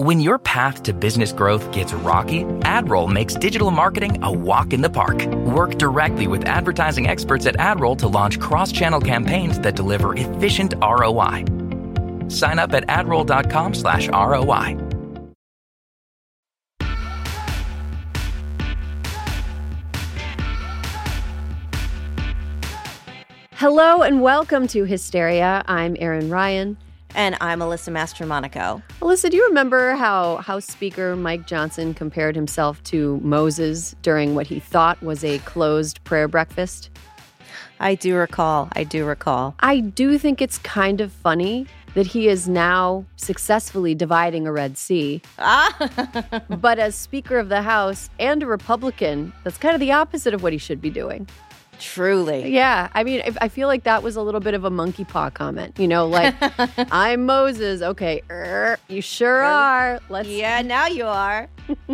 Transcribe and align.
When 0.00 0.18
your 0.18 0.38
path 0.38 0.82
to 0.84 0.94
business 0.94 1.30
growth 1.30 1.70
gets 1.72 1.92
rocky, 1.92 2.44
AdRoll 2.62 3.12
makes 3.12 3.34
digital 3.34 3.70
marketing 3.70 4.18
a 4.22 4.32
walk 4.32 4.72
in 4.72 4.80
the 4.80 4.88
park. 4.88 5.26
Work 5.44 5.76
directly 5.76 6.26
with 6.26 6.46
advertising 6.46 7.06
experts 7.06 7.44
at 7.44 7.56
AdRoll 7.58 7.98
to 7.98 8.08
launch 8.08 8.40
cross-channel 8.40 9.02
campaigns 9.02 9.60
that 9.60 9.76
deliver 9.76 10.14
efficient 10.14 10.72
ROI. 10.80 11.44
Sign 12.30 12.58
up 12.58 12.72
at 12.72 12.86
adroll.com 12.86 13.74
slash 13.74 14.08
ROI. 14.08 14.78
Hello 23.52 24.00
and 24.00 24.22
welcome 24.22 24.66
to 24.68 24.84
Hysteria. 24.84 25.62
I'm 25.68 25.94
Erin 26.00 26.30
Ryan. 26.30 26.78
And 27.14 27.36
I'm 27.40 27.60
Alyssa 27.60 27.92
Mastromonaco. 27.92 28.82
Alyssa, 29.00 29.30
do 29.30 29.36
you 29.36 29.46
remember 29.48 29.94
how 29.94 30.36
House 30.38 30.66
Speaker 30.66 31.16
Mike 31.16 31.46
Johnson 31.46 31.94
compared 31.94 32.36
himself 32.36 32.82
to 32.84 33.18
Moses 33.22 33.94
during 34.02 34.34
what 34.34 34.46
he 34.46 34.60
thought 34.60 35.02
was 35.02 35.24
a 35.24 35.38
closed 35.40 36.02
prayer 36.04 36.28
breakfast? 36.28 36.90
I 37.80 37.94
do 37.94 38.14
recall. 38.14 38.68
I 38.72 38.84
do 38.84 39.04
recall. 39.06 39.54
I 39.60 39.80
do 39.80 40.18
think 40.18 40.40
it's 40.42 40.58
kind 40.58 41.00
of 41.00 41.10
funny 41.12 41.66
that 41.94 42.06
he 42.06 42.28
is 42.28 42.48
now 42.48 43.04
successfully 43.16 43.94
dividing 43.94 44.46
a 44.46 44.52
Red 44.52 44.78
Sea. 44.78 45.20
Ah. 45.38 46.42
but 46.48 46.78
as 46.78 46.94
Speaker 46.94 47.38
of 47.38 47.48
the 47.48 47.62
House 47.62 48.10
and 48.18 48.42
a 48.42 48.46
Republican, 48.46 49.32
that's 49.44 49.58
kind 49.58 49.74
of 49.74 49.80
the 49.80 49.92
opposite 49.92 50.34
of 50.34 50.42
what 50.42 50.52
he 50.52 50.58
should 50.58 50.80
be 50.80 50.90
doing. 50.90 51.26
Truly. 51.80 52.52
Yeah. 52.52 52.88
I 52.94 53.04
mean, 53.04 53.22
I 53.40 53.48
feel 53.48 53.68
like 53.68 53.84
that 53.84 54.02
was 54.02 54.16
a 54.16 54.22
little 54.22 54.40
bit 54.40 54.54
of 54.54 54.64
a 54.64 54.70
monkey 54.70 55.04
paw 55.04 55.30
comment. 55.30 55.78
You 55.78 55.88
know, 55.88 56.06
like, 56.06 56.34
I'm 56.92 57.26
Moses. 57.26 57.82
Okay. 57.82 58.22
Er, 58.30 58.78
you 58.88 59.00
sure 59.00 59.42
are. 59.42 60.00
Let's. 60.08 60.28
Yeah, 60.28 60.62
now 60.62 60.86
you 60.86 61.06
are. 61.06 61.48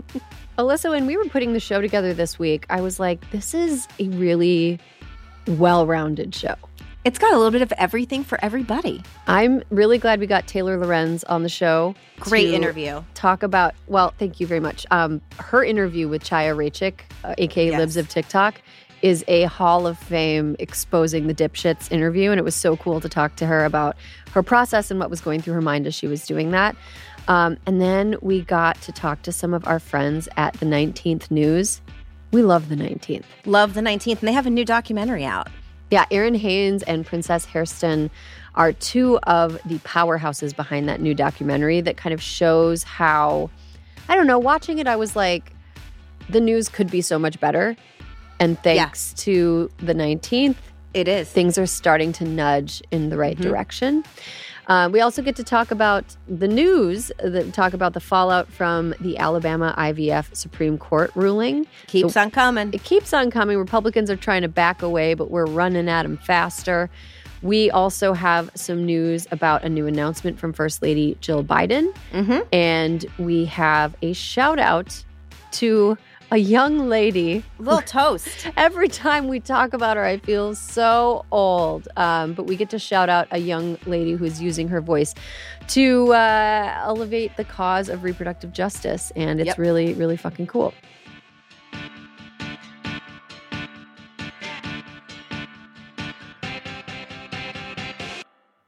Alyssa, 0.58 0.90
when 0.90 1.06
we 1.06 1.16
were 1.16 1.26
putting 1.26 1.52
the 1.52 1.60
show 1.60 1.80
together 1.80 2.14
this 2.14 2.38
week, 2.38 2.66
I 2.70 2.80
was 2.80 2.98
like, 2.98 3.30
this 3.30 3.54
is 3.54 3.86
a 3.98 4.08
really 4.08 4.78
well 5.46 5.86
rounded 5.86 6.34
show. 6.34 6.54
It's 7.06 7.20
got 7.20 7.32
a 7.32 7.36
little 7.36 7.52
bit 7.52 7.62
of 7.62 7.72
everything 7.78 8.24
for 8.24 8.36
everybody. 8.42 9.00
I'm 9.28 9.62
really 9.70 9.96
glad 9.96 10.18
we 10.18 10.26
got 10.26 10.48
Taylor 10.48 10.76
Lorenz 10.76 11.22
on 11.24 11.44
the 11.44 11.48
show. 11.48 11.94
Great 12.18 12.52
interview. 12.52 13.00
Talk 13.14 13.44
about, 13.44 13.76
well, 13.86 14.12
thank 14.18 14.40
you 14.40 14.46
very 14.48 14.58
much. 14.58 14.84
Um, 14.90 15.20
her 15.38 15.62
interview 15.62 16.08
with 16.08 16.24
Chaya 16.24 16.56
Raichik, 16.56 17.02
uh, 17.22 17.36
aka 17.38 17.66
yes. 17.66 17.78
Libs 17.78 17.96
of 17.96 18.08
TikTok, 18.08 18.60
is 19.06 19.24
a 19.28 19.44
Hall 19.44 19.86
of 19.86 19.96
Fame 19.96 20.56
exposing 20.58 21.28
the 21.28 21.34
dipshits 21.34 21.92
interview. 21.92 22.32
And 22.32 22.40
it 22.40 22.42
was 22.42 22.56
so 22.56 22.76
cool 22.76 23.00
to 23.00 23.08
talk 23.08 23.36
to 23.36 23.46
her 23.46 23.64
about 23.64 23.96
her 24.32 24.42
process 24.42 24.90
and 24.90 24.98
what 24.98 25.10
was 25.10 25.20
going 25.20 25.40
through 25.40 25.54
her 25.54 25.60
mind 25.60 25.86
as 25.86 25.94
she 25.94 26.08
was 26.08 26.26
doing 26.26 26.50
that. 26.50 26.74
Um, 27.28 27.56
and 27.66 27.80
then 27.80 28.16
we 28.20 28.42
got 28.42 28.82
to 28.82 28.90
talk 28.90 29.22
to 29.22 29.30
some 29.30 29.54
of 29.54 29.64
our 29.64 29.78
friends 29.78 30.28
at 30.36 30.54
the 30.54 30.66
19th 30.66 31.30
News. 31.30 31.80
We 32.32 32.42
love 32.42 32.68
the 32.68 32.74
19th. 32.74 33.22
Love 33.44 33.74
the 33.74 33.80
19th. 33.80 34.18
And 34.18 34.26
they 34.26 34.32
have 34.32 34.46
a 34.46 34.50
new 34.50 34.64
documentary 34.64 35.24
out. 35.24 35.50
Yeah, 35.92 36.06
Errin 36.10 36.36
Haines 36.36 36.82
and 36.82 37.06
Princess 37.06 37.44
Hairston 37.44 38.10
are 38.56 38.72
two 38.72 39.18
of 39.20 39.52
the 39.66 39.78
powerhouses 39.78 40.56
behind 40.56 40.88
that 40.88 41.00
new 41.00 41.14
documentary 41.14 41.80
that 41.80 41.96
kind 41.96 42.12
of 42.12 42.20
shows 42.20 42.82
how, 42.82 43.50
I 44.08 44.16
don't 44.16 44.26
know, 44.26 44.40
watching 44.40 44.78
it, 44.78 44.88
I 44.88 44.96
was 44.96 45.14
like, 45.14 45.52
the 46.28 46.40
news 46.40 46.68
could 46.68 46.90
be 46.90 47.02
so 47.02 47.20
much 47.20 47.38
better. 47.38 47.76
And 48.38 48.62
thanks 48.62 49.14
yeah. 49.16 49.24
to 49.24 49.70
the 49.78 49.94
19th, 49.94 50.56
it 50.94 51.08
is. 51.08 51.28
Things 51.28 51.58
are 51.58 51.66
starting 51.66 52.12
to 52.14 52.24
nudge 52.24 52.82
in 52.90 53.10
the 53.10 53.16
right 53.16 53.36
mm-hmm. 53.36 53.48
direction. 53.48 54.04
Uh, 54.66 54.88
we 54.92 55.00
also 55.00 55.22
get 55.22 55.36
to 55.36 55.44
talk 55.44 55.70
about 55.70 56.16
the 56.26 56.48
news, 56.48 57.12
that 57.22 57.52
talk 57.52 57.72
about 57.72 57.92
the 57.92 58.00
fallout 58.00 58.50
from 58.50 58.94
the 59.00 59.16
Alabama 59.16 59.74
IVF 59.78 60.34
Supreme 60.34 60.76
Court 60.76 61.12
ruling. 61.14 61.66
Keeps 61.86 62.14
so, 62.14 62.22
on 62.22 62.30
coming. 62.30 62.70
It 62.72 62.82
keeps 62.82 63.12
on 63.12 63.30
coming. 63.30 63.58
Republicans 63.58 64.10
are 64.10 64.16
trying 64.16 64.42
to 64.42 64.48
back 64.48 64.82
away, 64.82 65.14
but 65.14 65.30
we're 65.30 65.46
running 65.46 65.88
at 65.88 66.02
them 66.02 66.16
faster. 66.16 66.90
We 67.42 67.70
also 67.70 68.12
have 68.12 68.50
some 68.54 68.84
news 68.84 69.28
about 69.30 69.62
a 69.62 69.68
new 69.68 69.86
announcement 69.86 70.38
from 70.38 70.52
First 70.52 70.82
Lady 70.82 71.16
Jill 71.20 71.44
Biden. 71.44 71.94
Mm-hmm. 72.12 72.40
And 72.52 73.06
we 73.18 73.44
have 73.44 73.94
a 74.02 74.14
shout 74.14 74.58
out 74.58 75.04
to 75.52 75.96
a 76.32 76.38
young 76.38 76.88
lady. 76.88 77.44
A 77.58 77.62
little 77.62 77.82
toast. 77.82 78.48
Every 78.56 78.88
time 78.88 79.28
we 79.28 79.38
talk 79.38 79.72
about 79.72 79.96
her, 79.96 80.04
I 80.04 80.18
feel 80.18 80.54
so 80.54 81.24
old. 81.30 81.86
Um, 81.96 82.34
but 82.34 82.44
we 82.46 82.56
get 82.56 82.70
to 82.70 82.78
shout 82.78 83.08
out 83.08 83.28
a 83.30 83.38
young 83.38 83.78
lady 83.86 84.12
who's 84.12 84.42
using 84.42 84.66
her 84.68 84.80
voice 84.80 85.14
to 85.68 86.12
uh, 86.12 86.74
elevate 86.78 87.36
the 87.36 87.44
cause 87.44 87.88
of 87.88 88.02
reproductive 88.02 88.52
justice. 88.52 89.12
And 89.14 89.40
it's 89.40 89.48
yep. 89.48 89.58
really, 89.58 89.94
really 89.94 90.16
fucking 90.16 90.48
cool. 90.48 90.74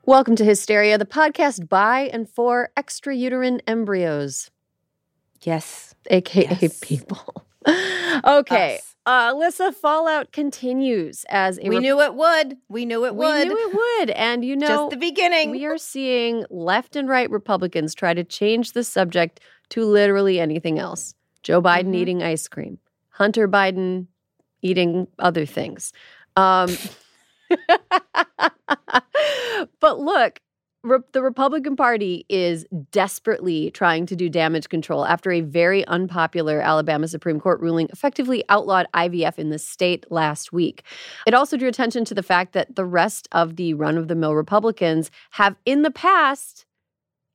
Welcome 0.05 0.37
to 0.37 0.45
Hysteria, 0.45 0.97
the 0.97 1.05
podcast 1.05 1.69
by 1.69 2.09
and 2.13 2.29
for 2.29 2.71
extrauterine 2.79 3.61
embryos. 3.67 4.51
Yes. 5.43 5.95
AKA 6.11 6.57
yes. 6.61 6.79
people. 6.81 7.45
Okay. 7.67 8.81
Uh, 9.07 9.33
Alyssa, 9.33 9.75
Fallout 9.75 10.33
continues 10.33 11.25
as 11.31 11.59
we 11.63 11.79
knew 11.79 12.01
it 12.03 12.15
would. 12.15 12.59
We 12.69 12.85
knew 12.85 13.07
it 13.07 13.15
would. 13.15 13.49
We 13.49 13.55
knew 13.55 13.57
it 13.57 13.75
would. 13.75 14.11
And 14.11 14.45
you 14.45 14.55
know, 14.55 14.67
just 14.67 14.91
the 14.91 14.97
beginning. 14.99 15.51
We 15.51 15.65
are 15.65 15.79
seeing 15.79 16.45
left 16.51 16.95
and 16.95 17.09
right 17.09 17.31
Republicans 17.31 17.95
try 17.95 18.13
to 18.13 18.23
change 18.23 18.73
the 18.73 18.85
subject 18.85 19.41
to 19.71 19.85
literally 19.85 20.39
anything 20.39 20.79
else. 20.79 21.15
Joe 21.43 21.63
Biden 21.63 21.85
mm-hmm. 21.85 21.95
eating 21.95 22.23
ice 22.23 22.49
cream, 22.49 22.79
Hunter 23.09 23.49
Biden 23.49 24.09
eating 24.61 25.07
other 25.19 25.47
things. 25.47 25.93
Um, 26.37 26.77
but 29.81 30.01
look, 30.01 30.41
Re- 30.89 30.99
the 31.13 31.23
Republican 31.23 31.77
Party 31.77 32.25
is 32.29 32.67
desperately 32.91 33.71
trying 33.71 34.07
to 34.07 34.17
do 34.17 34.29
damage 34.29 34.69
control 34.69 35.05
after 35.05 35.31
a 35.31 35.41
very 35.41 35.87
unpopular 35.87 36.61
Alabama 36.61 37.09
Supreme 37.09 37.41
Court 37.41 37.61
ruling 37.61 37.89
effectively 37.93 38.45
outlawed 38.49 38.87
IVF 38.95 39.39
in 39.39 39.51
the 39.51 39.59
state 39.59 40.11
last 40.11 40.53
week. 40.53 40.83
It 41.27 41.35
also 41.35 41.57
drew 41.57 41.69
attention 41.69 42.05
to 42.07 42.15
the 42.15 42.23
fact 42.23 42.53
that 42.53 42.77
the 42.77 42.85
rest 42.85 43.29
of 43.33 43.57
the 43.57 43.75
run 43.75 43.97
of 43.97 44.09
the 44.09 44.15
mill 44.15 44.35
Republicans 44.35 45.11
have 45.33 45.57
in 45.65 45.83
the 45.83 45.91
past 45.91 46.67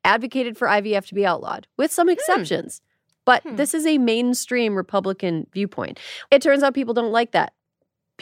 advocated 0.03 0.57
for 0.57 0.67
IVF 0.67 1.07
to 1.07 1.15
be 1.15 1.25
outlawed, 1.25 1.67
with 1.77 1.91
some 1.91 2.07
hmm. 2.07 2.13
exceptions. 2.13 2.79
Hmm. 2.79 2.89
But 3.25 3.43
hmm. 3.43 3.55
this 3.55 3.73
is 3.73 3.85
a 3.85 3.97
mainstream 3.97 4.75
Republican 4.75 5.47
viewpoint. 5.53 5.99
It 6.31 6.41
turns 6.41 6.63
out 6.63 6.73
people 6.73 6.93
don't 6.93 7.11
like 7.11 7.31
that 7.31 7.53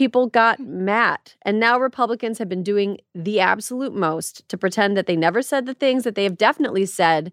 people 0.01 0.25
got 0.25 0.59
mad. 0.59 1.19
And 1.44 1.59
now 1.59 1.79
Republicans 1.79 2.39
have 2.39 2.50
been 2.50 2.63
doing 2.63 2.97
the 3.13 3.39
absolute 3.39 3.94
most 3.94 4.50
to 4.50 4.57
pretend 4.57 4.97
that 4.97 5.06
they 5.06 5.16
never 5.16 5.44
said 5.44 5.67
the 5.67 5.75
things 5.75 6.06
that 6.06 6.16
they 6.16 6.23
have 6.23 6.39
definitely 6.39 6.88
said 6.88 7.31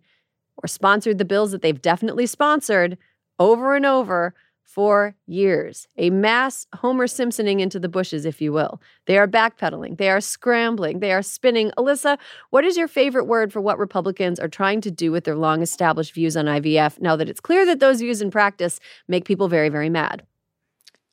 or 0.59 0.67
sponsored 0.67 1.17
the 1.17 1.25
bills 1.25 1.51
that 1.53 1.63
they've 1.63 1.81
definitely 1.81 2.27
sponsored 2.27 2.99
over 3.39 3.75
and 3.75 3.87
over 3.87 4.35
for 4.65 5.15
years. 5.27 5.89
A 5.97 6.11
mass 6.11 6.67
Homer 6.75 7.07
Simpsoning 7.07 7.61
into 7.61 7.81
the 7.81 7.89
bushes, 7.89 8.27
if 8.27 8.39
you 8.43 8.53
will. 8.53 8.83
They 9.07 9.17
are 9.17 9.27
backpedaling, 9.27 9.97
they 9.97 10.11
are 10.11 10.21
scrambling, 10.21 11.01
they 11.01 11.13
are 11.13 11.23
spinning. 11.23 11.73
Alyssa, 11.79 12.19
what 12.51 12.67
is 12.67 12.77
your 12.77 12.87
favorite 12.87 13.25
word 13.25 13.51
for 13.51 13.63
what 13.63 13.79
Republicans 13.79 14.39
are 14.39 14.47
trying 14.47 14.83
to 14.83 14.91
do 14.91 15.11
with 15.11 15.25
their 15.25 15.37
long 15.37 15.63
established 15.63 16.13
views 16.13 16.37
on 16.37 16.45
IVF 16.45 17.01
now 17.01 17.17
that 17.17 17.31
it's 17.31 17.41
clear 17.41 17.65
that 17.65 17.81
those 17.81 18.01
views 18.01 18.21
in 18.21 18.31
practice 18.31 18.79
make 19.09 19.25
people 19.25 19.49
very, 19.49 19.71
very 19.71 19.89
mad? 19.89 20.27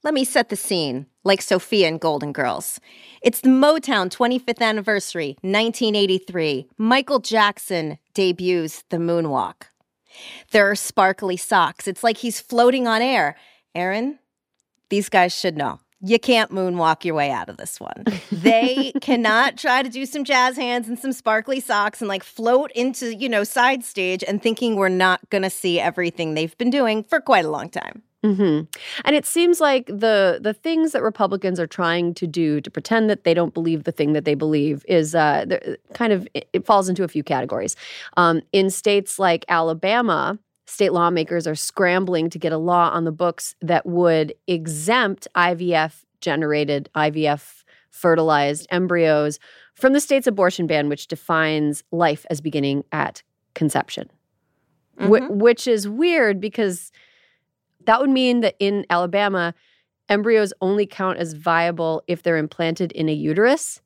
Let 0.04 0.14
me 0.14 0.26
set 0.26 0.50
the 0.50 0.58
scene, 0.58 1.08
like 1.26 1.42
Sophia 1.42 1.90
in 1.90 1.98
Golden 1.98 2.32
Girls. 2.32 2.80
It's 3.22 3.42
the 3.42 3.50
Motown 3.50 4.10
25th 4.10 4.62
anniversary, 4.62 5.36
1983. 5.42 6.68
Michael 6.78 7.20
Jackson 7.20 7.98
debuts 8.14 8.84
the 8.90 8.98
moonwalk. 8.98 9.64
There 10.52 10.70
are 10.70 10.76
sparkly 10.76 11.36
socks. 11.36 11.88
It's 11.88 12.04
like 12.04 12.18
he's 12.18 12.40
floating 12.40 12.88
on 12.88 13.02
air. 13.02 13.36
Erin, 13.74 14.20
these 14.90 15.10
guys 15.10 15.38
should 15.38 15.58
know. 15.58 15.80
You 16.02 16.20
can't 16.20 16.52
moonwalk 16.52 17.04
your 17.04 17.16
way 17.16 17.32
out 17.32 17.50
of 17.50 17.58
this 17.58 17.80
one. 17.80 18.06
They 18.32 18.92
cannot 19.02 19.58
try 19.58 19.82
to 19.82 19.90
do 19.90 20.06
some 20.06 20.24
jazz 20.24 20.56
hands 20.56 20.88
and 20.88 21.00
some 21.00 21.14
sparkly 21.14 21.60
socks 21.60 22.00
and 22.00 22.08
like 22.08 22.24
float 22.24 22.72
into, 22.74 23.16
you 23.16 23.28
know, 23.28 23.44
side 23.44 23.84
stage 23.84 24.24
and 24.28 24.42
thinking 24.42 24.76
we're 24.76 24.90
not 24.90 25.28
going 25.32 25.42
to 25.42 25.50
see 25.50 25.80
everything 25.80 26.34
they've 26.36 26.56
been 26.58 26.70
doing 26.70 27.04
for 27.04 27.20
quite 27.20 27.46
a 27.46 27.50
long 27.50 27.70
time. 27.70 28.04
Mm-hmm. 28.26 28.64
And 29.06 29.16
it 29.16 29.26
seems 29.26 29.62
like 29.62 29.86
the 29.86 30.40
the 30.42 30.54
things 30.54 30.94
that 30.94 31.04
Republicans 31.04 31.60
are 31.60 31.68
trying 31.68 32.16
to 32.16 32.26
do 32.26 32.60
to 32.60 32.72
pretend 32.72 33.08
that 33.10 33.24
they 33.24 33.36
don't 33.36 33.54
believe 33.54 33.84
the 33.84 33.92
thing 33.92 34.14
that 34.14 34.26
they 34.26 34.34
believe 34.34 34.84
is 34.88 35.14
uh, 35.14 35.46
kind 35.94 36.12
of 36.12 36.28
it 36.34 36.66
falls 36.66 36.90
into 36.90 37.04
a 37.04 37.08
few 37.08 37.24
categories. 37.24 37.76
Um, 38.18 38.42
in 38.52 38.72
states 38.72 39.20
like 39.20 39.46
Alabama, 39.48 40.40
state 40.66 40.92
lawmakers 40.92 41.46
are 41.46 41.56
scrambling 41.56 42.32
to 42.32 42.40
get 42.40 42.52
a 42.52 42.58
law 42.58 42.90
on 42.90 43.04
the 43.04 43.12
books 43.12 43.56
that 43.62 43.86
would 43.86 44.34
exempt 44.48 45.28
IVF 45.36 46.04
generated 46.20 46.90
IVF 46.96 47.64
fertilized 47.92 48.66
embryos 48.72 49.40
from 49.76 49.94
the 49.94 50.00
state's 50.02 50.26
abortion 50.26 50.66
ban, 50.66 50.90
which 50.90 51.08
defines 51.08 51.84
life 51.92 52.26
as 52.32 52.42
beginning 52.42 52.84
at 52.92 53.22
conception. 53.54 54.10
wh- 54.98 55.30
which 55.30 55.68
is 55.68 55.88
weird 55.88 56.40
because 56.40 56.92
that 57.86 58.00
would 58.02 58.10
mean 58.10 58.42
that 58.42 58.56
in 58.60 58.86
Alabama, 58.90 59.54
embryos 60.10 60.54
only 60.62 60.86
count 60.86 61.18
as 61.18 61.34
viable 61.34 62.04
if 62.08 62.24
they're 62.24 62.38
implanted 62.38 62.92
in 62.92 63.10
a 63.10 63.14
uterus, 63.14 63.82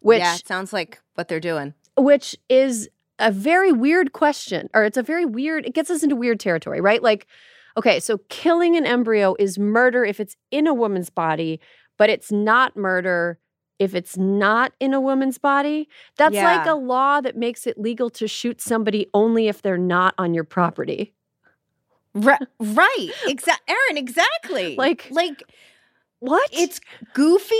which 0.00 0.20
yeah, 0.20 0.34
it 0.36 0.46
sounds 0.46 0.72
like 0.72 1.00
what 1.14 1.28
they're 1.28 1.40
doing. 1.40 1.74
which 1.96 2.36
is 2.48 2.88
a 3.18 3.30
very 3.30 3.72
weird 3.72 4.12
question 4.12 4.68
or 4.74 4.84
it's 4.84 4.96
a 4.96 5.02
very 5.02 5.24
weird 5.24 5.64
it 5.66 5.74
gets 5.74 5.90
us 5.90 6.02
into 6.02 6.16
weird 6.16 6.40
territory 6.40 6.80
right? 6.80 7.02
Like 7.02 7.26
okay 7.76 8.00
so 8.00 8.18
killing 8.28 8.76
an 8.76 8.84
embryo 8.84 9.36
is 9.38 9.58
murder 9.58 10.04
if 10.04 10.18
it's 10.18 10.36
in 10.50 10.66
a 10.66 10.74
woman's 10.74 11.10
body 11.10 11.60
but 11.98 12.10
it's 12.10 12.32
not 12.32 12.76
murder 12.76 13.38
if 13.78 13.94
it's 13.94 14.16
not 14.16 14.72
in 14.80 14.94
a 14.94 15.00
woman's 15.00 15.38
body. 15.38 15.88
That's 16.16 16.34
like 16.58 16.66
a 16.66 16.74
law 16.74 17.20
that 17.20 17.36
makes 17.36 17.66
it 17.66 17.78
legal 17.78 18.10
to 18.10 18.28
shoot 18.28 18.60
somebody 18.60 19.08
only 19.12 19.48
if 19.48 19.60
they're 19.62 19.76
not 19.78 20.14
on 20.18 20.34
your 20.34 20.44
property 20.44 21.14
Right, 22.14 22.40
right. 22.60 23.10
Exactly, 23.26 23.74
Erin. 23.74 23.96
Exactly. 23.98 24.76
Like- 24.76 25.08
like 25.10 25.42
what 26.20 26.48
it's 26.52 26.80
goofy. 27.14 27.54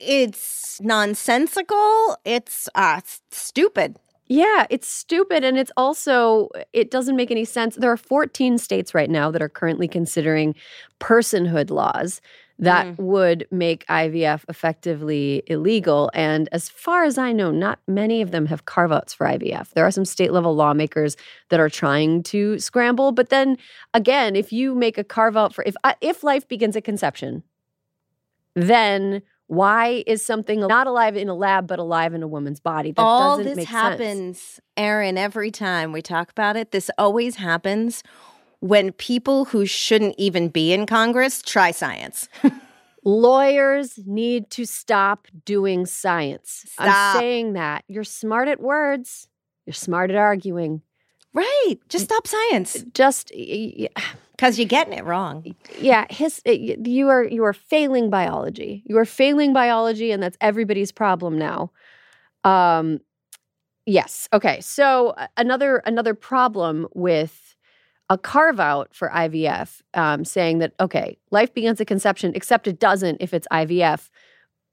It's 0.00 0.80
nonsensical. 0.82 2.16
It's 2.24 2.68
uh 2.74 3.00
stupid. 3.30 3.96
Yeah, 4.26 4.66
it's 4.70 4.88
stupid. 4.88 5.44
And 5.44 5.58
it's 5.58 5.70
also, 5.76 6.48
it 6.72 6.90
doesn't 6.90 7.14
make 7.14 7.30
any 7.30 7.44
sense. 7.44 7.76
There 7.76 7.92
are 7.92 7.96
14 7.96 8.56
states 8.58 8.94
right 8.94 9.10
now 9.10 9.30
that 9.30 9.42
are 9.42 9.50
currently 9.50 9.86
considering 9.86 10.54
personhood 10.98 11.70
laws 11.70 12.20
that 12.58 12.98
would 12.98 13.46
make 13.50 13.86
IVF 13.86 14.44
effectively 14.48 15.42
illegal. 15.46 16.10
And 16.14 16.48
as 16.52 16.68
far 16.68 17.04
as 17.04 17.18
I 17.18 17.32
know, 17.32 17.50
not 17.50 17.80
many 17.88 18.22
of 18.22 18.30
them 18.30 18.46
have 18.46 18.64
carve 18.64 18.92
outs 18.92 19.12
for 19.12 19.26
IVF. 19.26 19.70
There 19.70 19.84
are 19.84 19.90
some 19.90 20.04
state 20.04 20.32
level 20.32 20.54
lawmakers 20.54 21.16
that 21.48 21.58
are 21.58 21.68
trying 21.68 22.22
to 22.24 22.58
scramble. 22.58 23.12
But 23.12 23.28
then 23.28 23.58
again, 23.92 24.36
if 24.36 24.52
you 24.52 24.74
make 24.74 24.98
a 24.98 25.04
carve 25.04 25.36
out 25.36 25.52
for, 25.52 25.64
if, 25.64 25.74
uh, 25.82 25.94
if 26.00 26.22
life 26.22 26.46
begins 26.46 26.76
at 26.76 26.84
conception, 26.84 27.42
then 28.54 29.22
why 29.46 30.04
is 30.06 30.24
something 30.24 30.60
not 30.60 30.86
alive 30.86 31.16
in 31.16 31.28
a 31.28 31.34
lab 31.34 31.66
but 31.66 31.78
alive 31.78 32.14
in 32.14 32.22
a 32.22 32.28
woman's 32.28 32.60
body? 32.60 32.92
That 32.92 33.02
All 33.02 33.36
this 33.36 33.64
happens, 33.64 34.40
sense. 34.40 34.60
Erin. 34.76 35.18
Every 35.18 35.50
time 35.50 35.92
we 35.92 36.02
talk 36.02 36.30
about 36.30 36.56
it, 36.56 36.70
this 36.70 36.90
always 36.98 37.36
happens 37.36 38.02
when 38.64 38.92
people 38.92 39.44
who 39.44 39.66
shouldn't 39.66 40.14
even 40.16 40.48
be 40.48 40.72
in 40.72 40.86
Congress 40.86 41.42
try 41.42 41.70
science. 41.70 42.30
Lawyers 43.04 43.98
need 44.06 44.48
to 44.52 44.64
stop 44.64 45.28
doing 45.44 45.84
science. 45.84 46.64
Stop. 46.68 46.86
I'm 46.86 47.20
saying 47.20 47.52
that. 47.52 47.84
You're 47.88 48.04
smart 48.04 48.48
at 48.48 48.60
words. 48.60 49.28
You're 49.66 49.74
smart 49.74 50.10
at 50.10 50.16
arguing. 50.16 50.80
right. 51.34 51.74
Just 51.90 52.06
stop 52.06 52.26
science 52.26 52.82
Just 52.94 53.28
because 53.28 54.58
you're 54.58 54.66
getting 54.66 54.94
it 54.94 55.04
wrong. 55.04 55.54
yeah, 55.78 56.06
his 56.08 56.40
you 56.46 57.10
are 57.10 57.24
you 57.24 57.44
are 57.44 57.52
failing 57.52 58.08
biology. 58.08 58.82
You 58.86 58.96
are 58.96 59.04
failing 59.04 59.52
biology 59.52 60.10
and 60.10 60.22
that's 60.22 60.38
everybody's 60.40 60.90
problem 60.90 61.36
now. 61.36 61.70
Um 62.44 63.00
yes. 63.84 64.26
Okay. 64.32 64.62
So 64.62 65.10
uh, 65.10 65.26
another 65.36 65.82
another 65.84 66.14
problem 66.14 66.88
with 66.94 67.43
a 68.10 68.18
carve 68.18 68.60
out 68.60 68.94
for 68.94 69.08
IVF, 69.08 69.80
um, 69.94 70.24
saying 70.24 70.58
that 70.58 70.72
okay, 70.80 71.16
life 71.30 71.52
begins 71.54 71.80
at 71.80 71.86
conception, 71.86 72.32
except 72.34 72.66
it 72.66 72.78
doesn't 72.78 73.18
if 73.20 73.32
it's 73.32 73.48
IVF. 73.50 74.10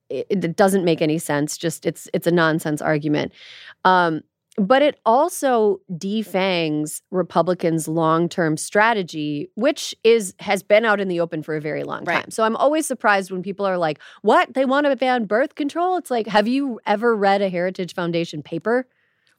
It, 0.10 0.28
it 0.30 0.56
doesn't 0.58 0.84
make 0.84 1.02
any 1.02 1.18
sense. 1.18 1.58
Just 1.58 1.86
it's 1.86 2.10
it's 2.14 2.28
a 2.28 2.32
nonsense 2.32 2.82
argument. 2.82 3.32
Um, 3.86 4.22
but 4.58 4.82
it 4.82 5.00
also 5.06 5.80
defangs 5.98 7.02
Republicans' 7.10 7.88
long-term 7.88 8.58
strategy, 8.58 9.50
which 9.56 9.96
is 10.04 10.36
has 10.40 10.62
been 10.62 10.84
out 10.84 11.00
in 11.00 11.08
the 11.08 11.22
open 11.22 11.42
for 11.42 11.56
a 11.56 11.62
very 11.62 11.84
long 11.84 12.04
Right. 12.04 12.24
time. 12.24 12.32
So 12.32 12.44
I'm 12.44 12.58
always 12.58 12.86
surprised 12.86 13.32
when 13.32 13.44
people 13.44 13.66
are 13.66 13.78
like, 13.78 14.00
"What? 14.24 14.54
They 14.54 14.66
want 14.66 14.88
to 14.88 14.96
ban 14.98 15.24
birth 15.26 15.56
control?" 15.56 15.96
It's 15.96 16.12
like, 16.12 16.28
have 16.28 16.50
you 16.50 16.82
ever 16.86 17.16
read 17.16 17.42
a 17.42 17.48
Heritage 17.48 17.96
Foundation 17.96 18.44
paper? 18.44 18.88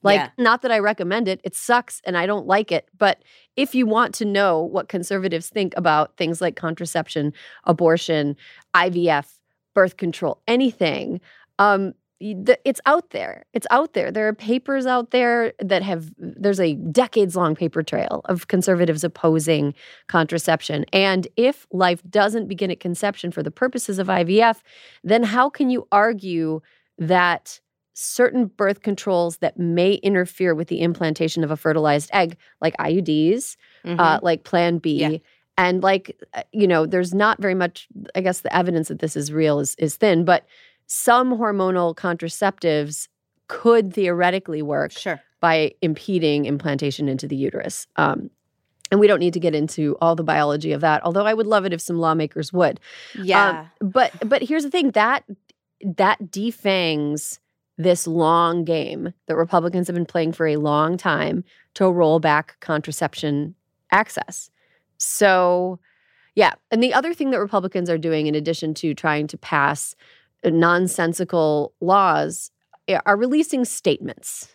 Like, 0.02 0.18
Yeah. 0.20 0.28
not 0.38 0.62
that 0.62 0.72
I 0.72 0.78
recommend 0.78 1.28
it. 1.28 1.40
It 1.44 1.54
sucks 1.54 2.00
and 2.04 2.16
I 2.16 2.26
don't 2.26 2.46
like 2.46 2.72
it. 2.72 2.88
But 2.96 3.22
if 3.56 3.74
you 3.74 3.86
want 3.86 4.14
to 4.16 4.24
know 4.24 4.62
what 4.62 4.88
conservatives 4.88 5.48
think 5.48 5.74
about 5.76 6.16
things 6.16 6.40
like 6.40 6.56
contraception, 6.56 7.32
abortion, 7.64 8.36
IVF, 8.74 9.38
birth 9.74 9.96
control, 9.96 10.40
anything, 10.48 11.20
um, 11.58 11.94
it's 12.24 12.80
out 12.86 13.10
there. 13.10 13.44
It's 13.52 13.66
out 13.72 13.94
there. 13.94 14.12
There 14.12 14.28
are 14.28 14.32
papers 14.32 14.86
out 14.86 15.10
there 15.10 15.52
that 15.58 15.82
have, 15.82 16.12
there's 16.18 16.60
a 16.60 16.74
decades 16.74 17.34
long 17.34 17.56
paper 17.56 17.82
trail 17.82 18.20
of 18.26 18.46
conservatives 18.46 19.02
opposing 19.02 19.74
contraception. 20.06 20.84
And 20.92 21.26
if 21.36 21.66
life 21.72 22.00
doesn't 22.08 22.46
begin 22.46 22.70
at 22.70 22.78
conception 22.78 23.32
for 23.32 23.42
the 23.42 23.50
purposes 23.50 23.98
of 23.98 24.06
IVF, 24.06 24.62
then 25.02 25.24
how 25.24 25.50
can 25.50 25.68
you 25.68 25.88
argue 25.90 26.60
that 26.96 27.58
certain 27.94 28.46
birth 28.46 28.82
controls 28.82 29.38
that 29.38 29.58
may 29.58 29.94
interfere 29.94 30.54
with 30.54 30.68
the 30.68 30.80
implantation 30.80 31.44
of 31.44 31.50
a 31.50 31.56
fertilized 31.56 32.10
egg, 32.12 32.36
like 32.60 32.76
IUDs, 32.78 33.56
uh, 33.84 34.18
like 34.22 34.44
Plan 34.44 34.78
B. 34.78 34.98
Yeah. 34.98 35.18
And 35.58 35.82
like, 35.82 36.16
uh, 36.34 36.42
you 36.52 36.66
know, 36.66 36.86
there's 36.86 37.12
not 37.12 37.40
very 37.40 37.54
much, 37.54 37.86
I 38.14 38.22
guess 38.22 38.40
the 38.40 38.54
evidence 38.54 38.88
that 38.88 39.00
this 39.00 39.16
is 39.16 39.32
real 39.32 39.60
is, 39.60 39.74
is 39.76 39.96
thin, 39.96 40.24
but 40.24 40.46
some 40.86 41.36
hormonal 41.36 41.94
contraceptives 41.94 43.08
could 43.48 43.92
theoretically 43.92 44.62
work 44.62 44.92
sure. 44.92 45.20
by 45.40 45.72
impeding 45.82 46.46
implantation 46.46 47.08
into 47.08 47.28
the 47.28 47.36
uterus. 47.36 47.86
Um, 47.96 48.30
and 48.90 49.00
we 49.00 49.06
don't 49.06 49.20
need 49.20 49.34
to 49.34 49.40
get 49.40 49.54
into 49.54 49.96
all 50.00 50.14
the 50.14 50.22
biology 50.22 50.72
of 50.72 50.82
that, 50.82 51.02
although 51.02 51.26
I 51.26 51.34
would 51.34 51.46
love 51.46 51.64
it 51.64 51.72
if 51.72 51.80
some 51.80 51.98
lawmakers 51.98 52.52
would. 52.52 52.78
Yeah. 53.22 53.66
Um, 53.80 53.90
but 53.90 54.12
but 54.28 54.42
here's 54.42 54.64
the 54.64 54.70
thing 54.70 54.90
that 54.90 55.24
that 55.96 56.30
defangs 56.30 57.38
this 57.78 58.06
long 58.06 58.64
game 58.64 59.12
that 59.26 59.36
Republicans 59.36 59.86
have 59.88 59.94
been 59.94 60.06
playing 60.06 60.32
for 60.32 60.46
a 60.46 60.56
long 60.56 60.96
time 60.96 61.42
to 61.74 61.90
roll 61.90 62.20
back 62.20 62.56
contraception 62.60 63.54
access. 63.90 64.50
So, 64.98 65.78
yeah. 66.34 66.52
And 66.70 66.82
the 66.82 66.94
other 66.94 67.12
thing 67.14 67.30
that 67.30 67.38
Republicans 67.40 67.88
are 67.90 67.98
doing, 67.98 68.26
in 68.26 68.34
addition 68.34 68.74
to 68.74 68.94
trying 68.94 69.26
to 69.28 69.38
pass 69.38 69.94
nonsensical 70.44 71.74
laws, 71.80 72.50
eh, 72.88 72.98
are 73.06 73.16
releasing 73.16 73.64
statements. 73.64 74.48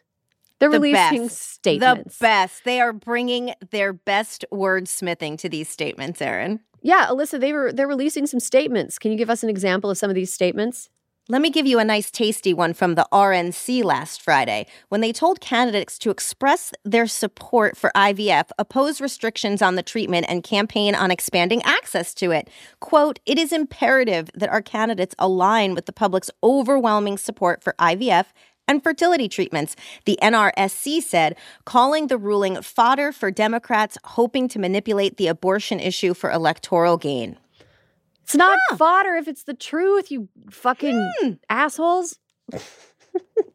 They're 0.59 0.69
The 0.71 0.79
releasing 0.79 1.23
best. 1.27 1.41
statements. 1.53 2.17
The 2.17 2.23
best. 2.23 2.63
They 2.65 2.79
are 2.81 2.93
bringing 2.93 3.53
their 3.71 3.93
best 3.93 4.43
wordsmithing 4.51 5.37
to 5.39 5.49
these 5.49 5.69
statements, 5.69 6.21
Erin. 6.21 6.61
Yeah, 6.81 7.07
Alyssa, 7.07 7.39
they 7.39 7.53
were 7.53 7.71
they're 7.71 7.87
releasing 7.87 8.25
some 8.25 8.39
statements. 8.39 8.97
Can 8.97 9.11
you 9.11 9.17
give 9.17 9.29
us 9.29 9.43
an 9.43 9.49
example 9.49 9.89
of 9.89 9.97
some 9.97 10.09
of 10.09 10.15
these 10.15 10.31
statements? 10.33 10.89
Let 11.29 11.41
me 11.41 11.49
give 11.49 11.65
you 11.67 11.77
a 11.77 11.83
nice 11.83 12.09
tasty 12.09 12.53
one 12.53 12.73
from 12.73 12.95
the 12.95 13.05
RNC 13.11 13.83
last 13.83 14.21
Friday 14.21 14.65
when 14.87 15.01
they 15.01 15.11
told 15.11 15.41
candidates 15.41 15.99
to 15.99 16.09
express 16.09 16.71
their 16.85 17.05
support 17.05 17.75
for 17.75 17.91
IVF, 17.93 18.49
oppose 18.57 19.01
restrictions 19.01 19.61
on 19.61 19.75
the 19.75 19.83
treatment, 19.83 20.25
and 20.29 20.41
campaign 20.41 20.95
on 20.95 21.11
expanding 21.11 21.61
access 21.63 22.13
to 22.13 22.31
it. 22.31 22.49
Quote, 22.79 23.19
it 23.25 23.37
is 23.37 23.51
imperative 23.51 24.29
that 24.35 24.47
our 24.47 24.61
candidates 24.61 25.15
align 25.19 25.75
with 25.75 25.85
the 25.85 25.91
public's 25.91 26.31
overwhelming 26.43 27.17
support 27.17 27.61
for 27.61 27.75
IVF 27.77 28.27
and 28.65 28.81
fertility 28.81 29.27
treatments, 29.27 29.75
the 30.05 30.17
NRSC 30.21 31.01
said, 31.01 31.35
calling 31.65 32.07
the 32.07 32.17
ruling 32.17 32.61
fodder 32.61 33.11
for 33.11 33.31
Democrats 33.31 33.97
hoping 34.05 34.47
to 34.47 34.59
manipulate 34.59 35.17
the 35.17 35.27
abortion 35.27 35.81
issue 35.81 36.13
for 36.13 36.31
electoral 36.31 36.95
gain. 36.95 37.37
It's 38.27 38.35
not 38.35 38.59
fodder 38.77 39.15
if 39.15 39.29
it's 39.29 39.43
the 39.43 39.53
truth, 39.53 40.11
you 40.11 40.27
fucking 40.51 41.39
assholes. 41.49 42.19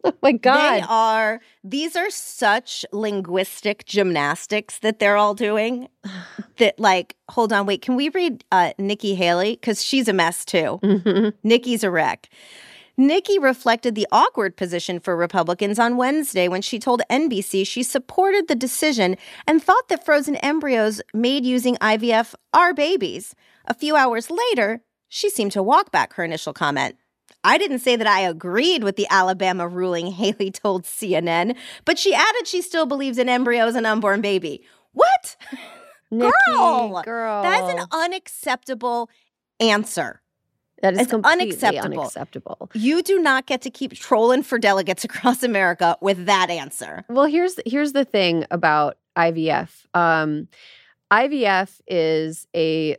oh 0.02 0.14
my 0.22 0.32
They 0.32 0.38
god. 0.38 0.84
are, 0.88 1.40
these 1.62 1.94
are 1.94 2.08
such 2.08 2.82
linguistic 2.90 3.84
gymnastics 3.84 4.78
that 4.78 4.98
they're 4.98 5.18
all 5.18 5.34
doing 5.34 5.88
that, 6.56 6.80
like, 6.80 7.16
hold 7.28 7.52
on, 7.52 7.66
wait, 7.66 7.82
can 7.82 7.96
we 7.96 8.08
read 8.08 8.44
uh, 8.50 8.72
Nikki 8.78 9.14
Haley? 9.14 9.52
Because 9.56 9.84
she's 9.84 10.08
a 10.08 10.14
mess 10.14 10.42
too. 10.46 10.80
Mhm. 10.82 11.34
Nikki's 11.42 11.84
a 11.84 11.90
wreck. 11.90 12.30
Nikki 12.96 13.38
reflected 13.38 13.94
the 13.94 14.06
awkward 14.10 14.56
position 14.56 15.00
for 15.00 15.14
Republicans 15.16 15.78
on 15.78 15.98
Wednesday 15.98 16.48
when 16.48 16.62
she 16.62 16.78
told 16.78 17.02
NBC 17.10 17.66
she 17.66 17.82
supported 17.82 18.48
the 18.48 18.54
decision 18.54 19.16
and 19.46 19.62
thought 19.62 19.88
that 19.88 20.04
frozen 20.04 20.36
embryos 20.36 21.02
made 21.12 21.44
using 21.44 21.76
IVF 21.76 22.34
are 22.54 22.72
babies. 22.72 23.34
A 23.66 23.75
few 23.75 23.97
hours 23.97 24.31
later, 24.31 24.83
she 25.09 25.28
seemed 25.31 25.52
to 25.52 25.62
walk 25.62 25.90
back 25.90 26.14
her 26.14 26.25
initial 26.25 26.52
comment. 26.52 26.97
I 27.45 27.59
didn't 27.59 27.81
say 27.81 27.97
that 27.97 28.07
I 28.07 28.21
agreed 28.21 28.85
with 28.85 28.97
the 28.97 29.07
Alabama 29.11 29.66
ruling, 29.69 30.07
Haley 30.12 30.50
told 30.50 30.85
CNN, 30.85 31.57
but 31.85 31.99
she 31.99 32.14
added 32.14 32.47
she 32.47 32.62
still 32.62 32.87
believes 32.87 33.19
in 33.19 33.28
embryos 33.28 33.75
and 33.75 33.87
unborn 33.87 34.21
baby. 34.21 34.62
What? 34.92 35.37
Nikki, 36.11 36.31
Girl, 36.47 37.02
girl. 37.02 37.42
That 37.42 37.64
is 37.64 37.75
an 37.81 37.87
unacceptable 37.90 39.09
answer. 39.61 40.21
that 40.83 40.92
is 40.92 41.00
it's 41.00 41.11
completely 41.11 41.45
unacceptable. 41.47 42.00
unacceptable. 42.02 42.71
You 42.75 43.02
do 43.02 43.19
not 43.19 43.47
get 43.47 43.62
to 43.62 43.71
keep 43.71 43.95
trolling 43.95 44.42
for 44.42 44.59
delegates 44.59 45.04
across 45.09 45.42
America 45.42 45.97
with 46.02 46.26
that 46.26 46.50
answer. 46.50 47.04
Well, 47.09 47.25
here's 47.25 47.59
here's 47.64 47.92
the 47.92 48.04
thing 48.04 48.45
about 48.50 48.99
IVF. 49.16 49.87
Um, 49.95 50.49
IVF 51.11 51.81
is 51.87 52.47
a 52.54 52.97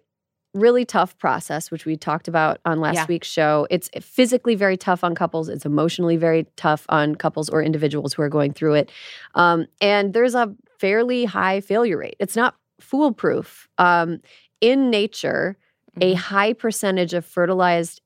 really 0.54 0.86
tough 0.86 1.18
process, 1.18 1.72
which 1.72 1.86
we 1.86 1.98
talked 1.98 2.28
about 2.28 2.60
on 2.64 2.80
last 2.80 2.96
Yeah. 2.96 3.06
week's 3.10 3.28
show. 3.28 3.66
It's 3.72 3.90
physically 4.02 4.54
very 4.54 4.78
tough 4.78 5.04
on 5.04 5.16
couples. 5.16 5.50
It's 5.50 5.66
emotionally 5.66 6.16
very 6.16 6.46
tough 6.56 6.86
on 6.90 7.16
couples 7.16 7.50
or 7.50 7.64
individuals 7.64 8.14
who 8.14 8.22
are 8.22 8.30
going 8.30 8.54
through 8.54 8.76
it. 8.76 8.92
Um, 9.34 9.66
and 9.82 10.14
there's 10.14 10.36
a 10.36 10.54
fairly 10.80 11.26
high 11.26 11.60
failure 11.60 11.98
rate. 11.98 12.16
It's 12.20 12.36
not 12.36 12.56
foolproof. 12.80 13.68
Um, 13.80 14.20
in 14.62 14.92
nature, 14.92 15.58
a 16.02 16.14
Mhm. 16.14 16.18
high 16.18 16.54
percentage 16.54 17.14
of 17.14 17.26
fertilized 17.26 18.02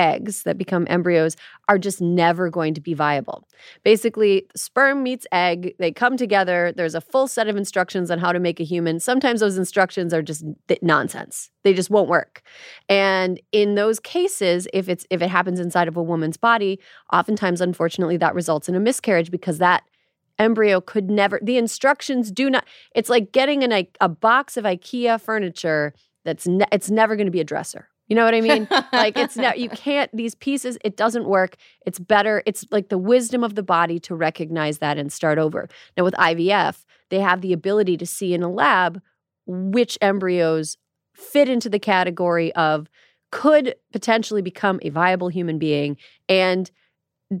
eggs 0.00 0.44
that 0.44 0.56
become 0.56 0.86
embryos 0.88 1.36
are 1.68 1.76
just 1.76 2.00
never 2.00 2.48
going 2.48 2.72
to 2.72 2.80
be 2.80 2.94
viable. 2.94 3.46
Basically, 3.84 4.46
sperm 4.56 5.02
meets 5.02 5.26
egg, 5.30 5.74
they 5.78 5.92
come 5.92 6.16
together, 6.16 6.72
there's 6.74 6.94
a 6.94 7.02
full 7.02 7.28
set 7.28 7.48
of 7.48 7.56
instructions 7.56 8.10
on 8.10 8.18
how 8.18 8.32
to 8.32 8.40
make 8.40 8.58
a 8.60 8.64
human. 8.64 8.98
Sometimes 8.98 9.40
those 9.40 9.58
instructions 9.58 10.14
are 10.14 10.22
just 10.22 10.42
nonsense. 10.80 11.50
They 11.64 11.74
just 11.74 11.90
won't 11.90 12.08
work. 12.08 12.40
And 12.88 13.38
in 13.52 13.74
those 13.74 14.00
cases, 14.00 14.66
if 14.72 14.88
it's 14.88 15.06
if 15.10 15.20
it 15.20 15.28
happens 15.28 15.60
inside 15.60 15.86
of 15.86 15.98
a 15.98 16.02
woman's 16.02 16.38
body, 16.38 16.80
oftentimes 17.12 17.60
unfortunately 17.60 18.16
that 18.16 18.34
results 18.34 18.70
in 18.70 18.74
a 18.74 18.80
miscarriage 18.80 19.30
because 19.30 19.58
that 19.58 19.82
embryo 20.38 20.80
could 20.80 21.10
never 21.10 21.38
the 21.42 21.58
instructions 21.58 22.30
do 22.30 22.48
not 22.48 22.64
it's 22.94 23.10
like 23.10 23.30
getting 23.30 23.62
an, 23.62 23.86
a 24.00 24.08
box 24.08 24.56
of 24.56 24.64
IKEA 24.64 25.20
furniture 25.20 25.92
that's 26.24 26.46
ne- 26.46 26.72
it's 26.72 26.90
never 26.90 27.14
going 27.16 27.26
to 27.26 27.30
be 27.30 27.40
a 27.40 27.44
dresser. 27.44 27.89
You 28.10 28.16
know 28.16 28.24
what 28.24 28.34
I 28.34 28.40
mean? 28.40 28.68
like 28.92 29.16
it's 29.16 29.36
not 29.38 29.58
you 29.58 29.70
can't 29.70 30.14
these 30.14 30.34
pieces 30.34 30.76
it 30.84 30.96
doesn't 30.96 31.26
work. 31.26 31.56
It's 31.86 32.00
better 32.00 32.42
it's 32.44 32.66
like 32.70 32.88
the 32.88 32.98
wisdom 32.98 33.42
of 33.42 33.54
the 33.54 33.62
body 33.62 33.98
to 34.00 34.14
recognize 34.14 34.78
that 34.78 34.98
and 34.98 35.12
start 35.12 35.38
over. 35.38 35.68
Now 35.96 36.04
with 36.04 36.14
IVF, 36.14 36.84
they 37.08 37.20
have 37.20 37.40
the 37.40 37.52
ability 37.52 37.96
to 37.96 38.06
see 38.06 38.34
in 38.34 38.42
a 38.42 38.50
lab 38.50 39.00
which 39.46 39.96
embryos 40.02 40.76
fit 41.14 41.48
into 41.48 41.70
the 41.70 41.78
category 41.78 42.52
of 42.54 42.90
could 43.30 43.76
potentially 43.92 44.42
become 44.42 44.80
a 44.82 44.90
viable 44.90 45.28
human 45.28 45.58
being 45.58 45.96
and 46.28 46.70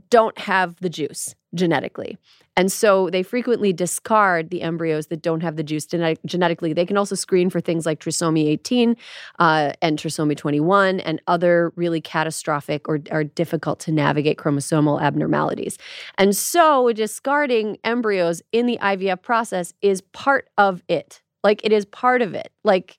don't 0.08 0.38
have 0.38 0.76
the 0.76 0.88
juice 0.88 1.34
genetically. 1.54 2.18
And 2.56 2.70
so 2.70 3.08
they 3.10 3.22
frequently 3.22 3.72
discard 3.72 4.50
the 4.50 4.62
embryos 4.62 5.06
that 5.06 5.22
don't 5.22 5.40
have 5.40 5.56
the 5.56 5.62
juice 5.62 5.86
genetic- 5.86 6.22
genetically. 6.26 6.72
They 6.72 6.86
can 6.86 6.96
also 6.96 7.14
screen 7.14 7.50
for 7.50 7.60
things 7.60 7.86
like 7.86 8.00
trisomy 8.00 8.46
18 8.48 8.96
uh, 9.38 9.72
and 9.80 9.98
trisomy 9.98 10.36
21 10.36 11.00
and 11.00 11.22
other 11.26 11.72
really 11.76 12.00
catastrophic 12.00 12.88
or, 12.88 13.00
or 13.10 13.24
difficult 13.24 13.80
to 13.80 13.92
navigate 13.92 14.36
chromosomal 14.36 15.00
abnormalities. 15.00 15.78
And 16.18 16.36
so 16.36 16.92
discarding 16.92 17.78
embryos 17.84 18.42
in 18.52 18.66
the 18.66 18.78
IVF 18.82 19.22
process 19.22 19.72
is 19.80 20.02
part 20.12 20.50
of 20.58 20.82
it. 20.88 21.22
Like 21.42 21.64
it 21.64 21.72
is 21.72 21.84
part 21.86 22.20
of 22.20 22.34
it. 22.34 22.52
Like 22.64 22.98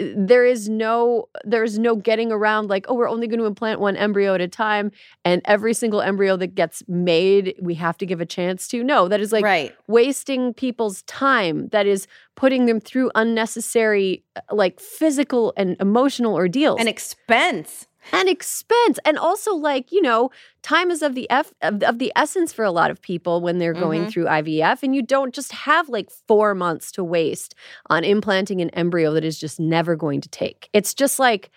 there 0.00 0.46
is 0.46 0.68
no 0.68 1.28
there's 1.44 1.78
no 1.78 1.94
getting 1.94 2.32
around 2.32 2.68
like 2.68 2.86
oh 2.88 2.94
we're 2.94 3.08
only 3.08 3.26
going 3.26 3.38
to 3.38 3.44
implant 3.44 3.80
one 3.80 3.96
embryo 3.96 4.34
at 4.34 4.40
a 4.40 4.48
time 4.48 4.90
and 5.24 5.42
every 5.44 5.74
single 5.74 6.00
embryo 6.00 6.36
that 6.36 6.54
gets 6.54 6.82
made 6.88 7.54
we 7.60 7.74
have 7.74 7.98
to 7.98 8.06
give 8.06 8.20
a 8.20 8.26
chance 8.26 8.66
to 8.66 8.82
no 8.82 9.08
that 9.08 9.20
is 9.20 9.30
like 9.32 9.44
right. 9.44 9.74
wasting 9.88 10.54
people's 10.54 11.02
time 11.02 11.68
that 11.68 11.86
is 11.86 12.06
putting 12.40 12.64
them 12.64 12.80
through 12.80 13.10
unnecessary 13.14 14.24
uh, 14.34 14.40
like 14.50 14.80
physical 14.80 15.52
and 15.58 15.76
emotional 15.78 16.34
ordeals 16.34 16.80
and 16.80 16.88
expense. 16.88 17.86
And 18.12 18.28
expense 18.28 18.98
and 19.04 19.18
also 19.18 19.54
like 19.54 19.92
you 19.92 20.00
know 20.02 20.30
time 20.62 20.90
is 20.90 21.02
of 21.02 21.14
the 21.14 21.28
f 21.30 21.52
of, 21.62 21.82
of 21.82 21.98
the 21.98 22.12
essence 22.16 22.52
for 22.52 22.64
a 22.64 22.70
lot 22.70 22.90
of 22.90 23.00
people 23.02 23.40
when 23.40 23.58
they're 23.58 23.74
going 23.74 24.06
Mhm. 24.06 24.10
through 24.10 24.24
ivf 24.24 24.82
and 24.82 24.94
you 24.94 25.02
don't 25.02 25.34
just 25.34 25.52
have 25.52 25.88
like 25.88 26.10
four 26.28 26.54
months 26.54 26.90
to 26.92 27.04
waste 27.04 27.54
on 27.88 28.02
implanting 28.04 28.60
an 28.60 28.70
embryo 28.70 29.12
that 29.14 29.24
is 29.24 29.38
just 29.38 29.60
never 29.60 29.96
going 29.96 30.20
to 30.20 30.28
take 30.28 30.68
it's 30.72 30.94
just 30.94 31.18
like 31.18 31.50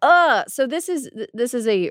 uh 0.00 0.44
so 0.46 0.66
this 0.66 0.88
is 0.88 1.10
this 1.34 1.54
is 1.54 1.66
a 1.66 1.90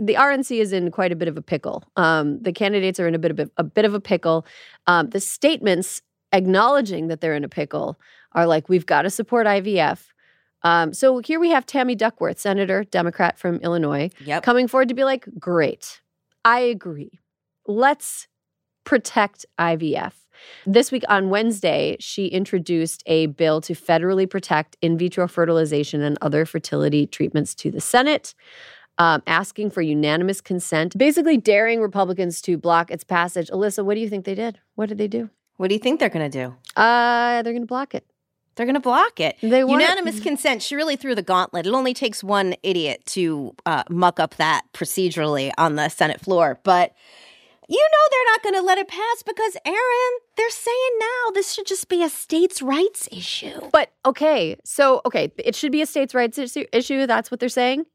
the 0.00 0.14
RNC 0.14 0.60
is 0.60 0.72
in 0.72 0.92
quite 0.92 1.10
a 1.10 1.16
bit 1.16 1.26
of 1.26 1.36
a 1.36 1.42
pickle. 1.42 1.82
Um, 1.96 2.40
the 2.40 2.52
candidates 2.52 3.00
are 3.00 3.08
in 3.08 3.16
a 3.16 3.18
bit 3.18 3.32
of 3.32 3.40
a, 3.40 3.50
a 3.56 3.64
bit 3.64 3.84
of 3.84 3.94
a 3.94 4.00
pickle. 4.00 4.46
Um, 4.86 5.10
the 5.10 5.18
statements 5.18 6.02
acknowledging 6.32 7.08
that 7.08 7.20
they're 7.20 7.34
in 7.34 7.42
a 7.42 7.48
pickle 7.48 7.98
are 8.30 8.46
like, 8.46 8.68
"We've 8.68 8.86
got 8.86 9.02
to 9.02 9.10
support 9.10 9.48
IVF." 9.48 10.06
Um, 10.62 10.92
so 10.92 11.18
here 11.20 11.38
we 11.38 11.50
have 11.50 11.66
Tammy 11.66 11.94
Duckworth, 11.94 12.38
Senator, 12.38 12.84
Democrat 12.84 13.38
from 13.38 13.56
Illinois, 13.58 14.10
Yep. 14.24 14.42
coming 14.42 14.66
forward 14.68 14.88
to 14.88 14.94
be 14.94 15.04
like, 15.04 15.26
great, 15.38 16.00
I 16.44 16.60
agree. 16.60 17.20
Let's 17.66 18.26
protect 18.84 19.44
IVF. 19.58 20.12
This 20.66 20.90
week 20.92 21.04
on 21.08 21.30
Wednesday, 21.30 21.96
she 22.00 22.26
introduced 22.26 23.02
a 23.06 23.26
bill 23.26 23.60
to 23.62 23.74
federally 23.74 24.28
protect 24.28 24.76
in 24.80 24.96
vitro 24.96 25.26
fertilization 25.28 26.00
and 26.00 26.16
other 26.22 26.44
fertility 26.46 27.06
treatments 27.06 27.54
to 27.56 27.70
the 27.70 27.80
Senate. 27.80 28.34
Um, 29.00 29.22
asking 29.28 29.70
for 29.70 29.80
unanimous 29.80 30.40
consent, 30.40 30.98
basically 30.98 31.36
daring 31.36 31.80
Republicans 31.80 32.42
to 32.42 32.58
block 32.58 32.90
its 32.90 33.04
passage. 33.04 33.48
Alyssa, 33.48 33.84
what 33.84 33.94
do 33.94 34.00
you 34.00 34.08
think 34.08 34.24
they 34.24 34.34
did? 34.34 34.58
What 34.74 34.88
did 34.88 34.98
they 34.98 35.06
do? 35.06 35.30
What 35.56 35.68
do 35.68 35.74
you 35.76 35.78
think 35.78 36.00
they're 36.00 36.08
going 36.08 36.28
to 36.28 36.36
do? 36.46 36.54
Uh, 36.80 37.42
they're 37.42 37.52
going 37.52 37.62
to 37.62 37.66
block 37.66 37.94
it. 37.94 38.04
They're 38.58 38.66
going 38.66 38.74
to 38.74 38.80
block 38.80 39.20
it. 39.20 39.36
They 39.40 39.62
want 39.62 39.80
Unanimous 39.80 40.18
consent. 40.18 40.62
She 40.62 40.74
really 40.74 40.96
threw 40.96 41.14
the 41.14 41.22
gauntlet. 41.22 41.64
It 41.64 41.72
only 41.72 41.94
takes 41.94 42.24
one 42.24 42.56
idiot 42.64 43.06
to 43.06 43.54
uh, 43.64 43.84
muck 43.88 44.18
up 44.18 44.34
that 44.34 44.62
procedurally 44.74 45.52
on 45.56 45.76
the 45.76 45.88
Senate 45.88 46.20
floor. 46.20 46.58
But 46.64 46.92
you 47.68 47.78
know 47.78 48.08
they're 48.10 48.32
not 48.32 48.42
going 48.42 48.54
to 48.56 48.62
let 48.62 48.78
it 48.78 48.88
pass 48.88 49.22
because, 49.24 49.56
Erin, 49.64 50.18
they're 50.36 50.50
saying 50.50 50.90
now 50.98 51.30
this 51.34 51.52
should 51.52 51.66
just 51.66 51.88
be 51.88 52.02
a 52.02 52.08
states' 52.08 52.60
rights 52.60 53.08
issue. 53.12 53.60
But 53.72 53.92
okay, 54.04 54.56
so 54.64 55.02
okay, 55.06 55.30
it 55.38 55.54
should 55.54 55.70
be 55.70 55.80
a 55.80 55.86
states' 55.86 56.12
rights 56.12 56.36
issue. 56.36 56.64
issue 56.72 57.06
that's 57.06 57.30
what 57.30 57.38
they're 57.38 57.48
saying. 57.48 57.86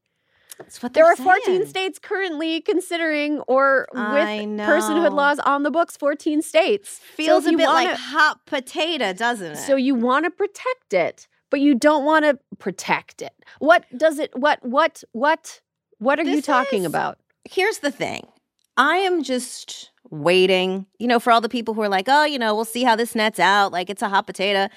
There 0.92 1.04
are 1.04 1.16
14 1.16 1.44
saying. 1.44 1.66
states 1.66 1.98
currently 1.98 2.60
considering 2.60 3.40
or 3.40 3.86
with 3.92 4.02
personhood 4.02 5.12
laws 5.14 5.38
on 5.40 5.62
the 5.62 5.70
books. 5.70 5.96
14 5.96 6.42
states 6.42 6.98
Feels 7.16 7.44
So 7.44 7.54
a 7.54 7.56
bit 7.56 7.66
wanna- 7.66 7.88
like 7.90 7.96
hot 7.98 8.44
potato, 8.46 9.12
doesn't 9.12 9.52
it? 9.52 9.56
So 9.56 9.76
you 9.76 9.94
want 9.94 10.24
to 10.24 10.30
protect 10.30 10.92
it, 10.94 11.26
but 11.50 11.60
you 11.60 11.74
don't 11.74 12.04
want 12.04 12.24
to 12.24 12.38
protect 12.58 13.22
it. 13.22 13.32
What 13.58 13.84
does 13.96 14.18
it? 14.18 14.30
What? 14.38 14.64
What? 14.64 15.02
What? 15.12 15.60
What 15.98 16.18
are 16.18 16.24
you 16.24 16.42
talking 16.42 16.80
is- 16.80 16.86
about? 16.86 17.18
here's 17.50 17.78
the 17.78 17.90
thing 17.90 18.26
I 18.76 18.96
am 18.96 19.22
just 19.22 19.90
waiting, 20.10 20.86
you 20.98 21.06
know, 21.06 21.18
for 21.20 21.30
all 21.32 21.40
the 21.40 21.48
people 21.48 21.74
who 21.74 21.82
are 21.82 21.88
like, 21.88 22.06
oh, 22.08 22.24
you 22.24 22.38
know, 22.38 22.54
we'll 22.54 22.64
see 22.64 22.82
how 22.84 22.96
this 22.96 23.14
nets 23.14 23.38
out. 23.38 23.72
Like 23.72 23.88
it's 23.90 24.02
a 24.02 24.08
hot 24.08 24.26
potato. 24.26 24.68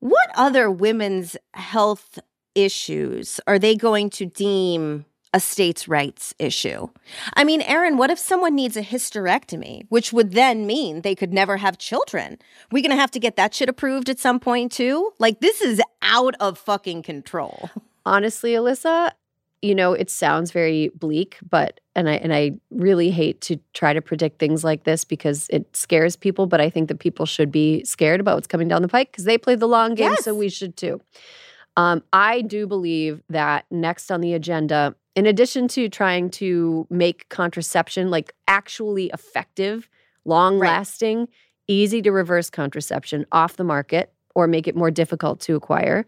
What 0.00 0.30
other 0.34 0.70
women's 0.70 1.36
health 1.54 2.18
issues 2.54 3.40
are 3.46 3.58
they 3.58 3.76
going 3.76 4.10
to 4.10 4.26
deem 4.26 5.04
a 5.32 5.40
states' 5.40 5.88
rights 5.88 6.32
issue? 6.38 6.88
I 7.34 7.42
mean, 7.42 7.60
Erin, 7.62 7.96
what 7.96 8.10
if 8.10 8.18
someone 8.18 8.54
needs 8.54 8.76
a 8.76 8.82
hysterectomy, 8.82 9.84
which 9.88 10.12
would 10.12 10.32
then 10.32 10.64
mean 10.64 11.00
they 11.00 11.16
could 11.16 11.32
never 11.32 11.56
have 11.56 11.76
children? 11.76 12.38
We're 12.70 12.82
gonna 12.82 12.96
have 12.96 13.10
to 13.12 13.20
get 13.20 13.36
that 13.36 13.52
shit 13.52 13.68
approved 13.68 14.08
at 14.08 14.20
some 14.20 14.38
point 14.38 14.70
too? 14.70 15.12
Like 15.18 15.40
this 15.40 15.60
is 15.60 15.82
out 16.02 16.34
of 16.38 16.56
fucking 16.56 17.02
control. 17.02 17.68
Honestly, 18.06 18.52
Alyssa, 18.52 19.10
you 19.60 19.74
know, 19.74 19.94
it 19.94 20.10
sounds 20.10 20.52
very 20.52 20.90
bleak, 20.94 21.38
but 21.48 21.80
and 21.96 22.08
I 22.08 22.14
and 22.16 22.34
I 22.34 22.52
really 22.70 23.10
hate 23.10 23.40
to 23.42 23.58
try 23.72 23.92
to 23.92 24.02
predict 24.02 24.38
things 24.38 24.62
like 24.62 24.84
this 24.84 25.04
because 25.04 25.48
it 25.50 25.74
scares 25.74 26.14
people, 26.16 26.46
but 26.46 26.60
I 26.60 26.70
think 26.70 26.88
that 26.88 26.98
people 26.98 27.26
should 27.26 27.50
be 27.50 27.82
scared 27.84 28.20
about 28.20 28.36
what's 28.36 28.46
coming 28.46 28.68
down 28.68 28.82
the 28.82 28.88
pike 28.88 29.10
because 29.10 29.24
they 29.24 29.38
play 29.38 29.54
the 29.56 29.66
long 29.66 29.94
game, 29.94 30.14
so 30.16 30.34
we 30.34 30.48
should 30.48 30.76
too. 30.76 31.00
Um, 31.76 32.02
I 32.12 32.42
do 32.42 32.66
believe 32.66 33.22
that 33.28 33.64
next 33.70 34.10
on 34.12 34.20
the 34.20 34.34
agenda, 34.34 34.94
in 35.16 35.26
addition 35.26 35.68
to 35.68 35.88
trying 35.88 36.30
to 36.30 36.86
make 36.90 37.28
contraception 37.28 38.10
like 38.10 38.32
actually 38.48 39.10
effective, 39.12 39.88
long 40.24 40.58
lasting, 40.58 41.28
easy 41.66 42.00
to 42.02 42.10
reverse 42.12 42.50
contraception 42.50 43.26
off 43.32 43.56
the 43.56 43.64
market 43.64 44.12
or 44.34 44.46
make 44.46 44.66
it 44.68 44.76
more 44.76 44.90
difficult 44.90 45.40
to 45.40 45.54
acquire, 45.54 46.04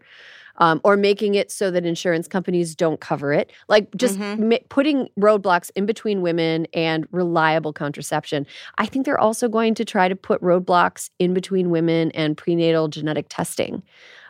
um, 0.57 0.81
or 0.83 0.97
making 0.97 1.35
it 1.35 1.51
so 1.51 1.69
that 1.71 1.85
insurance 1.85 2.27
companies 2.27 2.75
don't 2.75 2.99
cover 2.99 3.31
it, 3.31 3.51
like 3.69 3.93
just 3.95 4.17
Mhm. 4.19 4.39
ma- 4.39 4.57
putting 4.69 5.09
roadblocks 5.19 5.69
in 5.75 5.85
between 5.85 6.21
women 6.21 6.67
and 6.73 7.07
reliable 7.11 7.71
contraception. 7.73 8.45
I 8.77 8.85
think 8.85 9.05
they're 9.05 9.19
also 9.19 9.47
going 9.47 9.75
to 9.75 9.85
try 9.85 10.07
to 10.09 10.15
put 10.15 10.41
roadblocks 10.41 11.09
in 11.19 11.33
between 11.33 11.69
women 11.69 12.11
and 12.11 12.35
prenatal 12.37 12.87
genetic 12.87 13.27
testing. 13.29 13.83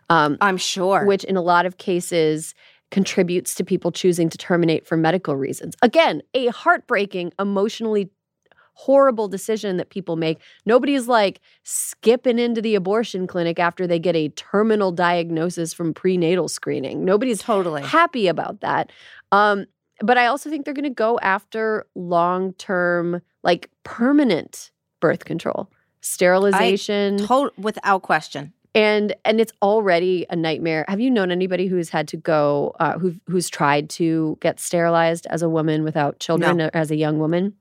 Um, 0.10 0.38
I'm 0.42 0.58
sure. 0.58 1.06
which 1.06 1.24
in 1.24 1.36
a 1.36 1.42
lot 1.42 1.66
of 1.66 1.78
cases 1.78 2.54
contributes 2.92 3.54
to 3.56 3.66
people 3.66 3.92
choosing 3.92 4.30
to 4.30 4.38
terminate 4.38 4.88
for 4.88 4.96
medical 4.96 5.36
reasons. 5.36 5.76
Again, 5.82 6.22
a 6.34 6.48
heartbreaking, 6.48 7.34
emotionally 7.38 8.10
horrible 8.78 9.28
decision 9.28 9.78
that 9.78 9.90
people 9.90 10.16
make. 10.16 10.38
Nobody's 10.66 11.08
like 11.08 11.42
skipping 11.64 12.38
into 12.38 12.62
the 12.62 12.76
abortion 12.76 13.26
clinic 13.26 13.58
after 13.58 13.88
they 13.88 13.98
get 13.98 14.16
a 14.16 14.30
terminal 14.30 14.92
diagnosis 14.92 15.74
from 15.74 15.96
prenatal 15.96 16.48
screening. 16.48 17.04
Nobody's 17.04 17.42
totally. 17.42 17.82
happy 17.82 18.28
about 18.28 18.62
that. 18.62 18.92
Um, 19.32 19.66
but 20.02 20.20
I 20.20 20.28
also 20.28 20.52
think 20.52 20.64
they're 20.64 20.76
going 20.76 20.84
to 20.84 20.92
go 20.92 21.18
after 21.24 21.88
long 21.96 22.54
term, 22.54 23.20
like 23.44 23.72
permanent 23.84 24.72
birth 25.00 25.26
control. 25.26 25.72
sterilization. 26.02 27.18
To- 27.18 27.52
without 27.58 28.04
question. 28.04 28.54
And 28.76 29.16
and 29.26 29.40
it's 29.42 29.54
already 29.62 30.26
a 30.30 30.36
nightmare. 30.36 30.86
Have 30.88 31.00
you 31.00 31.10
known 31.10 31.32
anybody 31.32 31.68
who's 31.68 31.90
had 31.90 32.08
to 32.10 32.18
go 32.18 32.76
uh, 32.80 32.98
who 33.00 33.16
who's 33.28 33.50
tried 33.50 33.90
to 33.92 34.38
get 34.42 34.60
sterilized 34.60 35.28
as 35.30 35.42
a 35.42 35.50
woman 35.50 35.84
without 35.84 36.20
children 36.20 36.60
or 36.62 36.70
as 36.74 36.92
a 36.92 36.96
young 36.96 37.20
woman? 37.20 37.54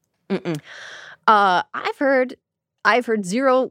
Uh, 1.26 1.62
I've 1.74 1.98
heard 1.98 2.36
I've 2.84 3.06
heard 3.06 3.24
zero 3.24 3.70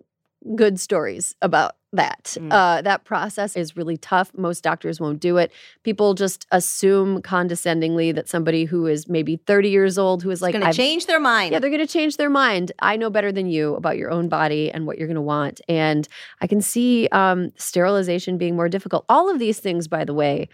good 0.55 0.79
stories 0.79 1.35
about 1.41 1.75
that. 1.95 2.37
Mm. 2.39 2.51
Uh, 2.51 2.81
that 2.81 3.03
process 3.03 3.55
is 3.55 3.75
really 3.75 3.97
tough. 3.97 4.31
Most 4.37 4.63
doctors 4.63 4.99
won't 4.99 5.19
do 5.19 5.37
it. 5.37 5.51
People 5.83 6.13
just 6.13 6.45
assume 6.51 7.21
condescendingly 7.21 8.11
that 8.11 8.29
somebody 8.29 8.65
who 8.65 8.87
is 8.87 9.07
maybe 9.07 9.37
30 9.37 9.69
years 9.69 9.97
old, 9.97 10.23
who 10.23 10.31
is 10.31 10.41
like, 10.41 10.53
Going 10.53 10.65
to 10.65 10.73
change 10.73 11.05
their 11.05 11.19
mind. 11.19 11.51
yeah, 11.51 11.59
they're 11.59 11.69
going 11.69 11.85
to 11.85 11.91
change 11.91 12.17
their 12.17 12.29
mind. 12.29 12.71
I 12.79 12.97
know 12.97 13.09
better 13.09 13.31
than 13.31 13.47
you 13.47 13.75
about 13.75 13.97
your 13.97 14.11
own 14.11 14.29
body 14.29 14.71
and 14.71 14.85
what 14.85 14.97
you're 14.97 15.07
going 15.07 15.15
to 15.15 15.21
want. 15.21 15.61
And 15.67 16.07
I 16.41 16.47
can 16.47 16.61
see 16.61 17.07
um, 17.11 17.51
sterilization 17.57 18.37
being 18.37 18.55
more 18.55 18.69
difficult. 18.69 19.05
All 19.09 19.29
of 19.29 19.39
these 19.39 19.59
things, 19.59 19.87
by 19.87 20.05
the 20.05 20.13
way, 20.13 20.49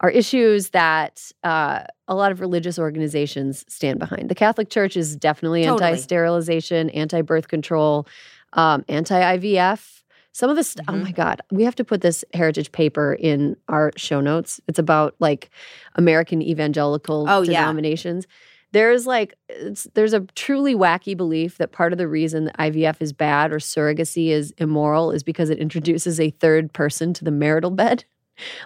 are 0.00 0.10
issues 0.10 0.70
that 0.70 1.30
uh, 1.44 1.84
a 2.08 2.14
lot 2.14 2.32
of 2.32 2.40
religious 2.40 2.78
organizations 2.78 3.64
stand 3.68 3.98
behind. 4.00 4.28
The 4.28 4.34
Catholic 4.34 4.68
Church 4.68 4.96
is 4.96 5.14
definitely 5.14 5.64
Totally. 5.64 5.90
anti 5.90 6.00
sterilization, 6.00 6.90
anti 6.90 7.22
birth 7.22 7.48
control, 7.48 8.06
um, 8.54 8.84
anti 8.88 9.38
IVF. 9.38 10.01
Some 10.32 10.48
of 10.50 10.56
this, 10.56 10.74
oh 10.88 10.92
Mhm. 10.92 11.02
my 11.02 11.12
God, 11.12 11.40
we 11.50 11.62
have 11.64 11.74
to 11.76 11.84
put 11.84 12.00
this 12.00 12.24
heritage 12.34 12.72
paper 12.72 13.14
in 13.14 13.56
our 13.68 13.92
show 13.96 14.20
notes. 14.20 14.60
It's 14.66 14.78
about 14.78 15.14
like 15.18 15.50
American 15.94 16.40
evangelical 16.42 17.26
Oh, 17.28 17.42
yeah. 17.42 17.60
denominations 17.60 18.26
there's 18.72 19.06
like 19.06 19.34
it's, 19.50 19.86
there's 19.92 20.14
a 20.14 20.20
truly 20.34 20.74
wacky 20.74 21.14
belief 21.14 21.58
that 21.58 21.72
part 21.72 21.92
of 21.92 21.98
the 21.98 22.08
reason 22.08 22.46
that 22.46 22.56
IVF 22.58 23.02
is 23.02 23.12
bad 23.12 23.52
or 23.52 23.58
surrogacy 23.58 24.28
is 24.30 24.54
immoral 24.56 25.10
is 25.10 25.22
because 25.22 25.50
it 25.50 25.58
introduces 25.58 26.18
a 26.18 26.30
third 26.30 26.72
person 26.72 27.12
to 27.12 27.22
the 27.22 27.30
marital 27.30 27.70
bed. 27.70 28.06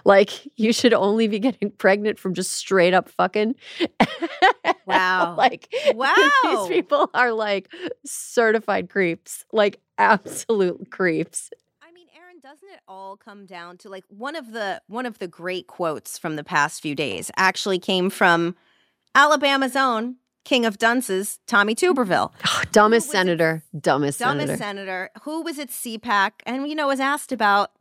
Like 0.05 0.31
you 0.55 0.71
should 0.71 0.93
only 0.93 1.27
be 1.27 1.39
getting 1.39 1.71
pregnant 1.71 2.17
from 2.19 2.33
just 2.33 2.53
straight 2.53 2.93
up 2.93 3.09
fucking. 3.09 3.55
Wow. 4.85 5.35
like 5.37 5.67
Wow. 5.93 6.13
these 6.45 6.67
people 6.69 7.09
are 7.13 7.33
like 7.33 7.67
certified 8.05 8.89
creeps, 8.89 9.43
like 9.51 9.79
absolute 9.97 10.89
creeps. 10.91 11.49
I 11.81 11.91
mean, 11.91 12.07
Erin, 12.15 12.39
doesn't 12.41 12.69
it 12.69 12.79
all 12.87 13.17
come 13.17 13.45
down 13.45 13.77
to 13.79 13.89
like 13.89 14.05
one 14.09 14.35
of 14.35 14.51
the 14.51 14.81
one 14.87 15.05
of 15.05 15.19
the 15.19 15.27
great 15.27 15.67
quotes 15.67 16.17
from 16.17 16.35
the 16.35 16.43
past 16.43 16.81
few 16.81 16.95
days 16.95 17.31
actually 17.37 17.79
came 17.79 18.09
from 18.09 18.55
Alabama's 19.15 19.75
own 19.75 20.17
King 20.45 20.65
of 20.65 20.77
Dunces, 20.77 21.39
Tommy 21.47 21.75
Tuberville. 21.75 22.31
Oh, 22.47 22.63
dumbest 22.71 23.07
was 23.07 23.13
it? 23.13 23.17
senator, 23.17 23.63
dumbest, 23.79 24.19
dumbest 24.19 24.47
senator. 24.47 24.57
senator 24.57 25.09
who 25.23 25.41
was 25.41 25.59
at 25.59 25.69
CPAC 25.69 26.31
and 26.45 26.67
you 26.67 26.75
know 26.75 26.87
was 26.87 26.99
asked 26.99 27.31
about 27.31 27.71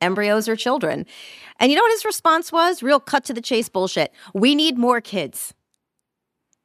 embryos 0.00 0.48
or 0.48 0.56
children. 0.56 1.06
And 1.58 1.70
you 1.70 1.76
know 1.76 1.82
what 1.82 1.90
his 1.92 2.04
response 2.04 2.52
was? 2.52 2.82
Real 2.82 3.00
cut 3.00 3.24
to 3.24 3.32
the 3.34 3.40
chase 3.40 3.68
bullshit. 3.68 4.12
We 4.34 4.54
need 4.54 4.78
more 4.78 5.00
kids. 5.00 5.54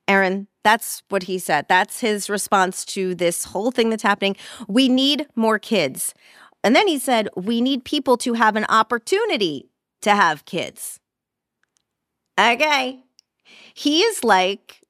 Erin, 0.08 0.48
that's 0.64 1.04
what 1.10 1.24
he 1.24 1.40
said. 1.40 1.66
That's 1.70 2.00
his 2.00 2.30
response 2.30 2.84
to 2.86 3.16
this 3.16 3.46
whole 3.46 3.72
thing 3.72 3.90
that's 3.90 4.04
happening. 4.04 4.36
We 4.68 4.90
need 4.90 5.28
more 5.36 5.60
kids. 5.60 6.14
And 6.64 6.76
then 6.76 6.88
he 6.88 6.98
said, 7.00 7.30
we 7.36 7.62
need 7.62 7.84
people 7.86 8.18
to 8.18 8.34
have 8.34 8.56
an 8.56 8.66
opportunity 8.70 9.70
to 10.02 10.12
have 10.16 10.46
kids. 10.46 11.00
Okay. 12.40 13.00
He 13.74 14.02
is 14.02 14.24
like, 14.24 14.82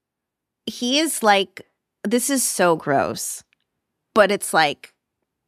he 0.65 0.99
is 0.99 1.23
like, 1.23 1.65
this 2.03 2.29
is 2.29 2.43
so 2.43 2.75
gross, 2.75 3.43
but 4.13 4.31
it's 4.31 4.53
like 4.53 4.93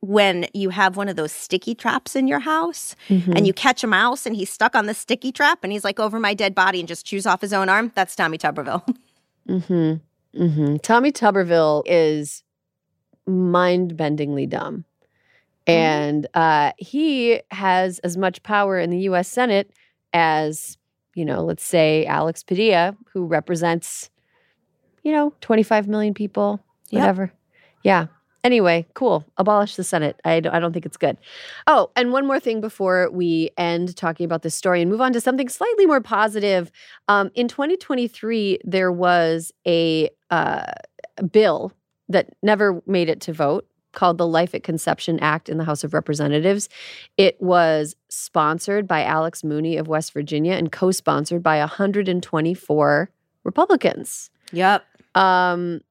when 0.02 0.46
you 0.54 0.70
have 0.70 0.98
one 0.98 1.10
of 1.10 1.16
those 1.16 1.32
sticky 1.32 1.74
traps 1.74 2.16
in 2.16 2.28
your 2.28 2.40
house 2.40 2.96
Mhm. 3.10 3.36
and 3.36 3.48
you 3.48 3.54
catch 3.54 3.84
a 3.84 3.88
mouse 3.88 4.26
and 4.26 4.36
he's 4.36 4.52
stuck 4.52 4.76
on 4.76 4.86
the 4.86 4.94
sticky 4.94 5.32
trap 5.32 5.60
and 5.64 5.72
he's 5.72 5.84
like 5.84 6.00
over 6.00 6.20
my 6.20 6.34
dead 6.36 6.54
body 6.54 6.80
and 6.80 6.88
just 6.88 7.06
chews 7.06 7.26
off 7.26 7.42
his 7.42 7.54
own 7.54 7.70
arm. 7.70 7.92
That's 7.96 8.16
Tommy 8.16 8.38
Tuberville. 8.38 8.84
Mm-hmm. 9.50 10.42
Mm-hmm. 10.44 10.78
Tommy 10.78 11.12
Tuberville 11.12 11.84
is 11.86 12.44
mind-bendingly 13.26 14.50
dumb. 14.50 14.86
And 15.68 16.28
uh, 16.36 16.74
he 16.78 17.42
has 17.50 17.98
as 18.00 18.18
much 18.18 18.44
power 18.44 18.78
in 18.78 18.92
the 18.92 19.00
US 19.10 19.28
Senate 19.28 19.72
as, 20.14 20.78
you 21.16 21.26
know, 21.26 21.44
let's 21.44 21.64
say 21.64 22.06
Alex 22.06 22.44
Padilla, 22.44 22.96
who 23.12 23.26
represents, 23.26 24.12
you 25.04 25.12
know, 25.12 25.34
25 25.42 25.88
million 25.88 26.14
people, 26.14 26.60
Yep. 26.92 27.00
whatever. 27.00 27.34
Yeah. 27.84 28.08
Anyway, 28.46 28.86
cool. 28.94 29.26
Abolish 29.38 29.76
the 29.76 29.84
Senate. 29.84 30.22
I 30.24 30.40
don't, 30.40 30.54
I 30.54 30.60
don't 30.60 30.72
think 30.72 30.86
it's 30.86 30.98
good. 30.98 31.18
Oh, 31.66 31.90
and 31.96 32.12
one 32.12 32.28
more 32.28 32.40
thing 32.40 32.62
before 32.62 33.10
we 33.10 33.50
end 33.58 33.96
talking 33.96 34.24
about 34.24 34.44
this 34.44 34.54
story 34.54 34.84
and 34.84 34.92
move 34.92 35.02
on 35.02 35.14
to 35.14 35.20
something 35.20 35.50
slightly 35.50 35.88
more 35.88 36.00
positive. 36.00 36.72
Um, 37.08 37.32
in 37.34 37.48
2023, 37.48 38.60
there 38.64 38.92
was 38.92 39.52
a 39.66 40.12
uh, 40.30 40.72
bill 41.32 41.74
that 42.08 42.36
never 42.44 42.84
made 42.86 43.10
it 43.10 43.20
to 43.22 43.34
vote 43.34 43.68
called 43.94 44.20
the 44.20 44.28
Life 44.28 44.54
at 44.54 44.62
Conception 44.62 45.20
Act 45.22 45.50
in 45.50 45.58
the 45.58 45.64
House 45.64 45.84
of 45.84 45.96
Representatives. 45.96 46.70
It 47.18 47.42
was 47.42 47.96
sponsored 48.10 48.88
by 48.88 49.04
Alex 49.04 49.44
Mooney 49.44 49.76
of 49.76 49.88
West 49.88 50.14
Virginia 50.14 50.54
and 50.54 50.72
co 50.72 50.92
sponsored 50.92 51.42
by 51.42 51.58
124 51.58 53.10
Republicans. 53.44 54.30
Yep. 54.52 54.86
Um, 55.16 55.82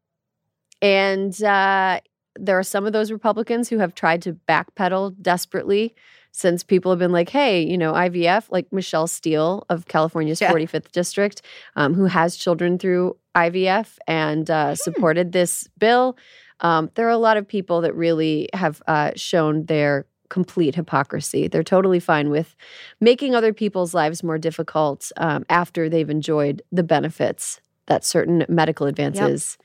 and 0.81 1.43
uh, 1.43 1.99
there 2.39 2.59
are 2.59 2.63
some 2.65 2.87
of 2.87 2.93
those 2.93 3.13
Republicans 3.13 3.69
who 3.69 3.79
have 3.79 3.95
tried 3.95 4.23
to 4.23 4.33
backpedal 4.49 5.15
desperately 5.23 5.95
since 6.33 6.65
people 6.65 6.91
have 6.91 6.99
been 6.99 7.13
like, 7.13 7.29
hey, 7.29 7.63
you 7.65 7.79
know, 7.79 7.93
IVF, 7.93 8.47
like 8.51 8.73
Michelle 8.73 9.07
Steel 9.07 9.65
of 9.69 9.87
California's 9.87 10.41
Yeah. 10.41 10.53
45th 10.53 10.91
district, 10.91 11.43
um, 11.77 11.95
who 11.95 12.07
has 12.07 12.37
children 12.37 12.77
through 12.79 13.17
IVF 13.37 13.99
and 14.09 14.51
uh, 14.51 14.75
supported 14.75 15.31
this 15.31 15.69
bill. 15.79 16.17
Um, 16.61 16.91
there 16.95 17.07
are 17.07 17.11
a 17.11 17.19
lot 17.19 17.37
of 17.37 17.47
people 17.47 17.81
that 17.83 17.95
really 17.95 18.49
have 18.53 18.83
uh, 18.89 19.13
shown 19.15 19.67
their 19.67 20.07
complete 20.29 20.75
hypocrisy. 20.75 21.47
They're 21.47 21.63
totally 21.63 22.01
fine 22.01 22.31
with 22.31 22.57
making 23.01 23.37
other 23.37 23.53
people's 23.53 23.95
lives 23.95 24.25
more 24.25 24.39
difficult 24.39 25.13
um, 25.19 25.45
after 25.49 25.89
they've 25.89 26.11
enjoyed 26.11 26.63
the 26.73 26.83
benefits 26.83 27.61
that 27.87 28.05
certain 28.05 28.45
medical 28.49 28.87
advances 28.87 29.57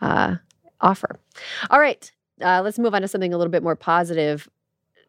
uh, 0.00 0.36
offer. 0.80 1.18
All 1.70 1.80
right, 1.80 2.10
uh, 2.42 2.62
let's 2.62 2.78
move 2.78 2.94
on 2.94 3.02
to 3.02 3.08
something 3.08 3.32
a 3.32 3.38
little 3.38 3.50
bit 3.50 3.62
more 3.62 3.76
positive. 3.76 4.48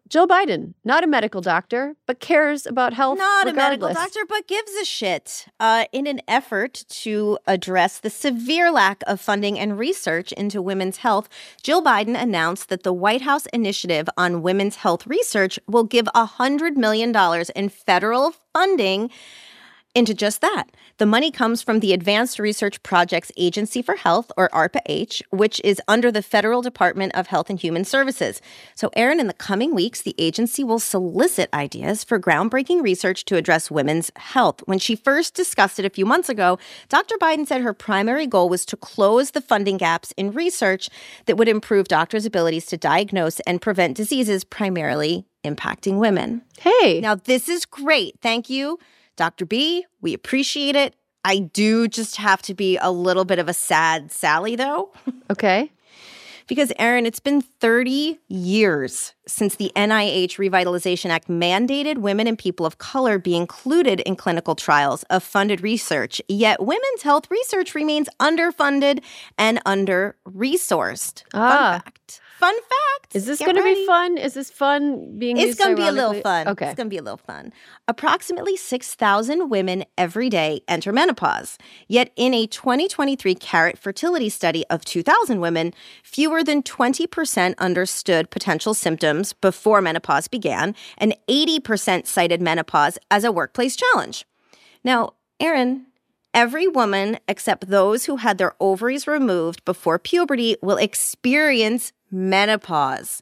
Joe 0.09 0.25
Biden, 0.25 0.73
not 0.85 1.03
a 1.03 1.07
medical 1.07 1.41
doctor, 1.41 1.95
but 2.05 2.21
cares 2.21 2.65
about 2.65 2.93
health. 2.93 3.17
Not 3.17 3.47
a 3.47 3.53
medical 3.53 3.91
doctor, 3.91 4.21
but 4.27 4.47
gives 4.47 4.71
a 4.81 4.85
shit. 4.85 5.47
Uh, 5.59 5.85
in 5.91 6.07
an 6.07 6.21
effort 6.29 6.85
to 6.89 7.37
address 7.45 7.99
the 7.99 8.09
severe 8.09 8.71
lack 8.71 9.03
of 9.05 9.19
funding 9.19 9.59
and 9.59 9.77
research 9.77 10.31
into 10.31 10.61
women's 10.61 10.97
health, 10.97 11.27
Jill 11.61 11.83
Biden 11.83 12.19
announced 12.19 12.69
that 12.69 12.83
the 12.83 12.93
White 12.93 13.23
House 13.23 13.47
Initiative 13.47 14.07
on 14.17 14.41
Women's 14.41 14.77
Health 14.77 15.05
Research 15.07 15.59
will 15.67 15.83
give 15.83 16.05
$100 16.15 16.77
million 16.77 17.13
in 17.55 17.69
federal 17.69 18.33
funding 18.53 19.09
into 19.97 20.13
just 20.13 20.41
that. 20.41 20.65
The 20.99 21.07
money 21.07 21.31
comes 21.31 21.63
from 21.63 21.79
the 21.79 21.91
Advanced 21.91 22.37
Research 22.37 22.81
Projects 22.83 23.31
Agency 23.35 23.81
for 23.81 23.95
Health, 23.95 24.31
or 24.37 24.47
ARPA-H, 24.49 25.23
which 25.31 25.59
is 25.63 25.81
under 25.87 26.11
the 26.11 26.21
Federal 26.21 26.61
Department 26.61 27.15
of 27.15 27.27
Health 27.27 27.49
and 27.49 27.59
Human 27.59 27.83
Services. 27.83 28.39
So, 28.75 28.91
Erin, 28.93 29.19
in 29.19 29.25
the 29.25 29.33
coming 29.33 29.73
weeks, 29.73 30.03
the 30.03 30.13
agency 30.19 30.63
will 30.63 30.77
solicit 30.77 31.49
ideas 31.51 32.03
for 32.03 32.19
groundbreaking 32.19 32.83
research 32.83 33.25
to 33.25 33.37
address 33.37 33.71
women's 33.71 34.11
health. 34.17 34.61
When 34.65 34.77
she 34.77 34.95
first 34.95 35.33
discussed 35.33 35.79
it 35.79 35.85
a 35.85 35.89
few 35.89 36.05
months 36.05 36.29
ago, 36.29 36.59
Dr. 36.89 37.15
Biden 37.17 37.47
said 37.47 37.61
her 37.61 37.73
primary 37.73 38.27
goal 38.27 38.49
was 38.49 38.65
to 38.67 38.77
close 38.77 39.31
the 39.31 39.41
funding 39.41 39.77
gaps 39.77 40.13
in 40.15 40.31
research 40.31 40.89
that 41.25 41.37
would 41.37 41.49
improve 41.49 41.87
doctors' 41.87 42.25
abilities 42.25 42.67
to 42.67 42.77
diagnose 42.77 43.39
and 43.41 43.63
prevent 43.63 43.97
diseases 43.97 44.43
primarily 44.43 45.25
impacting 45.43 45.97
women. 45.99 46.43
Hey, 46.59 46.99
Now, 47.01 47.15
this 47.15 47.49
is 47.49 47.65
great. 47.65 48.19
Thank 48.21 48.49
you, 48.49 48.77
Dr. 49.17 49.45
B. 49.45 49.85
We 50.01 50.13
appreciate 50.13 50.75
it. 50.77 50.95
I 51.25 51.39
do 51.39 51.89
just 51.89 52.15
have 52.15 52.41
to 52.43 52.53
be 52.53 52.77
a 52.77 52.89
little 52.89 53.25
bit 53.25 53.37
of 53.39 53.49
a 53.49 53.53
sad 53.53 54.11
Sally, 54.13 54.55
though, 54.55 54.93
okay. 55.29 55.69
because, 56.47 56.71
Erin, 56.79 57.05
it's 57.05 57.19
been 57.19 57.41
30 57.41 58.17
years 58.29 59.13
since 59.27 59.55
the 59.55 59.69
NIH 59.75 60.37
Revitalization 60.37 61.09
Act 61.09 61.27
mandated 61.27 61.97
women 61.97 62.27
and 62.27 62.37
people 62.37 62.65
of 62.65 62.77
color 62.77 63.19
be 63.19 63.35
included 63.35 63.99
in 64.01 64.15
clinical 64.15 64.55
trials 64.55 65.03
of 65.09 65.21
funded 65.21 65.59
research. 65.59 66.21
Yet, 66.29 66.61
women's 66.63 67.01
health 67.01 67.29
research 67.29 67.75
remains 67.75 68.07
underfunded 68.21 69.03
and 69.37 69.59
under 69.65 70.15
resourced. 70.25 71.23
Ah. 71.33 71.49
Fun 71.49 71.81
fact. 71.81 72.21
Fun 72.37 72.53
fact. 72.53 73.15
Is 73.15 73.25
this 73.25 73.39
going 73.39 73.55
to 73.55 73.63
be 73.63 73.83
fun? 73.87 74.15
Is 74.15 74.35
this 74.35 74.51
fun 74.51 75.17
being 75.17 75.37
It's 75.37 75.57
going 75.57 75.75
to 75.75 75.81
be 75.81 75.87
a 75.87 75.91
little 75.91 76.21
fun. 76.21 76.47
Okay. 76.47 76.67
It's 76.67 76.75
going 76.75 76.85
to 76.85 76.93
be 76.93 76.99
a 76.99 77.01
little 77.01 77.17
fun. 77.17 77.51
Approximately 77.87 78.57
6,000 78.57 79.49
women 79.49 79.85
every 79.97 80.29
day 80.29 80.61
enter 80.67 80.93
menopause. 80.93 81.57
Yet, 81.87 82.11
in 82.15 82.35
a 82.35 82.45
2023 82.45 83.33
Carrot 83.33 83.79
fertility 83.79 84.29
study 84.29 84.63
of 84.69 84.85
2,000 84.85 85.39
women, 85.39 85.73
fewer 86.03 86.43
than 86.43 86.61
20% 86.61 87.57
understood 87.57 88.29
potential 88.29 88.75
symptoms 88.75 89.33
before 89.33 89.81
menopause 89.81 90.27
began, 90.27 90.75
and 90.99 91.15
80% 91.27 92.05
cited 92.05 92.39
menopause 92.39 92.99
as 93.09 93.23
a 93.23 93.31
workplace 93.31 93.75
challenge. 93.75 94.27
Now, 94.83 95.13
Erin, 95.39 95.87
every 96.35 96.67
woman 96.67 97.17
except 97.27 97.67
those 97.67 98.05
who 98.05 98.17
had 98.17 98.37
their 98.37 98.53
ovaries 98.59 99.07
removed 99.07 99.65
before 99.65 99.97
puberty 99.97 100.55
will 100.61 100.77
experience 100.77 101.93
menopause. 102.11 103.21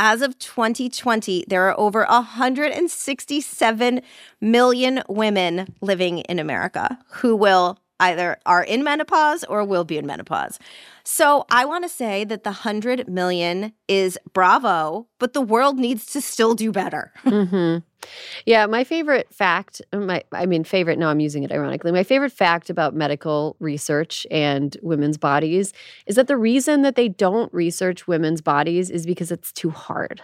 As 0.00 0.22
of 0.22 0.38
2020, 0.38 1.44
there 1.46 1.68
are 1.68 1.78
over 1.78 2.04
167 2.08 4.00
million 4.40 5.02
women 5.08 5.72
living 5.80 6.18
in 6.18 6.38
America 6.38 6.98
who 7.10 7.36
will 7.36 7.78
either 8.00 8.38
are 8.46 8.62
in 8.62 8.82
menopause 8.82 9.44
or 9.44 9.64
will 9.64 9.84
be 9.84 9.98
in 9.98 10.06
menopause. 10.06 10.58
So 11.04 11.44
I 11.50 11.64
want 11.64 11.84
to 11.84 11.88
say 11.88 12.24
that 12.24 12.44
the 12.44 12.50
100 12.50 13.08
million 13.08 13.72
is 13.88 14.18
bravo, 14.32 15.06
but 15.18 15.32
the 15.32 15.40
world 15.40 15.78
needs 15.78 16.06
to 16.06 16.20
still 16.20 16.54
do 16.54 16.72
better. 16.72 17.12
hmm 17.18 17.78
Yeah, 18.46 18.66
my 18.66 18.84
favorite 18.84 19.32
fact, 19.32 19.82
my 19.92 20.22
I 20.32 20.46
mean 20.46 20.64
favorite, 20.64 20.98
no, 20.98 21.08
I'm 21.08 21.20
using 21.20 21.42
it 21.42 21.52
ironically. 21.52 21.92
My 21.92 22.04
favorite 22.04 22.32
fact 22.32 22.70
about 22.70 22.94
medical 22.94 23.56
research 23.60 24.26
and 24.30 24.76
women's 24.82 25.18
bodies 25.18 25.72
is 26.06 26.16
that 26.16 26.26
the 26.26 26.36
reason 26.36 26.82
that 26.82 26.96
they 26.96 27.08
don't 27.08 27.52
research 27.52 28.06
women's 28.08 28.40
bodies 28.40 28.90
is 28.90 29.06
because 29.06 29.30
it's 29.30 29.52
too 29.52 29.70
hard. 29.70 30.22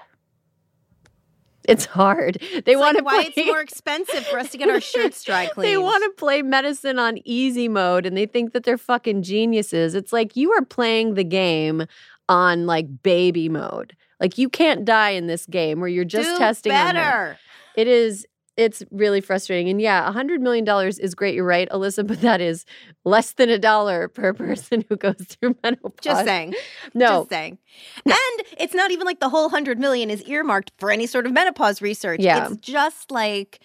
It's 1.64 1.84
hard. 1.84 2.38
They 2.40 2.72
It's 2.72 2.80
want 2.80 2.94
like 2.94 2.98
to 2.98 3.02
why 3.04 3.22
play, 3.24 3.32
it's 3.36 3.46
more 3.46 3.60
expensive 3.60 4.26
for 4.26 4.38
us 4.38 4.50
to 4.50 4.58
get 4.58 4.68
our 4.68 4.80
shirts 4.80 5.22
dry 5.22 5.46
cleaned. 5.46 5.72
They 5.72 5.76
want 5.76 6.04
to 6.04 6.10
play 6.18 6.42
medicine 6.42 6.98
on 6.98 7.18
easy 7.24 7.68
mode 7.68 8.06
and 8.06 8.16
they 8.16 8.26
think 8.26 8.52
that 8.52 8.64
they're 8.64 8.78
fucking 8.78 9.22
geniuses. 9.22 9.94
It's 9.94 10.12
like 10.12 10.36
you 10.36 10.52
are 10.52 10.64
playing 10.64 11.14
the 11.14 11.24
game 11.24 11.86
on 12.28 12.66
like 12.66 13.02
baby 13.02 13.48
mode. 13.48 13.94
Like 14.20 14.38
you 14.38 14.48
can't 14.48 14.84
die 14.84 15.10
in 15.10 15.26
this 15.26 15.46
game 15.46 15.80
where 15.80 15.88
you're 15.88 16.04
just 16.04 16.30
do 16.30 16.38
testing 16.38 16.70
better. 16.70 17.38
It 17.76 17.88
is. 17.88 18.26
It's 18.56 18.82
really 18.90 19.20
frustrating. 19.20 19.68
And 19.68 19.80
yeah, 19.80 20.08
a 20.08 20.12
hundred 20.12 20.42
million 20.42 20.64
dollars 20.64 20.98
is 20.98 21.14
great. 21.14 21.34
You're 21.34 21.44
right, 21.44 21.68
Alyssa, 21.70 22.06
but 22.06 22.20
that 22.20 22.40
is 22.40 22.64
less 23.04 23.32
than 23.32 23.48
a 23.48 23.58
dollar 23.58 24.08
per 24.08 24.32
person 24.34 24.84
who 24.88 24.96
goes 24.96 25.16
through 25.28 25.56
menopause. 25.62 25.92
Just 26.02 26.24
saying. 26.24 26.54
No. 26.94 27.20
Just 27.20 27.30
saying. 27.30 27.58
And 28.04 28.46
it's 28.58 28.74
not 28.74 28.90
even 28.90 29.06
like 29.06 29.20
the 29.20 29.28
whole 29.28 29.48
hundred 29.48 29.78
million 29.78 30.10
is 30.10 30.22
earmarked 30.24 30.72
for 30.78 30.90
any 30.90 31.06
sort 31.06 31.26
of 31.26 31.32
menopause 31.32 31.80
research. 31.80 32.20
Yeah. 32.20 32.48
It's 32.48 32.56
just 32.60 33.10
like 33.10 33.60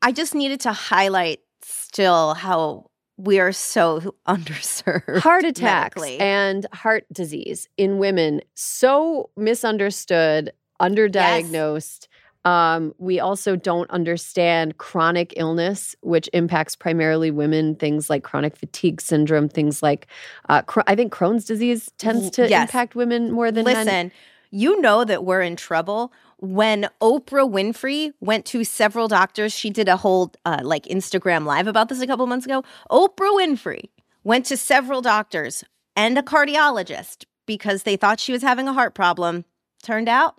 I 0.00 0.12
just 0.12 0.34
needed 0.34 0.60
to 0.60 0.72
highlight 0.72 1.40
still 1.62 2.34
how 2.34 2.86
we 3.18 3.38
are 3.38 3.52
so 3.52 4.14
underserved. 4.26 5.18
Heart 5.18 5.44
attacks 5.44 5.96
medically. 5.96 6.18
and 6.18 6.66
heart 6.72 7.04
disease 7.12 7.68
in 7.76 7.98
women 7.98 8.40
so 8.54 9.30
misunderstood, 9.36 10.52
underdiagnosed. 10.80 12.08
Um, 12.44 12.92
we 12.98 13.20
also 13.20 13.54
don't 13.54 13.90
understand 13.90 14.78
chronic 14.78 15.32
illness, 15.36 15.94
which 16.00 16.28
impacts 16.32 16.74
primarily 16.74 17.30
women. 17.30 17.76
Things 17.76 18.10
like 18.10 18.24
chronic 18.24 18.56
fatigue 18.56 19.00
syndrome, 19.00 19.48
things 19.48 19.82
like 19.82 20.06
uh, 20.48 20.62
I 20.86 20.94
think 20.96 21.12
Crohn's 21.12 21.44
disease 21.44 21.90
tends 21.98 22.30
to 22.30 22.48
Yes. 22.48 22.68
impact 22.68 22.94
women 22.94 23.30
more 23.30 23.52
than 23.52 23.64
men. 23.64 23.86
Listen, 23.86 24.12
you 24.50 24.80
know 24.80 25.04
that 25.04 25.24
we're 25.24 25.40
in 25.42 25.56
trouble 25.56 26.12
when 26.38 26.88
Oprah 27.00 27.48
Winfrey 27.48 28.12
went 28.20 28.44
to 28.46 28.64
several 28.64 29.06
doctors. 29.06 29.52
She 29.52 29.70
did 29.70 29.88
a 29.88 29.96
whole 29.96 30.32
uh, 30.44 30.60
like 30.62 30.84
Instagram 30.86 31.46
live 31.46 31.68
about 31.68 31.88
this 31.88 32.00
a 32.00 32.06
couple 32.06 32.26
months 32.26 32.44
ago. 32.46 32.64
Oprah 32.90 33.36
Winfrey 33.38 33.84
went 34.24 34.46
to 34.46 34.56
several 34.56 35.00
doctors 35.00 35.62
and 35.94 36.18
a 36.18 36.22
cardiologist 36.22 37.24
because 37.46 37.84
they 37.84 37.96
thought 37.96 38.18
she 38.20 38.32
was 38.32 38.42
having 38.42 38.66
a 38.66 38.72
heart 38.72 38.94
problem. 38.94 39.44
Turned 39.82 40.08
out 40.08 40.34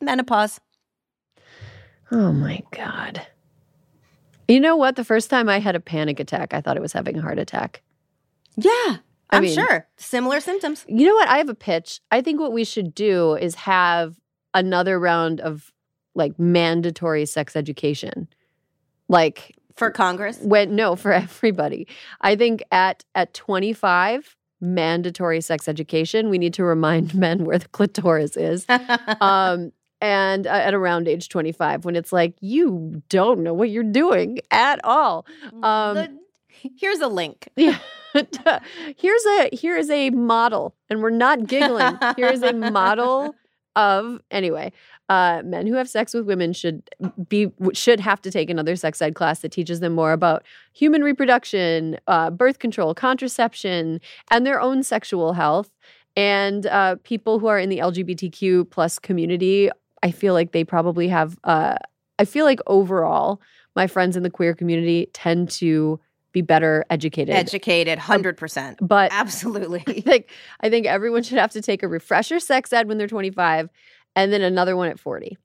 menopause. 0.00 0.60
Oh 2.14 2.32
my 2.32 2.62
God. 2.70 3.26
You 4.46 4.60
know 4.60 4.76
what? 4.76 4.94
The 4.96 5.04
first 5.04 5.30
time 5.30 5.48
I 5.48 5.58
had 5.58 5.74
a 5.74 5.80
panic 5.80 6.20
attack, 6.20 6.54
I 6.54 6.60
thought 6.60 6.76
I 6.76 6.80
was 6.80 6.92
having 6.92 7.18
a 7.18 7.22
heart 7.22 7.38
attack. 7.40 7.82
Yeah, 8.56 8.70
I 8.70 8.98
I'm 9.32 9.42
mean- 9.42 9.54
sure 9.54 9.86
similar 9.96 10.38
symptoms. 10.40 10.84
You 10.88 11.06
know 11.08 11.14
what? 11.14 11.28
I 11.28 11.38
have 11.38 11.48
a 11.48 11.54
pitch. 11.54 12.00
I 12.12 12.20
think 12.22 12.38
what 12.40 12.52
we 12.52 12.62
should 12.64 12.94
do 12.94 13.34
is 13.34 13.56
have 13.56 14.14
another 14.54 15.00
round 15.00 15.40
of 15.40 15.72
like 16.14 16.38
mandatory 16.38 17.26
sex 17.26 17.56
education. 17.56 18.28
Like 19.08 19.56
For 19.74 19.90
Congress, 19.90 20.38
when 20.40 20.76
no, 20.76 20.94
for 20.94 21.12
everybody. 21.26 21.88
I 22.20 22.36
think 22.36 22.62
at 22.70 23.04
at 23.16 23.34
25, 23.34 24.36
mandatory 24.60 25.40
sex 25.40 25.66
education. 25.66 26.28
We 26.30 26.38
need 26.38 26.54
to 26.54 26.64
remind 26.64 27.12
men 27.26 27.44
where 27.44 27.58
the 27.58 27.68
clitoris 27.68 28.36
is. 28.36 28.66
um, 29.20 29.72
and 30.04 30.46
uh, 30.46 30.50
at 30.50 30.74
around 30.74 31.08
age 31.08 31.28
25, 31.30 31.84
when 31.84 31.96
it's 31.96 32.12
like, 32.12 32.34
you 32.40 33.02
don't 33.08 33.42
know 33.42 33.54
what 33.54 33.70
you're 33.70 33.82
doing 33.82 34.38
at 34.50 34.78
all. 34.84 35.24
Um, 35.62 35.94
The- 35.96 36.18
here's 36.76 37.00
a 37.00 37.08
link. 37.08 37.48
Yeah. 37.56 37.78
here's 38.96 39.24
a 39.24 39.48
here 39.52 39.76
is 39.76 39.90
a 39.90 40.10
model, 40.10 40.74
and 40.88 41.02
we're 41.02 41.10
not 41.10 41.46
giggling. 41.48 41.98
Here 42.16 42.28
is 42.28 42.42
a 42.44 42.52
model 42.52 43.34
of 43.76 44.20
anyway. 44.30 44.70
Uh, 45.08 45.42
men 45.44 45.66
who 45.66 45.74
have 45.74 45.88
sex 45.88 46.14
with 46.14 46.24
women 46.24 46.52
should 46.52 46.88
be 47.28 47.50
should 47.72 47.98
have 47.98 48.22
to 48.22 48.30
take 48.30 48.50
another 48.50 48.76
sex 48.76 49.02
ed 49.02 49.14
class 49.16 49.40
that 49.40 49.50
teaches 49.50 49.80
them 49.80 49.94
more 49.94 50.12
about 50.12 50.44
human 50.72 51.02
reproduction, 51.02 51.98
uh, 52.06 52.30
birth 52.30 52.60
control, 52.60 52.94
contraception, 52.94 54.00
and 54.30 54.46
their 54.46 54.60
own 54.60 54.82
sexual 54.84 55.32
health. 55.32 55.70
And 56.16 56.66
uh, 56.66 56.94
people 57.02 57.40
who 57.40 57.48
are 57.48 57.58
in 57.58 57.68
the 57.68 57.78
LGBTQ 57.78 58.70
plus 58.70 59.00
community, 59.00 59.70
I 60.04 60.10
feel 60.12 60.34
like 60.34 60.52
they 60.52 60.62
probably 60.62 61.08
have. 61.08 61.36
Uh, 61.42 61.76
I 62.18 62.24
feel 62.26 62.44
like 62.44 62.60
overall, 62.68 63.40
my 63.74 63.88
friends 63.88 64.16
in 64.16 64.22
the 64.22 64.30
queer 64.30 64.54
community 64.54 65.08
tend 65.14 65.50
to 65.52 65.98
be 66.32 66.42
better 66.42 66.84
educated. 66.90 67.34
Educated, 67.34 67.98
hundred 67.98 68.36
percent. 68.36 68.78
but 68.80 69.10
I 69.12 69.16
Absolutely. 69.16 69.80
think 69.80 70.28
I 70.60 70.68
think 70.68 70.86
everyone 70.86 71.22
should 71.22 71.38
have 71.38 71.52
to 71.52 71.62
take 71.62 71.82
a 71.82 71.88
refresher 71.88 72.38
sex 72.38 72.72
ed 72.72 72.86
when 72.86 72.98
they're 72.98 73.08
25 73.08 73.68
and 74.14 74.32
then 74.32 74.42
another 74.42 74.76
one 74.76 74.88
at 74.88 75.00
40. 75.00 75.36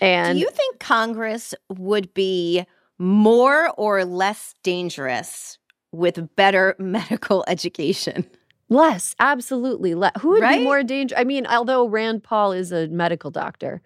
And 0.00 0.36
Do 0.36 0.40
you 0.40 0.50
think 0.50 0.78
Congress 0.78 1.54
would 1.68 2.12
be 2.14 2.64
more 2.98 3.70
or 3.76 4.04
less 4.04 4.54
dangerous 4.62 5.58
with 5.90 6.36
better 6.36 6.76
medical 6.78 7.44
education? 7.48 8.26
Less, 8.70 9.14
absolutely 9.18 9.94
less. 9.94 10.12
Who 10.20 10.30
would 10.30 10.42
Right? 10.42 10.58
be 10.60 10.64
more 10.64 10.82
dangerous? 10.82 11.20
I 11.20 11.24
mean, 11.24 11.46
although 11.46 11.86
Rand 11.86 12.22
Paul 12.24 12.52
is 12.52 12.72
a 12.72 12.88
medical 12.88 13.30
doctor. 13.30 13.82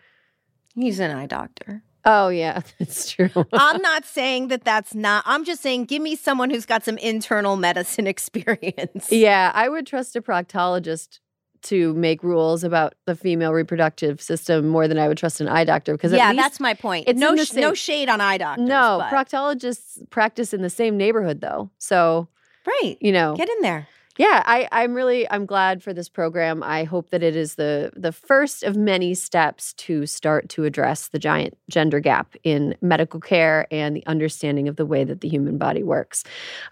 He's 0.76 1.00
an 1.00 1.10
eye 1.10 1.26
doctor. 1.26 1.82
Oh 2.04 2.28
yeah, 2.28 2.60
that's 2.78 3.10
true. 3.10 3.30
I'm 3.52 3.80
not 3.80 4.04
saying 4.04 4.48
that 4.48 4.62
that's 4.64 4.94
not, 4.94 5.24
I'm 5.26 5.44
just 5.44 5.62
saying 5.62 5.86
give 5.86 6.02
me 6.02 6.14
someone 6.16 6.50
who's 6.50 6.66
got 6.66 6.84
some 6.84 6.98
internal 6.98 7.56
medicine 7.56 8.06
experience. 8.14 9.10
yeah, 9.10 9.50
I 9.54 9.68
would 9.68 9.86
trust 9.86 10.14
a 10.14 10.20
proctologist 10.22 11.18
to 11.62 11.94
make 11.94 12.22
rules 12.22 12.62
about 12.62 12.92
the 13.06 13.16
female 13.16 13.54
reproductive 13.54 14.20
system 14.20 14.68
more 14.68 14.86
than 14.86 14.98
I 14.98 15.08
would 15.08 15.16
trust 15.16 15.40
an 15.40 15.48
eye 15.48 15.64
doctor 15.64 15.94
because 15.94 16.12
yeah, 16.12 16.34
that's 16.34 16.60
my 16.60 16.74
point. 16.74 17.04
it's 17.08 17.18
no, 17.18 17.34
sh- 17.36 17.54
no 17.54 17.72
shade 17.72 18.10
on 18.10 18.20
eye 18.20 18.36
doctors. 18.36 18.68
no 18.68 18.98
but- 19.00 19.10
proctologists 19.10 19.98
practice 20.10 20.52
in 20.52 20.60
the 20.60 20.68
same 20.68 20.98
neighborhood 20.98 21.40
though. 21.40 21.70
So, 21.78 22.28
right. 22.66 22.98
you 23.00 23.12
know, 23.12 23.34
Get 23.34 23.48
in 23.48 23.62
there. 23.62 23.88
Yeah 24.18 24.42
I, 24.46 24.68
i'm 24.72 24.94
really 24.94 25.28
i'm 25.30 25.46
glad 25.46 25.82
for 25.82 25.92
this 25.92 26.08
program 26.08 26.62
i 26.62 26.84
hope 26.84 27.10
that 27.10 27.22
it 27.22 27.34
is 27.36 27.54
the 27.56 27.92
the 27.96 28.12
first 28.12 28.62
of 28.62 28.76
many 28.76 29.14
steps 29.14 29.72
to 29.74 30.06
start 30.06 30.48
to 30.50 30.64
address 30.64 31.08
the 31.08 31.18
giant 31.18 31.56
gender 31.68 32.00
gap 32.00 32.34
in 32.44 32.74
medical 32.80 33.20
care 33.20 33.66
and 33.70 33.96
the 33.96 34.06
understanding 34.06 34.68
of 34.68 34.76
the 34.76 34.86
way 34.86 35.04
that 35.04 35.20
the 35.20 35.28
human 35.28 35.58
body 35.58 35.82
works 35.82 36.22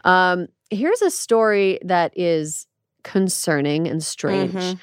um, 0.04 0.46
here's 0.70 1.02
a 1.02 1.10
story 1.10 1.78
that 1.84 2.12
is 2.16 2.66
concerning 3.02 3.88
and 3.88 4.02
strange 4.02 4.52
Mhm. 4.54 4.78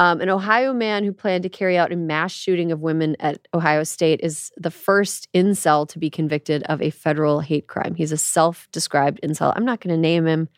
um, 0.00 0.20
an 0.20 0.28
Ohio 0.28 0.72
man 0.72 1.04
who 1.04 1.12
planned 1.12 1.44
to 1.44 1.48
carry 1.48 1.78
out 1.78 1.92
a 1.92 1.96
mass 1.96 2.32
shooting 2.32 2.72
of 2.72 2.80
women 2.80 3.16
at 3.20 3.46
Ohio 3.54 3.84
State 3.84 4.18
is 4.22 4.50
the 4.56 4.70
first 4.72 5.28
incel 5.34 5.86
to 5.88 5.98
be 5.98 6.10
convicted 6.10 6.62
of 6.64 6.82
a 6.82 6.90
federal 6.90 7.40
hate 7.40 7.68
crime. 7.68 7.94
He's 7.94 8.10
a 8.10 8.16
self 8.16 8.66
described 8.72 9.20
incel. 9.22 9.52
I'm 9.54 9.64
not 9.64 9.80
going 9.80 9.94
to 9.94 10.00
name 10.00 10.26
him 10.26 10.48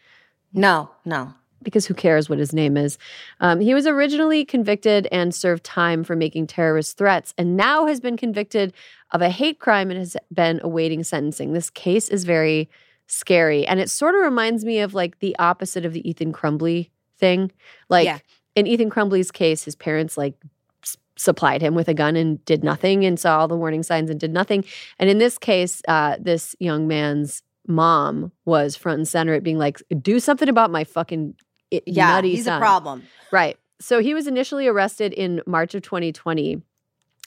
No, 0.55 0.91
no. 1.05 1.35
Because 1.63 1.87
who 1.87 1.95
cares 1.95 2.29
what 2.29 2.39
his 2.39 2.53
name 2.53 2.77
is? 2.77 2.99
Um, 3.41 3.61
he 3.61 3.75
was 3.75 3.87
originally 3.87 4.45
convicted 4.45 5.09
and 5.13 5.35
served 5.35 5.65
time 5.65 6.05
for 6.05 6.17
making 6.17 6.47
terrorist 6.49 6.97
threats, 6.99 7.33
and 7.39 7.57
now 7.57 7.87
has 7.87 8.01
been 8.01 8.17
convicted 8.17 8.73
of 9.13 9.23
a 9.23 9.29
hate 9.31 9.59
crime 9.59 9.91
and 9.91 9.99
has 9.99 10.17
been 10.33 10.61
awaiting 10.63 11.05
sentencing. 11.05 11.53
This 11.53 11.71
case 11.71 12.09
is 12.09 12.25
very 12.25 12.69
scary, 13.07 13.67
and 13.67 13.79
it 13.81 13.91
sort 13.91 14.15
of 14.15 14.23
reminds 14.23 14.65
me 14.65 14.81
of 14.81 14.95
like 14.95 15.19
the 15.19 15.37
opposite 15.39 15.85
of 15.85 15.93
the 15.93 16.09
Ethan 16.09 16.33
Crumbley 16.33 16.91
thing. 17.19 17.53
Like, 17.89 18.07
Yeah. 18.07 18.19
in 18.57 18.67
Ethan 18.67 18.91
Crumbley's 18.91 19.31
case, 19.31 19.65
his 19.65 19.77
parents 19.77 20.17
like 20.17 20.35
s- 20.83 20.97
supplied 21.17 21.61
him 21.63 21.75
with 21.75 21.89
a 21.89 21.95
gun 21.95 22.17
and 22.17 22.43
did 22.47 22.65
nothing 22.65 23.05
and 23.05 23.19
saw 23.21 23.41
all 23.41 23.49
the 23.49 23.57
warning 23.57 23.83
signs 23.83 24.09
and 24.11 24.19
did 24.19 24.33
nothing. 24.33 24.65
And 24.99 25.09
in 25.11 25.19
this 25.19 25.37
case, 25.39 25.83
uh, 25.89 26.17
this 26.21 26.57
young 26.59 26.89
man's 26.89 27.43
mom 27.69 28.33
was 28.45 28.75
front 28.77 28.99
and 28.99 29.07
center 29.09 29.35
at 29.35 29.43
being 29.45 29.59
like, 29.59 29.81
do 30.01 30.19
something 30.19 30.49
about 30.49 30.71
my 30.71 30.83
fucking 30.85 31.35
i- 31.73 31.83
Yeah, 31.87 32.09
nutty 32.09 32.35
he's 32.37 32.45
son. 32.45 32.57
a 32.57 32.61
problem. 32.61 33.03
Right. 33.31 33.57
So 33.81 34.01
he 34.01 34.15
was 34.15 34.27
initially 34.27 34.67
arrested 34.69 35.13
in 35.13 35.41
March 35.47 35.75
of 35.75 35.83
2020. 35.83 36.63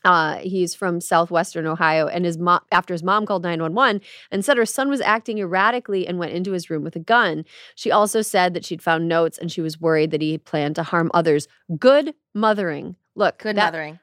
Uh, 0.04 0.36
he's 0.38 0.76
from 0.76 1.02
southwestern 1.02 1.66
Ohio, 1.66 2.06
and 2.08 2.26
his 2.26 2.38
mom, 2.38 2.60
after 2.72 2.94
his 2.94 3.02
mom 3.02 3.26
called 3.26 3.42
911 3.42 4.02
and 4.30 4.46
said 4.46 4.56
her 4.56 4.66
son 4.66 4.88
was 4.88 5.02
acting 5.02 5.40
erratically 5.40 6.06
and 6.08 6.20
went 6.20 6.32
into 6.32 6.52
his 6.52 6.70
room 6.70 6.84
with 6.84 6.96
a 6.96 7.00
gun. 7.00 7.44
She 7.74 7.90
also 7.90 8.22
said 8.22 8.54
that 8.54 8.64
she'd 8.64 8.84
found 8.84 9.08
notes 9.08 9.40
and 9.40 9.52
she 9.52 9.62
was 9.62 9.82
worried 9.82 10.12
that 10.12 10.22
he 10.22 10.38
planned 10.38 10.76
to 10.76 10.84
harm 10.84 11.10
others. 11.16 11.48
Good 11.80 12.14
mothering. 12.36 12.96
Look, 13.16 13.40
Good 13.40 13.56
that, 13.56 13.74
mothering. 13.74 14.00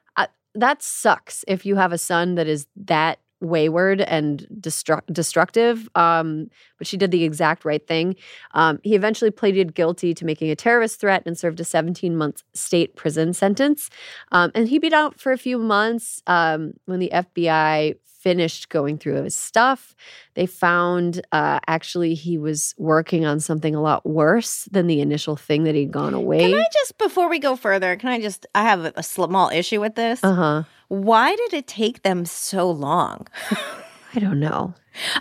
that 0.55 0.83
sucks 0.83 1.45
if 1.47 1.65
you 1.65 1.77
have 1.77 1.93
a 1.93 1.97
son 1.97 2.35
that 2.35 2.47
is 2.47 2.67
that 2.75 3.19
wayward 3.43 4.01
and 4.01 4.47
destru- 4.59 5.05
destructive. 5.11 5.87
Um, 5.95 6.49
but 6.77 6.87
she 6.87 6.97
did 6.97 7.11
the 7.11 7.23
exact 7.23 7.65
right 7.65 7.85
thing. 7.85 8.15
Um, 8.53 8.79
he 8.83 8.95
eventually 8.95 9.31
pleaded 9.31 9.75
guilty 9.75 10.13
to 10.13 10.25
making 10.25 10.49
a 10.49 10.55
terrorist 10.55 10.99
threat 10.99 11.23
and 11.25 11.37
served 11.37 11.59
a 11.59 11.63
17 11.63 12.15
month 12.15 12.43
state 12.53 12.95
prison 12.95 13.33
sentence. 13.33 13.89
Um, 14.31 14.51
and 14.55 14.67
he 14.67 14.79
beat 14.79 14.93
out 14.93 15.19
for 15.19 15.31
a 15.31 15.37
few 15.37 15.57
months 15.57 16.23
um, 16.27 16.73
when 16.85 16.99
the 16.99 17.11
FBI 17.13 17.97
finished 18.23 18.69
going 18.69 18.97
through 18.97 19.21
his 19.23 19.35
stuff. 19.35 19.95
They 20.35 20.45
found 20.45 21.21
uh, 21.33 21.59
actually 21.67 22.13
he 22.13 22.37
was 22.37 22.73
working 22.77 23.25
on 23.25 23.41
something 23.41 23.75
a 23.75 23.81
lot 23.81 24.05
worse 24.05 24.63
than 24.71 24.87
the 24.87 25.01
initial 25.01 25.35
thing 25.35 25.65
that 25.65 25.75
he'd 25.75 25.91
gone 25.91 26.13
away. 26.13 26.39
Can 26.39 26.59
I 26.59 26.65
just, 26.71 26.97
before 26.97 27.29
we 27.29 27.37
go 27.37 27.57
further, 27.57 27.95
can 27.97 28.09
I 28.09 28.21
just, 28.21 28.47
I 28.55 28.63
have 28.63 28.85
a, 28.85 28.93
a 28.95 29.03
small 29.03 29.49
issue 29.49 29.81
with 29.81 29.95
this. 29.95 30.23
Uh 30.23 30.33
huh. 30.33 30.63
Why 30.87 31.35
did 31.35 31.53
it 31.53 31.67
take 31.67 32.03
them 32.03 32.23
so 32.23 32.71
long? 32.71 33.27
I 34.15 34.19
don't 34.19 34.39
know. 34.39 34.73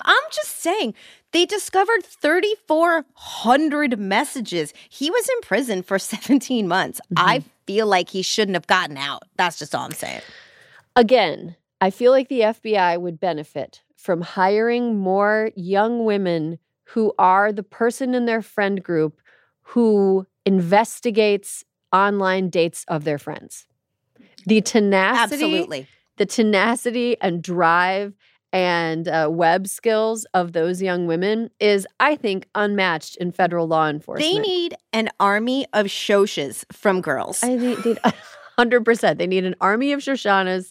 I'm 0.04 0.22
just 0.30 0.60
saying, 0.60 0.94
they 1.32 1.46
discovered 1.46 2.04
3,400 2.04 3.98
messages. 3.98 4.72
He 4.88 5.10
was 5.10 5.28
in 5.28 5.40
prison 5.40 5.82
for 5.82 5.98
17 5.98 6.68
months. 6.68 7.00
I 7.16 7.42
feel 7.66 7.86
like 7.86 8.10
he 8.10 8.22
shouldn't 8.22 8.54
have 8.54 8.66
gotten 8.66 8.96
out. 8.96 9.24
That's 9.36 9.58
just 9.58 9.74
all 9.74 9.84
I'm 9.84 9.92
saying. 9.92 10.22
Again, 10.94 11.56
I 11.82 11.90
feel 11.90 12.12
like 12.12 12.28
the 12.28 12.42
FBI 12.42 13.00
would 13.00 13.18
benefit 13.18 13.82
from 13.96 14.20
hiring 14.20 15.00
more 15.00 15.50
young 15.56 16.04
women 16.04 16.60
who 16.84 17.12
are 17.18 17.50
the 17.52 17.64
person 17.64 18.14
in 18.14 18.24
their 18.24 18.40
friend 18.40 18.80
group 18.80 19.20
who 19.62 20.24
investigates 20.46 21.64
online 21.92 22.50
dates 22.50 22.84
of 22.86 23.02
their 23.02 23.18
friends. 23.18 23.66
The 24.46 24.60
tenacity, 24.60 25.42
Absolutely. 25.42 25.86
the 26.18 26.26
tenacity 26.26 27.16
and 27.20 27.42
drive 27.42 28.14
and 28.52 29.08
uh, 29.08 29.28
web 29.32 29.66
skills 29.66 30.24
of 30.34 30.52
those 30.52 30.80
young 30.80 31.08
women 31.08 31.50
is, 31.58 31.84
I 31.98 32.14
think, 32.14 32.46
unmatched 32.54 33.16
in 33.16 33.32
federal 33.32 33.66
law 33.66 33.88
enforcement. 33.88 34.32
They 34.32 34.38
need 34.38 34.76
an 34.92 35.08
army 35.18 35.66
of 35.72 35.86
Shoshas 35.86 36.64
from 36.72 37.00
girls. 37.00 37.42
I 37.42 37.56
need, 37.56 37.84
need 37.84 37.98
100%. 38.56 39.18
They 39.18 39.26
need 39.26 39.44
an 39.44 39.56
army 39.60 39.92
of 39.92 39.98
Shoshanas 39.98 40.70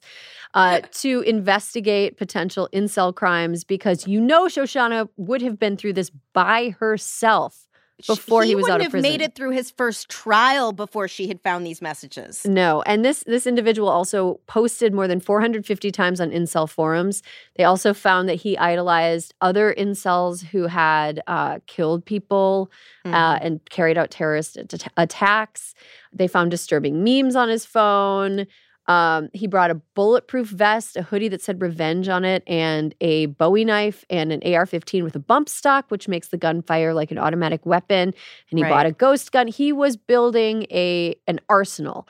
uh, 0.54 0.82
to 0.92 1.22
investigate 1.22 2.18
potential 2.18 2.68
incel 2.74 3.14
crimes 3.16 3.64
because 3.64 4.08
you 4.08 4.20
know 4.20 4.48
Shoshana 4.48 5.08
would 5.18 5.42
have 5.42 5.58
been 5.60 5.78
through 5.78 5.94
this 5.94 6.12
by 6.34 6.76
herself 6.80 7.68
before 8.08 8.44
he 8.44 8.56
was 8.56 8.66
out 8.66 8.80
wouldn't 8.80 8.88
of 8.88 8.94
have 8.94 9.02
made 9.04 9.22
it 9.22 9.36
through 9.36 9.52
his 9.52 9.70
first 9.70 10.10
trial 10.10 10.72
before 10.72 11.08
she 11.08 11.28
had 11.28 11.40
found 11.42 11.68
these 11.68 11.84
messages. 11.84 12.44
No, 12.48 12.82
and 12.88 13.06
this 13.06 13.24
this 13.28 13.46
individual 13.46 13.90
also 13.90 14.40
posted 14.48 14.92
more 14.92 15.08
than 15.08 15.20
450 15.20 15.92
times 15.92 16.20
on 16.20 16.32
incel 16.32 16.68
forums. 16.68 17.22
They 17.58 17.64
also 17.64 17.94
found 17.94 18.28
that 18.28 18.36
he 18.36 18.58
idolized 18.58 19.36
other 19.40 19.72
incels 19.78 20.44
who 20.44 20.66
had 20.66 21.22
uh, 21.28 21.60
killed 21.68 22.04
people 22.06 22.72
Mm-hmm. 23.06 23.16
uh, 23.16 23.40
and 23.42 23.68
carried 23.72 23.98
out 23.98 24.12
terrorist 24.12 24.58
at- 24.58 24.92
attacks. 24.96 25.74
They 26.14 26.28
found 26.28 26.52
disturbing 26.52 27.04
memes 27.04 27.36
on 27.36 27.50
his 27.50 27.66
phone. 27.66 28.46
Um, 28.92 29.30
he 29.34 29.48
brought 29.48 29.72
a 29.72 29.76
bulletproof 29.96 30.48
vest, 30.50 30.98
a 30.98 31.02
hoodie 31.04 31.30
that 31.30 31.42
said 31.42 31.62
revenge 31.62 32.10
on 32.10 32.26
it, 32.26 32.44
and 32.46 32.94
a 33.00 33.28
Bowie 33.28 33.64
knife 33.64 34.04
and 34.10 34.34
an 34.34 34.42
AR 34.54 34.66
15 34.66 35.04
with 35.06 35.16
a 35.16 35.20
bump 35.20 35.48
stock, 35.48 35.86
which 35.90 36.08
makes 36.10 36.28
the 36.28 36.38
gun 36.38 36.62
fire 36.62 36.94
like 36.94 37.10
an 37.12 37.18
automatic 37.18 37.66
weapon. 37.66 38.14
And 38.50 38.58
he 38.60 38.64
Right. 38.64 38.70
bought 38.70 38.86
a 38.86 38.92
ghost 38.92 39.32
gun. 39.32 39.48
He 39.48 39.72
was 39.72 39.96
building 39.96 40.64
a 40.72 41.16
an 41.28 41.40
arsenal. 41.48 42.06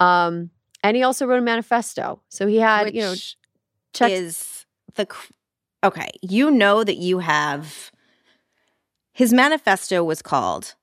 Um, 0.00 0.50
and 0.82 0.96
he 0.96 1.02
also 1.04 1.24
wrote 1.26 1.38
a 1.38 1.42
manifesto. 1.42 2.20
So 2.30 2.46
he 2.48 2.56
had, 2.56 2.86
which 2.86 2.94
you 2.96 3.02
know, 3.02 3.14
checked. 3.92 4.12
is 4.12 4.66
the 4.96 5.06
okay. 5.84 6.10
You 6.20 6.50
know 6.50 6.82
that 6.84 6.96
you 6.96 7.20
have. 7.20 7.92
His 9.12 9.32
manifesto 9.32 10.02
was 10.02 10.20
called 10.22 10.74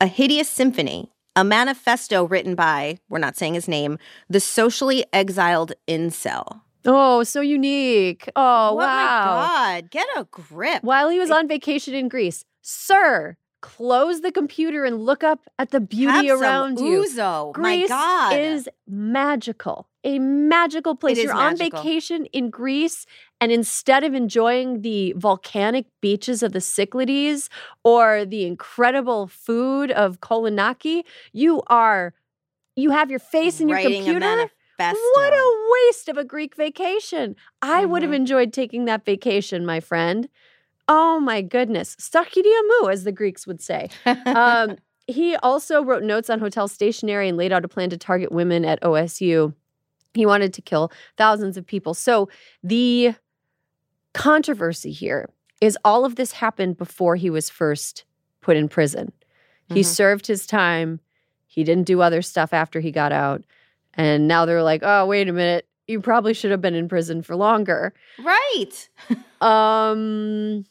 "A 0.00 0.06
Hideous 0.06 0.48
Symphony." 0.48 1.10
A 1.38 1.44
manifesto 1.44 2.24
written 2.24 2.56
by, 2.56 2.98
we're 3.08 3.20
not 3.20 3.36
saying 3.36 3.54
his 3.54 3.68
name, 3.68 3.96
the 4.28 4.40
socially 4.40 5.04
exiled 5.12 5.72
incel. 5.86 6.62
oh, 6.84 7.22
so 7.22 7.40
unique. 7.40 8.28
Oh, 8.34 8.70
Oh 8.70 8.74
wow. 8.74 8.84
my 9.46 9.80
God, 9.82 9.90
get 9.92 10.08
a 10.16 10.24
grip. 10.24 10.82
While 10.82 11.08
he 11.10 11.20
was 11.20 11.30
on 11.30 11.46
vacation 11.46 11.94
in 11.94 12.08
Greece, 12.08 12.44
sir, 12.60 13.36
close 13.60 14.20
the 14.22 14.32
computer 14.32 14.84
and 14.84 15.04
look 15.06 15.22
up 15.22 15.40
at 15.60 15.70
the 15.70 15.78
beauty 15.80 16.26
Have 16.26 16.40
around 16.40 16.80
you. 16.80 17.04
Ouzo. 17.04 17.52
Greece 17.52 17.88
my 17.88 17.96
God. 17.96 18.32
is 18.40 18.68
magical. 18.88 19.87
A 20.04 20.18
magical 20.18 20.94
place. 20.94 21.18
You're 21.18 21.32
on 21.34 21.56
vacation 21.56 22.26
in 22.26 22.50
Greece, 22.50 23.04
and 23.40 23.50
instead 23.50 24.04
of 24.04 24.14
enjoying 24.14 24.82
the 24.82 25.12
volcanic 25.16 25.86
beaches 26.00 26.42
of 26.42 26.52
the 26.52 26.60
Cyclades 26.60 27.50
or 27.84 28.24
the 28.24 28.44
incredible 28.44 29.26
food 29.26 29.90
of 29.90 30.20
Kolonaki, 30.20 31.02
you 31.32 31.62
are 31.66 32.14
you 32.76 32.90
have 32.90 33.10
your 33.10 33.18
face 33.18 33.60
in 33.60 33.68
your 33.68 33.76
Writing 33.76 34.04
computer. 34.04 34.50
What 34.78 35.32
a 35.34 35.68
waste 35.88 36.08
of 36.08 36.16
a 36.16 36.24
Greek 36.24 36.54
vacation. 36.54 37.34
I 37.60 37.84
would 37.84 38.02
have 38.02 38.12
Mhm. 38.12 38.16
enjoyed 38.16 38.52
taking 38.52 38.84
that 38.84 39.04
vacation, 39.04 39.66
my 39.66 39.80
friend. 39.80 40.28
Oh 40.86 41.18
my 41.18 41.42
goodness. 41.42 41.96
Stakidiamu, 41.96 42.90
as 42.92 43.02
the 43.02 43.10
Greeks 43.10 43.46
would 43.48 43.60
say. 43.60 43.88
Um, 44.06 44.76
he 45.08 45.34
also 45.36 45.82
wrote 45.82 46.04
notes 46.04 46.30
on 46.30 46.38
hotel 46.38 46.68
stationery 46.68 47.28
and 47.28 47.36
laid 47.36 47.52
out 47.52 47.64
a 47.64 47.68
plan 47.68 47.90
to 47.90 47.98
target 47.98 48.30
women 48.30 48.64
at 48.64 48.80
OSU. 48.82 49.54
He 50.18 50.26
wanted 50.26 50.52
to 50.54 50.60
kill 50.62 50.90
thousands 51.16 51.56
of 51.56 51.64
people. 51.64 51.94
So 51.94 52.28
the 52.64 53.14
controversy 54.14 54.90
here 54.90 55.28
is 55.60 55.78
all 55.84 56.04
of 56.04 56.16
this 56.16 56.32
happened 56.32 56.76
before 56.76 57.14
he 57.14 57.30
was 57.30 57.48
first 57.48 58.04
put 58.40 58.56
in 58.56 58.68
prison. 58.68 59.12
He 59.72 59.80
Mhm. 59.82 59.84
served 59.84 60.26
his 60.26 60.44
time. 60.44 60.98
He 61.46 61.62
didn't 61.62 61.84
do 61.86 62.00
other 62.00 62.20
stuff 62.20 62.52
after 62.52 62.80
he 62.80 62.90
got 62.90 63.12
out. 63.12 63.44
And 63.94 64.26
now 64.26 64.44
they're 64.44 64.62
like, 64.62 64.82
oh, 64.82 65.06
wait 65.06 65.28
a 65.28 65.32
minute. 65.32 65.68
You 65.86 66.00
probably 66.00 66.34
should 66.34 66.50
have 66.50 66.60
been 66.60 66.74
in 66.74 66.88
prison 66.88 67.22
for 67.22 67.36
longer. 67.36 67.94
right. 68.18 68.88
Um, 69.40 70.64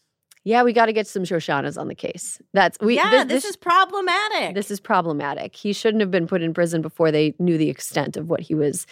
yeah, 0.43 0.61
we 0.63 0.73
got 0.73 0.87
to 0.87 0.93
get 0.93 1.07
some 1.07 1.23
Shoshanas 1.23 1.77
on 1.79 1.87
the 1.87 1.95
case. 1.95 2.41
That's 2.53 2.77
we. 2.81 2.95
yeah, 2.95 3.11
this, 3.11 3.23
this, 3.25 3.43
this 3.43 3.49
is 3.51 3.55
problematic. 3.55 4.55
this 4.55 4.69
is 4.71 4.79
problematic. 4.81 5.55
He 5.55 5.71
shouldn't 5.73 6.01
have 6.01 6.11
been 6.11 6.27
put 6.27 6.41
in 6.41 6.53
prison 6.53 6.81
before 6.81 7.09
they 7.11 7.33
knew 7.39 7.57
the 7.57 7.69
extent 7.69 8.17
of 8.17 8.29
what 8.29 8.41
he 8.41 8.53
was 8.55 8.85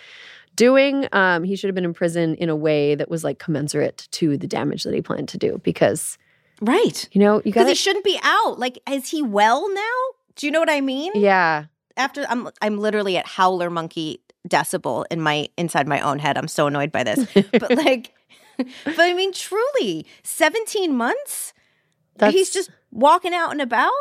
doing. 0.55 1.07
Um, 1.11 1.43
he 1.43 1.55
should 1.55 1.67
have 1.67 1.75
been 1.75 1.85
in 1.85 1.93
prison 1.93 2.35
in 2.35 2.49
a 2.49 2.55
way 2.55 2.95
that 2.95 3.09
was 3.09 3.23
like 3.23 3.39
commensurate 3.39 4.07
to 4.11 4.37
the 4.37 4.47
damage 4.47 4.83
that 4.83 4.93
he 4.93 5.01
planned 5.01 5.29
to 5.29 5.37
do. 5.37 5.59
Because 5.63 6.17
right. 6.61 7.07
you 7.11 7.19
know 7.19 7.37
you 7.37 7.43
Because 7.43 7.67
he 7.67 7.75
shouldn't 7.75 8.05
be 8.05 8.19
out. 8.23 8.59
Like, 8.59 8.79
is 8.89 9.09
he 9.09 9.21
well 9.21 9.73
now? 9.73 10.01
Do 10.35 10.45
you 10.45 10.51
know 10.51 10.59
what 10.59 10.69
I 10.69 10.81
mean? 10.81 11.11
yeah. 11.15 11.65
After 11.97 12.25
I'm, 12.27 12.49
I'm 12.61 12.77
literally 12.77 13.15
at 13.15 13.25
howler 13.25 13.69
monkey 13.69 14.19
decibel 14.47 15.05
in 15.09 15.21
my 15.21 15.49
inside 15.57 15.87
my 15.87 15.99
own 16.01 16.19
head. 16.19 16.37
I'm 16.37 16.47
so 16.47 16.67
annoyed 16.67 16.91
by 16.91 17.03
this. 17.03 17.25
but 17.51 17.71
like, 17.71 18.13
but 18.57 18.99
I 18.99 19.13
mean, 19.13 19.33
truly, 19.33 20.05
17 20.23 20.93
months. 20.95 21.53
That's, 22.17 22.33
He's 22.33 22.49
just 22.49 22.69
walking 22.91 23.33
out 23.33 23.51
and 23.51 23.61
about. 23.61 23.91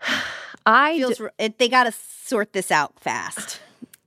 I 0.66 0.98
Feels 0.98 1.20
r- 1.20 1.32
it, 1.38 1.58
they 1.58 1.68
got 1.68 1.84
to 1.84 1.92
sort 1.92 2.52
this 2.52 2.70
out 2.70 2.98
fast. 3.00 3.60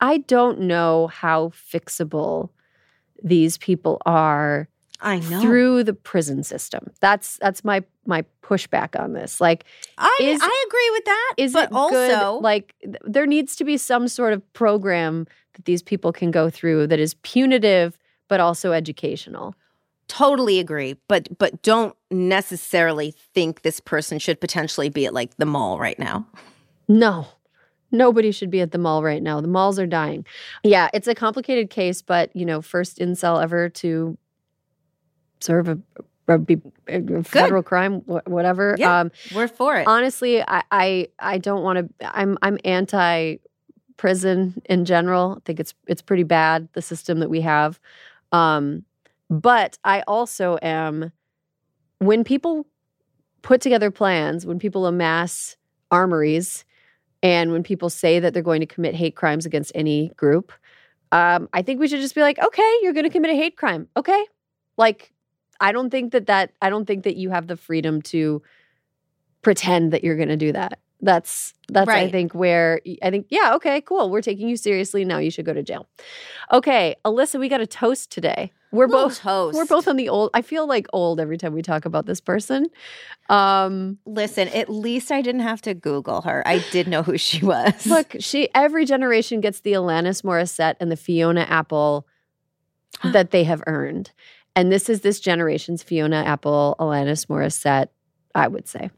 I 0.03 0.17
don't 0.19 0.59
know 0.59 1.07
how 1.07 1.49
fixable 1.49 2.49
these 3.23 3.57
people 3.57 3.99
are 4.05 4.67
I 4.99 5.19
know. 5.19 5.41
through 5.41 5.83
the 5.85 5.93
prison 5.93 6.43
system. 6.43 6.91
That's 6.99 7.37
that's 7.37 7.63
my 7.63 7.83
my 8.05 8.23
pushback 8.41 8.99
on 8.99 9.13
this. 9.13 9.39
Like 9.41 9.63
I 9.97 10.15
is- 10.21 10.41
I 10.43 10.65
agree 10.67 10.89
with 10.91 11.05
that. 11.05 11.33
is 11.37 11.53
but 11.53 11.63
it 11.69 11.73
also 11.73 12.35
good? 12.35 12.43
Like 12.43 12.75
there 13.05 13.25
needs 13.25 13.55
to 13.55 13.63
be 13.63 13.77
some 13.77 14.07
sort 14.07 14.33
of 14.33 14.41
program 14.53 15.25
that 15.53 15.65
these 15.65 15.81
people 15.81 16.11
can 16.11 16.31
go 16.31 16.49
through 16.49 16.87
that 16.87 16.99
is 16.99 17.13
punitive 17.23 17.97
but 18.27 18.39
also 18.39 18.71
educational. 18.71 19.55
totally 20.09 20.59
agree. 20.59 20.95
But 21.07 21.29
but 21.37 21.61
don't 21.63 21.95
necessarily 22.11 23.11
think 23.33 23.61
this 23.61 23.79
person 23.79 24.19
should 24.19 24.39
potentially 24.41 24.89
be 24.89 25.05
at 25.05 25.13
like 25.13 25.35
the 25.37 25.45
mall 25.45 25.79
right 25.79 25.97
now. 25.99 26.27
No. 26.89 27.27
Nobody 27.93 28.31
should 28.31 28.49
be 28.49 28.59
at 28.59 28.71
the 28.71 28.79
mall 28.79 29.03
right 29.03 29.21
now. 29.21 29.39
The 29.39 29.47
malls 29.47 29.77
are 29.77 29.85
dying. 29.85 30.25
Yeah, 30.63 30.89
it's 30.93 31.07
a 31.07 31.13
complicated 31.15 31.69
case, 31.69 32.01
but 32.01 32.35
you 32.35 32.43
know, 32.45 32.61
first 32.61 32.97
incel 32.97 33.41
ever 33.41 33.69
to 33.69 34.17
serve 35.39 35.69
a, 35.69 35.77
a, 36.27 36.39
a 36.87 37.23
federal 37.23 37.61
crime, 37.61 37.99
whatever. 38.25 38.75
Yeah, 38.79 39.01
um, 39.01 39.11
we're 39.33 39.47
for 39.47 39.77
it. 39.77 39.87
Honestly, 39.87 40.41
I 40.41 40.63
I, 40.71 41.07
I 41.19 41.37
don't 41.37 41.61
want 41.61 41.79
to. 41.99 42.17
I'm 42.17 42.37
I'm 42.41 42.57
anti 42.65 43.37
prison 43.95 44.59
in 44.65 44.85
general. 44.85 45.35
I 45.37 45.41
think 45.45 45.59
it's 45.59 45.75
it's 45.87 46.01
pretty 46.01 46.23
bad 46.23 46.67
the 46.73 46.81
system 46.81 47.19
that 47.19 47.29
we 47.29 47.41
have. 47.41 47.79
Um, 48.31 48.85
but 49.29 49.77
I 49.83 50.01
also 50.07 50.57
am 50.63 51.11
when 51.99 52.23
people 52.23 52.65
put 53.43 53.61
together 53.61 53.91
plans, 53.91 54.47
when 54.47 54.57
people 54.57 54.87
amass 54.87 55.57
armories 55.91 56.65
and 57.23 57.53
when 57.53 57.63
people 57.63 57.89
say 57.89 58.19
that 58.19 58.33
they're 58.33 58.43
going 58.43 58.59
to 58.59 58.67
commit 58.67 58.93
hate 58.93 59.15
crimes 59.15 59.45
against 59.45 59.71
any 59.73 60.09
group, 60.09 60.51
um, 61.13 61.47
I 61.53 61.61
think 61.61 61.79
we 61.79 61.87
should 61.87 62.01
just 62.01 62.13
be 62.13 62.21
like, 62.21 62.37
okay, 62.37 62.79
you're 62.83 62.93
going 62.93 63.05
to 63.05 63.09
commit 63.09 63.31
a 63.31 63.35
hate 63.35 63.55
crime. 63.55 63.87
Okay. 63.95 64.25
Like, 64.77 65.13
I 65.59 65.71
don't 65.71 65.89
think 65.89 66.11
that 66.11 66.27
that, 66.27 66.51
I 66.61 66.69
don't 66.69 66.85
think 66.85 67.05
that 67.05 67.15
you 67.15 67.29
have 67.29 67.47
the 67.47 67.55
freedom 67.55 68.01
to 68.03 68.43
pretend 69.41 69.93
that 69.93 70.03
you're 70.03 70.17
going 70.17 70.29
to 70.29 70.37
do 70.37 70.51
that. 70.51 70.79
That's 71.01 71.53
that's 71.67 71.87
right. 71.87 72.07
I 72.07 72.11
think 72.11 72.33
where 72.33 72.79
I 73.01 73.09
think 73.09 73.27
yeah 73.29 73.55
okay 73.55 73.81
cool 73.81 74.09
we're 74.09 74.21
taking 74.21 74.47
you 74.47 74.55
seriously 74.55 75.03
now 75.03 75.17
you 75.17 75.29
should 75.29 75.45
go 75.45 75.51
to 75.51 75.61
jail. 75.61 75.85
Okay, 76.53 76.95
Alyssa, 77.03 77.41
we 77.41 77.49
got 77.49 77.59
a 77.59 77.67
toast 77.67 78.09
today. 78.09 78.53
We're 78.73 78.87
both 78.87 79.19
toast. 79.19 79.55
we're 79.55 79.65
both 79.65 79.87
on 79.87 79.97
the 79.97 80.09
old. 80.09 80.31
I 80.33 80.41
feel 80.41 80.67
like 80.67 80.87
old 80.93 81.19
every 81.19 81.37
time 81.37 81.53
we 81.53 81.61
talk 81.61 81.85
about 81.85 82.07
this 82.07 82.19
person. 82.19 82.65
Um, 83.29 83.99
Listen, 84.05 84.47
at 84.49 84.67
least 84.67 85.11
I 85.11 85.21
didn't 85.21 85.41
have 85.41 85.61
to 85.61 85.75
Google 85.75 86.21
her. 86.21 86.41
I 86.47 86.57
did 86.71 86.87
know 86.87 87.03
who 87.03 87.17
she 87.17 87.45
was. 87.45 87.85
Look, 87.85 88.15
she 88.19 88.49
every 88.55 88.85
generation 88.85 89.41
gets 89.41 89.59
the 89.59 89.73
Alanis 89.73 90.23
Morissette 90.23 90.75
and 90.79 90.91
the 90.91 90.97
Fiona 90.97 91.41
Apple 91.41 92.07
that 93.03 93.29
they 93.29 93.43
have 93.43 93.61
earned, 93.67 94.11
and 94.55 94.71
this 94.71 94.89
is 94.89 95.01
this 95.01 95.19
generation's 95.19 95.83
Fiona 95.83 96.23
Apple, 96.23 96.75
Alanis 96.79 97.27
Morissette. 97.27 97.89
I 98.35 98.47
would 98.47 98.67
say. 98.67 98.89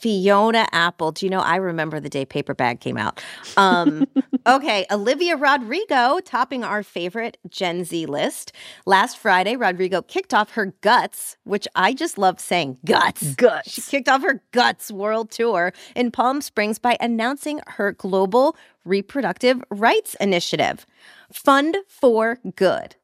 Fiona 0.00 0.66
Apple. 0.72 1.12
Do 1.12 1.26
you 1.26 1.30
know? 1.30 1.40
I 1.40 1.56
remember 1.56 2.00
the 2.00 2.08
day 2.08 2.24
Paper 2.24 2.54
Bag 2.54 2.80
came 2.80 2.96
out. 2.96 3.22
Um, 3.58 4.06
okay, 4.46 4.86
Olivia 4.90 5.36
Rodrigo 5.36 6.20
topping 6.24 6.64
our 6.64 6.82
favorite 6.82 7.36
Gen 7.50 7.84
Z 7.84 8.06
list. 8.06 8.52
Last 8.86 9.18
Friday, 9.18 9.56
Rodrigo 9.56 10.00
kicked 10.00 10.32
off 10.32 10.52
her 10.52 10.72
Guts, 10.80 11.36
which 11.44 11.68
I 11.76 11.92
just 11.92 12.16
love 12.16 12.40
saying 12.40 12.78
guts. 12.86 13.34
Guts. 13.34 13.70
She 13.70 13.82
kicked 13.82 14.08
off 14.08 14.22
her 14.22 14.42
Guts 14.52 14.90
world 14.90 15.30
tour 15.30 15.72
in 15.94 16.10
Palm 16.10 16.40
Springs 16.40 16.78
by 16.78 16.96
announcing 16.98 17.60
her 17.66 17.92
global 17.92 18.56
reproductive 18.84 19.62
rights 19.70 20.14
initiative, 20.14 20.86
Fund 21.30 21.76
for 21.86 22.38
Good. 22.56 22.96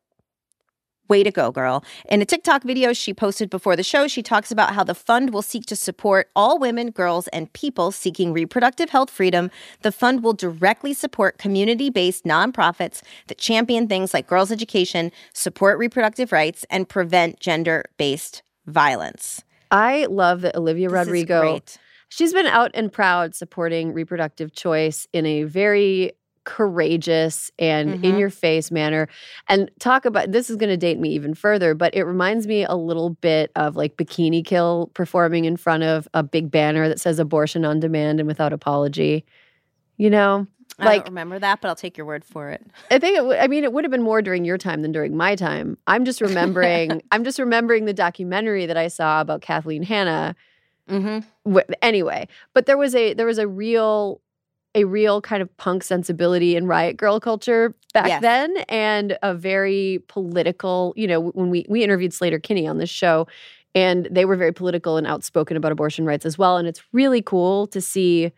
Way 1.08 1.22
to 1.22 1.30
go, 1.30 1.52
girl. 1.52 1.84
In 2.08 2.20
a 2.20 2.24
TikTok 2.24 2.64
video 2.64 2.92
she 2.92 3.14
posted 3.14 3.48
before 3.48 3.76
the 3.76 3.84
show, 3.84 4.08
she 4.08 4.22
talks 4.22 4.50
about 4.50 4.74
how 4.74 4.82
the 4.82 4.94
fund 4.94 5.32
will 5.32 5.42
seek 5.42 5.64
to 5.66 5.76
support 5.76 6.30
all 6.34 6.58
women, 6.58 6.90
girls, 6.90 7.28
and 7.28 7.52
people 7.52 7.92
seeking 7.92 8.32
reproductive 8.32 8.90
health 8.90 9.10
freedom. 9.10 9.50
The 9.82 9.92
fund 9.92 10.24
will 10.24 10.32
directly 10.32 10.94
support 10.94 11.38
community 11.38 11.90
based 11.90 12.24
nonprofits 12.24 13.02
that 13.28 13.38
champion 13.38 13.86
things 13.86 14.12
like 14.12 14.26
girls' 14.26 14.50
education, 14.50 15.12
support 15.32 15.78
reproductive 15.78 16.32
rights, 16.32 16.64
and 16.70 16.88
prevent 16.88 17.38
gender 17.38 17.84
based 17.98 18.42
violence. 18.66 19.44
I 19.70 20.06
love 20.06 20.40
that 20.40 20.56
Olivia 20.56 20.88
this 20.88 21.06
Rodrigo. 21.06 21.60
She's 22.08 22.32
been 22.32 22.46
out 22.46 22.70
and 22.74 22.92
proud 22.92 23.34
supporting 23.34 23.92
reproductive 23.92 24.52
choice 24.52 25.06
in 25.12 25.26
a 25.26 25.42
very 25.42 26.12
courageous 26.46 27.50
and 27.58 27.90
mm-hmm. 27.90 28.04
in 28.04 28.18
your 28.18 28.30
face 28.30 28.70
manner. 28.70 29.08
And 29.48 29.70
talk 29.78 30.06
about 30.06 30.32
this 30.32 30.48
is 30.48 30.56
going 30.56 30.70
to 30.70 30.76
date 30.78 30.98
me 30.98 31.10
even 31.10 31.34
further, 31.34 31.74
but 31.74 31.94
it 31.94 32.04
reminds 32.04 32.46
me 32.46 32.64
a 32.64 32.74
little 32.74 33.10
bit 33.10 33.50
of 33.56 33.76
like 33.76 33.96
Bikini 33.96 34.42
Kill 34.42 34.90
performing 34.94 35.44
in 35.44 35.58
front 35.58 35.82
of 35.82 36.08
a 36.14 36.22
big 36.22 36.50
banner 36.50 36.88
that 36.88 37.00
says 37.00 37.18
abortion 37.18 37.66
on 37.66 37.80
demand 37.80 38.20
and 38.20 38.26
without 38.26 38.54
apology. 38.54 39.26
You 39.98 40.08
know, 40.08 40.46
like, 40.78 40.88
I 40.88 40.96
don't 40.98 41.06
remember 41.08 41.38
that, 41.38 41.60
but 41.60 41.68
I'll 41.68 41.76
take 41.76 41.96
your 41.96 42.06
word 42.06 42.24
for 42.24 42.50
it. 42.50 42.64
I 42.90 42.98
think 42.98 43.14
it. 43.14 43.20
W- 43.20 43.38
I 43.38 43.46
mean, 43.46 43.64
it 43.64 43.72
would 43.72 43.84
have 43.84 43.90
been 43.90 44.02
more 44.02 44.20
during 44.20 44.44
your 44.44 44.58
time 44.58 44.82
than 44.82 44.92
during 44.92 45.16
my 45.16 45.34
time. 45.34 45.78
I'm 45.86 46.04
just 46.04 46.20
remembering. 46.20 47.02
I'm 47.12 47.24
just 47.24 47.38
remembering 47.38 47.86
the 47.86 47.94
documentary 47.94 48.66
that 48.66 48.76
I 48.76 48.88
saw 48.88 49.20
about 49.20 49.40
Kathleen 49.40 49.82
Hanna. 49.82 50.36
Mm-hmm. 50.88 51.58
anyway, 51.82 52.28
but 52.54 52.66
there 52.66 52.76
was 52.76 52.94
a 52.94 53.12
there 53.14 53.26
was 53.26 53.38
a 53.38 53.48
real 53.48 54.20
a 54.76 54.84
real 54.84 55.20
kind 55.20 55.42
of 55.42 55.56
punk 55.56 55.82
sensibility 55.82 56.54
and 56.54 56.68
riot 56.68 56.96
girl 56.96 57.18
culture 57.18 57.74
back 57.92 58.06
yes. 58.06 58.22
then 58.22 58.56
and 58.68 59.18
a 59.22 59.34
very 59.34 60.04
political, 60.06 60.92
you 60.96 61.08
know, 61.08 61.20
when 61.30 61.50
we 61.50 61.66
we 61.68 61.82
interviewed 61.82 62.12
Sleater-Kinney 62.12 62.68
on 62.68 62.78
this 62.78 62.90
show 62.90 63.26
and 63.74 64.06
they 64.10 64.24
were 64.24 64.36
very 64.36 64.52
political 64.52 64.96
and 64.96 65.06
outspoken 65.06 65.56
about 65.56 65.72
abortion 65.72 66.04
rights 66.04 66.24
as 66.24 66.38
well 66.38 66.56
and 66.56 66.68
it's 66.68 66.82
really 66.92 67.22
cool 67.22 67.66
to 67.68 67.80
see 67.80 68.30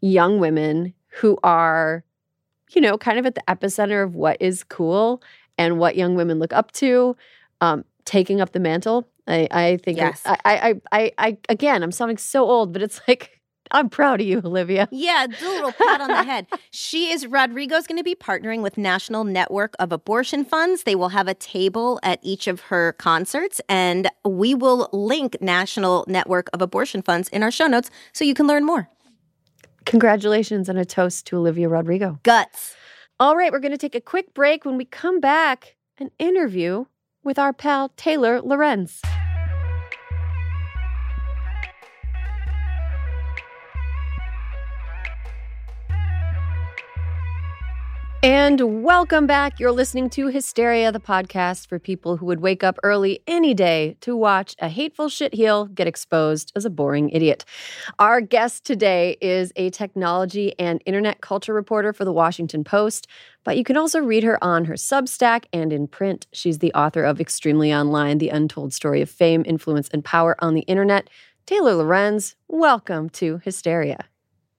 young 0.00 0.38
women 0.38 0.94
who 1.08 1.36
are 1.42 2.04
you 2.74 2.80
know, 2.80 2.96
kind 2.96 3.18
of 3.18 3.26
at 3.26 3.34
the 3.34 3.42
epicenter 3.48 4.02
of 4.02 4.14
what 4.14 4.36
is 4.40 4.64
cool 4.64 5.22
and 5.58 5.78
what 5.78 5.96
young 5.96 6.14
women 6.14 6.38
look 6.38 6.52
up 6.52 6.72
to, 6.72 7.16
um, 7.60 7.84
taking 8.04 8.40
up 8.40 8.52
the 8.52 8.60
mantle. 8.60 9.08
I, 9.26 9.48
I 9.50 9.76
think 9.78 9.98
yes. 9.98 10.22
I, 10.24 10.38
I, 10.44 10.74
I, 10.92 11.12
I, 11.18 11.38
again, 11.48 11.82
I'm 11.82 11.92
sounding 11.92 12.16
so 12.16 12.44
old, 12.44 12.72
but 12.72 12.82
it's 12.82 13.00
like 13.08 13.39
I'm 13.70 13.88
proud 13.88 14.20
of 14.20 14.26
you, 14.26 14.38
Olivia. 14.44 14.88
Yeah, 15.00 15.26
do 15.26 15.48
a 15.48 15.54
little 15.54 15.72
pat 15.72 16.00
on 16.00 16.08
the 16.08 16.22
head. 16.22 16.46
She 16.70 17.10
is 17.10 17.26
Rodrigo's 17.26 17.86
going 17.86 17.96
to 17.96 18.04
be 18.04 18.14
partnering 18.14 18.60
with 18.60 18.76
National 18.76 19.24
Network 19.24 19.74
of 19.78 19.92
Abortion 19.92 20.44
Funds. 20.44 20.82
They 20.82 20.94
will 20.94 21.08
have 21.08 21.26
a 21.26 21.34
table 21.34 21.98
at 22.02 22.18
each 22.22 22.46
of 22.46 22.60
her 22.62 22.92
concerts, 22.94 23.60
and 23.68 24.10
we 24.24 24.54
will 24.54 24.90
link 24.92 25.40
National 25.40 26.04
Network 26.06 26.50
of 26.52 26.60
Abortion 26.60 27.02
Funds 27.02 27.28
in 27.28 27.42
our 27.42 27.50
show 27.50 27.66
notes 27.66 27.90
so 28.12 28.24
you 28.24 28.34
can 28.34 28.46
learn 28.46 28.66
more. 28.66 28.90
Congratulations 29.86 30.68
and 30.68 30.78
a 30.78 30.84
toast 30.84 31.26
to 31.28 31.36
Olivia 31.36 31.68
Rodrigo. 31.68 32.18
Guts. 32.22 32.74
All 33.18 33.36
right, 33.36 33.52
we're 33.52 33.60
going 33.60 33.72
to 33.72 33.78
take 33.78 33.94
a 33.94 34.00
quick 34.00 34.34
break. 34.34 34.64
When 34.64 34.76
we 34.76 34.84
come 34.84 35.20
back, 35.20 35.76
an 35.98 36.10
interview 36.18 36.84
with 37.22 37.38
our 37.38 37.52
pal 37.52 37.90
Taylor 37.96 38.40
Lorenz. 38.40 39.00
And 48.22 48.84
welcome 48.84 49.26
back. 49.26 49.58
You're 49.58 49.72
listening 49.72 50.10
to 50.10 50.26
Hysteria, 50.26 50.92
the 50.92 51.00
podcast 51.00 51.66
for 51.68 51.78
people 51.78 52.18
who 52.18 52.26
would 52.26 52.40
wake 52.40 52.62
up 52.62 52.78
early 52.82 53.22
any 53.26 53.54
day 53.54 53.96
to 54.02 54.14
watch 54.14 54.54
a 54.58 54.68
hateful 54.68 55.06
shitheel 55.06 55.74
get 55.74 55.86
exposed 55.86 56.52
as 56.54 56.66
a 56.66 56.70
boring 56.70 57.08
idiot. 57.08 57.46
Our 57.98 58.20
guest 58.20 58.66
today 58.66 59.16
is 59.22 59.54
a 59.56 59.70
technology 59.70 60.52
and 60.58 60.82
internet 60.84 61.22
culture 61.22 61.54
reporter 61.54 61.94
for 61.94 62.04
the 62.04 62.12
Washington 62.12 62.62
Post, 62.62 63.06
but 63.42 63.56
you 63.56 63.64
can 63.64 63.78
also 63.78 64.00
read 64.00 64.22
her 64.22 64.42
on 64.44 64.66
her 64.66 64.74
Substack 64.74 65.46
and 65.54 65.72
in 65.72 65.88
print. 65.88 66.26
She's 66.34 66.58
the 66.58 66.74
author 66.74 67.04
of 67.04 67.22
Extremely 67.22 67.72
Online 67.72 68.18
The 68.18 68.28
Untold 68.28 68.74
Story 68.74 69.00
of 69.00 69.08
Fame, 69.08 69.44
Influence, 69.46 69.88
and 69.94 70.04
Power 70.04 70.36
on 70.40 70.52
the 70.52 70.60
Internet. 70.62 71.08
Taylor 71.46 71.72
Lorenz, 71.72 72.36
welcome 72.48 73.08
to 73.10 73.38
Hysteria. 73.44 74.04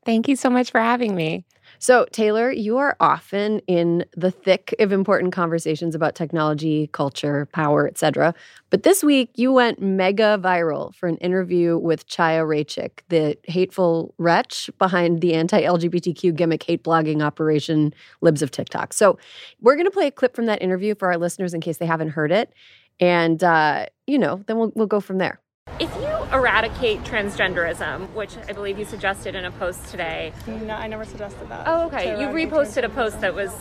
Thank 0.04 0.28
you 0.28 0.36
so 0.36 0.50
much 0.50 0.72
for 0.72 0.80
having 0.80 1.14
me. 1.14 1.46
So, 1.82 2.06
Taylor, 2.12 2.52
you 2.52 2.78
are 2.78 2.96
often 3.00 3.58
in 3.66 4.06
the 4.16 4.30
thick 4.30 4.76
of 4.78 4.92
important 4.92 5.34
conversations 5.34 5.96
about 5.96 6.14
technology, 6.14 6.86
culture, 6.94 7.48
power, 7.54 7.88
etc. 7.88 8.36
But 8.70 8.84
this 8.84 9.04
week, 9.04 9.32
you 9.34 9.52
went 9.52 9.82
mega 9.82 10.40
viral 10.40 10.94
for 10.94 11.10
an 11.10 11.18
interview 11.18 11.80
with 11.80 12.08
Chaya 12.08 12.46
Raichik, 12.46 13.00
the 13.10 13.36
hateful 13.46 14.14
wretch 14.20 14.70
behind 14.78 15.22
the 15.22 15.34
anti-LGBTQ 15.34 16.36
gimmick 16.36 16.62
hate 16.62 16.84
blogging 16.84 17.24
operation 17.24 17.96
Libs 18.22 18.44
of 18.44 18.52
TikTok. 18.52 18.94
So, 18.94 19.18
we're 19.60 19.76
going 19.76 19.88
to 19.88 19.92
play 19.92 20.06
a 20.06 20.12
clip 20.12 20.36
from 20.36 20.46
that 20.46 20.62
interview 20.62 20.94
for 20.94 21.08
our 21.08 21.18
listeners 21.18 21.52
in 21.52 21.62
case 21.62 21.78
they 21.78 21.88
haven't 21.88 22.10
heard 22.10 22.32
it, 22.32 22.54
and 23.00 23.44
uh, 23.44 23.88
you 24.06 24.20
know, 24.20 24.44
then 24.46 24.60
we'll 24.60 24.72
we'll 24.76 24.86
go 24.86 25.00
from 25.00 25.18
there. 25.18 25.40
If 25.80 25.94
you 25.96 26.38
eradicate 26.38 27.04
transgenderism, 27.04 28.14
which 28.14 28.38
I 28.48 28.54
believe 28.54 28.78
you 28.78 28.86
suggested 28.86 29.36
in 29.36 29.46
a 29.46 29.52
post 29.52 29.86
today. 29.88 30.34
No, 30.46 30.76
I 30.76 30.88
never 30.88 31.06
suggested 31.06 31.50
that. 31.50 31.64
Oh, 31.68 31.88
okay. 31.88 32.20
You 32.20 32.28
reposted 32.28 32.84
a 32.84 32.90
post 32.90 33.22
that 33.22 33.34
was 33.34 33.52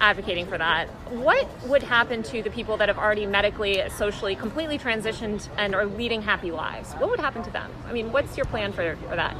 advocating 0.00 0.46
for 0.46 0.58
that. 0.58 0.88
What 1.10 1.48
would 1.68 1.82
happen 1.82 2.22
to 2.24 2.42
the 2.42 2.50
people 2.50 2.76
that 2.78 2.88
have 2.88 2.98
already 2.98 3.26
medically, 3.26 3.82
socially, 3.90 4.34
completely 4.34 4.78
transitioned 4.78 5.48
and 5.56 5.74
are 5.74 5.86
leading 5.86 6.22
happy 6.22 6.50
lives? 6.50 6.92
What 6.94 7.10
would 7.10 7.20
happen 7.20 7.42
to 7.44 7.50
them? 7.50 7.70
I 7.86 7.92
mean, 7.92 8.12
what's 8.12 8.36
your 8.36 8.46
plan 8.46 8.72
for, 8.72 8.96
for 8.96 9.16
that? 9.16 9.36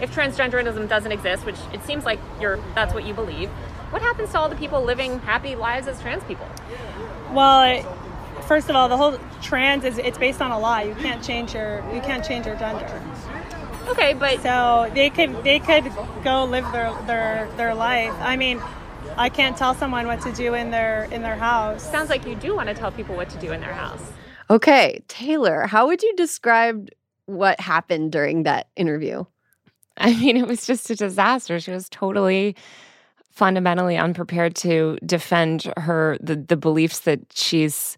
If 0.00 0.14
transgenderism 0.14 0.88
doesn't 0.88 1.12
exist, 1.12 1.44
which 1.44 1.56
it 1.72 1.82
seems 1.84 2.04
like 2.04 2.20
you're 2.40 2.58
that's 2.74 2.94
what 2.94 3.06
you 3.06 3.14
believe, 3.14 3.48
what 3.90 4.02
happens 4.02 4.30
to 4.32 4.38
all 4.38 4.48
the 4.48 4.56
people 4.56 4.82
living 4.82 5.20
happy 5.20 5.56
lives 5.56 5.88
as 5.88 6.00
trans 6.00 6.22
people? 6.24 6.48
Well, 7.32 7.82
first 8.46 8.70
of 8.70 8.76
all, 8.76 8.88
the 8.88 8.96
whole 8.96 9.18
trans 9.42 9.84
is 9.84 9.98
it's 9.98 10.18
based 10.18 10.40
on 10.40 10.50
a 10.50 10.58
lie. 10.58 10.82
You 10.82 10.94
can't 10.94 11.22
change 11.22 11.54
your 11.54 11.84
you 11.92 12.00
can't 12.00 12.24
change 12.24 12.46
your 12.46 12.56
gender. 12.56 13.02
Okay, 13.88 14.14
but 14.14 14.42
So 14.42 14.90
they 14.94 15.10
could 15.10 15.44
they 15.44 15.58
could 15.58 15.92
go 16.24 16.44
live 16.44 16.70
their 16.72 16.92
their 17.06 17.48
their 17.56 17.74
life. 17.74 18.14
I 18.20 18.36
mean, 18.36 18.60
I 19.16 19.28
can't 19.28 19.56
tell 19.56 19.74
someone 19.74 20.06
what 20.06 20.20
to 20.22 20.32
do 20.32 20.54
in 20.54 20.70
their 20.70 21.04
in 21.04 21.22
their 21.22 21.36
house. 21.36 21.82
sounds 21.88 22.10
like 22.10 22.26
you 22.26 22.34
do 22.34 22.54
want 22.54 22.68
to 22.68 22.74
tell 22.74 22.90
people 22.90 23.16
what 23.16 23.28
to 23.30 23.38
do 23.38 23.52
in 23.52 23.60
their 23.60 23.72
house. 23.72 24.02
Okay, 24.48 25.02
Taylor, 25.08 25.66
how 25.66 25.86
would 25.86 26.02
you 26.02 26.14
describe 26.16 26.88
what 27.26 27.58
happened 27.60 28.12
during 28.12 28.44
that 28.44 28.68
interview? 28.76 29.24
I 29.96 30.14
mean, 30.14 30.36
it 30.36 30.46
was 30.46 30.66
just 30.66 30.90
a 30.90 30.94
disaster. 30.94 31.58
She 31.58 31.70
was 31.70 31.88
totally 31.88 32.54
fundamentally 33.30 33.96
unprepared 33.96 34.54
to 34.56 34.98
defend 35.04 35.70
her 35.76 36.16
the, 36.20 36.36
the 36.36 36.56
beliefs 36.56 37.00
that 37.00 37.20
she's 37.34 37.96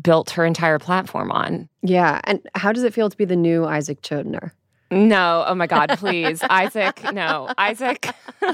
built 0.00 0.30
her 0.30 0.44
entire 0.44 0.78
platform 0.78 1.30
on. 1.30 1.68
Yeah, 1.82 2.20
and 2.24 2.40
how 2.54 2.72
does 2.72 2.84
it 2.84 2.94
feel 2.94 3.10
to 3.10 3.16
be 3.16 3.24
the 3.24 3.36
new 3.36 3.64
Isaac 3.64 4.02
Chotiner? 4.02 4.52
No, 4.90 5.44
oh 5.46 5.54
my 5.54 5.66
God, 5.66 5.90
please. 5.98 6.42
Isaac, 6.50 7.02
no. 7.12 7.52
Isaac. 7.58 8.08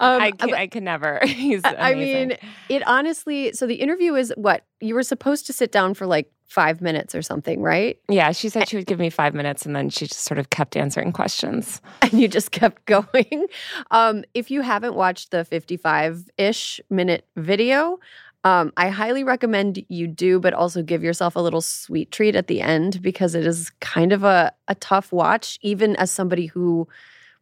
Um, 0.00 0.20
I, 0.20 0.30
can, 0.30 0.54
I 0.54 0.66
can 0.66 0.84
never. 0.84 1.20
He's 1.26 1.60
I 1.62 1.94
mean, 1.94 2.36
it 2.70 2.86
honestly. 2.86 3.52
So 3.52 3.66
the 3.66 3.74
interview 3.74 4.14
is 4.14 4.32
what 4.36 4.64
you 4.80 4.94
were 4.94 5.02
supposed 5.02 5.46
to 5.46 5.52
sit 5.52 5.70
down 5.70 5.92
for 5.92 6.06
like 6.06 6.32
five 6.46 6.80
minutes 6.80 7.14
or 7.14 7.20
something, 7.20 7.60
right? 7.60 7.98
yeah, 8.08 8.32
she 8.32 8.48
said 8.48 8.68
she 8.68 8.76
would 8.76 8.86
give 8.86 8.98
me 8.98 9.10
five 9.10 9.34
minutes 9.34 9.66
and 9.66 9.76
then 9.76 9.90
she 9.90 10.06
just 10.06 10.20
sort 10.24 10.38
of 10.38 10.50
kept 10.50 10.76
answering 10.76 11.12
questions. 11.12 11.82
And 12.00 12.12
you 12.14 12.28
just 12.28 12.50
kept 12.50 12.86
going. 12.86 13.46
Um, 13.90 14.24
if 14.32 14.50
you 14.50 14.62
haven't 14.62 14.94
watched 14.94 15.30
the 15.30 15.44
fifty-five-ish 15.44 16.80
minute 16.90 17.26
video, 17.36 17.98
um, 18.44 18.72
I 18.76 18.90
highly 18.90 19.24
recommend 19.24 19.82
you 19.88 20.06
do, 20.06 20.38
but 20.38 20.52
also 20.52 20.82
give 20.82 21.02
yourself 21.02 21.34
a 21.34 21.40
little 21.40 21.62
sweet 21.62 22.12
treat 22.12 22.36
at 22.36 22.46
the 22.46 22.60
end 22.60 23.00
because 23.00 23.34
it 23.34 23.46
is 23.46 23.70
kind 23.80 24.12
of 24.12 24.22
a 24.22 24.52
a 24.68 24.74
tough 24.76 25.12
watch, 25.12 25.58
even 25.62 25.96
as 25.96 26.10
somebody 26.10 26.46
who 26.46 26.86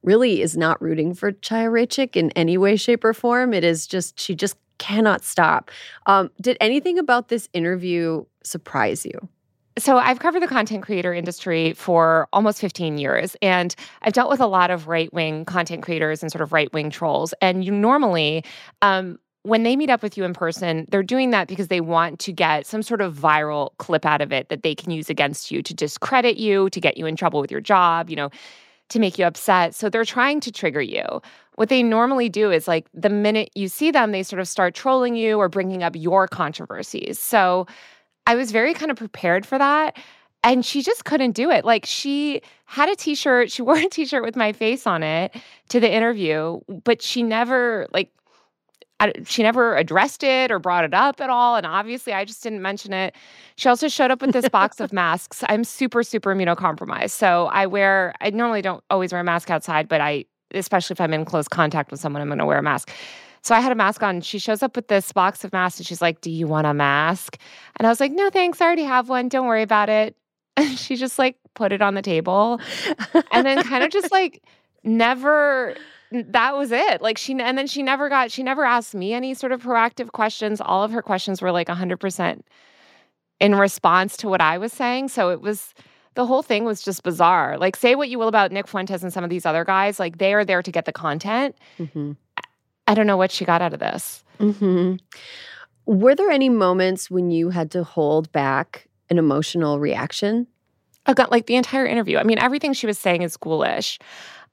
really 0.03 0.43
is 0.43 0.57
not 0.57 0.81
rooting 0.81 1.15
for 1.15 1.33
Chaya 1.33 1.71
Raichik 1.71 2.17
in 2.17 2.31
any 2.33 2.57
way, 2.57 2.77
shape, 2.77 3.05
or 3.05 3.13
form. 3.13 3.53
It 3.53 3.65
is 3.65 3.87
just 3.87 4.19
she 4.19 4.35
just 4.35 4.57
cannot 4.79 5.25
stop. 5.25 5.71
Um, 6.07 6.31
did 6.41 6.57
anything 6.61 6.99
about 6.99 7.29
this 7.29 7.49
interview 7.53 8.25
surprise 8.43 9.05
you? 9.05 9.29
So 9.79 9.97
I've 9.97 10.19
covered 10.19 10.43
the 10.43 10.49
content 10.49 10.83
creator 10.83 11.15
industry 11.15 11.73
for 11.73 12.29
almost 12.33 12.61
15 12.61 12.99
years 12.99 13.37
and 13.41 13.75
I've 14.03 14.13
dealt 14.13 14.29
with 14.29 14.41
a 14.41 14.47
lot 14.47 14.71
of 14.71 14.87
right-wing 14.87 15.47
content 15.47 15.83
creators 15.83 16.23
and 16.23 16.31
sort 16.31 16.43
of 16.43 16.53
right-wing 16.53 16.91
trolls 16.91 17.33
and 17.41 17.65
you 17.65 17.73
normally 17.73 18.45
um 18.83 19.19
when 19.45 19.65
they 19.65 19.75
meet 19.75 19.91
up 19.91 20.03
with 20.03 20.17
you 20.17 20.25
in 20.25 20.35
person, 20.35 20.87
they're 20.91 21.03
doing 21.03 21.31
that 21.31 21.49
because 21.49 21.69
they 21.69 21.81
want 21.81 22.21
to 22.21 22.33
get 22.33 22.67
some 22.67 22.83
sort 22.83 23.01
of 23.01 23.15
viral 23.15 23.71
clip 23.79 24.07
out 24.07 24.21
of 24.21 24.33
it 24.33 24.49
that 24.49 24.63
they 24.63 24.75
can 24.75 24.93
use 24.93 25.11
against 25.11 25.51
you 25.51 25.63
to 25.63 25.75
discredit 25.75 26.37
you, 26.37 26.71
to 26.71 26.81
get 26.81 26.97
you 26.97 27.07
in 27.07 27.17
trouble 27.17 27.41
with 27.41 27.51
your 27.51 27.61
job, 27.61 28.09
you 28.09 28.15
know, 28.15 28.31
to 28.89 29.01
make 29.01 29.19
you 29.19 29.25
upset. 29.25 29.75
So 29.75 29.89
they're 29.89 30.05
trying 30.05 30.41
to 30.41 30.53
trigger 30.53 30.81
you. 30.81 31.05
What 31.57 31.71
they 31.71 31.83
normally 31.83 32.29
do 32.29 32.51
is 32.53 32.69
like 32.69 32.87
the 32.95 33.09
minute 33.09 33.51
you 33.55 33.69
see 33.69 33.91
them, 33.91 34.13
they 34.13 34.23
sort 34.23 34.39
of 34.41 34.47
start 34.47 34.75
trolling 34.75 35.17
you 35.17 35.39
or 35.39 35.49
bringing 35.49 35.83
up 35.83 35.97
your 35.97 36.29
controversies. 36.29 37.19
So 37.19 37.67
I 38.27 38.37
was 38.37 38.53
very 38.53 38.75
kind 38.75 38.91
of 38.91 38.97
prepared 38.97 39.45
for 39.45 39.59
that. 39.59 39.97
And 40.45 40.65
she 40.65 40.83
just 40.83 41.05
couldn't 41.05 41.33
do 41.33 41.51
it. 41.51 41.65
Like 41.65 41.87
she 41.87 42.43
had 42.67 42.89
a 42.89 42.97
t-shirt, 42.97 43.51
she 43.51 43.63
wore 43.63 43.77
a 43.77 43.89
t-shirt 43.89 44.23
with 44.23 44.37
my 44.37 44.53
face 44.53 44.87
on 44.87 45.03
it 45.03 45.35
to 45.69 45.81
the 45.81 45.93
interview, 45.93 46.61
but 46.85 47.03
she 47.03 47.23
never 47.23 47.89
like 47.93 48.11
I, 49.03 49.13
she 49.25 49.43
never 49.43 49.77
addressed 49.77 50.23
it 50.23 50.53
or 50.53 50.61
brought 50.61 50.85
it 50.85 50.95
up 50.95 51.21
at 51.21 51.29
all. 51.29 51.57
And 51.57 51.67
obviously, 51.67 52.13
I 52.13 52.25
just 52.25 52.41
didn't 52.41 52.63
mention 52.63 52.93
it. 52.93 53.17
She 53.57 53.69
also 53.69 53.89
showed 53.89 54.13
up 54.13 54.23
with 54.23 54.33
this 54.33 54.49
box 54.53 54.79
of 54.79 54.93
masks. 54.93 55.43
I'm 55.49 55.65
super, 55.65 56.05
super 56.05 56.33
immunocompromised. 56.33 57.11
So 57.11 57.47
I 57.47 57.67
wear, 57.67 58.15
I 58.21 58.31
normally 58.31 58.63
don't 58.63 58.83
always 58.91 59.11
wear 59.11 59.21
a 59.21 59.25
mask 59.25 59.51
outside, 59.51 59.89
but 59.89 60.01
I, 60.01 60.25
especially 60.55 60.95
if 60.95 61.01
I'm 61.01 61.13
in 61.13 61.25
close 61.25 61.49
contact 61.49 61.91
with 61.91 61.99
someone, 61.99 62.23
I'm 62.23 62.29
going 62.29 62.39
to 62.39 62.47
wear 62.47 62.59
a 62.59 62.63
mask. 62.63 62.93
So 63.43 63.57
I 63.57 63.61
had 63.61 63.73
a 63.73 63.75
mask 63.75 64.05
on. 64.05 64.21
She 64.21 64.39
shows 64.39 64.63
up 64.63 64.77
with 64.77 64.87
this 64.87 65.11
box 65.11 65.43
of 65.43 65.53
masks 65.53 65.81
and 65.81 65.87
she's 65.87 66.01
like, 66.01 66.21
Do 66.21 66.31
you 66.31 66.47
want 66.47 66.69
a 66.69 66.75
mask? 66.75 67.39
And 67.77 67.89
I 67.89 67.91
was 67.91 67.99
like, 67.99 68.13
No, 68.13 68.31
thanks. 68.31 68.61
I 68.61 68.67
already 68.67 68.85
have 68.85 69.09
one. 69.09 69.29
Don't 69.29 69.47
worry 69.47 69.63
about 69.63 69.89
it. 69.89 70.17
And 70.55 70.79
she 70.79 70.97
just 70.97 71.19
like 71.19 71.39
put 71.55 71.73
it 71.73 71.81
on 71.81 71.95
the 71.95 72.03
table 72.03 72.61
and 73.33 73.47
then 73.47 73.63
kind 73.63 73.83
of 73.83 73.91
just 73.91 74.13
like 74.13 74.43
never 74.85 75.75
that 76.13 76.57
was 76.57 76.73
it 76.73 77.01
like 77.03 77.19
she 77.19 77.33
and 77.41 77.57
then 77.57 77.67
she 77.67 77.83
never 77.83 78.09
got 78.09 78.31
she 78.31 78.43
never 78.43 78.65
asked 78.65 78.95
me 78.95 79.13
any 79.13 79.35
sort 79.35 79.53
of 79.53 79.63
proactive 79.63 80.13
questions 80.13 80.61
all 80.61 80.83
of 80.85 80.91
her 80.91 81.03
questions 81.03 81.41
were 81.43 81.53
like 81.53 81.69
100% 81.69 82.41
in 83.41 83.55
response 83.55 84.17
to 84.17 84.29
what 84.29 84.41
i 84.41 84.59
was 84.59 84.73
saying 84.73 85.09
so 85.09 85.31
it 85.31 85.41
was 85.41 85.75
the 86.15 86.27
whole 86.27 86.43
thing 86.43 86.65
was 86.65 86.83
just 86.83 87.03
bizarre 87.03 87.57
like 87.59 87.77
say 87.77 87.95
what 87.95 88.09
you 88.09 88.19
will 88.19 88.29
about 88.29 88.53
nick 88.53 88.69
fuentes 88.69 89.03
and 89.03 89.13
some 89.13 89.25
of 89.25 89.31
these 89.31 89.47
other 89.47 89.65
guys 89.65 89.99
like 89.99 90.19
they 90.19 90.35
are 90.35 90.45
there 90.45 90.63
to 90.63 90.71
get 90.73 90.85
the 90.85 90.93
content 90.93 91.57
Mm-hmm. 91.79 92.13
i 92.87 92.95
don't 92.95 93.07
know 93.07 93.17
what 93.17 93.31
she 93.31 93.45
got 93.45 93.63
out 93.63 93.73
of 93.73 93.81
this 93.81 94.23
Mm-hmm. 94.39 94.97
Were 95.87 96.15
there 96.15 96.31
any 96.31 96.49
moments 96.49 97.11
when 97.11 97.31
you 97.31 97.51
had 97.51 97.71
to 97.73 97.85
hold 97.85 98.31
back 98.33 98.89
an 99.11 99.19
emotional 99.19 99.79
reaction? 99.79 100.47
I 101.07 101.15
got 101.15 101.31
like 101.31 101.47
the 101.47 101.57
entire 101.57 101.87
interview. 101.87 102.19
I 102.19 102.23
mean, 102.25 102.39
everything 102.39 102.73
she 102.73 102.87
was 102.87 102.99
saying 102.99 103.23
is 103.23 103.37
ghoulish. 103.37 103.99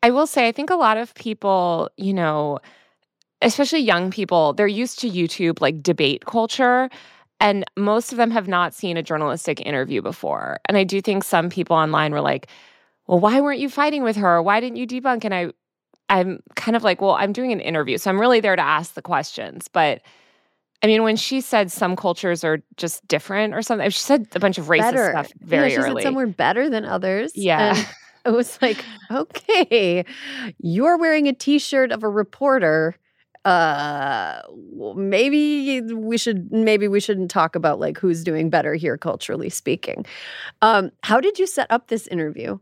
I 0.02 0.12
will 0.12 0.28
say, 0.28 0.48
I 0.48 0.52
think 0.52 0.70
a 0.70 0.76
lot 0.76 0.98
of 0.98 1.14
people, 1.16 1.90
you 1.98 2.14
know, 2.14 2.60
especially 3.42 3.80
young 3.80 4.12
people, 4.12 4.54
they're 4.54 4.68
used 4.68 5.00
to 5.00 5.10
YouTube 5.10 5.62
like 5.62 5.82
debate 5.82 6.26
culture. 6.26 6.90
And 7.42 7.64
most 7.78 8.12
of 8.12 8.18
them 8.18 8.32
have 8.32 8.48
not 8.48 8.74
seen 8.74 8.98
a 8.98 9.04
journalistic 9.04 9.62
interview 9.66 10.02
before. 10.02 10.60
And 10.66 10.78
I 10.78 10.84
do 10.84 11.02
think 11.02 11.24
some 11.24 11.50
people 11.50 11.76
online 11.76 12.12
were 12.12 12.22
like, 12.22 12.48
well, 13.08 13.20
why 13.20 13.40
weren't 13.40 13.60
you 13.60 13.70
fighting 13.70 14.04
with 14.04 14.18
her? 14.18 14.42
Why 14.42 14.60
didn't 14.60 14.78
you 14.78 14.86
debunk? 14.86 15.24
And 15.24 15.34
I, 15.34 15.52
I'm 16.10 16.42
kind 16.56 16.76
of 16.76 16.84
like, 16.84 17.02
well, 17.02 17.14
I'm 17.14 17.32
doing 17.32 17.52
an 17.52 17.62
interview. 17.62 17.98
So 17.98 18.10
I'm 18.10 18.20
really 18.20 18.40
there 18.42 18.56
to 18.56 18.62
ask 18.62 18.94
the 18.94 19.02
questions. 19.02 19.68
But 19.70 20.02
I 20.84 20.88
mean, 20.88 21.04
when 21.04 21.16
she 21.16 21.42
said 21.42 21.72
some 21.72 21.96
cultures 21.96 22.44
are 22.44 22.60
just 22.78 23.06
different 23.08 23.54
or 23.54 23.62
something, 23.62 23.90
she 23.90 24.00
said 24.00 24.28
a 24.36 24.40
bunch 24.40 24.58
of 24.58 24.66
racist 24.68 24.80
better. 24.80 25.10
stuff 25.12 25.32
very 25.40 25.72
yeah, 25.72 25.76
she 25.76 25.90
early. 25.90 26.02
said 26.02 26.08
some 26.08 26.16
were 26.16 26.28
better 26.28 26.70
than 26.70 26.86
others. 26.86 27.32
Yeah. 27.36 27.82
It 28.26 28.32
was 28.32 28.62
like, 28.62 28.84
okay, 29.12 30.04
you're 30.60 30.98
wearing 30.98 31.28
a 31.28 31.34
t-shirt 31.34 31.92
of 31.92 32.04
a 32.04 32.10
reporter. 32.10 32.96
Uh 33.46 34.42
maybe 34.96 35.82
we 35.82 36.18
should 36.18 36.52
maybe 36.52 36.90
we 36.90 37.00
shouldn't 37.00 37.32
talk 37.32 37.56
about 37.56 37.80
like 37.80 37.98
who's 37.98 38.24
doing 38.24 38.50
better 38.50 38.76
here 38.76 38.98
culturally 38.98 39.50
speaking. 39.50 40.06
Um, 40.62 40.92
how 41.04 41.22
did 41.22 41.40
you 41.40 41.48
set 41.48 41.72
up 41.72 41.88
this 41.88 42.06
interview? 42.08 42.60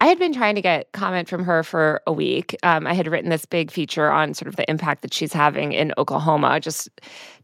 I 0.00 0.06
had 0.06 0.18
been 0.18 0.32
trying 0.32 0.54
to 0.54 0.60
get 0.60 0.92
comment 0.92 1.28
from 1.28 1.44
her 1.44 1.62
for 1.62 2.00
a 2.06 2.12
week. 2.12 2.56
Um, 2.62 2.86
I 2.86 2.94
had 2.94 3.06
written 3.06 3.30
this 3.30 3.44
big 3.46 3.70
feature 3.70 4.10
on 4.10 4.34
sort 4.34 4.48
of 4.48 4.56
the 4.56 4.68
impact 4.68 5.02
that 5.02 5.14
she's 5.14 5.32
having 5.32 5.72
in 5.72 5.92
Oklahoma, 5.96 6.60
just 6.60 6.88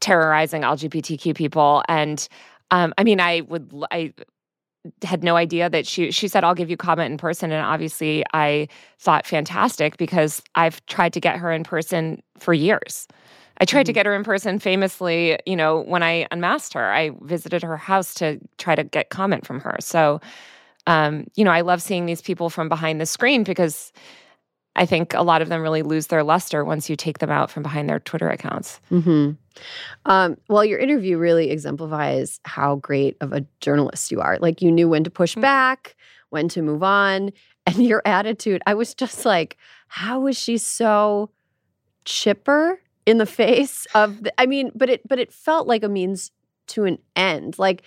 terrorizing 0.01 0.63
LGBTQ 0.63 1.35
people. 1.35 1.83
And 1.89 2.27
um, 2.71 2.93
I 2.99 3.05
mean, 3.05 3.21
I 3.21 3.43
would, 3.43 3.73
I 3.91 4.13
had 5.03 5.23
no 5.23 5.37
idea 5.37 5.69
that 5.69 5.87
she, 5.87 6.11
she 6.11 6.29
said, 6.29 6.45
I'll 6.45 6.55
give 6.55 6.71
you 6.71 6.77
comment 6.77 7.11
in 7.13 7.19
person. 7.19 7.53
And 7.53 7.65
obviously, 7.65 8.25
I 8.33 8.69
thought 8.99 9.27
fantastic 9.27 9.97
because 9.97 10.43
I've 10.55 10.85
tried 10.87 11.13
to 11.15 11.21
get 11.21 11.37
her 11.37 11.53
in 11.53 11.65
person 11.65 12.23
for 12.39 12.55
years. 12.55 13.07
I 13.59 13.67
tried 13.67 13.85
to 13.87 13.93
Mhm. 13.93 13.97
get 13.97 14.07
her 14.07 14.15
in 14.15 14.25
person 14.25 14.59
famously, 14.59 15.39
you 15.45 15.55
know, 15.55 15.81
when 15.81 16.03
I 16.03 16.27
unmasked 16.31 16.73
her. 16.75 16.91
I 16.93 17.11
visited 17.21 17.63
her 17.63 17.77
house 17.77 18.15
to 18.15 18.39
try 18.57 18.75
to 18.75 18.85
get 18.85 19.11
comment 19.11 19.47
from 19.47 19.61
her. 19.61 19.77
So, 19.81 20.21
um, 20.87 21.27
you 21.37 21.45
know, 21.45 21.51
I 21.51 21.61
love 21.61 21.83
seeing 21.83 22.07
these 22.07 22.23
people 22.23 22.49
from 22.49 22.71
behind 22.71 23.01
the 23.01 23.07
screen 23.07 23.45
because 23.45 23.93
I 24.77 24.87
think 24.87 25.15
a 25.15 25.23
lot 25.23 25.43
of 25.43 25.49
them 25.49 25.63
really 25.63 25.83
lose 25.83 26.07
their 26.07 26.23
luster 26.23 26.65
once 26.65 26.89
you 26.89 26.97
take 26.97 27.19
them 27.19 27.31
out 27.31 27.51
from 27.51 27.63
behind 27.63 27.89
their 27.89 27.99
Twitter 28.01 28.29
accounts. 28.29 28.81
Mm-hmm. 28.91 29.33
Um, 30.07 30.37
well, 30.49 30.65
your 30.65 30.79
interview 30.79 31.19
really 31.19 31.51
exemplifies 31.51 32.41
how 32.45 32.77
great 32.77 33.17
of 33.21 33.33
a 33.33 33.45
journalist 33.61 34.11
you 34.11 34.21
are. 34.21 34.39
Like 34.39 34.63
you 34.63 34.71
knew 34.71 34.89
when 34.89 35.05
to 35.05 35.11
push 35.11 35.35
Mhm. 35.37 35.43
back, 35.43 35.97
when 36.31 36.49
to 36.51 36.63
move 36.63 36.83
on, 36.83 37.33
and 37.67 37.85
your 37.85 38.01
attitude. 38.05 38.63
I 38.67 38.75
was 38.75 38.95
just 38.95 39.25
like, 39.27 39.57
how 39.89 40.27
is 40.29 40.39
she 40.39 40.57
so 40.57 41.31
chipper 42.05 42.81
in 43.07 43.19
the 43.19 43.27
face 43.41 43.87
of? 43.95 44.23
The, 44.23 44.33
I 44.41 44.47
mean, 44.47 44.71
but 44.75 44.89
it 44.89 45.07
but 45.09 45.19
it 45.19 45.33
felt 45.33 45.67
like 45.67 45.83
a 45.83 45.89
means 45.89 46.31
to 46.69 46.85
an 46.85 46.99
end. 47.17 47.59
Like, 47.59 47.83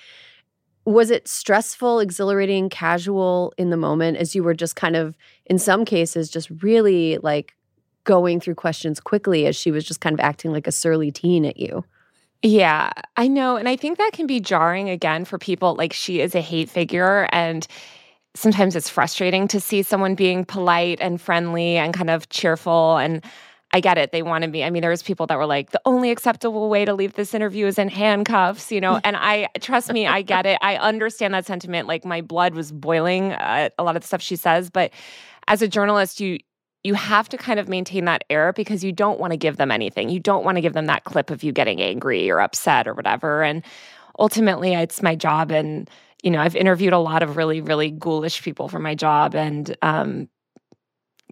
was 0.86 1.11
it 1.11 1.27
stressful, 1.27 1.99
exhilarating, 1.99 2.69
casual 2.69 3.53
in 3.57 3.69
the 3.69 3.77
moment 3.77 4.17
as 4.17 4.36
you 4.36 4.43
were 4.43 4.53
just 4.53 4.75
kind 4.75 4.95
of, 4.95 5.15
in 5.45 5.57
some 5.57 5.86
cases, 5.86 6.29
just 6.29 6.49
really 6.61 7.17
like 7.19 7.55
going 8.03 8.39
through 8.39 8.55
questions 8.55 8.99
quickly 8.99 9.45
as 9.45 9.55
she 9.55 9.71
was 9.71 9.86
just 9.86 10.01
kind 10.01 10.13
of 10.13 10.19
acting 10.19 10.51
like 10.51 10.67
a 10.67 10.71
surly 10.71 11.11
teen 11.11 11.45
at 11.45 11.57
you. 11.57 11.86
Yeah, 12.41 12.91
I 13.15 13.29
know. 13.29 13.55
And 13.55 13.69
I 13.69 13.77
think 13.77 13.97
that 13.97 14.11
can 14.11 14.27
be 14.27 14.41
jarring 14.41 14.89
again 14.89 15.23
for 15.23 15.38
people. 15.38 15.75
Like, 15.75 15.93
she 15.93 16.19
is 16.19 16.36
a 16.36 16.41
hate 16.41 16.69
figure. 16.69 17.29
And 17.31 17.65
sometimes 18.36 18.75
it's 18.75 18.89
frustrating 18.89 19.47
to 19.47 19.61
see 19.61 19.81
someone 19.81 20.15
being 20.15 20.43
polite 20.43 20.97
and 20.99 21.21
friendly 21.21 21.77
and 21.77 21.93
kind 21.93 22.09
of 22.09 22.27
cheerful. 22.27 22.97
And 22.97 23.23
I 23.74 23.80
get 23.80 23.97
it. 23.97 24.11
They 24.11 24.21
wanted 24.21 24.51
me. 24.51 24.63
I 24.63 24.69
mean, 24.69 24.82
there 24.82 24.91
was 24.91 25.01
people 25.01 25.26
that 25.28 25.38
were 25.38 25.47
like, 25.47 25.71
the 25.71 25.82
only 25.86 26.11
acceptable 26.11 26.69
way 26.69 26.86
to 26.86 26.93
leave 26.93 27.13
this 27.13 27.34
interview 27.34 27.65
is 27.65 27.80
in 27.80 27.89
handcuffs, 27.89 28.71
you 28.71 28.80
know. 28.80 28.99
and 29.03 29.17
I 29.17 29.47
trust 29.59 29.91
me, 29.91 30.05
I 30.05 30.21
get 30.21 30.45
it. 30.45 30.59
I 30.61 30.78
understand 30.78 31.34
that 31.34 31.47
sentiment. 31.47 31.88
Like 31.88 32.05
my 32.05 32.21
blood 32.21 32.53
was 32.53 32.71
boiling 32.71 33.32
at 33.32 33.74
a 33.80 33.84
lot 33.84 33.95
of 33.95 34.03
the 34.03 34.07
stuff 34.07 34.21
she 34.21 34.36
says. 34.36 34.69
But 34.69 34.91
as 35.47 35.63
a 35.63 35.67
journalist, 35.67 36.19
you 36.19 36.38
you 36.84 36.93
have 36.93 37.30
to 37.30 37.38
kind 37.38 37.59
of 37.59 37.69
maintain 37.69 38.05
that 38.05 38.26
air 38.30 38.51
because 38.51 38.84
you 38.84 38.91
don't 38.91 39.17
want 39.17 39.32
to 39.32 39.38
give 39.38 39.55
them 39.55 39.71
anything. 39.71 40.09
You 40.09 40.19
don't 40.19 40.43
want 40.43 40.57
to 40.57 40.61
give 40.61 40.74
them 40.74 40.86
that 40.88 41.05
clip 41.05 41.30
of 41.30 41.41
you 41.41 41.53
getting 41.53 41.82
angry 41.82 42.30
or 42.30 42.41
upset 42.41 42.89
or 42.89 42.93
whatever. 42.93 43.41
And 43.41 43.63
ultimately, 44.19 44.74
it's 44.74 45.01
my 45.01 45.15
job. 45.15 45.49
And 45.49 45.89
you 46.24 46.30
know, 46.32 46.41
I've 46.41 46.55
interviewed 46.55 46.93
a 46.93 46.99
lot 46.99 47.24
of 47.24 47.38
really, 47.38 47.59
really 47.61 47.89
ghoulish 47.89 48.43
people 48.43 48.69
for 48.69 48.80
my 48.80 48.95
job, 48.95 49.36
and 49.36 49.76
um, 49.82 50.30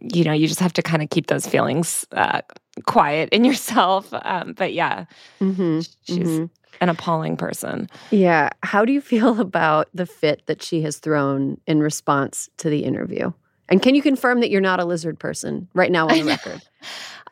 you 0.02 0.24
know, 0.24 0.34
you 0.34 0.48
just 0.48 0.60
have 0.60 0.74
to 0.74 0.82
kind 0.82 1.02
of 1.04 1.10
keep 1.10 1.28
those 1.28 1.46
feelings 1.48 2.06
uh, 2.14 2.42
quiet 2.86 3.30
in 3.30 3.44
yourself. 3.50 4.08
Um, 4.12 4.54
but 4.54 4.74
yeah, 4.74 5.06
Mm-hmm. 5.40 5.80
she's 6.04 6.28
mm-hmm. 6.28 6.46
an 6.82 6.90
appalling 6.90 7.38
person. 7.38 7.90
Yeah. 8.10 8.50
How 8.64 8.86
do 8.86 8.92
you 8.94 9.02
feel 9.02 9.40
about 9.48 9.88
the 9.94 10.06
fit 10.06 10.44
that 10.48 10.62
she 10.62 10.82
has 10.82 10.98
thrown 10.98 11.60
in 11.68 11.82
response 11.82 12.50
to 12.58 12.70
the 12.70 12.84
interview? 12.84 13.32
And 13.70 13.82
can 13.82 13.96
you 13.96 14.02
confirm 14.02 14.42
that 14.42 14.50
you're 14.50 14.60
not 14.60 14.82
a 14.82 14.86
lizard 14.86 15.18
person 15.18 15.70
right 15.74 15.92
now 15.92 16.08
on 16.08 16.18
the 16.18 16.24
record? 16.26 16.62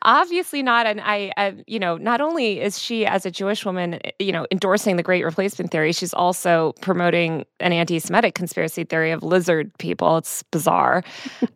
Obviously 0.02 0.62
not. 0.62 0.86
And 0.86 0.98
I, 1.02 1.30
I, 1.36 1.62
you 1.66 1.78
know, 1.78 1.98
not 1.98 2.22
only 2.22 2.60
is 2.60 2.78
she 2.78 3.04
as 3.04 3.26
a 3.26 3.30
Jewish 3.30 3.66
woman, 3.66 3.94
eh, 4.02 4.12
you 4.18 4.32
know, 4.32 4.46
endorsing 4.50 4.96
the 4.96 5.02
Great 5.02 5.22
Replacement 5.22 5.70
theory, 5.70 5.92
she's 5.92 6.14
also 6.14 6.72
promoting 6.80 7.44
an 7.60 7.74
anti-Semitic 7.74 8.34
conspiracy 8.34 8.84
theory 8.84 9.10
of 9.10 9.22
lizard 9.22 9.70
people. 9.78 10.16
It's 10.16 10.42
bizarre. 10.44 11.04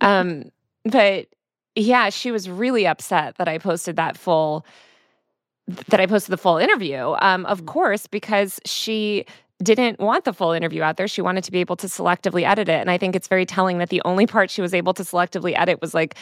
um, 0.02 0.50
but 0.84 1.28
yeah, 1.74 2.10
she 2.10 2.30
was 2.30 2.48
really 2.48 2.86
upset 2.86 3.36
that 3.36 3.48
I 3.48 3.58
posted 3.58 3.96
that 3.96 4.16
full 4.16 4.64
that 5.88 5.98
I 5.98 6.06
posted 6.06 6.30
the 6.30 6.36
full 6.36 6.58
interview. 6.58 7.14
Um, 7.20 7.46
of 7.46 7.64
course, 7.64 8.06
because 8.06 8.60
she 8.66 9.24
didn't 9.62 9.98
want 9.98 10.24
the 10.24 10.32
full 10.32 10.52
interview 10.52 10.82
out 10.82 10.96
there. 10.96 11.08
She 11.08 11.22
wanted 11.22 11.44
to 11.44 11.52
be 11.52 11.60
able 11.60 11.76
to 11.76 11.86
selectively 11.86 12.46
edit 12.46 12.68
it. 12.68 12.80
And 12.80 12.90
I 12.90 12.98
think 12.98 13.16
it's 13.16 13.28
very 13.28 13.46
telling 13.46 13.78
that 13.78 13.88
the 13.88 14.02
only 14.04 14.26
part 14.26 14.50
she 14.50 14.60
was 14.60 14.74
able 14.74 14.92
to 14.94 15.02
selectively 15.02 15.58
edit 15.58 15.80
was 15.80 15.94
like 15.94 16.16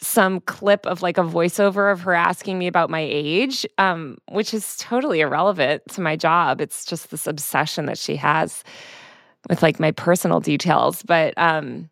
some 0.00 0.40
clip 0.40 0.86
of 0.86 1.02
like 1.02 1.18
a 1.18 1.22
voiceover 1.22 1.92
of 1.92 2.00
her 2.00 2.14
asking 2.14 2.58
me 2.58 2.66
about 2.66 2.88
my 2.88 3.00
age, 3.00 3.66
um, 3.78 4.16
which 4.30 4.54
is 4.54 4.76
totally 4.78 5.20
irrelevant 5.20 5.82
to 5.90 6.00
my 6.00 6.16
job. 6.16 6.60
It's 6.60 6.84
just 6.84 7.10
this 7.10 7.26
obsession 7.26 7.86
that 7.86 7.98
she 7.98 8.16
has 8.16 8.64
with 9.48 9.62
like 9.62 9.78
my 9.78 9.92
personal 9.92 10.40
details. 10.40 11.02
But 11.02 11.34
um, 11.36 11.88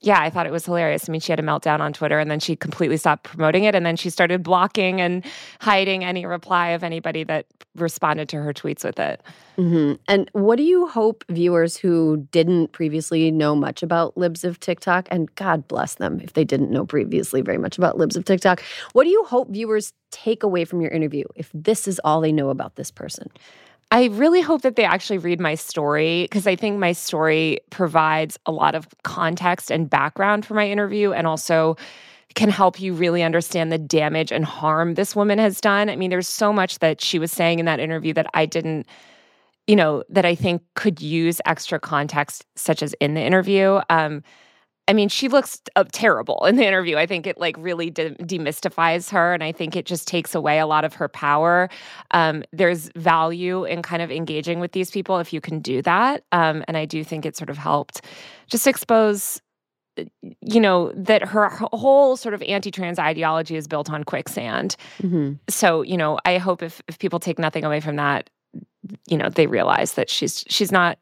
yeah, 0.00 0.20
I 0.20 0.30
thought 0.30 0.46
it 0.46 0.52
was 0.52 0.64
hilarious. 0.64 1.08
I 1.08 1.12
mean, 1.12 1.20
she 1.20 1.32
had 1.32 1.40
a 1.40 1.42
meltdown 1.42 1.80
on 1.80 1.92
Twitter 1.92 2.20
and 2.20 2.30
then 2.30 2.38
she 2.38 2.54
completely 2.54 2.96
stopped 2.96 3.24
promoting 3.24 3.64
it. 3.64 3.74
And 3.74 3.84
then 3.84 3.96
she 3.96 4.10
started 4.10 4.44
blocking 4.44 5.00
and 5.00 5.24
hiding 5.60 6.04
any 6.04 6.24
reply 6.24 6.68
of 6.68 6.84
anybody 6.84 7.24
that 7.24 7.46
responded 7.74 8.28
to 8.28 8.36
her 8.36 8.52
tweets 8.52 8.84
with 8.84 8.98
it. 9.00 9.20
hmm 9.56 9.94
And 10.06 10.30
what 10.34 10.56
do 10.56 10.62
you 10.62 10.86
hope 10.86 11.24
viewers 11.28 11.76
who 11.76 12.28
didn't 12.30 12.70
previously 12.72 13.30
know 13.32 13.56
much 13.56 13.82
about 13.82 14.16
Libs 14.16 14.44
of 14.44 14.60
TikTok, 14.60 15.08
and 15.10 15.34
God 15.34 15.66
bless 15.66 15.96
them 15.96 16.20
if 16.20 16.34
they 16.34 16.44
didn't 16.44 16.70
know 16.70 16.86
previously 16.86 17.40
very 17.40 17.58
much 17.58 17.76
about 17.76 17.98
Libs 17.98 18.16
of 18.16 18.24
TikTok, 18.24 18.62
what 18.92 19.04
do 19.04 19.10
you 19.10 19.24
hope 19.24 19.50
viewers 19.50 19.92
take 20.10 20.42
away 20.44 20.64
from 20.64 20.80
your 20.80 20.90
interview 20.90 21.24
if 21.34 21.50
this 21.52 21.88
is 21.88 22.00
all 22.04 22.20
they 22.20 22.32
know 22.32 22.50
about 22.50 22.76
this 22.76 22.90
person? 22.90 23.30
I 23.90 24.06
really 24.06 24.42
hope 24.42 24.62
that 24.62 24.76
they 24.76 24.84
actually 24.84 25.18
read 25.18 25.40
my 25.40 25.54
story 25.54 26.24
because 26.24 26.46
I 26.46 26.56
think 26.56 26.78
my 26.78 26.92
story 26.92 27.60
provides 27.70 28.38
a 28.44 28.52
lot 28.52 28.74
of 28.74 28.86
context 29.02 29.70
and 29.70 29.88
background 29.88 30.44
for 30.44 30.54
my 30.54 30.68
interview 30.68 31.12
and 31.12 31.26
also 31.26 31.76
can 32.34 32.50
help 32.50 32.80
you 32.80 32.92
really 32.92 33.22
understand 33.22 33.72
the 33.72 33.78
damage 33.78 34.30
and 34.30 34.44
harm 34.44 34.94
this 34.94 35.16
woman 35.16 35.38
has 35.38 35.60
done. 35.60 35.88
I 35.88 35.96
mean, 35.96 36.10
there's 36.10 36.28
so 36.28 36.52
much 36.52 36.80
that 36.80 37.00
she 37.00 37.18
was 37.18 37.32
saying 37.32 37.58
in 37.58 37.64
that 37.64 37.80
interview 37.80 38.12
that 38.12 38.26
I 38.34 38.44
didn't, 38.44 38.86
you 39.66 39.74
know, 39.74 40.04
that 40.10 40.26
I 40.26 40.34
think 40.34 40.62
could 40.74 41.00
use 41.00 41.40
extra 41.46 41.80
context, 41.80 42.44
such 42.56 42.82
as 42.82 42.94
in 43.00 43.14
the 43.14 43.22
interview. 43.22 43.80
Um, 43.88 44.22
I 44.88 44.94
mean, 44.94 45.10
she 45.10 45.28
looks 45.28 45.60
uh, 45.76 45.84
terrible 45.92 46.46
in 46.46 46.56
the 46.56 46.66
interview. 46.66 46.96
I 46.96 47.06
think 47.06 47.26
it 47.26 47.38
like 47.38 47.56
really 47.58 47.90
de- 47.90 48.14
demystifies 48.14 49.10
her, 49.10 49.34
and 49.34 49.44
I 49.44 49.52
think 49.52 49.76
it 49.76 49.84
just 49.84 50.08
takes 50.08 50.34
away 50.34 50.58
a 50.58 50.66
lot 50.66 50.84
of 50.84 50.94
her 50.94 51.08
power. 51.08 51.68
Um, 52.12 52.42
there's 52.52 52.90
value 52.96 53.64
in 53.64 53.82
kind 53.82 54.00
of 54.00 54.10
engaging 54.10 54.60
with 54.60 54.72
these 54.72 54.90
people 54.90 55.18
if 55.18 55.32
you 55.32 55.42
can 55.42 55.60
do 55.60 55.82
that, 55.82 56.24
um, 56.32 56.64
and 56.66 56.76
I 56.76 56.86
do 56.86 57.04
think 57.04 57.26
it 57.26 57.36
sort 57.36 57.50
of 57.50 57.58
helped 57.58 58.00
just 58.46 58.66
expose, 58.66 59.42
uh, 59.98 60.04
you 60.40 60.60
know, 60.60 60.90
that 60.96 61.22
her, 61.22 61.50
her 61.50 61.68
whole 61.74 62.16
sort 62.16 62.32
of 62.34 62.42
anti-trans 62.42 62.98
ideology 62.98 63.56
is 63.56 63.68
built 63.68 63.90
on 63.90 64.04
quicksand. 64.04 64.74
Mm-hmm. 65.02 65.34
So, 65.50 65.82
you 65.82 65.98
know, 65.98 66.18
I 66.24 66.38
hope 66.38 66.62
if 66.62 66.80
if 66.88 66.98
people 66.98 67.20
take 67.20 67.38
nothing 67.38 67.64
away 67.64 67.80
from 67.80 67.96
that, 67.96 68.30
you 69.06 69.18
know, 69.18 69.28
they 69.28 69.46
realize 69.46 69.94
that 69.94 70.08
she's 70.08 70.44
she's 70.48 70.72
not 70.72 70.96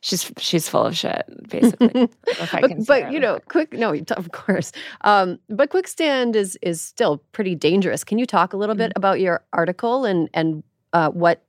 she's 0.00 0.30
she's 0.38 0.68
full 0.68 0.84
of 0.84 0.96
shit 0.96 1.24
basically 1.48 2.08
if 2.26 2.54
I 2.54 2.60
but, 2.60 2.86
but 2.86 3.12
you 3.12 3.20
know, 3.20 3.38
quick 3.48 3.72
no, 3.72 3.94
of 4.16 4.32
course. 4.32 4.72
Um, 5.02 5.38
but 5.48 5.70
quickstand 5.70 6.34
is 6.36 6.58
is 6.62 6.80
still 6.80 7.18
pretty 7.32 7.54
dangerous. 7.54 8.04
Can 8.04 8.18
you 8.18 8.26
talk 8.26 8.52
a 8.52 8.56
little 8.56 8.74
bit 8.74 8.90
Mm-hmm. 8.90 8.98
about 8.98 9.20
your 9.20 9.44
article 9.52 10.04
and 10.04 10.28
and 10.34 10.62
uh, 10.92 11.10
what 11.10 11.44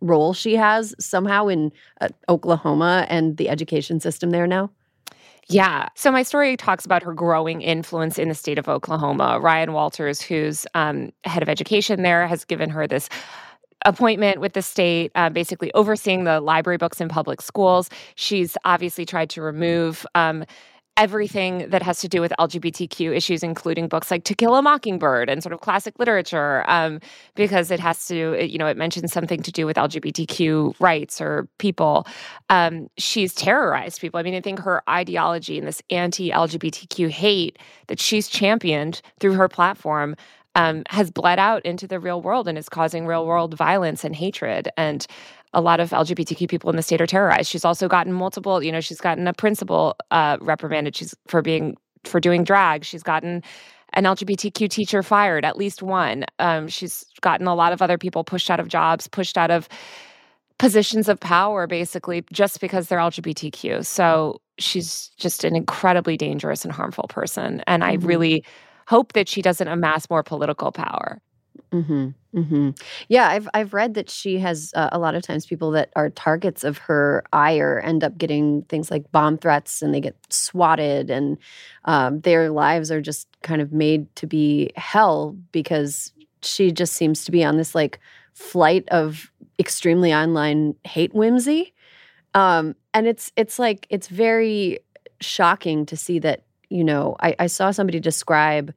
role 0.00 0.34
she 0.34 0.54
has 0.56 0.94
somehow 1.00 1.46
in 1.48 1.72
uh, 2.00 2.08
Oklahoma 2.28 3.06
and 3.08 3.36
the 3.36 3.48
education 3.48 4.00
system 4.00 4.30
there 4.30 4.46
now? 4.46 4.70
Yeah. 5.48 5.88
So 5.94 6.10
my 6.10 6.22
story 6.22 6.56
talks 6.56 6.86
about 6.86 7.02
her 7.02 7.12
growing 7.12 7.60
influence 7.60 8.18
in 8.18 8.28
the 8.30 8.34
state 8.34 8.58
of 8.58 8.66
Oklahoma. 8.68 9.38
Ryan 9.40 9.72
Walters, 9.74 10.22
who's 10.22 10.66
um, 10.74 11.12
head 11.24 11.42
of 11.42 11.50
education 11.50 12.02
there, 12.02 12.26
has 12.26 12.44
given 12.46 12.70
her 12.70 12.86
this 12.86 13.08
appointment 13.84 14.40
with 14.40 14.52
the 14.54 14.62
state, 14.62 15.12
uh, 15.14 15.30
basically 15.30 15.72
overseeing 15.74 16.24
the 16.24 16.40
library 16.40 16.78
books 16.78 17.00
in 17.00 17.08
public 17.08 17.42
schools. 17.42 17.90
She's 18.14 18.56
obviously 18.64 19.04
tried 19.04 19.30
to 19.30 19.42
remove. 19.42 20.06
Um, 20.14 20.44
Everything 20.96 21.68
that 21.70 21.82
has 21.82 21.98
to 22.02 22.08
do 22.08 22.20
with 22.20 22.32
LGBTQ 22.38 23.16
issues, 23.16 23.42
including 23.42 23.88
books 23.88 24.12
like 24.12 24.22
To 24.22 24.34
Kill 24.34 24.54
a 24.54 24.62
Mockingbird 24.62 25.28
and 25.28 25.42
sort 25.42 25.52
of 25.52 25.60
classic 25.60 25.98
literature, 25.98 26.64
um, 26.70 27.00
because 27.34 27.72
it 27.72 27.80
has 27.80 28.06
to, 28.06 28.46
you 28.46 28.58
know, 28.58 28.68
it 28.68 28.76
mentions 28.76 29.12
something 29.12 29.42
to 29.42 29.50
do 29.50 29.66
with 29.66 29.76
LGBTQ 29.76 30.76
rights 30.78 31.20
or 31.20 31.48
people 31.58 32.06
um, 32.48 32.88
she's 32.96 33.34
terrorized 33.34 34.00
people. 34.00 34.20
I 34.20 34.22
mean, 34.22 34.36
I 34.36 34.40
think 34.40 34.60
her 34.60 34.88
ideology 34.88 35.58
and 35.58 35.66
this 35.66 35.82
anti 35.90 36.30
LGBTQ 36.30 37.10
hate 37.10 37.58
that 37.88 37.98
she's 37.98 38.28
championed 38.28 39.02
through 39.18 39.34
her 39.34 39.48
platform 39.48 40.14
um, 40.54 40.82
has 40.88 41.10
bled 41.10 41.38
out 41.38 41.64
into 41.64 41.86
the 41.86 41.98
real 42.00 42.22
world 42.22 42.48
and 42.48 42.56
is 42.58 42.68
causing 42.68 43.06
real 43.06 43.26
world 43.26 43.54
violence 43.54 44.04
and 44.04 44.14
hatred. 44.14 44.68
And 44.76 45.06
a 45.52 45.60
lot 45.60 45.80
of 45.80 45.90
LGBTQ 45.90 46.48
people 46.48 46.70
in 46.70 46.76
the 46.76 46.82
state 46.82 47.00
are 47.00 47.06
terrorized. 47.06 47.48
She's 47.50 47.64
also 47.64 47.88
gotten 47.88 48.12
multiple, 48.12 48.62
you 48.62 48.72
know, 48.72 48.80
she's 48.80 49.00
gotten 49.00 49.26
a 49.28 49.32
principal 49.32 49.96
uh, 50.10 50.38
reprimanded. 50.40 50.96
She's 50.96 51.14
for 51.26 51.42
being 51.42 51.76
for 52.04 52.20
doing 52.20 52.44
drag. 52.44 52.84
She's 52.84 53.02
gotten 53.02 53.42
an 53.94 54.04
LGBTQ 54.04 54.68
teacher 54.68 55.02
fired, 55.02 55.44
at 55.44 55.56
least 55.56 55.82
one. 55.82 56.24
Um, 56.38 56.68
she's 56.68 57.04
gotten 57.20 57.46
a 57.46 57.54
lot 57.54 57.72
of 57.72 57.80
other 57.80 57.96
people 57.98 58.24
pushed 58.24 58.50
out 58.50 58.60
of 58.60 58.68
jobs, 58.68 59.06
pushed 59.08 59.38
out 59.38 59.50
of 59.50 59.68
positions 60.58 61.08
of 61.08 61.18
power 61.20 61.66
basically 61.66 62.24
just 62.32 62.60
because 62.60 62.88
they're 62.88 62.98
LGBTQ. 62.98 63.84
So 63.84 64.40
she's 64.58 65.10
just 65.16 65.44
an 65.44 65.56
incredibly 65.56 66.16
dangerous 66.16 66.64
and 66.64 66.72
harmful 66.72 67.06
person. 67.08 67.62
And 67.66 67.82
I 67.82 67.96
Mhm. 67.96 68.06
really 68.06 68.44
hope 68.86 69.12
that 69.14 69.28
she 69.28 69.42
doesn't 69.42 69.68
amass 69.68 70.08
more 70.10 70.22
political 70.22 70.72
power. 70.72 71.20
Mm-hmm. 71.72 72.10
Mm-hmm. 72.34 72.70
Yeah, 73.08 73.28
I've 73.28 73.48
I've 73.54 73.74
read 73.74 73.94
that 73.94 74.10
she 74.10 74.38
has 74.38 74.72
uh, 74.74 74.88
a 74.92 74.98
lot 74.98 75.14
of 75.14 75.22
times 75.22 75.46
people 75.46 75.70
that 75.72 75.90
are 75.96 76.10
targets 76.10 76.64
of 76.64 76.78
her 76.78 77.24
ire 77.32 77.80
end 77.84 78.02
up 78.02 78.18
getting 78.18 78.62
things 78.62 78.90
like 78.90 79.10
bomb 79.12 79.38
threats 79.38 79.82
and 79.82 79.94
they 79.94 80.00
get 80.00 80.16
swatted 80.30 81.10
and 81.10 81.38
um, 81.84 82.20
their 82.20 82.50
lives 82.50 82.90
are 82.90 83.00
just 83.00 83.28
kind 83.42 83.60
of 83.60 83.72
made 83.72 84.12
to 84.16 84.26
be 84.26 84.70
hell 84.76 85.36
because 85.52 86.12
she 86.42 86.72
just 86.72 86.94
seems 86.94 87.24
to 87.24 87.32
be 87.32 87.44
on 87.44 87.56
this 87.56 87.74
like 87.74 87.98
flight 88.34 88.88
of 88.88 89.30
extremely 89.58 90.12
online 90.12 90.74
hate 90.84 91.14
whimsy. 91.14 91.72
Um, 92.34 92.74
and 92.92 93.06
it's 93.06 93.32
it's 93.36 93.58
like 93.58 93.86
it's 93.90 94.08
very 94.08 94.80
shocking 95.20 95.86
to 95.86 95.96
see 95.96 96.18
that 96.20 96.42
you 96.74 96.84
know 96.84 97.16
I, 97.20 97.34
I 97.38 97.46
saw 97.46 97.70
somebody 97.70 98.00
describe 98.00 98.74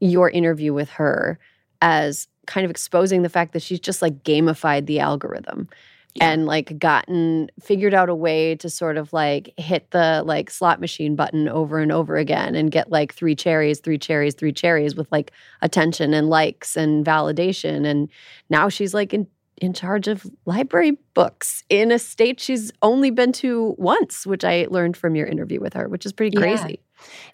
your 0.00 0.28
interview 0.28 0.72
with 0.74 0.90
her 0.90 1.38
as 1.80 2.28
kind 2.46 2.64
of 2.64 2.70
exposing 2.70 3.22
the 3.22 3.28
fact 3.28 3.52
that 3.52 3.62
she's 3.62 3.80
just 3.80 4.02
like 4.02 4.22
gamified 4.22 4.86
the 4.86 4.98
algorithm 5.00 5.68
Yeah. 6.14 6.30
and 6.30 6.46
like 6.46 6.78
gotten 6.78 7.50
figured 7.60 7.94
out 7.94 8.08
a 8.08 8.14
way 8.14 8.56
to 8.56 8.68
sort 8.68 8.96
of 8.96 9.12
like 9.12 9.54
hit 9.56 9.90
the 9.92 10.22
like 10.26 10.50
slot 10.50 10.80
machine 10.80 11.14
button 11.16 11.48
over 11.48 11.78
and 11.78 11.92
over 11.92 12.16
again 12.16 12.54
and 12.54 12.70
get 12.70 12.90
like 12.90 13.14
three 13.14 13.36
cherries 13.36 13.80
three 13.80 13.98
cherries 13.98 14.34
three 14.34 14.52
cherries 14.52 14.94
with 14.96 15.10
like 15.12 15.30
attention 15.62 16.12
and 16.14 16.28
likes 16.28 16.76
and 16.76 17.04
validation. 17.06 17.86
And 17.86 18.08
now 18.50 18.68
she's 18.68 18.92
like 18.92 19.14
in 19.14 19.26
in 19.58 19.72
charge 19.72 20.08
of 20.08 20.26
library 20.46 20.98
books 21.14 21.62
in 21.68 21.92
a 21.92 21.98
state 21.98 22.40
she's 22.40 22.72
only 22.82 23.10
been 23.12 23.30
to 23.30 23.76
once 23.78 24.26
which 24.26 24.44
i 24.44 24.66
learned 24.68 24.96
from 24.96 25.14
your 25.14 25.28
interview 25.28 25.60
with 25.60 25.74
her 25.74 25.88
which 25.88 26.04
is 26.04 26.12
pretty 26.12 26.36
crazy 26.36 26.80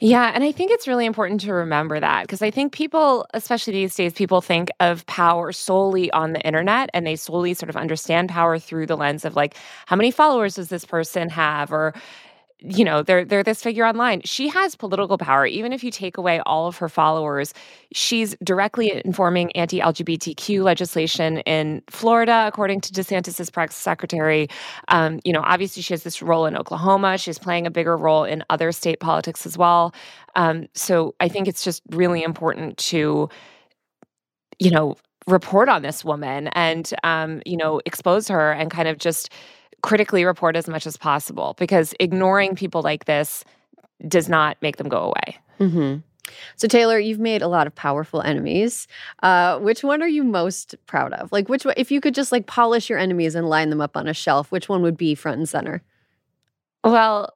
Yeah, 0.00 0.30
and 0.34 0.42
I 0.42 0.52
think 0.52 0.70
it's 0.70 0.88
really 0.88 1.04
important 1.04 1.40
to 1.42 1.52
remember 1.52 2.00
that 2.00 2.22
because 2.22 2.42
I 2.42 2.50
think 2.50 2.72
people, 2.72 3.26
especially 3.34 3.74
these 3.74 3.94
days, 3.94 4.12
people 4.12 4.40
think 4.40 4.70
of 4.80 5.04
power 5.06 5.52
solely 5.52 6.10
on 6.12 6.32
the 6.32 6.40
internet 6.40 6.90
and 6.94 7.06
they 7.06 7.16
solely 7.16 7.54
sort 7.54 7.68
of 7.68 7.76
understand 7.76 8.28
power 8.30 8.58
through 8.58 8.86
the 8.86 8.96
lens 8.96 9.24
of 9.24 9.36
like, 9.36 9.56
how 9.86 9.96
many 9.96 10.10
followers 10.10 10.54
does 10.54 10.68
this 10.68 10.84
person 10.84 11.28
have? 11.28 11.72
Or, 11.72 11.94
you 12.62 12.84
know, 12.84 13.02
they're 13.02 13.24
they're 13.24 13.42
this 13.42 13.62
figure 13.62 13.86
online. 13.86 14.22
She 14.24 14.48
has 14.48 14.76
political 14.76 15.18
power. 15.18 15.46
Even 15.46 15.72
if 15.72 15.82
you 15.82 15.90
take 15.90 16.16
away 16.16 16.40
all 16.46 16.66
of 16.66 16.76
her 16.76 16.88
followers, 16.88 17.54
she's 17.92 18.36
directly 18.44 19.00
informing 19.04 19.50
anti-LGBTQ 19.52 20.62
legislation 20.62 21.38
in 21.40 21.82
Florida, 21.88 22.44
according 22.46 22.80
to 22.82 22.92
DeSantis's 22.92 23.50
press 23.50 23.74
secretary. 23.74 24.48
Um, 24.88 25.20
you 25.24 25.32
know, 25.32 25.42
obviously 25.44 25.82
she 25.82 25.94
has 25.94 26.02
this 26.02 26.20
role 26.22 26.46
in 26.46 26.56
Oklahoma. 26.56 27.18
She's 27.18 27.38
playing 27.38 27.66
a 27.66 27.70
bigger 27.70 27.96
role 27.96 28.24
in 28.24 28.44
other 28.50 28.72
state 28.72 29.00
politics 29.00 29.46
as 29.46 29.56
well. 29.56 29.94
Um, 30.36 30.66
so 30.74 31.14
I 31.20 31.28
think 31.28 31.48
it's 31.48 31.64
just 31.64 31.82
really 31.90 32.22
important 32.22 32.76
to, 32.78 33.28
you 34.58 34.70
know, 34.70 34.96
report 35.26 35.68
on 35.68 35.82
this 35.82 36.04
woman 36.04 36.48
and 36.48 36.92
um, 37.04 37.42
you 37.46 37.56
know, 37.56 37.80
expose 37.86 38.28
her 38.28 38.52
and 38.52 38.70
kind 38.70 38.88
of 38.88 38.98
just 38.98 39.30
critically 39.82 40.24
report 40.24 40.56
as 40.56 40.68
much 40.68 40.86
as 40.86 40.96
possible 40.96 41.54
because 41.58 41.94
ignoring 42.00 42.54
people 42.54 42.82
like 42.82 43.04
this 43.04 43.44
does 44.08 44.28
not 44.28 44.56
make 44.62 44.76
them 44.76 44.88
go 44.88 44.98
away. 44.98 45.38
Mm-hmm. 45.58 45.98
So, 46.56 46.68
Taylor, 46.68 46.98
you've 46.98 47.18
made 47.18 47.42
a 47.42 47.48
lot 47.48 47.66
of 47.66 47.74
powerful 47.74 48.22
enemies. 48.22 48.86
Uh, 49.22 49.58
which 49.58 49.82
one 49.82 50.02
are 50.02 50.08
you 50.08 50.22
most 50.22 50.74
proud 50.86 51.12
of? 51.14 51.32
Like, 51.32 51.48
which 51.48 51.64
one, 51.64 51.74
if 51.76 51.90
you 51.90 52.00
could 52.00 52.14
just 52.14 52.32
like 52.32 52.46
polish 52.46 52.88
your 52.88 52.98
enemies 52.98 53.34
and 53.34 53.48
line 53.48 53.70
them 53.70 53.80
up 53.80 53.96
on 53.96 54.06
a 54.06 54.14
shelf, 54.14 54.52
which 54.52 54.68
one 54.68 54.82
would 54.82 54.96
be 54.96 55.14
front 55.14 55.38
and 55.38 55.48
center? 55.48 55.82
Well, 56.84 57.34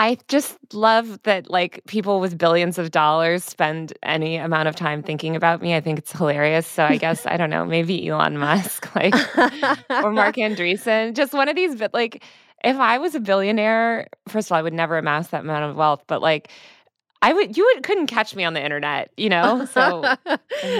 I 0.00 0.16
just 0.28 0.56
love 0.72 1.22
that 1.24 1.50
like 1.50 1.82
people 1.86 2.20
with 2.20 2.38
billions 2.38 2.78
of 2.78 2.90
dollars 2.90 3.44
spend 3.44 3.92
any 4.02 4.38
amount 4.38 4.66
of 4.66 4.74
time 4.74 5.02
thinking 5.02 5.36
about 5.36 5.60
me. 5.60 5.74
I 5.74 5.82
think 5.82 5.98
it's 5.98 6.10
hilarious. 6.10 6.66
So 6.66 6.84
I 6.84 6.96
guess 6.96 7.26
I 7.26 7.36
don't 7.36 7.50
know, 7.50 7.66
maybe 7.66 8.08
Elon 8.08 8.38
Musk, 8.38 8.94
like 8.96 9.14
or 9.90 10.10
Marc 10.10 10.36
Andreessen, 10.36 11.12
just 11.12 11.34
one 11.34 11.50
of 11.50 11.54
these. 11.54 11.76
But 11.76 11.92
like, 11.92 12.24
if 12.64 12.78
I 12.78 12.96
was 12.96 13.14
a 13.14 13.20
billionaire, 13.20 14.08
first 14.26 14.48
of 14.48 14.52
all, 14.52 14.58
I 14.58 14.62
would 14.62 14.72
never 14.72 14.96
amass 14.96 15.28
that 15.28 15.42
amount 15.42 15.64
of 15.64 15.76
wealth. 15.76 16.02
But 16.06 16.22
like, 16.22 16.48
I 17.20 17.34
would, 17.34 17.54
you 17.58 17.70
would, 17.74 17.84
couldn't 17.84 18.06
catch 18.06 18.34
me 18.34 18.42
on 18.42 18.54
the 18.54 18.64
internet, 18.64 19.10
you 19.18 19.28
know. 19.28 19.66
So 19.66 20.00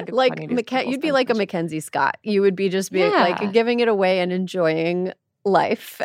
like, 0.09 0.35
McK- 0.37 0.89
you'd 0.89 1.03
be 1.03 1.13
like 1.13 1.29
a 1.29 1.35
Mackenzie 1.35 1.81
Scott. 1.81 2.17
You 2.23 2.41
would 2.41 2.57
be 2.57 2.71
just 2.71 2.91
be 2.91 3.01
yeah. 3.01 3.11
like 3.11 3.53
giving 3.53 3.81
it 3.81 3.89
away 3.89 4.21
and 4.21 4.33
enjoying 4.33 5.13
life. 5.45 6.01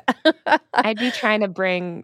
I'd 0.74 0.98
be 0.98 1.12
trying 1.12 1.40
to 1.40 1.48
bring 1.48 2.04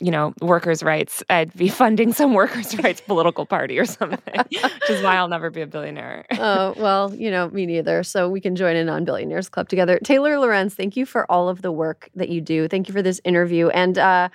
you 0.00 0.10
know, 0.10 0.34
workers' 0.40 0.82
rights. 0.82 1.22
I'd 1.30 1.54
be 1.54 1.68
funding 1.82 2.12
some 2.12 2.34
workers' 2.34 2.76
rights 2.78 3.00
political 3.00 3.46
party 3.46 3.78
or 3.78 3.84
something, 3.84 4.34
which 4.50 4.90
is 4.90 5.02
why 5.02 5.16
I'll 5.16 5.28
never 5.28 5.50
be 5.50 5.60
a 5.60 5.66
billionaire. 5.66 6.26
Oh, 6.32 6.36
uh, 6.40 6.74
well, 6.76 7.14
you 7.14 7.30
know, 7.30 7.48
me 7.50 7.66
neither. 7.66 8.02
So 8.02 8.28
we 8.28 8.40
can 8.40 8.56
join 8.56 8.76
in 8.76 8.88
on 8.88 9.04
Billionaires 9.04 9.48
Club 9.48 9.68
together. 9.68 9.98
Taylor 10.02 10.38
Lorenz, 10.38 10.74
thank 10.74 10.96
you 10.96 11.06
for 11.06 11.30
all 11.30 11.48
of 11.48 11.62
the 11.62 11.72
work 11.72 12.10
that 12.14 12.28
you 12.28 12.40
do. 12.40 12.68
Thank 12.68 12.88
you 12.88 12.94
for 12.94 13.02
this 13.02 13.20
interview. 13.24 13.68
And 13.68 13.98
uh, 13.98 14.28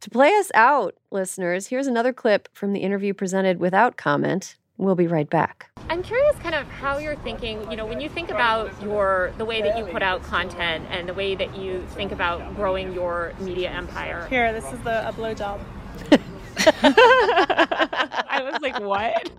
to 0.00 0.10
play 0.10 0.34
us 0.34 0.50
out, 0.54 0.94
listeners, 1.10 1.66
here's 1.66 1.86
another 1.86 2.12
clip 2.12 2.48
from 2.52 2.72
the 2.72 2.80
interview 2.80 3.14
presented 3.14 3.58
without 3.58 3.96
comment 3.96 4.56
We'll 4.78 4.94
be 4.94 5.08
right 5.08 5.28
back. 5.28 5.70
I'm 5.90 6.04
curious 6.04 6.36
kind 6.38 6.54
of 6.54 6.68
how 6.68 6.98
you're 6.98 7.16
thinking, 7.16 7.68
you 7.68 7.76
know, 7.76 7.84
when 7.84 8.00
you 8.00 8.08
think 8.08 8.30
about 8.30 8.70
your 8.80 9.32
the 9.36 9.44
way 9.44 9.60
that 9.60 9.76
you 9.76 9.84
put 9.84 10.02
out 10.02 10.22
content 10.22 10.86
and 10.90 11.08
the 11.08 11.14
way 11.14 11.34
that 11.34 11.56
you 11.56 11.84
think 11.90 12.12
about 12.12 12.54
growing 12.54 12.92
your 12.92 13.32
media 13.40 13.70
empire. 13.70 14.26
Here, 14.28 14.52
this 14.52 14.64
is 14.72 14.78
the 14.80 15.08
a 15.08 15.12
blowjob. 15.12 15.60
I 16.74 18.42
was 18.44 18.62
like, 18.62 18.78
what? 18.78 19.30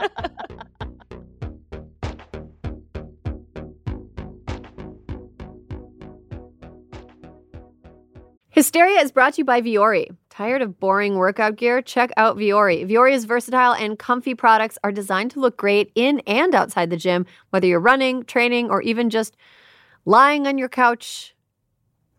Hysteria 8.49 8.99
is 8.99 9.13
brought 9.13 9.35
to 9.35 9.37
you 9.37 9.45
by 9.45 9.61
Vuori. 9.61 10.13
Tired 10.39 10.61
of 10.61 10.79
boring 10.79 11.15
workout 11.15 11.57
gear? 11.57 11.81
Check 11.81 12.11
out 12.15 12.37
Vuori. 12.37 12.89
Vuori's 12.89 13.25
versatile 13.25 13.73
and 13.73 13.99
comfy 13.99 14.33
products 14.33 14.77
are 14.85 14.91
designed 14.93 15.31
to 15.31 15.41
look 15.41 15.57
great 15.57 15.91
in 15.95 16.19
and 16.19 16.55
outside 16.55 16.89
the 16.89 16.95
gym, 16.95 17.25
whether 17.49 17.67
you're 17.67 17.81
running, 17.81 18.23
training, 18.23 18.69
or 18.69 18.81
even 18.81 19.09
just 19.09 19.35
lying 20.05 20.47
on 20.47 20.57
your 20.57 20.69
couch, 20.69 21.35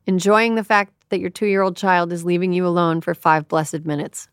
enjoying 0.05 0.55
the 0.55 0.63
fact 0.63 0.93
that 1.09 1.19
your 1.19 1.31
two 1.31 1.47
year 1.47 1.63
old 1.63 1.79
child 1.79 2.13
is 2.13 2.23
leaving 2.23 2.53
you 2.53 2.67
alone 2.67 3.01
for 3.01 3.15
five 3.15 3.49
blessed 3.49 3.87
minutes. 3.87 4.29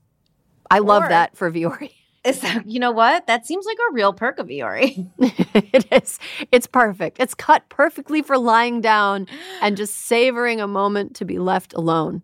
I 0.69 0.79
love 0.79 1.03
that 1.07 1.37
for 1.37 1.49
Vuori. 1.49 1.91
Is 2.25 2.41
that, 2.41 2.67
you 2.67 2.81
know 2.81 2.91
what? 2.91 3.25
That 3.27 3.45
seems 3.45 3.65
like 3.65 3.77
a 3.89 3.93
real 3.93 4.11
perk 4.11 4.37
of 4.37 4.47
Vuori. 4.47 5.09
it 5.17 5.85
is. 5.93 6.19
It's 6.51 6.67
perfect. 6.67 7.21
It's 7.21 7.33
cut 7.33 7.69
perfectly 7.69 8.21
for 8.21 8.37
lying 8.37 8.81
down 8.81 9.27
and 9.61 9.77
just 9.77 9.95
savoring 9.95 10.59
a 10.59 10.67
moment 10.67 11.15
to 11.15 11.23
be 11.23 11.39
left 11.39 11.73
alone. 11.73 12.21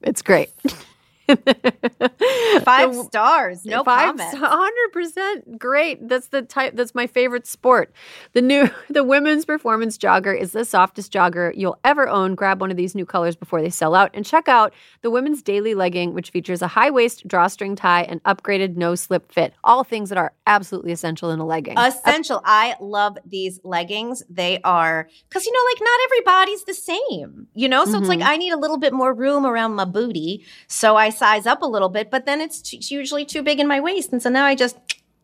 It's 0.00 0.22
great. 0.22 0.48
five 2.64 2.94
stars, 2.94 3.64
no 3.64 3.82
five, 3.82 4.18
Hundred 4.18 4.92
percent, 4.92 5.58
great. 5.58 6.06
That's 6.08 6.28
the 6.28 6.42
type. 6.42 6.76
That's 6.76 6.94
my 6.94 7.06
favorite 7.06 7.46
sport. 7.46 7.92
The 8.32 8.42
new, 8.42 8.68
the 8.90 9.04
women's 9.04 9.44
performance 9.44 9.96
jogger 9.96 10.38
is 10.38 10.52
the 10.52 10.64
softest 10.64 11.12
jogger 11.12 11.52
you'll 11.54 11.78
ever 11.84 12.08
own. 12.08 12.34
Grab 12.34 12.60
one 12.60 12.70
of 12.70 12.76
these 12.76 12.94
new 12.94 13.06
colors 13.06 13.36
before 13.36 13.62
they 13.62 13.70
sell 13.70 13.94
out, 13.94 14.10
and 14.12 14.24
check 14.24 14.48
out 14.48 14.72
the 15.02 15.10
women's 15.10 15.42
daily 15.42 15.74
legging, 15.74 16.12
which 16.12 16.30
features 16.30 16.60
a 16.60 16.68
high 16.68 16.90
waist 16.90 17.26
drawstring 17.26 17.74
tie 17.74 18.02
and 18.02 18.22
upgraded 18.24 18.76
no 18.76 18.94
slip 18.94 19.32
fit. 19.32 19.54
All 19.64 19.84
things 19.84 20.10
that 20.10 20.18
are 20.18 20.32
absolutely 20.46 20.92
essential 20.92 21.30
in 21.30 21.38
a 21.38 21.46
legging. 21.46 21.78
Essential. 21.78 22.42
I 22.44 22.76
love 22.80 23.16
these 23.24 23.60
leggings. 23.64 24.22
They 24.28 24.60
are 24.62 25.08
because 25.28 25.46
you 25.46 25.52
know, 25.52 25.60
like 25.70 25.80
not 25.80 26.00
everybody's 26.04 26.64
the 26.64 26.74
same. 26.74 27.46
You 27.54 27.68
know, 27.68 27.84
so 27.84 27.92
mm-hmm. 27.92 28.00
it's 28.00 28.08
like 28.08 28.18
mm-hmm. 28.20 28.28
I 28.28 28.36
need 28.36 28.52
a 28.52 28.58
little 28.58 28.78
bit 28.78 28.92
more 28.92 29.14
room 29.14 29.46
around 29.46 29.74
my 29.74 29.84
booty, 29.84 30.44
so 30.66 30.96
I 30.96 31.10
size 31.14 31.46
up 31.46 31.62
a 31.62 31.66
little 31.66 31.88
bit, 31.88 32.10
but 32.10 32.26
then 32.26 32.40
it's, 32.40 32.60
t- 32.60 32.76
it's 32.76 32.90
usually 32.90 33.24
too 33.24 33.42
big 33.42 33.60
in 33.60 33.66
my 33.66 33.80
waist, 33.80 34.12
and 34.12 34.22
so 34.22 34.30
now 34.30 34.44
I 34.44 34.54
just 34.54 34.76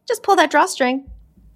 just 0.07 0.23
pull 0.23 0.37
that 0.37 0.51
drawstring. 0.51 1.07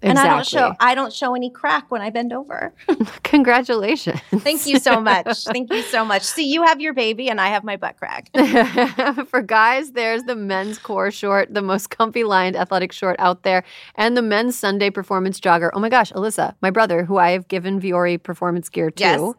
Exactly. 0.01 0.09
And 0.09 0.19
I 0.19 0.35
don't 0.35 0.45
show 0.45 0.75
I 0.79 0.95
don't 0.95 1.13
show 1.13 1.35
any 1.35 1.49
crack 1.49 1.89
when 1.89 2.01
I 2.01 2.09
bend 2.09 2.31
over. 2.31 2.73
Congratulations. 3.23 4.19
Thank 4.29 4.67
you 4.67 4.77
so 4.77 4.99
much. 4.99 5.45
Thank 5.45 5.71
you 5.73 5.81
so 5.81 6.05
much. 6.05 6.21
See, 6.21 6.45
you 6.45 6.63
have 6.63 6.79
your 6.79 6.93
baby 6.93 7.29
and 7.29 7.41
I 7.41 7.47
have 7.47 7.63
my 7.63 7.75
butt 7.75 7.97
crack. 7.97 8.29
For 9.27 9.41
guys, 9.41 9.93
there's 9.93 10.23
the 10.23 10.35
men's 10.35 10.77
core 10.77 11.11
short, 11.11 11.53
the 11.53 11.61
most 11.61 11.89
comfy 11.89 12.23
lined 12.23 12.55
athletic 12.55 12.91
short 12.91 13.15
out 13.19 13.43
there, 13.43 13.63
and 13.95 14.15
the 14.15 14.21
men's 14.21 14.55
Sunday 14.55 14.91
performance 14.91 15.39
jogger. 15.39 15.71
Oh 15.73 15.79
my 15.79 15.89
gosh, 15.89 16.11
Alyssa, 16.11 16.53
my 16.61 16.69
brother, 16.69 17.05
who 17.05 17.17
I 17.17 17.31
have 17.31 17.47
given 17.47 17.81
Vuori 17.81 18.21
performance 18.21 18.69
gear 18.69 18.91
to. 18.91 19.01
Yes 19.01 19.33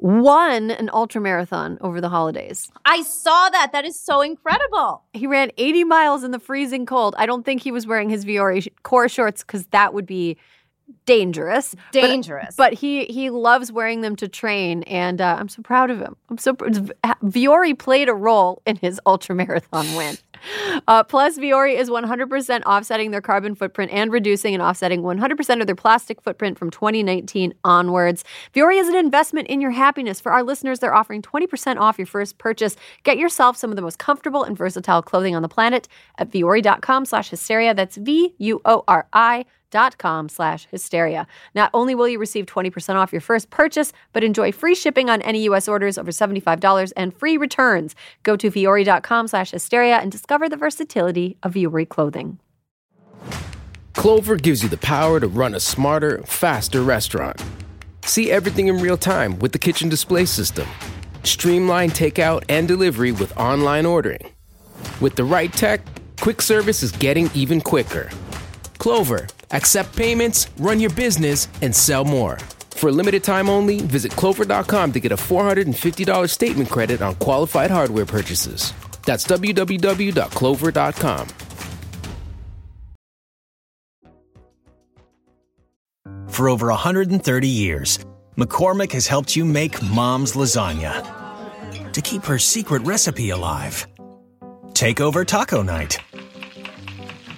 won 0.00 0.70
an 0.70 0.90
ultra 0.92 1.20
marathon 1.20 1.78
over 1.80 2.00
the 2.00 2.08
holidays. 2.08 2.70
I 2.84 3.02
saw 3.02 3.50
that. 3.50 3.70
That 3.72 3.84
is 3.84 3.98
so 3.98 4.20
incredible. 4.20 5.04
He 5.12 5.26
ran 5.26 5.50
80 5.56 5.84
miles 5.84 6.24
in 6.24 6.30
the 6.30 6.38
freezing 6.38 6.86
cold. 6.86 7.14
I 7.18 7.26
don't 7.26 7.44
think 7.44 7.62
he 7.62 7.70
was 7.70 7.86
wearing 7.86 8.08
his 8.08 8.24
Vuori 8.24 8.68
core 8.82 9.08
shorts 9.08 9.42
because 9.42 9.66
that 9.66 9.94
would 9.94 10.06
be 10.06 10.36
dangerous. 11.06 11.76
Dangerous. 11.92 12.56
But, 12.56 12.70
but, 12.70 12.78
he 12.78 13.04
he 13.06 13.30
loves 13.30 13.70
wearing 13.70 14.00
them 14.00 14.16
to 14.16 14.28
train, 14.28 14.82
and 14.84 15.20
uh, 15.20 15.36
I'm 15.38 15.48
so 15.48 15.62
proud 15.62 15.90
of 15.90 16.00
him. 16.00 16.16
I'm 16.28 16.38
so 16.38 16.54
Vuori 16.54 17.78
played 17.78 18.08
a 18.08 18.14
role 18.14 18.62
in 18.66 18.76
his 18.76 19.00
ultra 19.06 19.34
marathon 19.34 19.94
win. 19.94 20.16
Uh, 20.88 21.02
plus, 21.04 21.38
Vuori 21.38 21.78
is 21.78 21.90
100% 21.90 22.62
offsetting 22.64 23.10
their 23.10 23.20
carbon 23.20 23.54
footprint 23.54 23.92
and 23.92 24.12
reducing 24.12 24.54
and 24.54 24.62
offsetting 24.62 25.02
100% 25.02 25.60
of 25.60 25.66
their 25.66 25.76
plastic 25.76 26.20
footprint 26.20 26.58
from 26.58 26.70
2019 26.70 27.54
onwards. 27.64 28.24
Vuori 28.54 28.80
is 28.80 28.88
an 28.88 28.96
investment 28.96 29.48
in 29.48 29.60
your 29.60 29.70
happiness. 29.70 30.20
For 30.20 30.32
our 30.32 30.42
listeners, 30.42 30.78
they're 30.78 30.94
offering 30.94 31.22
20% 31.22 31.78
off 31.78 31.98
your 31.98 32.06
first 32.06 32.38
purchase. 32.38 32.76
Get 33.02 33.18
yourself 33.18 33.56
some 33.56 33.70
of 33.70 33.76
the 33.76 33.82
most 33.82 33.98
comfortable 33.98 34.44
and 34.44 34.56
versatile 34.56 35.02
clothing 35.02 35.34
on 35.34 35.42
the 35.42 35.48
planet 35.48 35.88
at 36.18 36.30
vuori.com 36.30 37.04
slash 37.04 37.30
hysteria. 37.30 37.74
That's 37.74 37.96
V-U-O-R-I 37.96 39.44
dot 39.70 39.98
com 39.98 40.28
slash 40.28 40.66
hysteria. 40.70 41.26
Not 41.54 41.70
only 41.72 41.94
will 41.94 42.08
you 42.08 42.18
receive 42.18 42.46
20% 42.46 42.96
off 42.96 43.12
your 43.12 43.20
first 43.20 43.50
purchase, 43.50 43.92
but 44.12 44.24
enjoy 44.24 44.52
free 44.52 44.74
shipping 44.74 45.08
on 45.08 45.22
any 45.22 45.44
U.S. 45.44 45.68
orders 45.68 45.96
over 45.98 46.10
$75 46.10 46.92
and 46.96 47.16
free 47.16 47.36
returns. 47.36 47.94
Go 48.22 48.36
to 48.36 48.50
vuori.com 48.50 49.28
slash 49.28 49.52
hysteria 49.52 49.98
and 49.98 50.10
discover 50.10 50.48
the 50.48 50.56
versatility 50.56 51.36
of 51.42 51.54
Vuori 51.54 51.88
clothing. 51.88 52.38
Clover 53.94 54.36
gives 54.36 54.62
you 54.62 54.68
the 54.68 54.78
power 54.78 55.20
to 55.20 55.28
run 55.28 55.54
a 55.54 55.60
smarter, 55.60 56.22
faster 56.22 56.82
restaurant. 56.82 57.42
See 58.04 58.30
everything 58.30 58.68
in 58.68 58.78
real 58.78 58.96
time 58.96 59.38
with 59.40 59.52
the 59.52 59.58
kitchen 59.58 59.88
display 59.88 60.24
system. 60.24 60.66
Streamline 61.22 61.90
takeout 61.90 62.44
and 62.48 62.66
delivery 62.66 63.12
with 63.12 63.36
online 63.36 63.84
ordering. 63.84 64.32
With 65.00 65.16
the 65.16 65.24
right 65.24 65.52
tech, 65.52 65.80
quick 66.18 66.40
service 66.40 66.82
is 66.82 66.92
getting 66.92 67.30
even 67.34 67.60
quicker. 67.60 68.08
Clover 68.78 69.26
accept 69.52 69.96
payments, 69.96 70.48
run 70.58 70.80
your 70.80 70.90
business, 70.90 71.48
and 71.62 71.74
sell 71.74 72.04
more. 72.04 72.38
For 72.70 72.88
a 72.88 72.92
limited 72.92 73.22
time 73.22 73.48
only, 73.48 73.80
visit 73.80 74.12
clover.com 74.12 74.92
to 74.92 75.00
get 75.00 75.12
a 75.12 75.16
$450 75.16 76.30
statement 76.30 76.70
credit 76.70 77.02
on 77.02 77.14
qualified 77.16 77.70
hardware 77.70 78.06
purchases. 78.06 78.72
That's 79.04 79.26
www.clover.com. 79.26 81.28
For 86.28 86.48
over 86.48 86.68
130 86.68 87.48
years, 87.48 87.98
McCormick 88.38 88.92
has 88.92 89.06
helped 89.06 89.36
you 89.36 89.44
make 89.44 89.82
mom's 89.82 90.32
lasagna 90.32 91.92
to 91.92 92.00
keep 92.00 92.24
her 92.24 92.38
secret 92.38 92.82
recipe 92.82 93.30
alive. 93.30 93.86
Take 94.72 95.00
over 95.00 95.24
taco 95.24 95.62
night. 95.62 95.98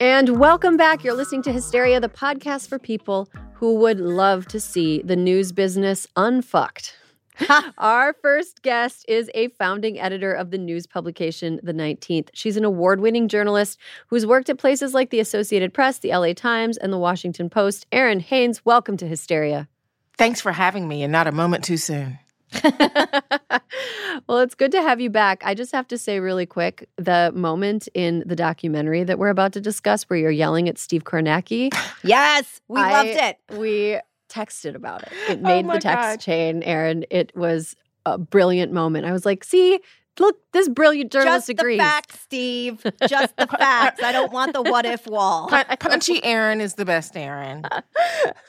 And 0.00 0.38
welcome 0.38 0.76
back. 0.76 1.02
You're 1.02 1.14
listening 1.14 1.42
to 1.42 1.52
Hysteria, 1.52 1.98
the 1.98 2.08
podcast 2.08 2.68
for 2.68 2.78
people 2.78 3.28
who 3.54 3.74
would 3.80 3.98
love 3.98 4.46
to 4.46 4.60
see 4.60 5.02
the 5.02 5.16
news 5.16 5.50
business 5.50 6.06
unfucked. 6.14 6.96
Our 7.78 8.12
first 8.12 8.62
guest 8.62 9.04
is 9.08 9.28
a 9.34 9.48
founding 9.48 9.98
editor 9.98 10.32
of 10.32 10.52
the 10.52 10.58
news 10.58 10.86
publication 10.86 11.58
The 11.64 11.74
19th. 11.74 12.28
She's 12.32 12.56
an 12.56 12.64
award 12.64 13.00
winning 13.00 13.26
journalist 13.26 13.76
who's 14.06 14.24
worked 14.24 14.48
at 14.48 14.58
places 14.58 14.94
like 14.94 15.10
the 15.10 15.18
Associated 15.18 15.74
Press, 15.74 15.98
the 15.98 16.10
LA 16.10 16.32
Times, 16.32 16.76
and 16.76 16.92
the 16.92 16.98
Washington 16.98 17.50
Post. 17.50 17.84
Errin 17.90 18.20
Haines, 18.20 18.64
welcome 18.64 18.96
to 18.98 19.06
Hysteria. 19.08 19.68
Thanks 20.16 20.40
for 20.40 20.52
having 20.52 20.86
me, 20.86 21.02
and 21.02 21.10
not 21.10 21.26
a 21.26 21.32
moment 21.32 21.64
too 21.64 21.76
soon. 21.76 22.20
well, 24.26 24.38
it's 24.40 24.54
good 24.54 24.72
to 24.72 24.82
have 24.82 25.00
you 25.00 25.10
back. 25.10 25.42
I 25.44 25.54
just 25.54 25.72
have 25.72 25.86
to 25.88 25.98
say, 25.98 26.20
really 26.20 26.46
quick, 26.46 26.88
the 26.96 27.32
moment 27.34 27.88
in 27.94 28.22
the 28.26 28.36
documentary 28.36 29.04
that 29.04 29.18
we're 29.18 29.28
about 29.28 29.52
to 29.52 29.60
discuss 29.60 30.04
where 30.04 30.18
you're 30.18 30.30
yelling 30.30 30.68
at 30.68 30.78
Steve 30.78 31.04
Kornacki. 31.04 31.72
Yes, 32.04 32.60
we 32.68 32.80
I- 32.80 32.92
loved 32.92 33.08
it. 33.10 33.38
We 33.58 33.98
texted 34.28 34.74
about 34.74 35.02
it. 35.02 35.12
It 35.28 35.38
oh 35.38 35.42
made 35.42 35.66
my 35.66 35.74
the 35.74 35.80
text 35.80 36.00
God. 36.02 36.20
chain, 36.20 36.62
Aaron. 36.62 37.04
It 37.10 37.36
was 37.36 37.74
a 38.06 38.18
brilliant 38.18 38.72
moment. 38.72 39.04
I 39.04 39.12
was 39.12 39.26
like, 39.26 39.42
see, 39.42 39.80
look, 40.20 40.36
this 40.52 40.68
brilliant 40.68 41.12
journalist 41.12 41.48
agrees. 41.48 41.56
Just 41.56 41.60
agrees. 41.60 41.78
the 41.78 41.84
facts, 41.84 42.20
Steve. 42.20 42.86
Just 43.08 43.36
the 43.36 43.46
facts. 43.46 44.02
I 44.02 44.12
don't 44.12 44.32
want 44.32 44.52
the 44.52 44.62
what 44.62 44.84
if 44.86 45.06
wall. 45.06 45.48
Punchy 45.80 46.20
Errin 46.20 46.60
is 46.60 46.74
the 46.74 46.84
best 46.84 47.14
Errin. 47.14 47.64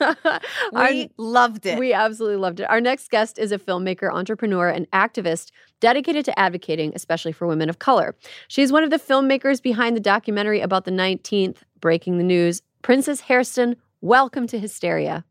Our- 0.72 0.88
We 0.90 1.10
loved 1.16 1.66
it. 1.66 1.78
We 1.78 1.92
absolutely 1.92 2.36
loved 2.38 2.60
it. 2.60 2.64
Our 2.70 2.80
next 2.80 3.10
guest 3.10 3.38
is 3.38 3.52
a 3.52 3.58
filmmaker, 3.58 4.12
entrepreneur, 4.12 4.68
and 4.68 4.90
activist 4.90 5.50
dedicated 5.80 6.24
to 6.26 6.38
advocating, 6.38 6.92
especially 6.94 7.32
for 7.32 7.46
women 7.46 7.68
of 7.70 7.78
color. 7.78 8.14
She's 8.48 8.70
one 8.72 8.84
of 8.84 8.90
the 8.90 8.98
filmmakers 8.98 9.62
behind 9.62 9.96
the 9.96 10.00
documentary 10.00 10.60
about 10.60 10.84
the 10.84 10.90
19th, 10.90 11.58
Breaking 11.80 12.18
the 12.18 12.24
News. 12.24 12.62
Princess 12.82 13.20
Hairston, 13.20 13.76
welcome 14.00 14.46
to 14.48 14.58
Hysteria. 14.58 15.24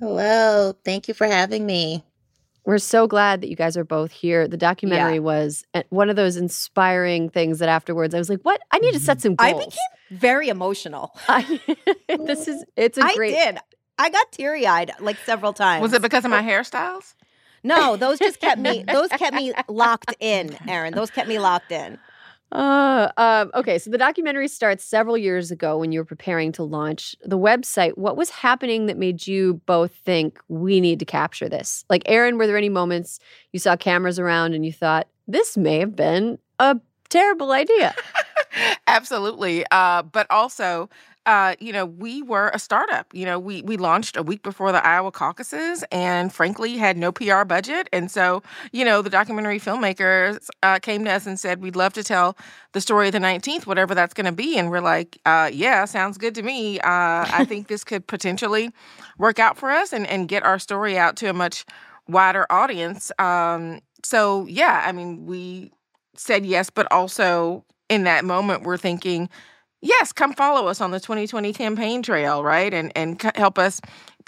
Hello. 0.00 0.72
Thank 0.84 1.06
you 1.08 1.14
for 1.14 1.26
having 1.26 1.64
me. 1.66 2.04
We're 2.64 2.78
so 2.78 3.06
glad 3.08 3.40
that 3.40 3.48
you 3.48 3.56
guys 3.56 3.76
are 3.76 3.84
both 3.84 4.12
here. 4.12 4.46
The 4.46 4.56
documentary 4.56 5.14
Yeah. 5.14 5.20
was 5.20 5.64
uh, 5.74 5.82
one 5.90 6.08
of 6.10 6.16
those 6.16 6.36
inspiring 6.36 7.28
things 7.28 7.58
that 7.58 7.68
afterwards 7.68 8.14
I 8.14 8.18
was 8.18 8.28
like, 8.28 8.40
"What? 8.42 8.60
I 8.70 8.78
need 8.78 8.92
to 8.92 9.00
set 9.00 9.20
some 9.20 9.34
goals." 9.34 9.50
I 9.50 9.58
became 9.58 10.18
very 10.18 10.48
emotional. 10.48 11.12
I, 11.28 11.60
this 12.08 12.46
is 12.46 12.64
it's 12.76 12.98
a 12.98 13.04
I 13.04 13.14
great 13.16 13.34
I 13.34 13.44
did. 13.52 13.58
I 13.98 14.10
got 14.10 14.30
teary 14.32 14.66
eyed 14.66 14.92
like 15.00 15.16
several 15.26 15.52
times. 15.52 15.82
Was 15.82 15.92
it 15.92 16.02
because 16.02 16.24
of 16.24 16.30
my 16.30 16.42
hairstyles? 16.42 17.14
No, 17.64 17.96
those 17.96 18.18
just 18.18 18.40
kept 18.40 18.60
me. 18.60 18.84
Those 18.86 19.08
kept 19.08 19.34
me 19.34 19.52
locked 19.68 20.14
in, 20.20 20.50
Errin. 20.68 20.94
Those 20.94 21.10
kept 21.10 21.28
me 21.28 21.38
locked 21.38 21.70
in. 21.72 21.98
Uh, 22.52 23.10
um, 23.16 23.50
okay, 23.54 23.78
so 23.78 23.90
the 23.90 23.96
documentary 23.96 24.46
starts 24.46 24.84
several 24.84 25.16
years 25.16 25.50
ago 25.50 25.78
when 25.78 25.90
you 25.90 25.98
were 25.98 26.04
preparing 26.04 26.52
to 26.52 26.62
launch 26.62 27.16
the 27.24 27.38
website. 27.38 27.96
What 27.96 28.16
was 28.16 28.28
happening 28.28 28.86
that 28.86 28.98
made 28.98 29.26
you 29.26 29.54
both 29.64 29.94
think 29.94 30.38
we 30.48 30.80
need 30.80 30.98
to 30.98 31.06
capture 31.06 31.48
this? 31.48 31.84
Like, 31.88 32.04
Errin, 32.04 32.36
were 32.36 32.46
there 32.46 32.58
any 32.58 32.68
moments 32.68 33.18
you 33.52 33.58
saw 33.58 33.74
cameras 33.74 34.18
around 34.18 34.52
and 34.52 34.66
you 34.66 34.72
thought 34.72 35.08
this 35.26 35.56
may 35.56 35.78
have 35.78 35.96
been 35.96 36.38
a 36.58 36.78
terrible 37.08 37.52
idea? 37.52 37.94
Absolutely. 38.86 39.64
Uh, 39.70 40.02
but 40.02 40.26
also, 40.28 40.90
uh, 41.24 41.54
you 41.60 41.72
know, 41.72 41.86
we 41.86 42.22
were 42.22 42.50
a 42.52 42.58
startup. 42.58 43.06
You 43.12 43.24
know, 43.24 43.38
we 43.38 43.62
we 43.62 43.76
launched 43.76 44.16
a 44.16 44.22
week 44.22 44.42
before 44.42 44.72
the 44.72 44.84
Iowa 44.84 45.12
caucuses, 45.12 45.84
and 45.92 46.32
frankly, 46.32 46.76
had 46.76 46.96
no 46.96 47.12
PR 47.12 47.44
budget. 47.44 47.88
And 47.92 48.10
so, 48.10 48.42
you 48.72 48.84
know, 48.84 49.02
the 49.02 49.10
documentary 49.10 49.60
filmmakers 49.60 50.48
uh, 50.62 50.80
came 50.80 51.04
to 51.04 51.12
us 51.12 51.26
and 51.26 51.38
said, 51.38 51.62
"We'd 51.62 51.76
love 51.76 51.92
to 51.94 52.02
tell 52.02 52.36
the 52.72 52.80
story 52.80 53.06
of 53.06 53.12
the 53.12 53.20
19th, 53.20 53.66
whatever 53.66 53.94
that's 53.94 54.14
going 54.14 54.26
to 54.26 54.32
be." 54.32 54.58
And 54.58 54.70
we're 54.70 54.80
like, 54.80 55.18
uh, 55.24 55.48
"Yeah, 55.52 55.84
sounds 55.84 56.18
good 56.18 56.34
to 56.34 56.42
me. 56.42 56.80
Uh, 56.80 57.24
I 57.28 57.44
think 57.48 57.68
this 57.68 57.84
could 57.84 58.06
potentially 58.06 58.70
work 59.18 59.38
out 59.38 59.56
for 59.56 59.70
us 59.70 59.92
and 59.92 60.06
and 60.08 60.28
get 60.28 60.42
our 60.42 60.58
story 60.58 60.98
out 60.98 61.16
to 61.18 61.30
a 61.30 61.32
much 61.32 61.64
wider 62.08 62.46
audience." 62.50 63.12
Um, 63.20 63.80
so, 64.04 64.46
yeah, 64.46 64.82
I 64.84 64.90
mean, 64.90 65.26
we 65.26 65.70
said 66.16 66.44
yes, 66.44 66.68
but 66.68 66.90
also 66.90 67.64
in 67.88 68.04
that 68.04 68.24
moment 68.24 68.62
we're 68.62 68.78
thinking 68.78 69.28
yes 69.82 70.12
come 70.12 70.32
follow 70.32 70.68
us 70.68 70.80
on 70.80 70.90
the 70.92 71.00
2020 71.00 71.52
campaign 71.52 72.02
trail 72.02 72.42
right? 72.42 72.72
And 72.72 72.92
and 72.96 73.20
c- 73.20 73.30
help 73.34 73.58
us 73.58 73.80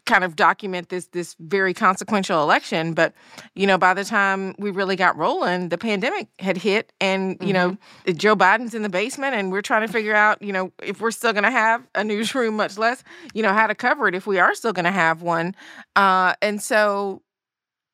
kind 0.05 0.23
of 0.25 0.37
document 0.37 0.91
this 0.91 1.07
this 1.07 1.35
very 1.41 1.73
consequential 1.73 2.43
election. 2.43 2.93
But 2.93 3.15
you 3.55 3.67
know 3.67 3.79
by 3.79 3.95
the 3.95 4.05
time 4.05 4.55
we 4.59 4.71
really 4.71 4.97
got 4.97 5.17
rolling 5.17 5.71
the 5.71 5.79
pandemic 5.79 6.29
had 6.39 6.57
hit 6.57 6.93
and 7.01 7.39
you 7.41 7.53
know 7.53 7.77
joe 8.15 8.37
biden's 8.37 8.75
in 8.75 8.83
the 8.83 8.89
basement 8.89 9.35
and 9.35 9.51
we're 9.51 9.63
trying 9.63 9.87
to 9.87 9.93
figure 9.93 10.15
out 10.15 10.43
you 10.43 10.53
know 10.53 10.73
if 10.83 11.01
we're 11.01 11.11
still 11.11 11.33
going 11.33 11.45
to 11.45 11.51
have 11.51 11.87
a 11.95 12.05
newsroom 12.05 12.57
much 12.57 12.77
less 12.77 13.03
you 13.33 13.43
know 13.43 13.53
how 13.53 13.67
to 13.67 13.75
cover 13.75 14.09
it 14.09 14.15
if 14.15 14.27
we 14.27 14.39
are 14.39 14.55
still 14.55 14.73
going 14.73 14.85
to 14.85 14.91
have 14.91 15.23
one. 15.23 15.55
Uh 15.97 16.35
and 16.43 16.61
so 16.63 17.23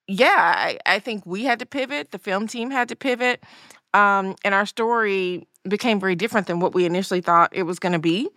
yeah 0.08 0.54
I, 0.56 0.78
I 0.86 0.98
think 0.98 1.24
we 1.26 1.44
had 1.44 1.58
to 1.61 1.66
pivot 1.66 2.11
the 2.11 2.18
film 2.18 2.48
team 2.48 2.70
had 2.70 2.88
to 2.88 2.96
pivot 2.96 3.44
um, 3.92 4.36
and 4.44 4.54
our 4.54 4.66
story 4.66 5.48
became 5.68 6.00
very 6.00 6.14
different 6.14 6.46
than 6.46 6.61
what 6.61 6.74
we 6.74 6.84
initially 6.84 7.20
thought 7.20 7.54
it 7.54 7.64
was 7.64 7.78
going 7.78 7.92
to 7.92 7.98
be. 7.98 8.28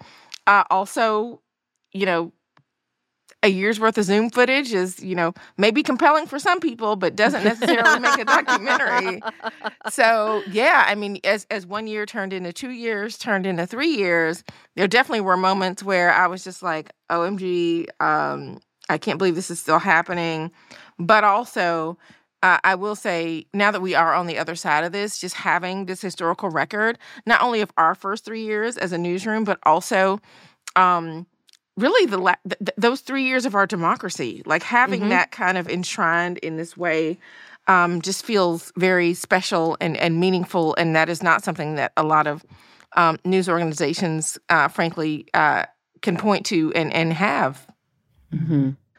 Uh, 0.48 0.64
also, 0.70 1.42
you 1.94 2.06
know, 2.06 2.32
a 3.44 3.50
year's 3.50 3.80
worth 3.80 3.98
of 3.98 4.06
Zoom 4.06 4.30
footage 4.30 4.72
is, 4.72 5.04
you 5.04 5.16
know, 5.16 5.34
maybe 5.58 5.84
compelling 5.84 6.26
for 6.26 6.40
some 6.40 6.60
people, 6.60 6.96
but 6.96 7.16
doesn't 7.16 7.44
necessarily 7.44 8.00
make 8.00 8.18
a 8.18 8.26
documentary. 8.26 9.22
So, 9.90 10.42
yeah, 10.50 10.86
I 10.88 10.96
mean, 10.96 11.20
as 11.24 11.46
as 11.52 11.66
one 11.66 11.88
year 11.88 12.06
turned 12.06 12.32
into 12.32 12.54
two 12.54 12.70
years, 12.70 13.18
turned 13.18 13.46
into 13.46 13.68
three 13.68 13.96
years, 13.96 14.44
there 14.76 14.88
definitely 14.88 15.22
were 15.22 15.36
moments 15.38 15.84
where 15.84 16.12
I 16.12 16.28
was 16.28 16.44
just 16.44 16.64
like, 16.64 16.94
"OMG, 17.12 17.88
um, 18.00 18.60
I 18.90 18.98
can't 18.98 19.18
believe 19.18 19.36
this 19.36 19.52
is 19.52 19.60
still 19.60 19.80
happening," 19.80 20.52
but 20.98 21.24
also 21.24 21.98
uh, 22.44 22.60
I 22.64 22.76
will 22.76 22.96
say, 22.96 23.48
now 23.54 23.72
that 23.72 23.82
we 23.82 23.96
are 23.96 24.14
on 24.14 24.28
the 24.28 24.38
other 24.38 24.54
side 24.56 24.84
of 24.84 24.92
this, 24.92 25.18
just 25.18 25.34
having 25.36 25.86
this 25.88 26.02
historical 26.02 26.50
record, 26.50 27.00
not 27.26 27.42
only 27.42 27.62
of 27.62 27.72
our 27.78 27.96
first 27.96 28.26
three 28.26 28.44
years 28.44 28.78
as 28.78 28.92
a 28.92 28.98
newsroom, 28.98 29.44
but 29.46 29.58
also 29.64 30.20
um, 30.76 31.26
really 31.78 32.06
the 32.06 32.18
la- 32.18 32.36
th- 32.48 32.60
th- 32.60 32.76
those 32.78 33.00
three 33.02 33.24
years 33.24 33.46
of 33.46 33.56
our 33.56 33.66
democracy, 33.66 34.44
like 34.46 34.62
having 34.64 35.02
Mhm. 35.04 35.10
that 35.10 35.32
kind 35.32 35.58
of 35.58 35.68
enshrined 35.70 36.38
in 36.40 36.58
this 36.58 36.78
way. 36.78 37.18
Um, 37.66 38.02
just 38.02 38.26
feels 38.26 38.74
very 38.76 39.14
special 39.14 39.78
and, 39.80 39.96
and 39.96 40.20
meaningful, 40.20 40.76
and 40.78 40.94
that 40.98 41.08
is 41.08 41.24
not 41.24 41.46
something 41.46 41.76
that 41.76 41.94
a 41.96 42.04
lot 42.04 42.28
of 42.28 42.44
um, 42.98 43.18
news 43.24 43.48
organizations, 43.48 44.38
uh, 44.50 44.68
frankly, 44.68 45.26
uh, 45.34 45.64
can 46.02 46.18
point 46.18 46.46
to 46.48 46.74
and, 46.74 46.92
and 46.94 47.14
have. 47.14 47.66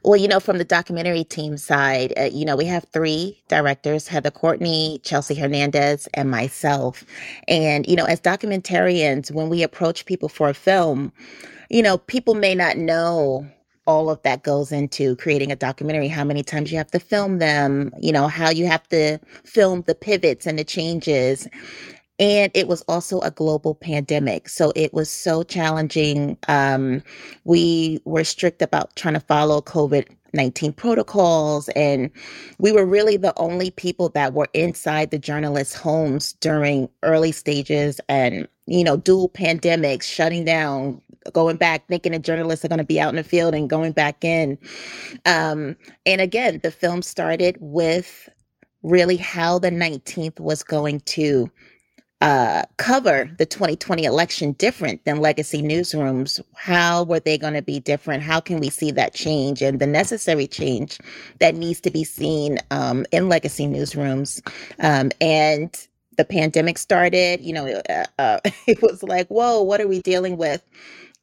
Well, 0.05 0.21
you 0.21 0.29
know, 0.29 0.41
from 0.41 0.59
the 0.59 0.65
documentary 0.65 1.25
team 1.25 1.57
side, 1.57 2.13
uh, 2.19 2.25
you 2.25 2.45
know, 2.45 2.57
we 2.57 2.67
have 2.67 2.85
three 2.93 3.43
directors 3.49 4.07
Heather 4.07 4.31
Courtney, 4.31 5.01
Chelsea 5.03 5.35
Hernandez, 5.35 6.09
and 6.15 6.31
myself. 6.31 7.05
And, 7.49 7.87
you 7.87 7.97
know, 7.97 8.05
as 8.05 8.21
documentarians, 8.21 9.33
when 9.33 9.49
we 9.49 9.63
approach 9.63 10.07
people 10.07 10.29
for 10.29 10.51
a 10.51 10.55
film, 10.55 11.11
you 11.71 11.83
know, 11.83 11.99
people 11.99 12.35
may 12.35 12.55
not 12.55 12.77
know 12.77 13.47
all 13.87 14.11
of 14.11 14.23
that 14.23 14.43
goes 14.43 14.73
into 14.73 15.17
creating 15.17 15.53
a 15.53 15.57
documentary, 15.57 16.09
how 16.09 16.25
many 16.25 16.43
times 16.43 16.71
you 16.71 16.79
have 16.79 16.91
to 16.91 17.01
film 17.01 17.39
them, 17.39 17.91
you 18.01 18.13
know, 18.13 18.29
how 18.29 18.51
you 18.51 18.67
have 18.67 18.87
to 18.89 19.19
film 19.45 19.83
the 19.87 19.95
pivots 19.95 20.47
and 20.47 20.59
the 20.59 20.65
changes. 20.65 21.49
And 22.19 22.53
it 22.55 22.69
was 22.69 22.83
also 22.83 23.21
a 23.21 23.31
global 23.31 23.75
pandemic. 23.75 24.49
So 24.49 24.73
it 24.77 24.95
was 24.95 25.11
so 25.11 25.43
challenging. 25.43 26.39
Um, 26.49 27.03
we 27.45 28.01
were 28.05 28.25
strict 28.25 28.63
about 28.63 28.95
trying 28.95 29.15
to 29.15 29.21
follow 29.21 29.61
COVID 29.61 30.07
19 30.35 30.73
protocols. 30.73 31.69
And 31.71 32.11
we 32.59 32.73
were 32.73 32.85
really 32.85 33.17
the 33.17 33.33
only 33.39 33.71
people 33.71 34.11
that 34.11 34.35
were 34.35 34.49
inside 34.53 35.11
the 35.11 35.19
journalists' 35.19 35.75
homes 35.75 36.35
during 36.35 36.89
early 37.03 37.33
stages 37.33 38.01
and, 38.09 38.47
you 38.67 38.85
know, 38.85 38.97
dual 38.97 39.29
pandemics, 39.29 40.03
shutting 40.03 40.45
down, 40.45 41.01
going 41.33 41.57
back, 41.57 41.87
thinking 41.89 42.13
the 42.13 42.19
journalists 42.19 42.65
are 42.65 42.69
going 42.69 42.79
to 42.79 42.85
be 42.85 43.01
out 43.01 43.11
in 43.11 43.17
the 43.17 43.25
field 43.25 43.55
and 43.55 43.71
going 43.71 43.93
back 43.93 44.25
in. 44.25 44.59
Um, 45.25 45.77
and 46.05 46.21
again, 46.21 46.61
the 46.63 46.71
film 46.71 47.01
started 47.01 47.57
with 47.61 48.29
really 48.83 49.17
how 49.17 49.59
the 49.59 49.71
19th 49.71 50.39
was 50.41 50.63
going 50.63 51.01
to 51.01 51.51
uh, 52.21 52.63
cover 52.79 53.31
the 53.39 53.47
2020 53.47 54.05
election 54.05 54.53
different 54.53 55.05
than 55.05 55.21
legacy 55.21 55.63
newsrooms? 55.63 56.41
How 56.55 57.05
were 57.05 57.21
they 57.21 57.37
going 57.37 57.55
to 57.55 57.63
be 57.63 57.81
different? 57.81 58.23
How 58.23 58.41
can 58.41 58.61
we 58.61 58.71
see 58.71 58.91
that 58.93 59.15
change 59.15 59.63
and 59.63 59.79
the 59.79 59.87
necessary 59.87 60.47
change 60.47 60.99
that 61.41 61.55
needs 61.55 61.81
to 61.83 61.91
be 61.91 62.05
seen 62.05 62.59
um, 62.71 63.05
in 63.13 63.29
legacy 63.29 63.67
newsrooms? 63.67 64.41
Um, 64.81 65.11
and 65.21 65.87
the 66.17 66.25
pandemic 66.25 66.79
started, 66.79 67.41
you 67.41 67.53
know, 67.53 67.83
uh, 67.89 68.05
uh, 68.19 68.39
it 68.67 68.81
was 68.81 69.03
like, 69.03 69.29
whoa, 69.29 69.63
what 69.63 69.81
are 69.81 69.89
we 69.89 70.01
dealing 70.01 70.37
with? 70.37 70.63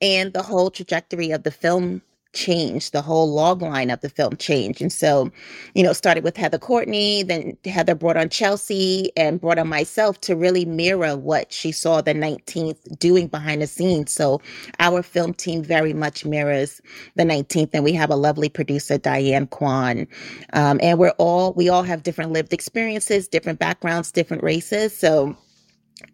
And 0.01 0.33
the 0.33 0.43
whole 0.43 0.71
trajectory 0.71 1.31
of 1.31 1.43
the 1.43 1.51
film 1.51 2.01
changed. 2.33 2.93
The 2.93 3.01
whole 3.01 3.31
log 3.31 3.61
line 3.61 3.89
of 3.89 4.01
the 4.01 4.09
film 4.09 4.37
changed. 4.37 4.81
And 4.81 4.91
so, 4.91 5.31
you 5.75 5.83
know, 5.83 5.93
started 5.93 6.23
with 6.23 6.37
Heather 6.37 6.57
Courtney, 6.59 7.23
then 7.23 7.57
Heather 7.65 7.95
brought 7.95 8.17
on 8.17 8.29
Chelsea 8.29 9.11
and 9.17 9.41
brought 9.41 9.59
on 9.59 9.67
myself 9.67 10.21
to 10.21 10.35
really 10.35 10.65
mirror 10.65 11.17
what 11.17 11.51
she 11.51 11.71
saw 11.71 12.01
the 12.01 12.13
19th 12.13 12.99
doing 12.99 13.27
behind 13.27 13.61
the 13.61 13.67
scenes. 13.67 14.13
So 14.13 14.41
our 14.79 15.03
film 15.03 15.33
team 15.33 15.63
very 15.63 15.93
much 15.93 16.25
mirrors 16.25 16.81
the 17.15 17.23
19th. 17.23 17.71
And 17.73 17.83
we 17.83 17.93
have 17.93 18.09
a 18.09 18.15
lovely 18.15 18.49
producer, 18.49 18.97
Diane 18.97 19.47
Kwan. 19.47 20.07
Um, 20.53 20.79
and 20.81 20.99
we're 20.99 21.15
all, 21.17 21.53
we 21.53 21.69
all 21.69 21.83
have 21.83 22.03
different 22.03 22.31
lived 22.31 22.53
experiences, 22.53 23.27
different 23.27 23.59
backgrounds, 23.59 24.11
different 24.11 24.43
races. 24.43 24.97
So 24.97 25.35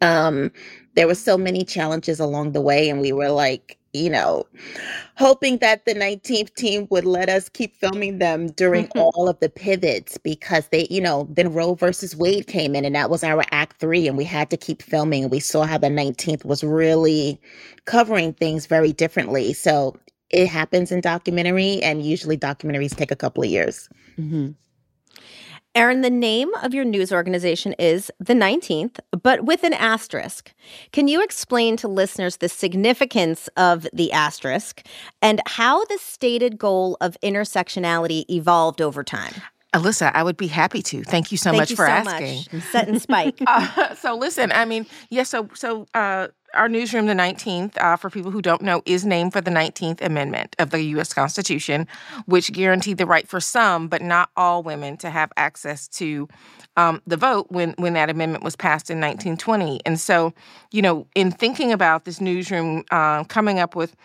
um, 0.01 0.51
there 0.95 1.07
were 1.07 1.15
so 1.15 1.37
many 1.37 1.63
challenges 1.63 2.19
along 2.19 2.53
the 2.53 2.61
way. 2.61 2.89
And 2.89 3.01
we 3.01 3.11
were 3.11 3.29
like, 3.29 3.77
you 3.97 4.09
know, 4.09 4.45
hoping 5.15 5.57
that 5.57 5.85
the 5.85 5.93
19th 5.93 6.53
team 6.55 6.87
would 6.89 7.05
let 7.05 7.29
us 7.29 7.49
keep 7.49 7.75
filming 7.75 8.19
them 8.19 8.47
during 8.51 8.85
mm-hmm. 8.87 8.99
all 8.99 9.27
of 9.27 9.39
the 9.39 9.49
pivots 9.49 10.17
because 10.17 10.67
they, 10.69 10.87
you 10.89 11.01
know, 11.01 11.27
then 11.31 11.53
Roe 11.53 11.75
versus 11.75 12.15
Wade 12.15 12.47
came 12.47 12.75
in 12.75 12.85
and 12.85 12.95
that 12.95 13.09
was 13.09 13.23
our 13.23 13.43
act 13.51 13.79
three 13.79 14.07
and 14.07 14.17
we 14.17 14.23
had 14.23 14.49
to 14.49 14.57
keep 14.57 14.81
filming. 14.81 15.23
And 15.23 15.31
we 15.31 15.39
saw 15.39 15.63
how 15.63 15.77
the 15.77 15.87
19th 15.87 16.45
was 16.45 16.63
really 16.63 17.39
covering 17.85 18.33
things 18.33 18.65
very 18.65 18.93
differently. 18.93 19.53
So 19.53 19.95
it 20.29 20.47
happens 20.47 20.91
in 20.91 21.01
documentary 21.01 21.81
and 21.81 22.03
usually 22.03 22.37
documentaries 22.37 22.95
take 22.95 23.11
a 23.11 23.15
couple 23.15 23.43
of 23.43 23.49
years. 23.49 23.89
Mm-hmm. 24.17 24.51
Errin, 25.77 26.01
the 26.01 26.09
name 26.09 26.51
of 26.63 26.73
your 26.73 26.83
news 26.83 27.11
organization 27.11 27.73
is 27.73 28.11
The 28.19 28.33
19th, 28.33 28.97
but 29.21 29.45
with 29.45 29.63
an 29.63 29.73
asterisk. 29.73 30.51
Can 30.91 31.07
you 31.07 31.21
explain 31.23 31.77
to 31.77 31.87
listeners 31.87 32.37
the 32.37 32.49
significance 32.49 33.47
of 33.57 33.85
the 33.93 34.11
asterisk 34.11 34.87
and 35.21 35.39
how 35.45 35.85
the 35.85 35.99
stated 35.99 36.57
goal 36.57 36.97
of 36.99 37.15
intersectionality 37.21 38.25
evolved 38.27 38.81
over 38.81 39.03
time? 39.03 39.33
Alyssa, 39.75 40.09
I 40.15 40.23
would 40.23 40.35
be 40.35 40.47
happy 40.47 40.81
to. 40.81 41.03
Thank 41.03 41.31
you 41.31 41.37
so 41.37 41.51
Thank 41.51 41.61
much 41.61 41.69
you 41.69 41.75
for 41.75 41.85
so 41.85 41.91
asking. 41.91 42.45
Much. 42.51 42.63
Set 42.71 42.87
and 42.87 42.99
spike. 42.99 43.39
uh, 43.45 43.93
so 43.93 44.15
listen, 44.15 44.51
I 44.51 44.65
mean, 44.65 44.87
yes. 45.11 45.31
Yeah, 45.31 45.41
so 45.41 45.49
so 45.53 45.85
uh, 45.93 46.29
our 46.57 46.67
newsroom, 46.67 47.05
the 47.05 47.13
19th, 47.13 47.77
uh, 47.77 47.95
for 47.95 48.09
people 48.09 48.31
who 48.31 48.41
don't 48.41 48.61
know, 48.61 48.81
is 48.85 49.05
named 49.05 49.33
for 49.33 49.41
the 49.41 49.51
19th 49.51 50.01
Amendment 50.01 50.55
of 50.59 50.71
the 50.71 50.81
U.S. 50.81 51.13
Constitution, 51.13 51.87
which 52.25 52.51
guaranteed 52.51 52.97
the 52.97 53.05
right 53.05 53.27
for 53.27 53.39
some, 53.39 53.87
but 53.87 54.01
not 54.01 54.29
all 54.35 54.63
women, 54.63 54.97
to 54.97 55.09
have 55.09 55.31
access 55.37 55.87
to 55.89 56.27
um, 56.75 57.01
the 57.07 57.17
vote 57.17 57.47
when 57.49 57.73
when 57.77 57.93
that 57.93 58.09
amendment 58.09 58.43
was 58.43 58.55
passed 58.55 58.89
in 58.89 58.97
1920. 58.97 59.79
And 59.85 59.99
so, 59.99 60.33
you 60.71 60.81
know, 60.81 61.07
in 61.15 61.31
thinking 61.31 61.71
about 61.71 62.05
this 62.05 62.19
newsroom, 62.19 62.83
uh, 62.91 63.23
coming 63.25 63.59
up 63.59 63.75
with 63.75 63.95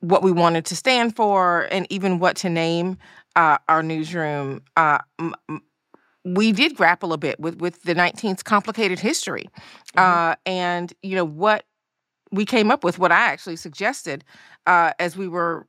what 0.00 0.22
we 0.22 0.32
wanted 0.32 0.64
to 0.66 0.76
stand 0.76 1.14
for, 1.14 1.68
and 1.70 1.86
even 1.90 2.18
what 2.18 2.36
to 2.36 2.50
name 2.50 2.98
uh, 3.36 3.58
our 3.68 3.82
newsroom. 3.82 4.62
Uh, 4.76 4.98
m- 5.18 5.34
we 6.24 6.52
did 6.52 6.76
grapple 6.76 7.12
a 7.12 7.18
bit 7.18 7.38
with 7.40 7.56
with 7.56 7.82
the 7.82 7.94
19th 7.94 8.44
complicated 8.44 9.00
history 9.00 9.48
mm-hmm. 9.96 9.98
uh, 9.98 10.34
and 10.46 10.92
you 11.02 11.16
know 11.16 11.24
what 11.24 11.64
we 12.32 12.44
came 12.44 12.70
up 12.70 12.82
with 12.82 12.98
what 12.98 13.12
I 13.12 13.26
actually 13.26 13.56
suggested 13.56 14.24
uh, 14.66 14.92
as 14.98 15.16
we 15.16 15.28
were 15.28 15.66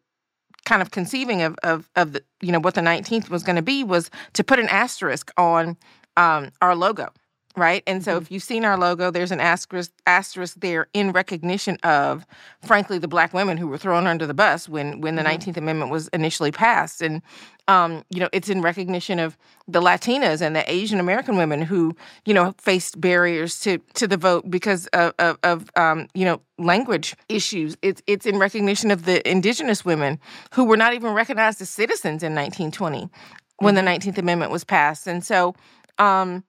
kind 0.65 0.81
of 0.81 0.91
conceiving 0.91 1.41
of 1.41 1.55
of, 1.63 1.89
of 1.95 2.13
the 2.13 2.23
you 2.41 2.51
know 2.51 2.59
what 2.59 2.73
the 2.73 2.81
19th 2.81 3.29
was 3.29 3.43
going 3.43 3.57
to 3.57 3.61
be 3.61 3.83
was 3.83 4.09
to 4.33 4.43
put 4.43 4.59
an 4.59 4.69
asterisk 4.69 5.31
on 5.37 5.77
um, 6.17 6.51
our 6.61 6.75
logo 6.75 7.09
right? 7.55 7.83
And 7.85 8.03
so 8.03 8.13
mm-hmm. 8.13 8.23
if 8.23 8.31
you've 8.31 8.43
seen 8.43 8.65
our 8.65 8.77
logo, 8.77 9.11
there's 9.11 9.31
an 9.31 9.39
asterisk, 9.39 9.91
asterisk 10.07 10.59
there 10.59 10.87
in 10.93 11.11
recognition 11.11 11.77
of, 11.83 12.25
frankly, 12.61 12.97
the 12.97 13.07
black 13.07 13.33
women 13.33 13.57
who 13.57 13.67
were 13.67 13.77
thrown 13.77 14.07
under 14.07 14.25
the 14.25 14.33
bus 14.33 14.67
when 14.67 15.01
when 15.01 15.15
the 15.15 15.23
mm-hmm. 15.23 15.49
19th 15.49 15.57
Amendment 15.57 15.91
was 15.91 16.07
initially 16.09 16.51
passed. 16.51 17.01
And 17.01 17.21
um, 17.67 18.03
you 18.09 18.19
know, 18.19 18.29
it's 18.33 18.49
in 18.49 18.61
recognition 18.61 19.19
of 19.19 19.37
the 19.67 19.81
Latinas 19.81 20.41
and 20.41 20.55
the 20.55 20.69
Asian 20.71 20.99
American 20.99 21.37
women 21.37 21.61
who, 21.61 21.95
you 22.25 22.33
know, 22.33 22.53
faced 22.57 22.99
barriers 22.99 23.59
to 23.61 23.77
to 23.93 24.07
the 24.07 24.17
vote 24.17 24.49
because 24.49 24.87
of, 24.87 25.13
of, 25.19 25.37
of 25.43 25.69
um, 25.75 26.07
you 26.13 26.25
know, 26.25 26.41
language 26.57 27.15
issues. 27.29 27.77
It's 27.81 28.01
it's 28.07 28.25
in 28.25 28.39
recognition 28.39 28.91
of 28.91 29.05
the 29.05 29.27
indigenous 29.29 29.85
women 29.85 30.19
who 30.53 30.65
were 30.65 30.77
not 30.77 30.93
even 30.93 31.13
recognized 31.13 31.61
as 31.61 31.69
citizens 31.69 32.23
in 32.23 32.33
1920 32.33 33.09
when 33.57 33.75
mm-hmm. 33.75 33.85
the 33.85 34.11
19th 34.11 34.17
Amendment 34.17 34.51
was 34.51 34.63
passed. 34.63 35.07
And 35.07 35.23
so 35.23 35.55
um, 35.99 36.43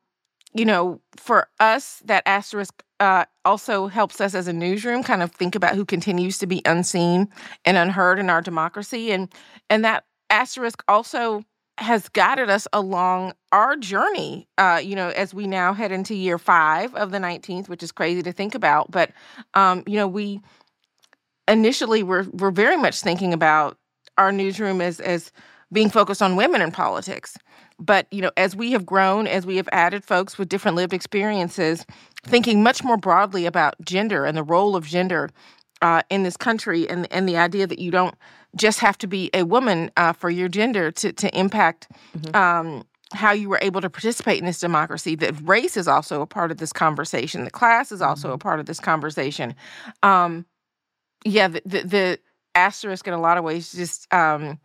you 0.55 0.65
know, 0.65 1.01
for 1.17 1.49
us, 1.59 2.01
that 2.05 2.23
asterisk 2.27 2.83
uh, 3.01 3.25
also 3.45 3.89
helps 3.89 4.21
us 4.21 4.35
as 4.35 4.47
a 4.47 4.53
newsroom 4.53 5.03
kind 5.03 5.23
of 5.23 5.33
think 5.33 5.55
about 5.55 5.75
who 5.75 5.85
continues 5.85 6.39
to 6.39 6.47
be 6.47 6.63
unseen 6.65 7.29
and 7.65 7.77
unheard 7.77 8.19
in 8.19 8.31
our 8.31 8.41
democracy, 8.41 9.11
and 9.11 9.33
and 9.69 9.85
that 9.85 10.05
asterisk 10.31 10.83
also 10.87 11.45
has 11.79 12.09
guided 12.09 12.49
us 12.49 12.69
along 12.73 13.33
our 13.51 13.77
journey. 13.77 14.47
Uh, 14.57 14.81
you 14.83 14.95
know, 14.95 15.09
as 15.11 15.35
we 15.35 15.49
now 15.49 15.73
head 15.73 15.91
into 15.91 16.15
year 16.15 16.39
five 16.39 16.95
of 16.95 17.11
the 17.11 17.19
19th, 17.19 17.69
which 17.69 17.83
is 17.83 17.91
crazy 17.91 18.23
to 18.23 18.33
think 18.33 18.55
about, 18.55 18.91
but 18.93 19.11
um, 19.55 19.83
you 19.87 19.97
know, 19.97 20.07
we 20.07 20.41
initially 21.49 22.05
were 22.05 22.27
were 22.33 22.53
very 22.53 22.77
much 22.77 23.01
thinking 23.01 23.35
about 23.35 23.77
our 24.17 24.31
newsroom 24.31 24.81
as 24.81 25.01
as 25.01 25.33
being 25.73 25.91
focused 25.91 26.23
on 26.23 26.37
women 26.37 26.63
in 26.63 26.71
politics 26.71 27.37
but, 27.79 28.07
you 28.11 28.23
know, 28.23 28.31
as 28.37 28.55
we 28.55 28.73
have 28.73 28.87
grown, 28.87 29.27
as 29.27 29.47
we 29.47 29.57
have 29.57 29.69
added 29.73 30.05
folks 30.05 30.39
with 30.39 30.49
different 30.49 30.77
lived 30.77 30.93
experiences, 30.93 31.85
thinking 32.25 32.63
much 32.63 32.85
more 32.85 32.97
broadly 32.97 33.47
about 33.47 33.75
gender 33.83 34.25
and 34.25 34.37
the 34.37 34.43
role 34.43 34.77
of 34.77 34.87
gender 34.87 35.31
uh, 35.83 36.03
in 36.11 36.23
this 36.23 36.37
country 36.37 36.89
and, 36.89 37.11
and 37.13 37.29
the 37.29 37.37
idea 37.37 37.67
that 37.67 37.79
you 37.79 37.91
don't 37.91 38.15
just 38.57 38.79
have 38.81 38.97
to 38.99 39.07
be 39.07 39.31
a 39.35 39.43
woman 39.43 39.91
uh, 39.97 40.13
for 40.13 40.31
your 40.31 40.49
gender 40.49 40.91
to, 40.93 41.13
to 41.13 41.37
impact 41.37 41.89
mm-hmm. 42.17 42.37
um, 42.37 42.85
how 43.13 43.33
you 43.33 43.49
were 43.49 43.59
able 43.63 43.81
to 43.81 43.91
participate 43.91 44.39
in 44.39 44.47
this 44.47 44.61
democracy, 44.61 45.15
that 45.17 45.35
race 45.43 45.77
is 45.77 45.89
also 45.89 46.23
a 46.23 46.27
part 46.27 46.51
of 46.51 46.59
this 46.59 46.73
conversation, 46.73 47.45
the 47.45 47.51
class 47.51 47.93
is 47.93 48.01
also 48.01 48.29
mm-hmm. 48.29 48.35
a 48.35 48.39
part 48.39 48.61
of 48.61 48.67
this 48.67 48.81
conversation. 48.81 49.55
Um, 50.03 50.47
yeah, 51.25 51.49
the, 51.49 51.63
the, 51.65 51.83
the, 51.83 52.19
asterisk 52.57 53.09
in 53.09 53.13
a 53.13 53.21
lot 53.21 53.37
of 53.37 53.43
ways 53.43 53.73
just 53.73 54.07
um, 54.15 54.61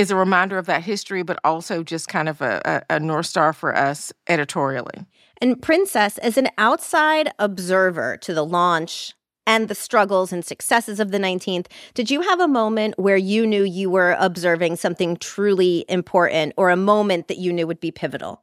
is 0.00 0.10
a 0.10 0.16
reminder 0.16 0.56
of 0.56 0.64
that 0.64 0.82
history, 0.82 1.22
but 1.22 1.38
also 1.44 1.82
just 1.82 2.08
kind 2.08 2.26
of 2.26 2.40
a, 2.40 2.62
a, 2.64 2.96
a 2.96 3.00
North 3.00 3.26
Star 3.26 3.52
for 3.52 3.76
us 3.76 4.14
editorially. 4.28 5.04
And 5.42 5.60
Princess, 5.60 6.16
as 6.18 6.38
an 6.38 6.48
outside 6.56 7.30
observer 7.38 8.16
to 8.16 8.32
the 8.32 8.44
launch 8.44 9.12
and 9.46 9.68
the 9.68 9.74
struggles 9.74 10.32
and 10.32 10.42
successes 10.42 11.00
of 11.00 11.10
the 11.10 11.18
19th, 11.18 11.66
did 11.92 12.10
you 12.10 12.22
have 12.22 12.40
a 12.40 12.48
moment 12.48 12.98
where 12.98 13.18
you 13.18 13.46
knew 13.46 13.62
you 13.62 13.90
were 13.90 14.16
observing 14.18 14.76
something 14.76 15.18
truly 15.18 15.84
important 15.86 16.54
or 16.56 16.70
a 16.70 16.76
moment 16.76 17.28
that 17.28 17.36
you 17.36 17.52
knew 17.52 17.66
would 17.66 17.80
be 17.80 17.90
pivotal? 17.90 18.40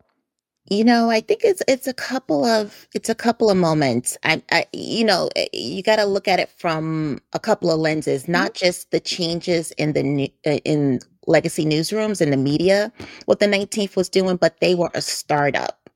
You 0.70 0.84
know, 0.84 1.10
I 1.10 1.22
think 1.22 1.42
it's 1.44 1.64
it's 1.68 1.88
a 1.88 1.94
couple 1.94 2.44
of 2.44 2.88
it's 2.94 3.08
a 3.08 3.16
couple 3.16 3.50
of 3.50 3.56
moments. 3.56 4.18
I, 4.24 4.44
I 4.52 4.66
you 4.74 5.06
know, 5.06 5.30
eh, 5.36 5.48
you 5.54 5.82
got 5.82 5.96
to 5.96 6.06
look 6.06 6.28
at 6.28 6.42
it 6.42 6.50
from 6.50 7.20
a 7.32 7.40
couple 7.40 7.72
of 7.72 7.80
lenses, 7.80 8.28
not 8.28 8.54
mm-hmm. 8.54 8.66
just 8.66 8.92
the 8.92 9.00
changes 9.00 9.72
in 9.72 9.94
the 9.94 10.32
eh, 10.44 10.60
in 10.66 11.00
legacy 11.28 11.66
newsrooms 11.66 12.22
and 12.22 12.34
the 12.34 12.38
media, 12.38 12.92
what 13.26 13.40
the 13.40 13.46
19th 13.46 13.96
was 13.96 14.10
doing, 14.10 14.38
but 14.38 14.60
they 14.60 14.74
were 14.74 14.92
a 14.94 15.02
startup. 15.02 15.90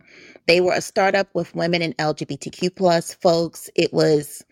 They 0.47 0.61
were 0.61 0.73
a 0.73 0.81
startup 0.81 1.33
with 1.33 1.55
women 1.55 1.81
and 1.81 1.97
LGBTQ 1.97 2.75
plus 2.75 3.13
folks. 3.13 3.69
It 3.75 3.93
was, 3.93 4.43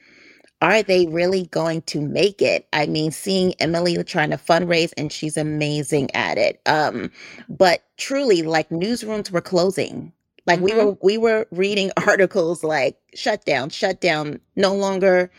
are 0.61 0.81
they 0.83 1.07
really 1.07 1.47
going 1.47 1.81
to 1.83 2.01
make 2.01 2.41
it? 2.41 2.67
I 2.73 2.85
mean, 2.85 3.11
seeing 3.11 3.53
Emily 3.59 4.01
trying 4.03 4.31
to 4.31 4.37
fundraise 4.37 4.93
and 4.97 5.11
she's 5.11 5.37
amazing 5.37 6.13
at 6.15 6.37
it. 6.37 6.61
Um, 6.65 7.11
but 7.49 7.83
truly, 7.97 8.43
like 8.43 8.69
newsrooms 8.69 9.31
were 9.31 9.41
closing. 9.41 10.13
Like 10.45 10.59
mm-hmm. 10.59 10.65
we 10.65 10.83
were 10.83 10.97
we 11.01 11.17
were 11.17 11.47
reading 11.51 11.91
articles 12.07 12.63
like 12.63 12.97
shut 13.13 13.45
down, 13.45 13.69
shut 13.69 14.01
down, 14.01 14.39
no 14.55 14.73
longer 14.73 15.31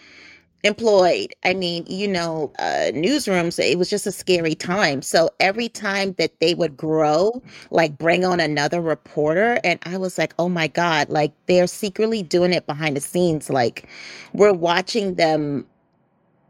employed. 0.64 1.34
I 1.44 1.54
mean, 1.54 1.84
you 1.88 2.08
know, 2.08 2.52
uh, 2.58 2.92
newsrooms, 2.92 3.58
it 3.58 3.78
was 3.78 3.90
just 3.90 4.06
a 4.06 4.12
scary 4.12 4.54
time. 4.54 5.02
So 5.02 5.30
every 5.40 5.68
time 5.68 6.14
that 6.18 6.38
they 6.40 6.54
would 6.54 6.76
grow, 6.76 7.42
like 7.70 7.98
bring 7.98 8.24
on 8.24 8.40
another 8.40 8.80
reporter, 8.80 9.60
and 9.64 9.78
I 9.84 9.96
was 9.98 10.18
like, 10.18 10.34
oh 10.38 10.48
my 10.48 10.68
God, 10.68 11.08
like 11.10 11.32
they're 11.46 11.66
secretly 11.66 12.22
doing 12.22 12.52
it 12.52 12.66
behind 12.66 12.96
the 12.96 13.00
scenes. 13.00 13.50
Like 13.50 13.88
we're 14.34 14.52
watching 14.52 15.14
them, 15.14 15.66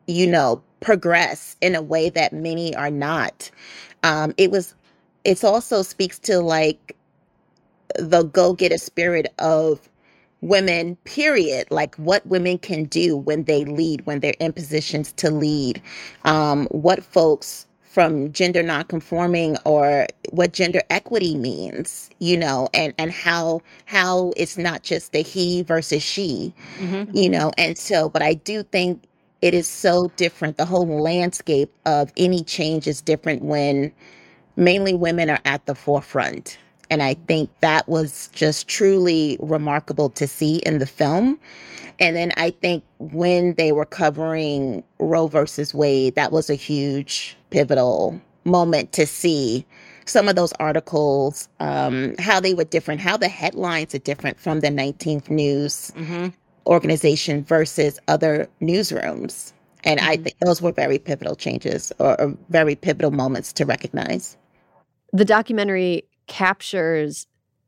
you 0.07 0.27
know, 0.27 0.63
progress 0.81 1.57
in 1.61 1.75
a 1.75 1.83
way 1.83 2.11
that 2.11 2.33
many 2.33 2.75
are 2.77 2.91
not. 2.93 3.51
Um, 4.05 4.35
it 4.39 4.51
was, 4.51 4.75
it 5.25 5.45
also 5.45 5.83
speaks 5.83 6.19
to 6.21 6.41
like 6.41 6.97
the 7.99 8.25
go 8.25 8.55
getter 8.55 8.79
spirit 8.79 9.33
of 9.39 9.81
women, 10.41 10.97
period. 11.05 11.71
Like 11.71 11.95
what 11.97 12.27
women 12.27 12.59
can 12.59 12.85
do 12.85 13.17
when 13.17 13.45
they 13.45 13.65
lead, 13.65 14.07
when 14.07 14.21
they're 14.21 14.35
in 14.41 14.53
positions 14.53 15.13
to 15.13 15.31
lead. 15.31 15.83
Um, 16.25 16.67
what 16.71 17.03
folks 17.05 17.67
from 17.83 18.33
gender 18.33 18.63
nonconforming 18.63 19.57
or 19.65 20.07
what 20.31 20.53
gender 20.53 20.81
equity 20.91 21.37
means, 21.37 22.09
you 22.21 22.37
know, 22.37 22.69
and 22.73 22.95
and 22.99 23.11
how 23.11 23.61
how 23.87 24.33
it's 24.37 24.57
not 24.57 24.85
just 24.85 25.13
the 25.13 25.23
he 25.23 25.63
versus 25.63 26.03
she, 26.03 26.55
mm-hmm. 26.79 27.15
you 27.17 27.29
know. 27.29 27.51
And 27.59 27.77
so, 27.77 28.09
but 28.09 28.23
I 28.23 28.35
do 28.35 28.63
think 28.63 29.03
it 29.43 29.55
is 29.55 29.67
so 29.67 30.11
different. 30.17 30.57
The 30.57 30.65
whole 30.65 30.87
landscape 30.87 31.73
of 31.85 32.13
any 32.17 32.45
change 32.45 32.87
is 32.87 33.01
different 33.01 33.43
when 33.43 33.93
mainly 34.57 34.95
women 34.95 35.29
are 35.29 35.41
at 35.45 35.67
the 35.67 35.75
forefront. 35.75 36.59
And 36.91 37.03
I 37.03 37.15
think 37.15 37.49
that 37.61 37.89
was 37.89 38.29
just 38.33 38.69
truly 38.69 39.39
remarkable 39.41 40.11
to 40.11 40.27
see 40.27 40.57
in 40.59 40.79
the 40.79 40.87
film. 40.87 41.39
And 42.01 42.17
then 42.17 42.33
I 42.37 42.51
think 42.51 42.83
when 42.99 43.55
they 43.55 43.73
were 43.73 43.85
covering 43.85 44.83
Roe 44.99 45.29
versus 45.29 45.73
Wade, 45.73 46.17
that 46.17 46.33
was 46.33 46.51
a 46.51 46.55
huge 46.55 47.37
pivotal 47.51 48.21
moment 48.45 48.93
to 48.93 49.07
see 49.07 49.65
some 50.07 50.29
of 50.29 50.35
those 50.35 50.53
articles, 50.55 51.49
um, 51.61 52.15
how 52.19 52.41
they 52.41 52.55
were 52.55 52.65
different, 52.65 53.01
how 53.01 53.17
the 53.17 53.29
headlines 53.29 53.95
are 53.95 53.99
different 53.99 54.41
from 54.41 54.61
the 54.61 54.69
19th 54.69 55.31
News 55.31 55.93
mm-hmm. 55.95 56.29
organization 56.67 57.45
versus 57.45 58.01
other 58.09 58.49
newsrooms. 58.61 59.53
And 59.85 60.01
mm-hmm. 60.01 60.11
I 60.11 60.17
think 60.17 60.37
those 60.41 60.61
were 60.61 60.73
very 60.73 60.99
pivotal 60.99 61.37
changes 61.37 61.93
or, 61.99 62.21
or 62.21 62.37
very 62.49 62.75
pivotal 62.75 63.11
moments 63.11 63.53
to 63.55 63.65
recognize. 63.65 64.37
The 65.13 65.25
documentary 65.25 66.05
captures 66.31 67.27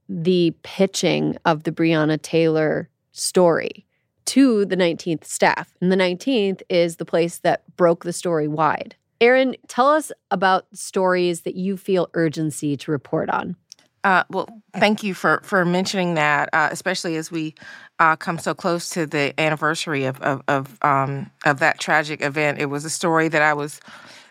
the 0.09 0.55
pitching 0.63 1.37
of 1.45 1.65
the 1.65 1.73
Breonna 1.73 2.21
Taylor 2.23 2.89
story 3.11 3.85
to 4.25 4.65
the 4.65 4.77
19th 4.77 5.25
staff. 5.25 5.75
And 5.81 5.91
the 5.91 5.97
19th 5.97 6.63
is 6.71 6.97
the 6.97 7.05
place 7.05 7.39
that 7.39 7.65
broke 7.77 8.05
the 8.05 8.13
story 8.13 8.47
wide. 8.47 8.95
Erin, 9.21 9.57
tell 9.67 9.89
us 9.89 10.13
about 10.31 10.67
stories 10.73 11.43
that 11.43 11.57
you 11.57 11.77
feel 11.77 12.09
urgency 12.15 12.77
to 12.77 12.93
report 12.93 13.29
on. 13.31 13.57
Uh, 14.05 14.25
well, 14.31 14.49
thank 14.75 15.03
you 15.03 15.15
for 15.15 15.41
for 15.45 15.65
mentioning 15.65 16.15
that, 16.15 16.49
uh, 16.53 16.69
especially 16.73 17.15
as 17.17 17.31
we 17.31 17.55
uh, 18.01 18.17
come 18.17 18.37
so 18.37 18.53
close 18.53 18.91
to 18.91 19.07
the 19.07 19.33
anniversary 19.41 20.05
of 20.05 20.21
of 20.23 20.43
of, 20.49 20.79
um, 20.83 21.31
of 21.45 21.61
that 21.61 21.79
tragic 21.79 22.21
event. 22.21 22.59
It 22.59 22.67
was 22.67 22.85
a 22.85 22.91
story 22.91 23.29
that 23.29 23.43
I 23.43 23.55
was 23.55 23.81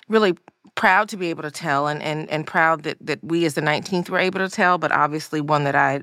really 0.10 0.36
proud 0.76 1.10
to 1.10 1.18
be 1.18 1.30
able 1.30 1.44
to 1.44 1.52
tell 1.52 1.88
and, 1.88 2.02
and, 2.02 2.30
and 2.30 2.48
proud 2.48 2.84
that, 2.84 2.98
that 3.02 3.24
we 3.24 3.46
as 3.46 3.56
the 3.56 3.62
19th 3.62 4.10
were 4.10 4.20
able 4.20 4.40
to 4.40 4.50
tell, 4.50 4.78
but 4.78 4.92
obviously 4.92 5.42
one 5.42 5.64
that 5.64 5.76
I 5.76 6.02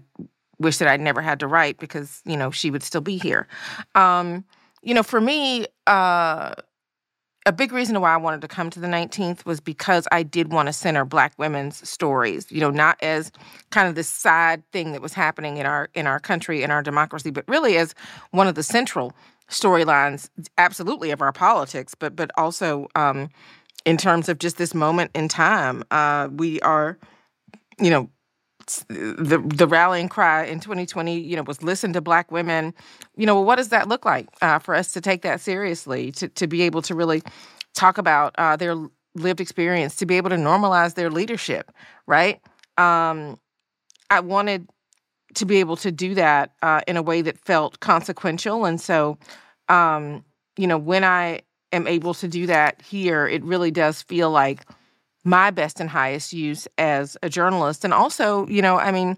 wish 0.59 0.79
that 0.79 0.89
I'd 0.89 1.01
never 1.01 1.21
had 1.21 1.41
to 1.41 1.47
write 1.47 1.79
because, 1.79 2.21
you 2.25 2.37
know, 2.37 2.51
she 2.51 2.71
would 2.71 2.83
still 2.83 3.01
be 3.01 3.19
here. 3.19 3.47
Um, 3.95 4.45
you 4.83 4.95
know, 4.95 5.03
for 5.03 5.21
me, 5.21 5.67
uh, 5.87 6.55
a 7.47 7.53
big 7.53 7.73
reason 7.73 7.99
why 8.01 8.13
I 8.13 8.19
wanted 8.19 8.43
to 8.43 8.49
come 8.49 8.69
to 8.71 8.79
the 8.79 8.87
19th 8.87 9.47
was 9.47 9.59
because 9.59 10.07
I 10.13 10.23
did 10.23 10.53
want 10.53 10.67
to 10.67 10.73
center 10.73 11.05
Black 11.07 11.33
women's 11.39 11.89
stories, 11.89 12.51
you 12.53 12.61
know, 12.61 12.71
not 12.71 12.99
as 13.03 13.33
kind 13.71 13.89
of 13.89 13.95
this 13.95 14.09
side 14.09 14.63
thing 14.71 14.93
that 14.93 15.01
was 15.01 15.15
happening 15.15 15.57
in 15.57 15.65
our 15.65 15.89
in 15.95 16.07
our 16.07 16.21
country, 16.21 16.63
in 16.63 16.71
our 16.71 16.83
democracy, 16.83 17.31
but 17.31 17.49
really 17.49 17.79
as 17.79 17.95
one 18.33 18.49
of 18.49 18.55
the 18.55 18.63
central 18.63 19.15
storylines, 19.49 20.29
absolutely 20.59 21.11
of 21.11 21.23
our 21.23 21.33
politics, 21.33 21.95
but 21.95 22.15
but 22.15 22.31
also 22.37 22.87
um, 22.95 23.31
in 23.89 23.97
terms 23.97 24.29
of 24.29 24.39
just 24.39 24.59
this 24.59 24.75
moment 24.75 25.11
in 25.15 25.29
time. 25.29 25.83
Uh, 25.91 26.29
we 26.31 26.61
are, 26.61 26.99
you 27.81 27.89
know, 27.89 28.11
the 28.87 29.43
the 29.43 29.67
rallying 29.67 30.11
cry 30.11 30.45
in 30.45 30.61
2020, 30.61 31.19
you 31.19 31.37
know, 31.37 31.43
was 31.43 31.63
listen 31.63 31.95
to 31.95 32.03
Black 32.03 32.31
women. 32.31 32.75
You 33.17 33.25
know, 33.25 33.41
what 33.41 33.57
does 33.57 33.71
that 33.71 33.89
look 33.89 34.05
like 34.05 34.29
uh, 34.43 34.59
for 34.59 34.75
us 34.75 34.93
to 34.93 35.01
take 35.01 35.23
that 35.23 35.41
seriously, 35.41 36.13
to 36.13 36.29
to 36.29 36.47
be 36.47 36.61
able 36.63 36.83
to 36.83 36.95
really 36.95 37.23
talk 37.75 37.97
about 37.97 38.35
uh, 38.37 38.57
their 38.57 38.77
lived 39.15 39.41
experience, 39.41 39.97
to 39.97 40.07
be 40.07 40.19
able 40.19 40.29
to 40.29 40.37
normalize 40.37 40.95
their 40.95 41.09
leadership, 41.09 41.73
right? 42.07 42.43
Um, 42.77 43.41
I 44.11 44.21
wanted 44.21 44.69
to 45.37 45.47
be 45.47 45.61
able 45.61 45.77
to 45.77 45.91
do 45.91 46.15
that 46.15 46.53
uh, 46.61 46.83
in 46.87 46.99
a 46.99 47.03
way 47.03 47.23
that 47.23 47.39
felt 47.39 47.81
consequential, 47.81 48.67
and 48.67 48.79
so, 48.79 49.17
um, 49.71 50.27
you 50.59 50.67
know, 50.67 50.77
when 50.77 51.05
I 51.05 51.41
am 51.73 51.87
able 51.87 52.15
to 52.15 52.29
do 52.29 52.47
that 52.47 52.81
here, 52.83 53.27
it 53.27 53.43
really 53.45 53.71
does 53.71 54.03
feel 54.03 54.31
like 54.31 54.65
my 55.25 55.51
best 55.51 55.81
and 55.81 55.91
highest 55.91 56.33
use 56.33 56.67
as 56.79 57.17
a 57.23 57.29
journalist. 57.29 57.85
And 57.85 57.93
also, 57.93 58.47
you 58.47 58.63
know, 58.63 58.79
I 58.79 58.93
mean, 58.93 59.17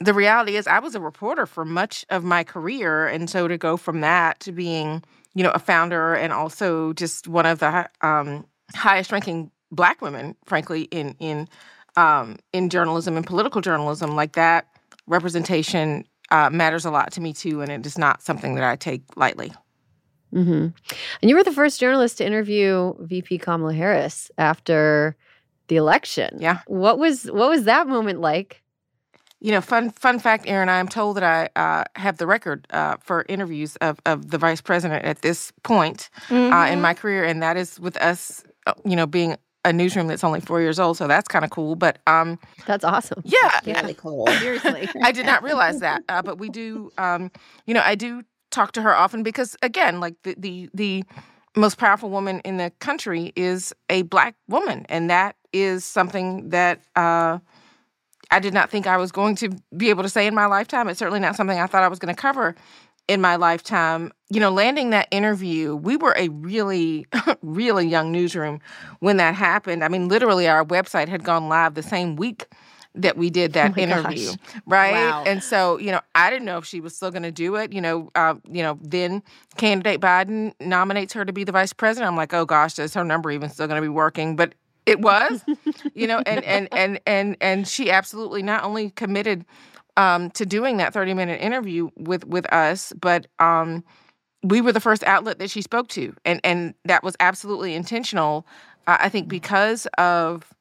the 0.00 0.14
reality 0.14 0.56
is 0.56 0.66
I 0.66 0.78
was 0.80 0.94
a 0.94 1.00
reporter 1.00 1.46
for 1.46 1.64
much 1.64 2.04
of 2.10 2.24
my 2.24 2.42
career. 2.44 3.06
And 3.06 3.30
so 3.30 3.46
to 3.46 3.56
go 3.56 3.76
from 3.76 4.00
that 4.00 4.40
to 4.40 4.52
being, 4.52 5.02
you 5.34 5.42
know, 5.42 5.52
a 5.52 5.58
founder 5.58 6.14
and 6.14 6.32
also 6.32 6.92
just 6.94 7.28
one 7.28 7.46
of 7.46 7.60
the 7.60 7.88
um, 8.00 8.46
highest 8.74 9.12
ranking 9.12 9.50
black 9.70 10.02
women, 10.02 10.36
frankly, 10.46 10.82
in 10.84 11.14
in 11.18 11.48
um, 11.96 12.36
in 12.52 12.70
journalism 12.70 13.16
and 13.16 13.26
political 13.26 13.60
journalism, 13.60 14.16
like 14.16 14.32
that 14.32 14.66
representation 15.06 16.04
uh, 16.30 16.50
matters 16.50 16.84
a 16.84 16.90
lot 16.90 17.12
to 17.12 17.20
me 17.20 17.32
too, 17.32 17.60
and 17.60 17.70
it 17.70 17.86
is 17.86 17.98
not 17.98 18.22
something 18.22 18.54
that 18.56 18.64
I 18.64 18.76
take 18.76 19.02
lightly. 19.16 19.52
Mm-hmm. 20.34 20.68
And 21.22 21.30
you 21.30 21.36
were 21.36 21.44
the 21.44 21.52
first 21.52 21.78
journalist 21.80 22.18
to 22.18 22.26
interview 22.26 22.94
VP 22.98 23.38
Kamala 23.38 23.74
Harris 23.74 24.30
after 24.36 25.16
the 25.68 25.76
election. 25.76 26.38
Yeah. 26.40 26.60
What 26.66 26.98
was 26.98 27.24
what 27.30 27.48
was 27.48 27.64
that 27.64 27.86
moment 27.86 28.20
like? 28.20 28.62
You 29.40 29.52
know, 29.52 29.60
fun 29.60 29.90
fun 29.90 30.18
fact, 30.18 30.44
Erin. 30.46 30.68
I'm 30.68 30.88
told 30.88 31.18
that 31.18 31.22
I 31.22 31.60
uh, 31.60 31.84
have 31.96 32.16
the 32.16 32.26
record 32.26 32.66
uh, 32.70 32.96
for 33.02 33.24
interviews 33.28 33.76
of, 33.76 34.00
of 34.06 34.30
the 34.30 34.38
vice 34.38 34.60
president 34.60 35.04
at 35.04 35.22
this 35.22 35.52
point 35.62 36.08
mm-hmm. 36.28 36.52
uh, 36.52 36.66
in 36.66 36.72
mm-hmm. 36.74 36.80
my 36.82 36.94
career, 36.94 37.24
and 37.24 37.42
that 37.42 37.56
is 37.56 37.78
with 37.78 37.96
us. 37.98 38.42
Uh, 38.66 38.72
you 38.86 38.96
know, 38.96 39.06
being 39.06 39.36
a 39.66 39.72
newsroom 39.72 40.06
that's 40.06 40.24
only 40.24 40.40
four 40.40 40.60
years 40.60 40.78
old, 40.78 40.96
so 40.96 41.06
that's 41.06 41.28
kind 41.28 41.44
of 41.44 41.50
cool. 41.50 41.76
But 41.76 41.98
um, 42.06 42.38
that's 42.66 42.84
awesome. 42.84 43.22
Yeah, 43.24 43.60
yeah. 43.64 43.80
really 43.80 43.94
cool. 43.94 44.26
Seriously, 44.38 44.88
I 45.02 45.12
did 45.12 45.26
not 45.26 45.42
realize 45.42 45.80
that, 45.80 46.02
uh, 46.08 46.22
but 46.22 46.38
we 46.38 46.48
do. 46.48 46.90
Um, 46.96 47.30
you 47.66 47.74
know, 47.74 47.82
I 47.84 47.94
do 47.94 48.22
talk 48.54 48.72
to 48.72 48.82
her 48.82 48.94
often 48.94 49.22
because 49.22 49.56
again, 49.62 50.00
like 50.00 50.14
the 50.22 50.34
the 50.38 50.70
the 50.74 51.04
most 51.56 51.78
powerful 51.78 52.10
woman 52.10 52.40
in 52.40 52.56
the 52.56 52.70
country 52.80 53.32
is 53.36 53.72
a 53.90 54.02
black 54.02 54.34
woman, 54.48 54.86
and 54.88 55.10
that 55.10 55.36
is 55.52 55.84
something 55.84 56.48
that 56.50 56.80
uh, 56.96 57.38
I 58.30 58.40
did 58.40 58.54
not 58.54 58.70
think 58.70 58.86
I 58.86 58.96
was 58.96 59.12
going 59.12 59.36
to 59.36 59.50
be 59.76 59.90
able 59.90 60.02
to 60.02 60.08
say 60.08 60.26
in 60.26 60.34
my 60.34 60.46
lifetime. 60.46 60.88
It's 60.88 60.98
certainly 60.98 61.20
not 61.20 61.36
something 61.36 61.58
I 61.58 61.66
thought 61.66 61.82
I 61.82 61.88
was 61.88 61.98
going 61.98 62.14
to 62.14 62.20
cover 62.20 62.54
in 63.06 63.20
my 63.20 63.36
lifetime. 63.36 64.12
You 64.30 64.40
know, 64.40 64.50
landing 64.50 64.90
that 64.90 65.08
interview, 65.10 65.76
we 65.76 65.96
were 65.96 66.14
a 66.16 66.28
really, 66.28 67.06
really 67.42 67.86
young 67.86 68.10
newsroom 68.10 68.60
when 69.00 69.18
that 69.18 69.34
happened. 69.34 69.84
I 69.84 69.88
mean, 69.88 70.08
literally, 70.08 70.48
our 70.48 70.64
website 70.64 71.08
had 71.08 71.22
gone 71.22 71.48
live 71.48 71.74
the 71.74 71.82
same 71.82 72.16
week 72.16 72.46
that 72.94 73.16
we 73.16 73.28
did 73.28 73.54
that 73.54 73.74
oh 73.76 73.80
interview, 73.80 74.28
gosh. 74.28 74.62
right? 74.66 74.92
Wow. 74.92 75.24
And 75.26 75.42
so, 75.42 75.78
you 75.78 75.90
know, 75.90 76.00
I 76.14 76.30
didn't 76.30 76.44
know 76.44 76.58
if 76.58 76.64
she 76.64 76.80
was 76.80 76.94
still 76.94 77.10
going 77.10 77.24
to 77.24 77.32
do 77.32 77.56
it. 77.56 77.72
You 77.72 77.80
know, 77.80 78.10
uh, 78.14 78.34
you 78.50 78.62
know, 78.62 78.78
then 78.82 79.22
candidate 79.56 80.00
Biden 80.00 80.54
nominates 80.60 81.12
her 81.14 81.24
to 81.24 81.32
be 81.32 81.44
the 81.44 81.52
vice 81.52 81.72
president. 81.72 82.08
I'm 82.08 82.16
like, 82.16 82.32
oh 82.32 82.44
gosh, 82.44 82.78
is 82.78 82.94
her 82.94 83.04
number 83.04 83.30
even 83.30 83.50
still 83.50 83.66
going 83.66 83.80
to 83.80 83.82
be 83.82 83.88
working? 83.88 84.36
But 84.36 84.54
it 84.86 85.00
was, 85.00 85.44
you 85.94 86.06
know, 86.06 86.22
and 86.26 86.44
and 86.44 86.68
and 86.72 87.00
and 87.06 87.36
and 87.40 87.66
she 87.66 87.90
absolutely 87.90 88.42
not 88.42 88.64
only 88.64 88.90
committed 88.90 89.44
um, 89.96 90.30
to 90.30 90.44
doing 90.44 90.76
that 90.78 90.92
30 90.92 91.14
minute 91.14 91.40
interview 91.40 91.90
with 91.96 92.24
with 92.26 92.50
us, 92.52 92.92
but 93.00 93.26
um, 93.38 93.84
we 94.42 94.60
were 94.60 94.72
the 94.72 94.80
first 94.80 95.02
outlet 95.04 95.38
that 95.38 95.50
she 95.50 95.62
spoke 95.62 95.88
to, 95.88 96.14
and 96.24 96.40
and 96.44 96.74
that 96.84 97.02
was 97.02 97.16
absolutely 97.18 97.74
intentional. 97.74 98.46
Uh, 98.86 98.98
I 99.00 99.08
think 99.08 99.28
because 99.28 99.86
of 99.98 100.52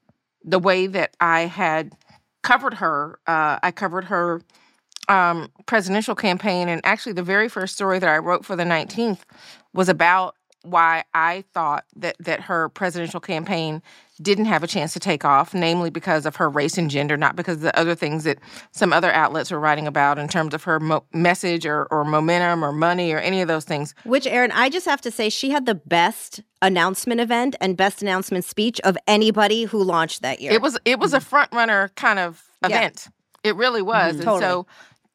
the 0.44 0.60
way 0.60 0.88
that 0.88 1.16
I 1.20 1.42
had 1.42 1.96
covered 2.44 2.76
her. 2.76 3.20
Uh, 3.26 3.58
I 3.64 3.72
covered 3.72 4.06
her 4.06 4.42
um, 5.10 5.50
presidential 5.66 6.16
campaign, 6.16 6.70
and 6.70 6.82
actually, 6.84 7.14
the 7.14 7.24
very 7.24 7.50
first 7.50 7.74
story 7.76 8.00
that 8.00 8.10
I 8.10 8.18
wrote 8.20 8.46
for 8.46 8.56
the 8.56 8.64
19th 8.64 9.20
was 9.74 9.90
about 9.90 10.36
why 10.62 11.04
I 11.14 11.44
thought 11.54 11.86
that 11.96 12.16
that 12.20 12.42
her 12.42 12.70
presidential 12.70 13.20
campaign 13.20 13.82
didn't 14.24 14.46
have 14.46 14.64
a 14.64 14.68
chance 14.68 14.94
to 14.94 15.00
take 15.00 15.26
off, 15.26 15.54
namely 15.54 15.90
because 15.90 16.26
of 16.26 16.36
her 16.38 16.50
race 16.50 16.78
and 16.78 16.90
gender, 16.90 17.18
not 17.18 17.36
because 17.36 17.58
of 17.58 17.62
the 17.62 17.78
other 17.78 17.96
things 17.96 18.24
that 18.24 18.40
some 18.72 18.94
other 18.94 19.12
outlets 19.12 19.52
were 19.52 19.60
writing 19.60 19.86
about 19.86 20.18
in 20.18 20.28
terms 20.28 20.54
of 20.54 20.64
her 20.64 20.80
mo- 20.80 21.04
message 21.14 21.66
or, 21.66 21.86
or 21.92 22.04
momentum 22.04 22.64
or 22.64 22.72
money 22.72 23.12
or 23.12 23.20
any 23.20 23.42
of 23.42 23.48
those 23.48 23.66
things. 23.66 23.94
Which, 24.06 24.26
Erin, 24.26 24.52
I 24.52 24.70
just 24.70 24.86
have 24.86 25.02
to 25.02 25.12
say, 25.12 25.30
she 25.30 25.52
had 25.52 25.66
the 25.66 25.76
best 25.76 26.42
announcement 26.62 27.20
event 27.22 27.56
and 27.62 27.76
best 27.76 28.02
announcement 28.02 28.46
speech 28.46 28.80
of 28.82 28.98
anybody 29.08 29.66
who 29.66 29.84
launched 29.84 30.22
that 30.22 30.40
year. 30.42 30.54
It 30.54 30.62
was 30.62 30.78
it 30.86 31.00
was 31.00 31.14
a 31.14 31.20
front 31.20 31.52
runner 31.52 31.92
kind 31.96 32.20
of 32.20 32.44
event. 32.64 33.08
Yeah. 33.44 33.52
It 33.52 33.56
really 33.58 33.82
was, 33.82 34.14
mm-hmm. 34.14 34.20
and 34.20 34.24
totally. 34.24 34.42
so 34.42 34.68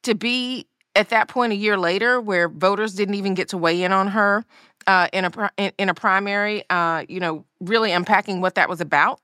to 0.03 0.15
be 0.15 0.67
at 0.95 1.09
that 1.09 1.29
point 1.29 1.53
a 1.53 1.57
year 1.57 1.79
later, 1.79 2.21
where 2.21 2.49
voters 2.49 2.95
didn't 2.95 3.15
even 3.15 3.35
get 3.35 3.49
to 3.49 3.59
weigh 3.59 3.83
in 3.83 3.93
on 3.93 4.09
her 4.09 4.45
uh, 4.87 5.09
in 5.13 5.25
a 5.25 5.51
in, 5.57 5.73
in 5.79 5.89
a 5.89 5.95
primary, 5.95 6.65
uh, 6.71 7.05
you 7.09 7.21
know, 7.21 7.45
really 7.61 7.93
unpacking 7.93 8.41
what 8.41 8.55
that 8.55 8.69
was 8.69 8.81
about, 8.81 9.21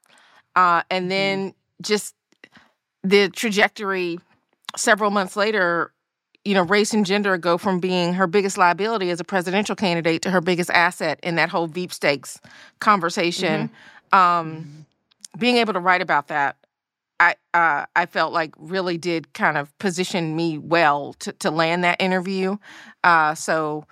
uh, 0.57 0.83
and 0.91 1.05
mm-hmm. 1.05 1.09
then 1.09 1.51
mm. 1.51 1.55
just 1.83 2.15
the 3.03 3.29
trajectory 3.31 4.19
several 4.77 5.11
months 5.11 5.37
later. 5.37 5.91
You 6.47 6.53
know, 6.53 6.63
race 6.63 6.93
and 6.93 7.07
gender 7.07 7.39
go 7.39 7.57
from 7.57 7.81
being 7.81 8.13
her 8.13 8.27
biggest 8.27 8.59
liability 8.59 9.09
as 9.09 9.19
a 9.19 9.25
presidential 9.25 9.75
candidate 9.75 10.21
to 10.23 10.31
her 10.31 10.43
biggest 10.43 10.69
asset 10.69 11.19
in 11.23 11.37
that 11.37 11.49
whole 11.49 11.67
Veep 11.67 11.91
stakes 11.91 12.39
conversation. 12.81 13.71
Mm-hmm. 14.13 14.19
Um, 14.19 14.57
mm-hmm. 14.57 15.39
being 15.39 15.57
able 15.57 15.73
to 15.73 15.81
write 15.81 16.03
about 16.03 16.29
that 16.29 16.57
I 17.21 17.35
uh, 17.53 17.87
I 17.95 18.07
felt 18.07 18.33
like 18.33 18.55
really 18.59 18.99
did 18.99 19.33
kind 19.33 19.57
of 19.57 19.77
position 19.79 20.37
me 20.37 20.59
well 20.59 21.15
to 21.21 21.33
to 21.33 21.51
land 21.51 21.85
that 21.85 22.01
interview. 22.01 22.57
Uh, 23.03 23.35
so 23.35 23.87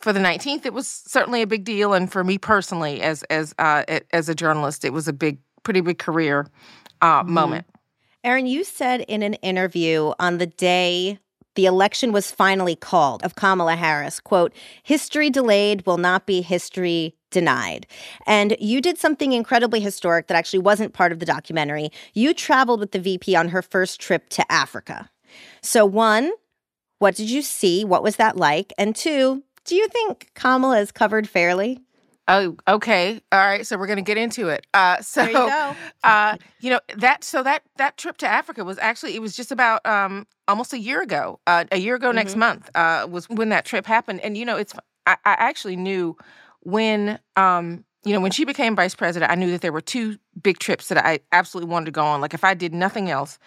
for 0.00 0.12
the 0.12 0.20
19th, 0.20 0.66
it 0.66 0.72
was 0.72 0.86
certainly 0.86 1.42
a 1.42 1.46
big 1.46 1.64
deal, 1.64 1.92
and 1.92 2.10
for 2.10 2.22
me 2.22 2.38
personally, 2.38 3.02
as 3.02 3.22
as 3.24 3.54
uh, 3.58 3.84
as 4.12 4.28
a 4.28 4.34
journalist, 4.34 4.84
it 4.84 4.92
was 4.92 5.08
a 5.08 5.12
big, 5.12 5.38
pretty 5.62 5.80
big 5.80 5.98
career 5.98 6.46
uh, 7.00 7.22
mm-hmm. 7.22 7.32
moment. 7.32 7.66
Erin, 8.24 8.46
you 8.46 8.64
said 8.64 9.02
in 9.02 9.22
an 9.22 9.34
interview 9.34 10.12
on 10.18 10.38
the 10.38 10.46
day 10.46 11.18
the 11.54 11.66
election 11.66 12.12
was 12.12 12.30
finally 12.30 12.76
called 12.76 13.22
of 13.22 13.34
Kamala 13.34 13.76
Harris, 13.76 14.20
quote, 14.20 14.52
history 14.82 15.30
delayed 15.30 15.84
will 15.86 15.96
not 15.96 16.26
be 16.26 16.42
history 16.42 17.14
denied. 17.30 17.86
And 18.26 18.56
you 18.60 18.80
did 18.80 18.98
something 18.98 19.32
incredibly 19.32 19.80
historic 19.80 20.26
that 20.26 20.36
actually 20.36 20.60
wasn't 20.60 20.92
part 20.92 21.12
of 21.12 21.18
the 21.18 21.26
documentary. 21.26 21.90
You 22.14 22.34
traveled 22.34 22.80
with 22.80 22.92
the 22.92 22.98
VP 22.98 23.34
on 23.34 23.48
her 23.48 23.62
first 23.62 24.00
trip 24.00 24.28
to 24.30 24.52
Africa. 24.52 25.10
So, 25.62 25.84
one, 25.84 26.32
what 26.98 27.16
did 27.16 27.30
you 27.30 27.42
see? 27.42 27.84
What 27.84 28.02
was 28.02 28.16
that 28.16 28.36
like? 28.36 28.72
And 28.78 28.94
two, 28.94 29.42
do 29.66 29.74
you 29.74 29.88
think 29.88 30.30
Kamala 30.34 30.80
is 30.80 30.92
covered 30.92 31.28
fairly? 31.28 31.80
Oh, 32.28 32.56
okay. 32.66 33.20
All 33.30 33.38
right. 33.38 33.64
So 33.64 33.78
we're 33.78 33.86
going 33.86 33.98
to 33.98 34.02
get 34.02 34.16
into 34.16 34.48
it. 34.48 34.66
Uh, 34.74 34.96
so, 35.00 35.22
there 35.22 35.30
you 35.30 35.36
go. 35.36 35.76
uh, 36.04 36.36
you 36.60 36.70
know 36.70 36.80
that. 36.96 37.22
So 37.24 37.42
that 37.42 37.62
that 37.76 37.96
trip 37.96 38.16
to 38.18 38.26
Africa 38.26 38.64
was 38.64 38.78
actually 38.78 39.14
it 39.14 39.22
was 39.22 39.36
just 39.36 39.52
about 39.52 39.84
um, 39.86 40.26
almost 40.48 40.72
a 40.72 40.78
year 40.78 41.02
ago. 41.02 41.40
Uh, 41.46 41.64
a 41.70 41.78
year 41.78 41.94
ago 41.94 42.08
mm-hmm. 42.08 42.16
next 42.16 42.36
month 42.36 42.70
uh, 42.74 43.06
was 43.08 43.28
when 43.28 43.50
that 43.50 43.64
trip 43.64 43.86
happened. 43.86 44.20
And 44.20 44.36
you 44.36 44.44
know, 44.44 44.56
it's 44.56 44.74
I, 45.06 45.16
I 45.24 45.36
actually 45.38 45.76
knew 45.76 46.16
when 46.60 47.18
um, 47.36 47.84
you 48.04 48.12
know 48.12 48.20
when 48.20 48.32
she 48.32 48.44
became 48.44 48.74
vice 48.74 48.94
president. 48.94 49.30
I 49.30 49.36
knew 49.36 49.50
that 49.52 49.60
there 49.60 49.72
were 49.72 49.80
two 49.80 50.18
big 50.42 50.58
trips 50.58 50.88
that 50.88 51.04
I 51.04 51.20
absolutely 51.30 51.70
wanted 51.70 51.86
to 51.86 51.92
go 51.92 52.04
on. 52.04 52.20
Like 52.20 52.34
if 52.34 52.42
I 52.42 52.54
did 52.54 52.74
nothing 52.74 53.08
else, 53.08 53.38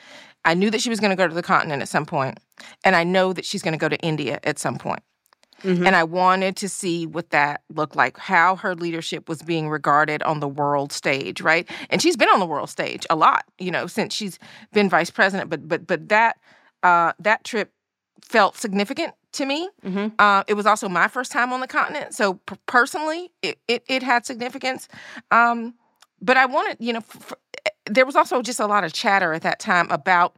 I 0.45 0.53
knew 0.53 0.69
that 0.69 0.81
she 0.81 0.89
was 0.89 1.01
going 1.01 1.11
to 1.11 1.17
go 1.17 1.27
to 1.27 1.33
the 1.33 1.43
continent 1.43 1.81
at 1.81 1.89
some 1.89 2.05
point, 2.05 2.39
and 2.85 2.95
I 2.95 3.03
know 3.03 3.33
that 3.33 3.43
she's 3.43 3.61
going 3.61 3.73
to 3.73 3.77
go 3.77 3.89
to 3.89 3.97
India 3.97 4.39
at 4.43 4.57
some 4.57 4.77
point. 4.77 5.01
Mm-hmm. 5.63 5.85
And 5.85 5.95
I 5.95 6.03
wanted 6.03 6.55
to 6.57 6.69
see 6.69 7.05
what 7.05 7.29
that 7.31 7.61
looked 7.73 7.95
like, 7.95 8.17
how 8.17 8.55
her 8.57 8.75
leadership 8.75 9.27
was 9.27 9.41
being 9.41 9.69
regarded 9.69 10.23
on 10.23 10.39
the 10.39 10.47
world 10.47 10.91
stage, 10.91 11.41
right? 11.41 11.69
And 11.89 12.01
she's 12.01 12.15
been 12.17 12.29
on 12.29 12.39
the 12.39 12.45
world 12.45 12.69
stage 12.69 13.05
a 13.09 13.15
lot, 13.15 13.45
you 13.57 13.71
know, 13.71 13.87
since 13.87 14.13
she's 14.13 14.39
been 14.73 14.89
vice 14.89 15.09
president. 15.09 15.49
But 15.49 15.67
but 15.67 15.87
but 15.87 16.09
that 16.09 16.37
uh, 16.83 17.13
that 17.19 17.43
trip 17.43 17.71
felt 18.21 18.57
significant 18.57 19.13
to 19.33 19.45
me. 19.45 19.69
Mm-hmm. 19.83 20.07
Uh, 20.17 20.43
it 20.47 20.53
was 20.55 20.65
also 20.65 20.89
my 20.89 21.07
first 21.07 21.31
time 21.31 21.53
on 21.53 21.59
the 21.59 21.67
continent, 21.67 22.13
so 22.13 22.35
p- 22.35 22.55
personally, 22.65 23.31
it, 23.41 23.59
it, 23.67 23.83
it 23.87 24.03
had 24.03 24.25
significance. 24.25 24.87
Um, 25.31 25.75
but 26.21 26.35
I 26.35 26.45
wanted, 26.45 26.77
you 26.79 26.93
know, 26.93 26.99
f- 26.99 27.33
f- 27.65 27.73
there 27.85 28.05
was 28.05 28.15
also 28.15 28.41
just 28.41 28.59
a 28.59 28.67
lot 28.67 28.83
of 28.83 28.93
chatter 28.93 29.33
at 29.33 29.41
that 29.43 29.59
time 29.59 29.89
about 29.91 30.35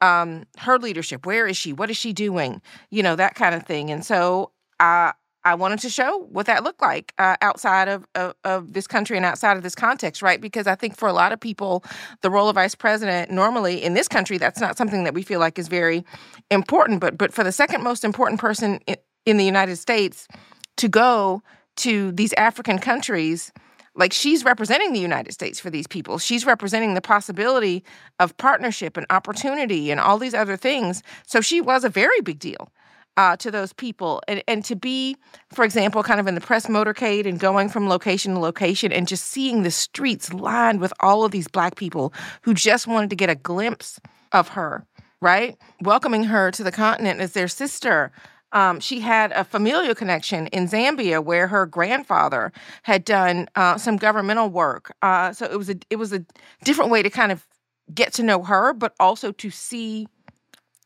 um, 0.00 0.44
her 0.58 0.78
leadership. 0.78 1.26
Where 1.26 1.46
is 1.46 1.56
she? 1.56 1.72
What 1.72 1.90
is 1.90 1.96
she 1.96 2.12
doing? 2.12 2.62
You 2.90 3.02
know, 3.02 3.16
that 3.16 3.34
kind 3.34 3.54
of 3.54 3.64
thing. 3.64 3.90
And 3.90 4.04
so 4.04 4.52
I 4.80 5.12
I 5.44 5.54
wanted 5.54 5.78
to 5.80 5.88
show 5.88 6.26
what 6.30 6.46
that 6.46 6.62
looked 6.62 6.82
like 6.82 7.14
uh, 7.16 7.36
outside 7.40 7.88
of, 7.88 8.06
of, 8.14 8.34
of 8.44 8.72
this 8.74 8.86
country 8.86 9.16
and 9.16 9.24
outside 9.24 9.56
of 9.56 9.62
this 9.62 9.74
context, 9.74 10.20
right? 10.20 10.40
Because 10.40 10.66
I 10.66 10.74
think 10.74 10.96
for 10.96 11.08
a 11.08 11.12
lot 11.12 11.32
of 11.32 11.40
people, 11.40 11.84
the 12.20 12.28
role 12.28 12.50
of 12.50 12.56
vice 12.56 12.74
president 12.74 13.30
normally 13.30 13.82
in 13.82 13.94
this 13.94 14.08
country 14.08 14.36
that's 14.36 14.60
not 14.60 14.76
something 14.76 15.04
that 15.04 15.14
we 15.14 15.22
feel 15.22 15.40
like 15.40 15.58
is 15.58 15.68
very 15.68 16.04
important. 16.50 17.00
But 17.00 17.16
but 17.16 17.32
for 17.32 17.44
the 17.44 17.52
second 17.52 17.82
most 17.82 18.04
important 18.04 18.40
person 18.40 18.80
in, 18.86 18.96
in 19.24 19.36
the 19.36 19.44
United 19.44 19.76
States 19.76 20.28
to 20.76 20.88
go 20.88 21.42
to 21.76 22.12
these 22.12 22.32
African 22.34 22.78
countries 22.78 23.52
like 23.94 24.12
she's 24.12 24.44
representing 24.44 24.92
the 24.92 25.00
United 25.00 25.32
States 25.32 25.58
for 25.58 25.70
these 25.70 25.86
people. 25.86 26.18
She's 26.18 26.46
representing 26.46 26.94
the 26.94 27.00
possibility 27.00 27.84
of 28.20 28.36
partnership 28.36 28.96
and 28.96 29.04
opportunity 29.10 29.90
and 29.90 29.98
all 29.98 30.18
these 30.18 30.34
other 30.34 30.56
things. 30.56 31.02
So 31.26 31.40
she 31.40 31.60
was 31.60 31.84
a 31.84 31.88
very 31.88 32.20
big 32.20 32.38
deal 32.38 32.70
uh, 33.18 33.36
to 33.36 33.50
those 33.50 33.74
people. 33.74 34.22
And, 34.28 34.42
and 34.48 34.64
to 34.64 34.76
be 34.76 35.16
for 35.52 35.64
example 35.64 36.02
kind 36.02 36.20
of 36.20 36.26
in 36.26 36.34
the 36.34 36.40
press 36.40 36.66
motorcade 36.66 37.26
and 37.26 37.38
going 37.38 37.68
from 37.68 37.88
location 37.88 38.34
to 38.34 38.40
location 38.40 38.92
and 38.92 39.06
just 39.06 39.26
seeing 39.26 39.62
the 39.62 39.70
streets 39.70 40.32
lined 40.32 40.80
with 40.80 40.92
all 41.00 41.24
of 41.24 41.32
these 41.32 41.48
black 41.48 41.76
people 41.76 42.14
who 42.42 42.54
just 42.54 42.86
wanted 42.86 43.10
to 43.10 43.16
get 43.16 43.28
a 43.28 43.34
glimpse 43.34 44.00
of 44.32 44.48
her 44.48 44.86
right? 45.20 45.56
Welcoming 45.82 46.24
her 46.24 46.50
to 46.52 46.62
the 46.62 46.72
continent 46.72 47.20
as 47.20 47.32
their 47.32 47.48
sister. 47.48 48.12
Um, 48.52 48.80
she 48.80 49.00
had 49.00 49.32
a 49.32 49.44
familial 49.44 49.94
connection 49.94 50.46
in 50.48 50.68
Zambia 50.68 51.22
where 51.22 51.48
her 51.48 51.66
grandfather 51.66 52.52
had 52.82 53.04
done 53.04 53.48
uh, 53.56 53.76
some 53.76 53.96
governmental 53.96 54.48
work. 54.48 54.94
Uh, 55.02 55.32
so 55.32 55.46
it 55.46 55.58
was 55.58 55.68
a 55.68 55.76
it 55.90 55.96
was 55.96 56.12
a 56.12 56.24
different 56.64 56.90
way 56.90 57.02
to 57.02 57.10
kind 57.10 57.30
of 57.30 57.46
get 57.92 58.12
to 58.14 58.22
know 58.22 58.42
her, 58.42 58.72
but 58.72 58.94
also 58.98 59.32
to 59.32 59.50
see 59.50 60.06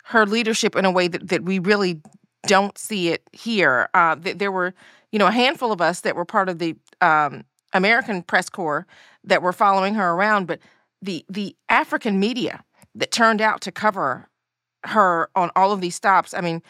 her 0.05 0.27
leadership 0.27 0.75
in 0.75 0.85
a 0.85 0.91
way 0.91 1.07
that, 1.07 1.29
that 1.29 1.45
we 1.45 1.61
really 1.61 2.01
don't 2.47 2.77
see 2.77 3.09
it 3.09 3.23
here. 3.33 3.89
Uh, 3.95 4.17
th- 4.17 4.39
there 4.39 4.53
were, 4.53 4.75
you 5.11 5.19
know, 5.19 5.27
a 5.27 5.33
handful 5.33 5.73
of 5.73 5.81
us 5.81 6.01
that 6.01 6.17
were 6.17 6.25
part 6.25 6.49
of 6.49 6.59
the 6.59 6.77
um, 7.01 7.45
American 7.73 8.23
press 8.23 8.49
corps 8.49 8.87
that 9.25 9.43
were 9.43 9.53
following 9.53 9.95
her 9.95 10.11
around, 10.11 10.47
but 10.47 10.59
the 11.01 11.25
the 11.29 11.57
African 11.69 12.19
media 12.21 12.65
that 12.95 13.11
turned 13.11 13.41
out 13.41 13.61
to 13.63 13.73
cover 13.73 14.29
her 14.85 15.29
on 15.35 15.51
all 15.57 15.73
of 15.73 15.81
these 15.81 15.95
stops, 15.95 16.35
I 16.35 16.41
mean, 16.41 16.63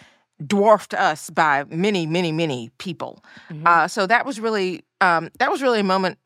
dwarfed 0.46 0.94
us 0.94 1.30
by 1.30 1.64
many, 1.64 2.06
many, 2.06 2.32
many 2.32 2.70
people. 2.78 3.22
Mm-hmm. 3.50 3.66
Uh, 3.66 3.88
so 3.88 4.06
that 4.06 4.26
was 4.26 4.40
really 4.40 4.84
um, 5.00 5.30
that 5.38 5.50
was 5.50 5.62
really 5.62 5.80
a 5.80 5.84
moment 5.84 6.18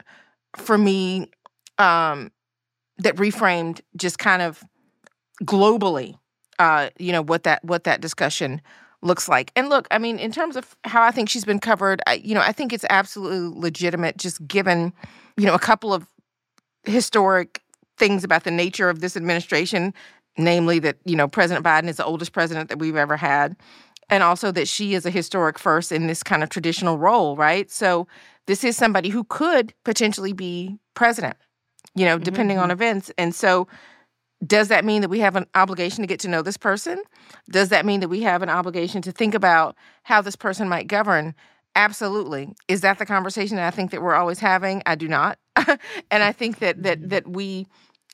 for 0.57 0.78
me 0.78 1.30
um, 1.78 2.30
that 2.99 3.16
reframed 3.16 3.80
just 3.97 4.18
kind 4.18 4.42
of 4.42 4.62
globally, 5.44 6.18
uh, 6.59 6.90
you 6.99 7.12
know, 7.12 7.22
what 7.22 7.42
that 7.44 7.64
what 7.64 7.84
that 7.84 8.01
discussion 8.01 8.61
looks 9.07 9.28
like. 9.28 9.52
And 9.57 9.68
look, 9.68 9.86
I 9.90 9.98
mean, 9.98 10.18
in 10.18 10.32
terms 10.32 10.57
of 10.57 10.76
how 10.84 11.02
I 11.02 11.11
think 11.11 11.28
she's 11.28 11.44
been 11.44 11.61
covered, 11.61 12.02
I, 12.07 12.14
you 12.14 12.34
know, 12.34 12.40
I 12.40 12.52
think 12.52 12.72
it's 12.72 12.84
absolutely 12.90 13.59
legitimate 13.61 14.16
just 14.18 14.46
given, 14.46 14.92
you 15.36 15.46
know, 15.46 15.54
a 15.54 15.59
couple 15.59 15.94
of 15.94 16.07
historic 16.84 17.62
things 17.96 18.24
about 18.24 18.44
the 18.44 18.50
nature 18.50 18.90
of 18.90 19.00
this 19.00 19.16
administration, 19.16 19.94
namely 20.36 20.78
that, 20.80 20.96
you 21.04 21.16
know, 21.16 21.28
President 21.28 21.64
Biden 21.64 21.88
is 21.88 21.96
the 21.96 22.04
oldest 22.04 22.32
president 22.32 22.68
that 22.68 22.78
we've 22.78 22.96
ever 22.96 23.16
had, 23.16 23.57
and 24.11 24.22
also 24.22 24.52
that 24.52 24.68
she 24.68 24.94
is 24.94 25.07
a 25.07 25.11
historic 25.11 25.59
first 25.59 25.90
in 25.90 26.07
this 26.07 26.22
kind 26.22 26.42
of 26.42 26.48
traditional 26.48 26.98
role, 26.98 27.36
right? 27.36 27.70
So 27.70 28.07
this 28.46 28.62
is 28.62 28.76
somebody 28.76 29.09
who 29.09 29.24
could 29.24 29.72
potentially 29.84 30.32
be 30.32 30.78
president, 30.94 31.36
you 31.94 32.04
know, 32.04 32.18
depending 32.18 32.59
mm-hmm. 32.59 32.64
on 32.64 32.70
events. 32.70 33.11
And 33.18 33.34
so 33.34 33.66
does 34.45 34.68
that 34.68 34.84
mean 34.84 35.01
that 35.03 35.09
we 35.09 35.20
have 35.20 35.37
an 35.37 35.47
obligation 35.55 36.03
to 36.03 36.07
get 36.07 36.20
to 36.20 36.28
know 36.28 36.43
this 36.43 36.57
person? 36.57 37.03
Does 37.51 37.71
that 37.71 37.87
mean 37.87 38.00
that 38.00 38.08
we 38.08 38.22
have 38.22 38.42
an 38.42 38.50
obligation 38.50 39.00
to 39.03 39.13
think 39.13 39.34
about 39.34 39.76
how 40.03 40.21
this 40.21 40.37
person 40.37 40.68
might 40.68 40.88
govern? 40.88 41.34
Absolutely. 41.75 42.54
Is 42.68 42.80
that 42.83 42.99
the 42.99 43.07
conversation 43.07 43.57
that 43.57 43.67
I 43.67 43.71
think 43.71 43.91
that 43.91 44.03
we're 44.03 44.14
always 44.14 44.38
having? 44.38 44.83
I 44.87 44.95
do 44.95 45.08
not. 45.08 45.38
and 46.11 46.22
I 46.22 46.33
think 46.33 46.58
that 46.58 46.83
that 46.83 46.99
mm-hmm. 46.99 47.08
that 47.08 47.29
we 47.29 47.67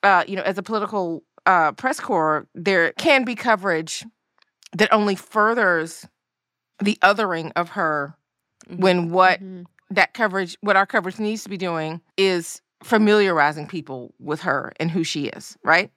uh, 0.03 0.25
you 0.27 0.37
know, 0.37 0.43
as 0.43 0.59
a 0.59 0.63
political 0.63 1.23
uh, 1.47 1.73
press 1.73 2.01
corps, 2.01 2.47
there 2.55 2.93
can 2.93 3.25
be 3.25 3.35
coverage 3.35 4.05
that 4.77 4.93
only 4.93 5.15
furthers 5.15 6.07
the 6.83 6.99
othering 7.03 7.53
of 7.57 7.71
her 7.71 8.17
mm-hmm. 8.69 8.83
when 8.83 9.11
what 9.11 9.41
mm-hmm. 9.41 9.63
that 9.91 10.15
coverage 10.15 10.57
what 10.61 10.77
our 10.77 10.87
coverage 10.87 11.19
needs 11.19 11.43
to 11.45 11.49
be 11.49 11.57
doing 11.57 12.01
is 12.17 12.61
familiarizing 12.83 13.67
people 13.67 14.15
with 14.19 14.41
her 14.41 14.73
and 14.79 14.91
who 14.91 15.05
she 15.05 15.27
is, 15.27 15.57
right? 15.65 15.91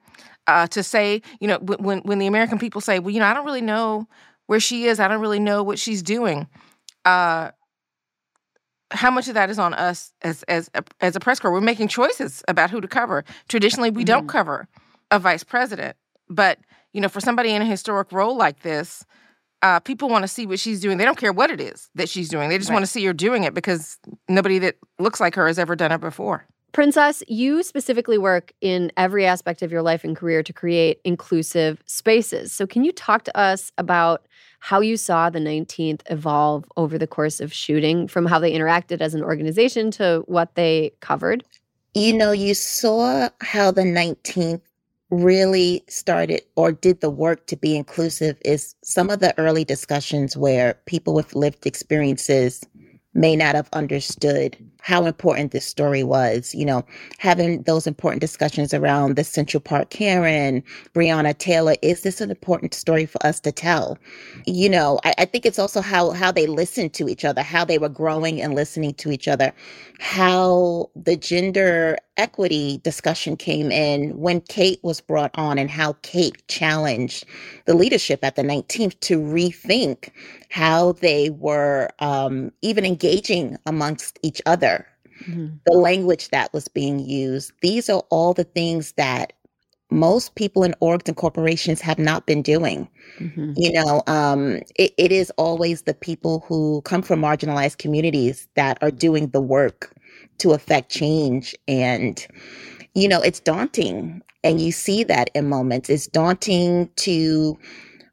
uh, 0.46 0.66
to 0.68 0.82
say, 0.82 1.22
you 1.40 1.48
know, 1.48 1.58
when 1.58 2.00
when 2.00 2.18
the 2.18 2.26
American 2.26 2.58
people 2.58 2.80
say, 2.80 2.98
well, 2.98 3.10
you 3.10 3.20
know, 3.20 3.26
I 3.26 3.34
don't 3.34 3.44
really 3.44 3.60
know 3.60 4.06
where 4.46 4.60
she 4.60 4.84
is, 4.84 5.00
I 5.00 5.08
don't 5.08 5.20
really 5.20 5.40
know 5.40 5.62
what 5.62 5.78
she's 5.78 6.02
doing. 6.02 6.46
Uh, 7.04 7.50
how 8.92 9.10
much 9.10 9.26
of 9.26 9.34
that 9.34 9.50
is 9.50 9.58
on 9.58 9.74
us 9.74 10.12
as 10.22 10.42
as 10.44 10.70
a, 10.74 10.84
as 11.00 11.16
a 11.16 11.20
press 11.20 11.40
corps? 11.40 11.52
We're 11.52 11.60
making 11.60 11.88
choices 11.88 12.42
about 12.48 12.70
who 12.70 12.80
to 12.80 12.88
cover. 12.88 13.24
Traditionally, 13.48 13.90
we 13.90 14.02
mm-hmm. 14.02 14.06
don't 14.06 14.28
cover 14.28 14.68
a 15.10 15.18
vice 15.18 15.44
president, 15.44 15.96
but 16.28 16.58
you 16.92 17.00
know, 17.00 17.08
for 17.08 17.20
somebody 17.20 17.50
in 17.50 17.62
a 17.62 17.66
historic 17.66 18.12
role 18.12 18.36
like 18.36 18.60
this, 18.60 19.04
uh, 19.62 19.80
people 19.80 20.08
want 20.08 20.22
to 20.22 20.28
see 20.28 20.46
what 20.46 20.60
she's 20.60 20.80
doing. 20.80 20.96
They 20.98 21.04
don't 21.04 21.18
care 21.18 21.32
what 21.32 21.50
it 21.50 21.60
is 21.60 21.90
that 21.96 22.08
she's 22.08 22.28
doing. 22.28 22.48
They 22.48 22.58
just 22.58 22.70
right. 22.70 22.74
want 22.74 22.84
to 22.84 22.90
see 22.90 23.04
her 23.04 23.12
doing 23.12 23.42
it 23.42 23.54
because 23.54 23.98
nobody 24.28 24.60
that 24.60 24.76
looks 25.00 25.20
like 25.20 25.34
her 25.34 25.48
has 25.48 25.58
ever 25.58 25.74
done 25.74 25.90
it 25.90 26.00
before. 26.00 26.46
Princess, 26.72 27.22
you 27.26 27.62
specifically 27.62 28.18
work 28.18 28.52
in 28.60 28.92
every 28.96 29.24
aspect 29.24 29.62
of 29.62 29.72
your 29.72 29.82
life 29.82 30.04
and 30.04 30.14
career 30.14 30.42
to 30.42 30.52
create 30.52 31.00
inclusive 31.04 31.82
spaces. 31.86 32.52
So, 32.52 32.66
can 32.66 32.84
you 32.84 32.92
talk 32.92 33.24
to 33.24 33.36
us 33.36 33.72
about 33.78 34.26
how 34.60 34.80
you 34.80 34.96
saw 34.96 35.30
the 35.30 35.38
19th 35.38 36.02
evolve 36.10 36.64
over 36.76 36.98
the 36.98 37.06
course 37.06 37.40
of 37.40 37.52
shooting 37.52 38.08
from 38.08 38.26
how 38.26 38.38
they 38.38 38.52
interacted 38.52 39.00
as 39.00 39.14
an 39.14 39.22
organization 39.22 39.90
to 39.92 40.22
what 40.26 40.54
they 40.54 40.92
covered? 41.00 41.44
You 41.94 42.12
know, 42.12 42.32
you 42.32 42.52
saw 42.52 43.30
how 43.40 43.70
the 43.70 43.82
19th 43.82 44.60
really 45.10 45.84
started 45.88 46.42
or 46.56 46.72
did 46.72 47.00
the 47.00 47.10
work 47.10 47.46
to 47.46 47.56
be 47.56 47.76
inclusive 47.76 48.36
is 48.44 48.74
some 48.82 49.08
of 49.08 49.20
the 49.20 49.38
early 49.38 49.64
discussions 49.64 50.36
where 50.36 50.74
people 50.86 51.14
with 51.14 51.34
lived 51.34 51.64
experiences 51.64 52.62
may 53.14 53.36
not 53.36 53.54
have 53.54 53.68
understood 53.72 54.56
how 54.86 55.04
important 55.06 55.52
this 55.52 55.66
story 55.66 56.04
was. 56.04 56.54
You 56.54 56.64
know, 56.64 56.84
having 57.18 57.62
those 57.64 57.88
important 57.88 58.20
discussions 58.20 58.72
around 58.72 59.16
the 59.16 59.24
Central 59.24 59.60
Park 59.60 59.90
Karen, 59.90 60.62
Breonna 60.94 61.36
Taylor, 61.36 61.74
is 61.82 62.02
this 62.02 62.20
an 62.20 62.30
important 62.30 62.72
story 62.72 63.04
for 63.04 63.24
us 63.26 63.40
to 63.40 63.52
tell? 63.52 63.98
You 64.46 64.70
know, 64.70 65.00
I, 65.04 65.14
I 65.18 65.24
think 65.26 65.44
it's 65.44 65.58
also 65.58 65.80
how 65.82 66.12
how 66.12 66.32
they 66.32 66.46
listened 66.46 66.94
to 66.94 67.08
each 67.08 67.24
other, 67.26 67.42
how 67.42 67.64
they 67.64 67.78
were 67.78 67.88
growing 67.90 68.40
and 68.40 68.54
listening 68.54 68.94
to 68.94 69.10
each 69.10 69.28
other, 69.28 69.52
how 69.98 70.90
the 70.94 71.16
gender 71.16 71.98
equity 72.16 72.78
discussion 72.84 73.36
came 73.36 73.72
in 73.72 74.10
when 74.18 74.40
Kate 74.42 74.80
was 74.84 75.00
brought 75.00 75.32
on 75.34 75.58
and 75.58 75.70
how 75.70 75.94
Kate 76.02 76.46
challenged 76.48 77.24
the 77.66 77.74
leadership 77.74 78.20
at 78.24 78.36
the 78.36 78.42
19th 78.42 78.98
to 79.00 79.18
rethink 79.20 80.10
how 80.50 80.92
they 80.92 81.30
were 81.30 81.88
um, 81.98 82.52
even 82.62 82.84
engaging 82.84 83.56
amongst 83.66 84.18
each 84.22 84.40
other, 84.46 84.75
mm-hmm. 85.26 85.56
the 85.64 85.72
language 85.72 86.28
that 86.30 86.52
was 86.52 86.68
being 86.68 86.98
used. 86.98 87.52
These 87.62 87.88
are 87.88 88.02
all 88.10 88.34
the 88.34 88.44
things 88.44 88.92
that 88.92 89.32
most 89.90 90.34
people 90.34 90.64
in 90.64 90.74
orgs 90.82 91.06
and 91.06 91.16
corporations 91.16 91.80
have 91.80 91.98
not 91.98 92.26
been 92.26 92.42
doing. 92.42 92.88
Mm-hmm. 93.18 93.52
You 93.56 93.72
know, 93.72 94.02
um, 94.06 94.60
it, 94.74 94.92
it 94.98 95.12
is 95.12 95.30
always 95.36 95.82
the 95.82 95.94
people 95.94 96.44
who 96.48 96.82
come 96.82 97.02
from 97.02 97.20
marginalized 97.20 97.78
communities 97.78 98.48
that 98.56 98.78
are 98.82 98.90
doing 98.90 99.28
the 99.28 99.40
work 99.40 99.94
to 100.38 100.52
affect 100.52 100.90
change. 100.90 101.54
And, 101.68 102.26
you 102.94 103.08
know, 103.08 103.20
it's 103.20 103.40
daunting. 103.40 104.22
And 104.42 104.60
you 104.60 104.72
see 104.72 105.04
that 105.04 105.30
in 105.34 105.48
moments. 105.48 105.88
It's 105.88 106.06
daunting 106.08 106.90
to 106.96 107.58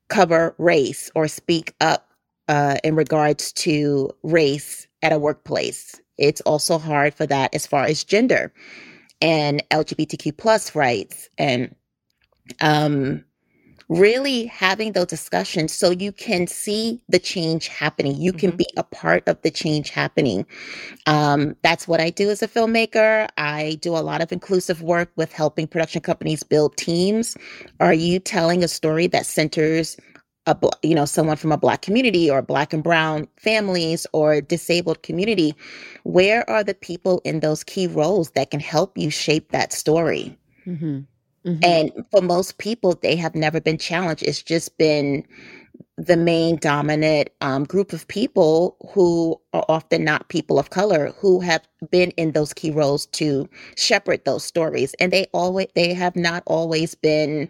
cover 0.09 0.53
race 0.59 1.09
or 1.15 1.27
speak 1.27 1.73
up 1.81 2.07
uh, 2.47 2.77
in 2.83 2.95
regards 2.95 3.51
to 3.53 4.11
race 4.21 4.87
at 5.01 5.11
a 5.11 5.19
workplace. 5.19 5.99
It's 6.17 6.41
also 6.41 6.77
hard 6.77 7.13
for 7.13 7.25
that 7.27 7.53
as 7.53 7.65
far 7.65 7.85
as 7.85 8.03
gender 8.03 8.53
and 9.21 9.63
LGBTQ 9.69 10.37
plus 10.37 10.75
rights 10.75 11.29
and 11.37 11.73
um, 12.61 13.23
really 13.89 14.45
having 14.45 14.91
those 14.93 15.07
discussions 15.07 15.73
so 15.73 15.91
you 15.91 16.11
can 16.11 16.47
see 16.47 17.01
the 17.09 17.19
change 17.19 17.67
happening. 17.67 18.15
You 18.19 18.33
can 18.33 18.51
mm-hmm. 18.51 18.57
be 18.57 18.67
a 18.77 18.83
part 18.83 19.27
of 19.27 19.41
the 19.41 19.51
change 19.51 19.89
happening. 19.89 20.45
Um, 21.05 21.55
that's 21.63 21.87
what 21.87 22.01
I 22.01 22.09
do 22.09 22.29
as 22.29 22.41
a 22.41 22.47
filmmaker. 22.47 23.27
I 23.37 23.77
do 23.81 23.95
a 23.95 23.99
lot 23.99 24.21
of 24.21 24.31
inclusive 24.31 24.81
work 24.81 25.11
with 25.15 25.31
helping 25.31 25.67
production 25.67 26.01
companies 26.01 26.43
build 26.43 26.75
teams. 26.77 27.37
Are 27.79 27.93
you 27.93 28.19
telling 28.19 28.63
a 28.63 28.67
story 28.67 29.07
that 29.07 29.25
centers 29.25 29.97
a 30.45 30.57
you 30.81 30.95
know 30.95 31.05
someone 31.05 31.37
from 31.37 31.51
a 31.51 31.57
black 31.57 31.81
community 31.81 32.29
or 32.29 32.41
black 32.41 32.73
and 32.73 32.83
brown 32.83 33.27
families 33.37 34.05
or 34.13 34.41
disabled 34.41 35.01
community 35.03 35.55
where 36.03 36.49
are 36.49 36.63
the 36.63 36.73
people 36.73 37.21
in 37.23 37.39
those 37.39 37.63
key 37.63 37.87
roles 37.87 38.31
that 38.31 38.51
can 38.51 38.59
help 38.59 38.97
you 38.97 39.09
shape 39.09 39.51
that 39.51 39.71
story 39.71 40.37
mm-hmm. 40.65 40.99
Mm-hmm. 41.45 41.59
and 41.63 41.91
for 42.11 42.21
most 42.21 42.57
people 42.57 42.97
they 43.01 43.15
have 43.15 43.35
never 43.35 43.61
been 43.61 43.77
challenged 43.77 44.23
it's 44.23 44.43
just 44.43 44.77
been 44.77 45.25
the 45.97 46.17
main 46.17 46.57
dominant 46.57 47.29
um, 47.41 47.65
group 47.65 47.93
of 47.93 48.07
people 48.07 48.75
who 48.93 49.39
are 49.53 49.65
often 49.69 50.03
not 50.03 50.27
people 50.27 50.57
of 50.57 50.71
color 50.71 51.13
who 51.19 51.39
have 51.39 51.61
been 51.91 52.11
in 52.11 52.31
those 52.31 52.53
key 52.53 52.71
roles 52.71 53.05
to 53.07 53.47
shepherd 53.77 54.25
those 54.25 54.43
stories 54.43 54.93
and 54.99 55.13
they 55.13 55.25
always 55.33 55.67
they 55.75 55.93
have 55.93 56.15
not 56.15 56.43
always 56.47 56.95
been 56.95 57.49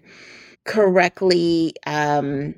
correctly 0.65 1.73
um, 1.87 2.53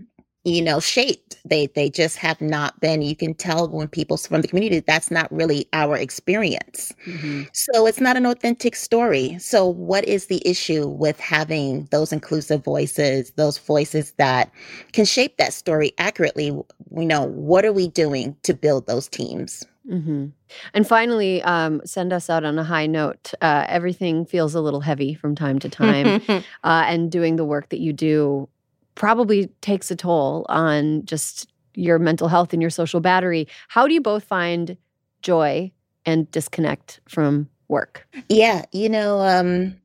you 0.46 0.62
know, 0.62 0.80
shaped. 0.80 1.38
They 1.44 1.68
they 1.68 1.90
just 1.90 2.18
have 2.18 2.40
not 2.40 2.80
been. 2.80 3.02
You 3.02 3.16
can 3.16 3.34
tell 3.34 3.68
when 3.68 3.88
people 3.88 4.18
from 4.18 4.42
the 4.42 4.48
community 4.48 4.80
that's 4.80 5.12
not 5.12 5.32
really 5.32 5.68
our 5.74 5.98
experience. 5.98 6.94
Mm-hmm. 7.06 7.44
So 7.54 7.86
it's 7.86 8.00
not 8.00 8.16
an 8.16 8.26
authentic 8.26 8.76
story. 8.76 9.38
So 9.40 9.68
what 9.68 10.06
is 10.06 10.28
the 10.28 10.42
issue 10.48 10.88
with 10.88 11.20
having 11.20 11.88
those 11.92 12.14
inclusive 12.14 12.64
voices, 12.64 13.32
those 13.36 13.58
voices 13.58 14.12
that 14.18 14.52
can 14.94 15.06
shape 15.06 15.38
that 15.38 15.54
story 15.54 15.92
accurately? 15.98 16.46
you 16.46 17.06
know 17.06 17.24
what 17.24 17.66
are 17.66 17.74
we 17.74 17.88
doing 17.88 18.36
to 18.44 18.54
build 18.54 18.88
those 18.88 19.08
teams. 19.08 19.66
Mm-hmm. 19.90 20.28
And 20.74 20.88
finally, 20.88 21.44
um, 21.44 21.82
send 21.86 22.12
us 22.12 22.30
out 22.30 22.44
on 22.44 22.58
a 22.58 22.64
high 22.64 22.88
note. 22.88 23.34
Uh, 23.42 23.66
everything 23.68 24.26
feels 24.26 24.56
a 24.56 24.62
little 24.62 24.82
heavy 24.82 25.14
from 25.14 25.36
time 25.36 25.60
to 25.60 25.70
time, 25.70 26.22
uh, 26.30 26.42
and 26.64 27.12
doing 27.12 27.36
the 27.36 27.46
work 27.46 27.70
that 27.70 27.80
you 27.80 27.94
do 27.94 28.50
probably 28.96 29.48
takes 29.62 29.92
a 29.92 29.96
toll 29.96 30.46
on 30.50 31.06
just 31.06 31.52
your 31.76 32.00
mental 32.00 32.28
health 32.28 32.54
and 32.54 32.62
your 32.62 32.72
social 32.72 33.02
battery. 33.02 33.48
How 33.68 33.88
do 33.88 33.94
you 33.94 34.02
both 34.02 34.24
find 34.24 34.78
joy 35.22 35.72
and 36.06 36.30
disconnect 36.32 37.02
from 37.08 37.50
work? 37.68 38.08
Yeah, 38.30 38.64
you 38.72 38.90
know, 38.90 39.20
um, 39.20 39.76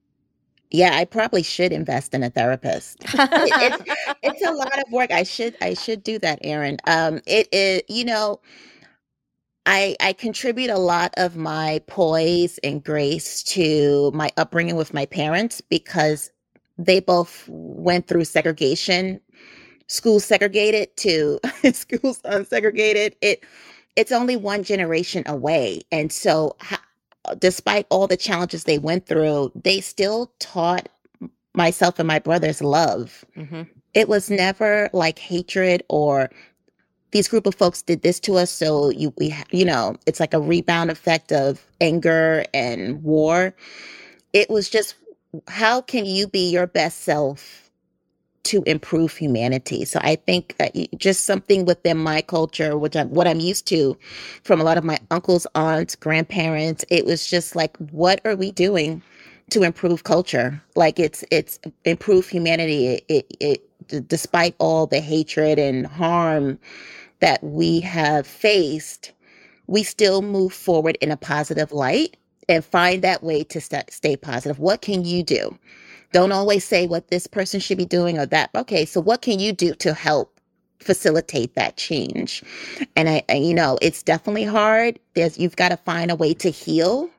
yeah, 0.70 0.96
I 0.96 1.04
probably 1.04 1.42
should 1.42 1.72
invest 1.72 2.14
in 2.14 2.22
a 2.22 2.30
therapist. 2.30 2.98
it's, 3.02 3.82
it's, 4.22 4.46
a 4.46 4.52
lot 4.52 4.78
of 4.78 4.92
work. 4.92 5.10
I 5.10 5.24
should 5.24 5.56
I 5.60 5.74
should 5.74 6.02
do 6.02 6.18
that, 6.20 6.38
Erin. 6.42 6.76
Um, 6.86 7.20
it 7.26 7.48
is, 7.52 7.82
you 7.88 8.04
know, 8.04 8.40
I 9.66 9.96
I 10.00 10.12
contribute 10.12 10.70
a 10.70 10.78
lot 10.78 11.12
of 11.16 11.36
my 11.36 11.80
poise 11.88 12.58
and 12.62 12.82
grace 12.84 13.42
to 13.44 14.12
my 14.14 14.30
upbringing 14.36 14.76
with 14.76 14.94
my 14.94 15.06
parents 15.06 15.60
because 15.60 16.30
they 16.86 17.00
both 17.00 17.44
went 17.48 18.06
through 18.08 18.24
segregation. 18.24 19.20
Schools 19.88 20.24
segregated 20.24 20.96
to 20.98 21.40
schools 21.72 22.20
unsegregated. 22.24 23.14
It 23.20 23.44
it's 23.96 24.12
only 24.12 24.36
one 24.36 24.62
generation 24.62 25.24
away. 25.26 25.82
And 25.92 26.12
so 26.12 26.56
despite 27.38 27.86
all 27.90 28.06
the 28.06 28.16
challenges 28.16 28.64
they 28.64 28.78
went 28.78 29.06
through 29.06 29.52
they 29.54 29.80
still 29.80 30.32
taught 30.38 30.88
myself 31.54 31.98
and 31.98 32.08
my 32.08 32.18
brothers 32.18 32.62
love. 32.62 33.24
Mm-hmm. 33.36 33.62
it 33.94 34.08
was 34.08 34.30
never 34.30 34.88
like 34.92 35.18
hatred 35.18 35.82
or 35.88 36.30
these 37.12 37.28
group 37.28 37.46
of 37.46 37.54
folks 37.56 37.82
did 37.82 38.02
this 38.02 38.20
to 38.20 38.36
us 38.36 38.50
so 38.50 38.90
you 38.90 39.12
we 39.18 39.34
you 39.50 39.64
know 39.64 39.96
it's 40.06 40.20
like 40.20 40.34
a 40.34 40.40
rebound 40.40 40.90
effect 40.90 41.32
of 41.32 41.66
anger 41.80 42.44
and 42.54 43.02
war. 43.02 43.54
It 44.32 44.48
was 44.48 44.70
just 44.70 44.94
how 45.48 45.80
can 45.80 46.06
you 46.06 46.26
be 46.26 46.50
your 46.50 46.66
best 46.66 47.02
self 47.02 47.70
to 48.44 48.62
improve 48.66 49.16
humanity? 49.16 49.84
So 49.84 50.00
I 50.02 50.16
think 50.16 50.56
that 50.58 50.74
just 50.98 51.24
something 51.24 51.64
within 51.64 51.98
my 51.98 52.22
culture, 52.22 52.76
which 52.76 52.96
I'm, 52.96 53.10
what 53.10 53.26
I'm 53.28 53.40
used 53.40 53.66
to 53.68 53.96
from 54.42 54.60
a 54.60 54.64
lot 54.64 54.78
of 54.78 54.84
my 54.84 54.98
uncles, 55.10 55.46
aunts, 55.54 55.94
grandparents, 55.94 56.84
it 56.90 57.04
was 57.04 57.28
just 57.28 57.54
like, 57.54 57.76
what 57.76 58.20
are 58.24 58.36
we 58.36 58.50
doing 58.50 59.02
to 59.50 59.62
improve 59.62 60.04
culture? 60.04 60.62
Like 60.74 60.98
it's 60.98 61.24
it's 61.30 61.58
improve 61.84 62.28
humanity. 62.28 62.86
It, 62.86 63.04
it, 63.08 63.36
it 63.40 64.08
despite 64.08 64.54
all 64.58 64.86
the 64.86 65.00
hatred 65.00 65.58
and 65.58 65.86
harm 65.86 66.58
that 67.20 67.42
we 67.42 67.80
have 67.80 68.26
faced, 68.26 69.12
we 69.66 69.82
still 69.82 70.22
move 70.22 70.52
forward 70.52 70.96
in 71.00 71.10
a 71.10 71.16
positive 71.16 71.72
light 71.72 72.16
and 72.50 72.64
find 72.64 73.02
that 73.04 73.24
way 73.24 73.44
to 73.44 73.60
st- 73.62 73.92
stay 73.92 74.16
positive. 74.16 74.60
What 74.60 74.82
can 74.82 75.04
you 75.04 75.24
do? 75.24 75.58
Don't 76.12 76.32
always 76.32 76.64
say 76.64 76.88
what 76.88 77.08
this 77.08 77.28
person 77.28 77.60
should 77.60 77.78
be 77.78 77.86
doing 77.86 78.18
or 78.18 78.26
that. 78.26 78.50
Okay, 78.56 78.84
so 78.86 79.00
what 79.00 79.22
can 79.22 79.38
you 79.40 79.52
do 79.52 79.74
to 79.76 79.94
help 79.94 80.40
facilitate 80.80 81.54
that 81.56 81.76
change? 81.78 82.42
And 82.96 83.08
I, 83.08 83.22
I 83.30 83.34
you 83.34 83.54
know, 83.54 83.78
it's 83.82 84.02
definitely 84.02 84.44
hard. 84.44 84.98
There's 85.14 85.38
you've 85.38 85.56
got 85.56 85.70
to 85.70 85.78
find 85.78 86.10
a 86.10 86.16
way 86.16 86.34
to 86.34 86.50
heal. 86.50 87.10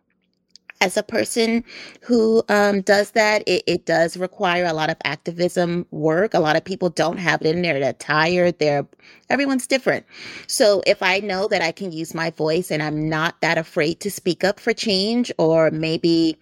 As 0.82 0.98
a 0.98 1.04
person 1.04 1.64
who 2.02 2.44
um, 2.50 2.82
does 2.82 3.12
that, 3.12 3.44
it, 3.48 3.64
it 3.68 3.86
does 3.86 4.18
require 4.18 4.66
a 4.66 4.74
lot 4.74 4.90
of 4.90 4.98
activism 5.06 5.86
work. 5.92 6.34
A 6.34 6.40
lot 6.40 6.58
of 6.58 6.66
people 6.66 6.90
don't 6.90 7.18
have 7.18 7.42
it 7.42 7.56
in 7.56 7.64
there. 7.64 7.80
They're 7.80 7.94
tired. 7.94 8.60
They're 8.60 8.88
everyone's 9.30 9.68
different. 9.68 10.06
So 10.48 10.84
if 10.88 11.04
I 11.04 11.20
know 11.20 11.48
that 11.50 11.62
I 11.62 11.72
can 11.72 11.92
use 11.94 12.14
my 12.16 12.32
voice 12.32 12.72
and 12.72 12.84
I'm 12.84 13.10
not 13.10 13.42
that 13.42 13.58
afraid 13.58 14.02
to 14.02 14.12
speak 14.12 14.44
up 14.44 14.60
for 14.60 14.74
change, 14.74 15.32
or 15.40 15.72
maybe 15.72 16.38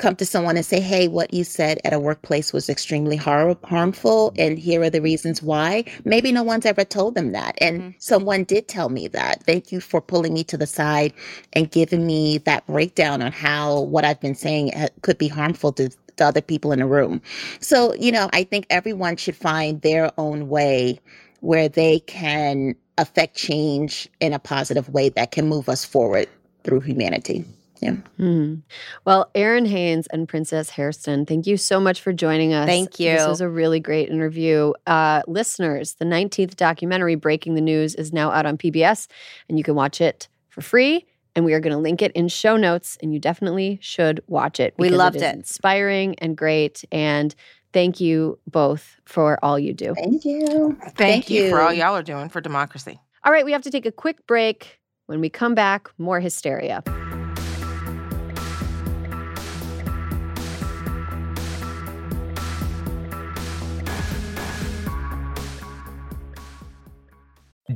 come 0.00 0.16
to 0.16 0.26
someone 0.26 0.56
and 0.56 0.66
say, 0.66 0.80
hey, 0.80 1.06
what 1.06 1.32
you 1.32 1.44
said 1.44 1.78
at 1.84 1.92
a 1.92 2.00
workplace 2.00 2.52
was 2.52 2.68
extremely 2.68 3.16
har- 3.16 3.56
harmful, 3.64 4.32
and 4.36 4.58
here 4.58 4.82
are 4.82 4.90
the 4.90 5.00
reasons 5.00 5.42
why. 5.42 5.84
Maybe 6.04 6.32
no 6.32 6.42
one's 6.42 6.66
ever 6.66 6.84
told 6.84 7.14
them 7.14 7.32
that. 7.32 7.56
And 7.60 7.80
mm-hmm. 7.80 7.90
someone 7.98 8.44
did 8.44 8.66
tell 8.66 8.88
me 8.88 9.06
that. 9.08 9.44
Thank 9.44 9.70
you 9.70 9.80
for 9.80 10.00
pulling 10.00 10.34
me 10.34 10.42
to 10.44 10.56
the 10.56 10.66
side 10.66 11.12
and 11.52 11.70
giving 11.70 12.06
me 12.06 12.38
that 12.38 12.66
breakdown 12.66 13.22
on 13.22 13.30
how 13.30 13.82
what 13.82 14.04
I've 14.04 14.20
been 14.20 14.34
saying 14.34 14.74
uh, 14.74 14.88
could 15.02 15.18
be 15.18 15.28
harmful 15.28 15.72
to, 15.74 15.90
to 16.16 16.24
other 16.24 16.40
people 16.40 16.72
in 16.72 16.80
the 16.80 16.86
room. 16.86 17.20
So, 17.60 17.94
you 17.94 18.10
know, 18.10 18.28
I 18.32 18.44
think 18.44 18.66
everyone 18.70 19.16
should 19.16 19.36
find 19.36 19.80
their 19.82 20.10
own 20.18 20.48
way 20.48 21.00
where 21.40 21.68
they 21.68 22.00
can 22.00 22.74
affect 22.98 23.36
change 23.36 24.08
in 24.20 24.32
a 24.32 24.38
positive 24.38 24.88
way 24.90 25.08
that 25.10 25.30
can 25.32 25.48
move 25.48 25.68
us 25.68 25.84
forward 25.84 26.28
through 26.64 26.80
humanity. 26.80 27.44
Yeah. 27.80 27.92
Mm-hmm. 28.18 28.60
Well, 29.04 29.30
Errin 29.34 29.66
Haines 29.66 30.06
and 30.08 30.28
Princess 30.28 30.70
Hairston, 30.70 31.26
thank 31.26 31.46
you 31.46 31.56
so 31.56 31.80
much 31.80 32.00
for 32.00 32.12
joining 32.12 32.52
us. 32.52 32.66
Thank 32.66 33.00
you. 33.00 33.12
This 33.12 33.26
was 33.26 33.40
a 33.40 33.48
really 33.48 33.80
great 33.80 34.10
interview. 34.10 34.72
Uh, 34.86 35.22
listeners, 35.26 35.94
the 35.94 36.04
19th 36.04 36.56
documentary, 36.56 37.14
Breaking 37.14 37.54
the 37.54 37.60
News, 37.60 37.94
is 37.94 38.12
now 38.12 38.30
out 38.30 38.46
on 38.46 38.58
PBS, 38.58 39.08
and 39.48 39.56
you 39.56 39.64
can 39.64 39.74
watch 39.74 40.00
it 40.00 40.28
for 40.48 40.60
free. 40.60 41.06
And 41.36 41.44
we 41.44 41.54
are 41.54 41.60
going 41.60 41.72
to 41.72 41.78
link 41.78 42.02
it 42.02 42.12
in 42.12 42.28
show 42.28 42.56
notes, 42.56 42.98
and 43.02 43.14
you 43.14 43.20
definitely 43.20 43.78
should 43.80 44.20
watch 44.26 44.58
it. 44.58 44.74
We 44.78 44.90
loved 44.90 45.16
it, 45.16 45.22
it. 45.22 45.34
Inspiring 45.36 46.16
and 46.18 46.36
great. 46.36 46.84
And 46.90 47.34
thank 47.72 48.00
you 48.00 48.38
both 48.50 48.96
for 49.06 49.42
all 49.42 49.58
you 49.58 49.72
do. 49.72 49.94
Thank 49.94 50.24
you. 50.24 50.76
Thank, 50.82 50.96
thank 50.96 51.30
you. 51.30 51.44
you 51.44 51.50
for 51.50 51.60
all 51.60 51.72
y'all 51.72 51.96
are 51.96 52.02
doing 52.02 52.28
for 52.28 52.40
democracy. 52.40 52.98
All 53.24 53.32
right, 53.32 53.44
we 53.44 53.52
have 53.52 53.62
to 53.62 53.70
take 53.70 53.86
a 53.86 53.92
quick 53.92 54.26
break. 54.26 54.78
When 55.06 55.20
we 55.20 55.28
come 55.28 55.54
back, 55.54 55.88
more 55.98 56.20
hysteria. 56.20 56.82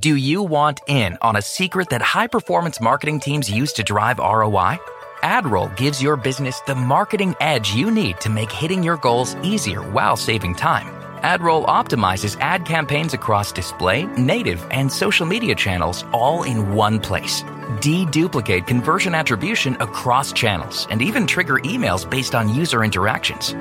Do 0.05 0.16
you 0.16 0.43
want 0.43 0.82
in 0.86 1.16
on 1.22 1.36
a 1.36 1.40
secret 1.40 1.89
that 1.89 2.02
high 2.02 2.26
performance 2.26 2.78
marketing 2.78 3.20
teams 3.20 3.51
use 3.51 3.72
to 3.72 3.82
drive 3.82 4.18
ROI? 4.18 4.78
AdRoll 5.22 5.74
gives 5.78 6.02
your 6.02 6.18
business 6.18 6.60
the 6.66 6.74
marketing 6.74 7.35
edge 7.40 7.72
you 7.72 7.90
need 7.90 8.20
to 8.20 8.28
make 8.28 8.52
hitting 8.52 8.82
your 8.82 8.98
goals 8.98 9.35
easier 9.36 9.81
while 9.81 10.14
saving 10.14 10.56
time. 10.56 10.89
AdRoll 11.22 11.64
optimizes 11.64 12.36
ad 12.40 12.66
campaigns 12.66 13.14
across 13.14 13.51
display, 13.51 14.05
native, 14.18 14.62
and 14.70 14.93
social 14.93 15.24
media 15.24 15.55
channels 15.55 16.05
all 16.12 16.43
in 16.43 16.74
one 16.74 17.01
place. 17.01 17.40
Deduplicate 17.81 18.66
conversion 18.66 19.14
attribution 19.14 19.74
across 19.81 20.35
channels 20.35 20.86
and 20.90 21.01
even 21.01 21.26
trigger 21.26 21.60
emails 21.60 22.05
based 22.10 22.35
on 22.35 22.55
user 22.55 22.85
interactions. 22.85 23.55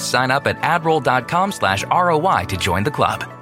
Sign 0.00 0.30
up 0.30 0.46
at 0.46 0.62
adroll.com/roi 0.62 2.44
to 2.44 2.56
join 2.56 2.84
the 2.84 2.96
club. 3.00 3.41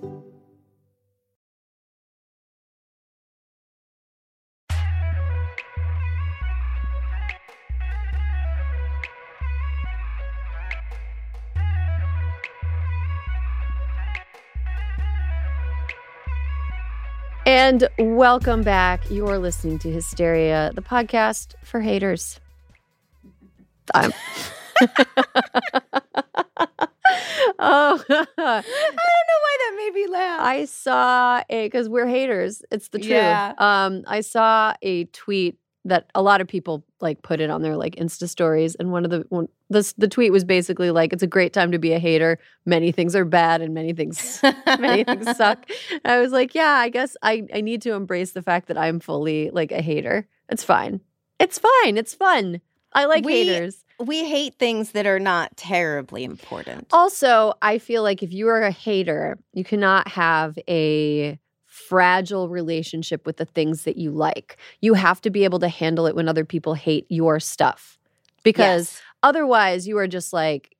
And 17.53 17.89
welcome 17.99 18.61
back. 18.61 19.01
You're 19.11 19.37
listening 19.37 19.77
to 19.79 19.91
Hysteria, 19.91 20.71
the 20.73 20.81
podcast 20.81 21.53
for 21.65 21.81
haters. 21.81 22.39
I'm. 23.93 24.13
oh, 24.79 24.87
I 27.59 28.03
don't 28.07 28.25
know 28.37 28.37
why 28.37 29.57
that 29.59 29.73
made 29.75 29.93
me 29.93 30.07
laugh. 30.07 30.39
I 30.39 30.63
saw 30.63 31.43
a 31.49 31.65
because 31.65 31.89
we're 31.89 32.07
haters. 32.07 32.63
It's 32.71 32.87
the 32.87 32.99
truth. 32.99 33.11
Yeah. 33.11 33.53
Um, 33.57 34.05
I 34.07 34.21
saw 34.21 34.73
a 34.81 35.03
tweet 35.07 35.57
that 35.85 36.09
a 36.13 36.21
lot 36.21 36.41
of 36.41 36.47
people 36.47 36.83
like 36.99 37.21
put 37.23 37.39
it 37.39 37.49
on 37.49 37.61
their 37.61 37.75
like 37.75 37.95
Insta 37.95 38.29
stories, 38.29 38.75
and 38.75 38.91
one 38.91 39.03
of 39.03 39.11
the 39.11 39.25
one 39.29 39.47
this 39.69 39.93
the 39.93 40.07
tweet 40.07 40.31
was 40.31 40.43
basically 40.43 40.91
like 40.91 41.13
it's 41.13 41.23
a 41.23 41.27
great 41.27 41.53
time 41.53 41.71
to 41.71 41.79
be 41.79 41.93
a 41.93 41.99
hater. 41.99 42.37
Many 42.65 42.91
things 42.91 43.15
are 43.15 43.25
bad, 43.25 43.61
and 43.61 43.73
many 43.73 43.93
things 43.93 44.39
many 44.79 45.03
things 45.03 45.25
suck. 45.37 45.69
And 45.91 46.11
I 46.11 46.19
was 46.19 46.31
like, 46.31 46.53
yeah, 46.53 46.75
I 46.75 46.89
guess 46.89 47.17
I 47.21 47.47
I 47.53 47.61
need 47.61 47.81
to 47.83 47.93
embrace 47.93 48.31
the 48.31 48.41
fact 48.41 48.67
that 48.67 48.77
I'm 48.77 48.99
fully 48.99 49.49
like 49.51 49.71
a 49.71 49.81
hater. 49.81 50.27
It's 50.49 50.63
fine. 50.63 51.01
It's 51.39 51.59
fine. 51.59 51.97
It's 51.97 52.13
fun. 52.13 52.61
I 52.93 53.05
like 53.05 53.25
we, 53.25 53.45
haters. 53.45 53.83
We 53.99 54.25
hate 54.27 54.55
things 54.55 54.91
that 54.91 55.05
are 55.05 55.19
not 55.19 55.55
terribly 55.57 56.23
important. 56.23 56.87
Also, 56.91 57.53
I 57.61 57.77
feel 57.77 58.03
like 58.03 58.21
if 58.21 58.33
you 58.33 58.47
are 58.49 58.61
a 58.61 58.71
hater, 58.71 59.39
you 59.53 59.63
cannot 59.63 60.07
have 60.09 60.59
a 60.67 61.39
fragile 61.91 62.47
relationship 62.47 63.25
with 63.25 63.35
the 63.35 63.43
things 63.43 63.83
that 63.83 63.97
you 63.97 64.11
like. 64.11 64.55
You 64.79 64.93
have 64.93 65.19
to 65.23 65.29
be 65.29 65.43
able 65.43 65.59
to 65.59 65.67
handle 65.67 66.07
it 66.07 66.15
when 66.15 66.29
other 66.29 66.45
people 66.45 66.73
hate 66.73 67.05
your 67.09 67.37
stuff. 67.41 67.99
Because 68.43 68.93
yes. 68.93 69.01
otherwise 69.23 69.89
you 69.89 69.97
are 69.97 70.07
just 70.07 70.31
like 70.31 70.73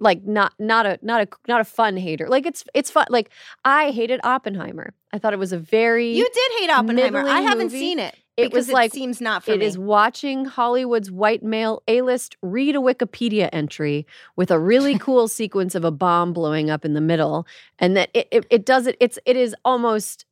like 0.00 0.24
not 0.24 0.54
not 0.58 0.84
a 0.84 0.98
not 1.02 1.20
a 1.22 1.28
not 1.46 1.60
a 1.60 1.64
fun 1.64 1.96
hater. 1.96 2.28
Like 2.28 2.46
it's 2.46 2.64
it's 2.74 2.90
fun. 2.90 3.06
Like 3.10 3.30
I 3.64 3.92
hated 3.92 4.18
Oppenheimer. 4.24 4.92
I 5.12 5.20
thought 5.20 5.32
it 5.32 5.38
was 5.38 5.52
a 5.52 5.58
very 5.58 6.12
You 6.12 6.28
did 6.28 6.52
hate 6.58 6.70
Oppenheimer. 6.70 7.20
I 7.20 7.42
haven't 7.42 7.66
movie. 7.66 7.78
seen 7.78 8.00
it. 8.00 8.16
It 8.36 8.52
was 8.52 8.68
like 8.68 8.92
seems 8.92 9.20
not 9.20 9.44
for 9.44 9.52
it 9.52 9.60
me. 9.60 9.66
is 9.66 9.78
watching 9.78 10.46
Hollywood's 10.46 11.12
white 11.12 11.44
male 11.44 11.82
A-list 11.88 12.36
read 12.42 12.74
a 12.74 12.80
Wikipedia 12.80 13.48
entry 13.52 14.04
with 14.34 14.50
a 14.50 14.58
really 14.58 14.98
cool 15.06 15.28
sequence 15.28 15.76
of 15.76 15.84
a 15.84 15.92
bomb 15.92 16.32
blowing 16.32 16.70
up 16.70 16.84
in 16.84 16.92
the 16.94 17.00
middle, 17.00 17.46
and 17.78 17.96
that 17.96 18.10
it, 18.12 18.26
it, 18.32 18.46
it 18.50 18.66
does 18.66 18.88
it. 18.88 18.96
It's 19.00 19.18
it 19.24 19.36
is 19.36 19.54
almost 19.64 20.26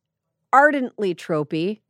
ardently 0.55 1.13
tropey 1.13 1.81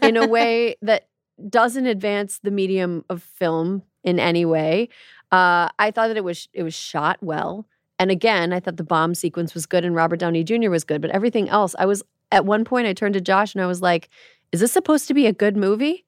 in 0.00 0.16
a 0.16 0.26
way 0.36 0.76
that 0.80 1.08
doesn't 1.48 1.86
advance 1.86 2.38
the 2.38 2.50
medium 2.52 3.04
of 3.10 3.22
film 3.22 3.82
in 4.04 4.20
any 4.20 4.44
way. 4.44 4.88
Uh, 5.32 5.68
I 5.80 5.90
thought 5.90 6.08
that 6.08 6.16
it 6.16 6.22
was 6.22 6.48
it 6.52 6.62
was 6.62 6.74
shot 6.74 7.18
well, 7.20 7.66
and 7.98 8.12
again, 8.12 8.52
I 8.52 8.60
thought 8.60 8.76
the 8.76 8.84
bomb 8.84 9.14
sequence 9.16 9.52
was 9.52 9.66
good 9.66 9.84
and 9.84 9.96
Robert 9.96 10.20
Downey 10.20 10.44
Jr. 10.44 10.70
was 10.70 10.84
good, 10.84 11.02
but 11.02 11.10
everything 11.10 11.48
else, 11.48 11.74
I 11.76 11.86
was 11.86 12.04
at 12.30 12.44
one 12.44 12.64
point 12.64 12.86
I 12.86 12.92
turned 12.92 13.14
to 13.14 13.20
Josh 13.20 13.52
and 13.52 13.62
I 13.62 13.66
was 13.66 13.82
like, 13.82 14.08
"Is 14.52 14.60
this 14.60 14.70
supposed 14.70 15.08
to 15.08 15.14
be 15.14 15.26
a 15.26 15.32
good 15.32 15.56
movie?" 15.56 16.04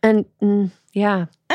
And 0.00 0.26
mm, 0.40 0.70
yeah, 0.92 1.26
uh, 1.50 1.54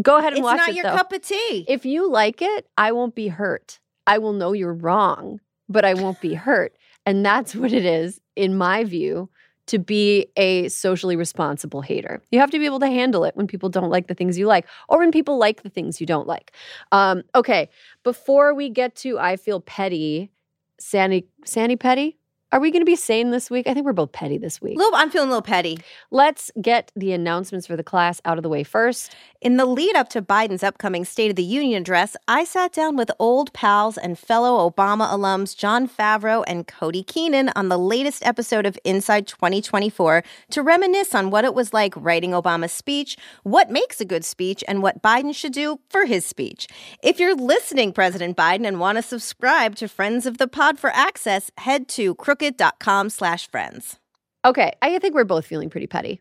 go 0.00 0.18
ahead 0.18 0.34
and 0.34 0.44
watch 0.44 0.54
it. 0.54 0.60
It's 0.60 0.66
not 0.68 0.74
your 0.76 0.84
though. 0.84 0.96
cup 0.98 1.12
of 1.12 1.22
tea. 1.22 1.64
If 1.66 1.84
you 1.84 2.08
like 2.08 2.40
it, 2.40 2.68
I 2.78 2.92
won't 2.92 3.16
be 3.16 3.26
hurt. 3.26 3.80
I 4.06 4.18
will 4.18 4.34
know 4.34 4.52
you're 4.52 4.72
wrong, 4.72 5.40
but 5.68 5.84
I 5.84 5.94
won't 5.94 6.20
be 6.20 6.34
hurt. 6.34 6.76
And 7.06 7.24
that's 7.24 7.54
what 7.54 7.72
it 7.72 7.84
is, 7.84 8.20
in 8.36 8.56
my 8.56 8.84
view, 8.84 9.28
to 9.66 9.78
be 9.78 10.26
a 10.36 10.68
socially 10.68 11.16
responsible 11.16 11.80
hater. 11.80 12.22
You 12.30 12.38
have 12.40 12.50
to 12.50 12.58
be 12.58 12.66
able 12.66 12.80
to 12.80 12.86
handle 12.86 13.24
it 13.24 13.34
when 13.36 13.46
people 13.46 13.68
don't 13.68 13.90
like 13.90 14.08
the 14.08 14.14
things 14.14 14.38
you 14.38 14.46
like 14.46 14.66
or 14.88 14.98
when 14.98 15.10
people 15.10 15.38
like 15.38 15.62
the 15.62 15.70
things 15.70 16.00
you 16.00 16.06
don't 16.06 16.26
like. 16.26 16.52
Um, 16.92 17.22
okay, 17.34 17.70
before 18.02 18.54
we 18.54 18.68
get 18.68 18.94
to 18.96 19.18
I 19.18 19.36
feel 19.36 19.60
petty, 19.60 20.30
Sandy, 20.78 21.26
Sandy 21.44 21.76
Petty, 21.76 22.18
are 22.54 22.60
we 22.60 22.70
going 22.70 22.82
to 22.82 22.86
be 22.86 22.94
sane 22.94 23.32
this 23.32 23.50
week? 23.50 23.66
I 23.66 23.74
think 23.74 23.84
we're 23.84 23.92
both 23.92 24.12
petty 24.12 24.38
this 24.38 24.62
week. 24.62 24.78
Little, 24.78 24.94
I'm 24.94 25.10
feeling 25.10 25.26
a 25.26 25.32
little 25.32 25.42
petty. 25.42 25.76
Let's 26.12 26.52
get 26.62 26.92
the 26.94 27.10
announcements 27.12 27.66
for 27.66 27.74
the 27.74 27.82
class 27.82 28.20
out 28.24 28.38
of 28.38 28.44
the 28.44 28.48
way 28.48 28.62
first. 28.62 29.12
In 29.40 29.56
the 29.56 29.66
lead 29.66 29.96
up 29.96 30.08
to 30.10 30.22
Biden's 30.22 30.62
upcoming 30.62 31.04
State 31.04 31.30
of 31.30 31.36
the 31.36 31.42
Union 31.42 31.82
address, 31.82 32.16
I 32.28 32.44
sat 32.44 32.72
down 32.72 32.96
with 32.96 33.10
old 33.18 33.52
pals 33.52 33.98
and 33.98 34.16
fellow 34.16 34.70
Obama 34.70 35.10
alums 35.10 35.56
John 35.56 35.88
Favreau 35.88 36.44
and 36.46 36.66
Cody 36.68 37.02
Keenan 37.02 37.50
on 37.56 37.68
the 37.68 37.76
latest 37.76 38.24
episode 38.24 38.66
of 38.66 38.78
Inside 38.84 39.26
2024 39.26 40.22
to 40.50 40.62
reminisce 40.62 41.12
on 41.12 41.30
what 41.30 41.44
it 41.44 41.54
was 41.54 41.74
like 41.74 41.92
writing 41.96 42.30
Obama's 42.30 42.72
speech, 42.72 43.18
what 43.42 43.68
makes 43.68 44.00
a 44.00 44.04
good 44.04 44.24
speech, 44.24 44.62
and 44.68 44.80
what 44.80 45.02
Biden 45.02 45.34
should 45.34 45.52
do 45.52 45.80
for 45.90 46.06
his 46.06 46.24
speech. 46.24 46.68
If 47.02 47.18
you're 47.18 47.34
listening, 47.34 47.92
President 47.92 48.36
Biden, 48.36 48.64
and 48.64 48.78
want 48.78 48.96
to 48.96 49.02
subscribe 49.02 49.74
to 49.76 49.88
Friends 49.88 50.24
of 50.24 50.38
the 50.38 50.46
Pod 50.46 50.78
for 50.78 50.90
access, 50.90 51.50
head 51.58 51.88
to 51.88 52.14
crooked.com 52.44 53.10
slash 53.10 53.50
friends. 53.50 53.98
Okay, 54.44 54.72
I 54.82 54.98
think 54.98 55.14
we're 55.14 55.24
both 55.24 55.46
feeling 55.46 55.70
pretty 55.70 55.86
petty. 55.86 56.20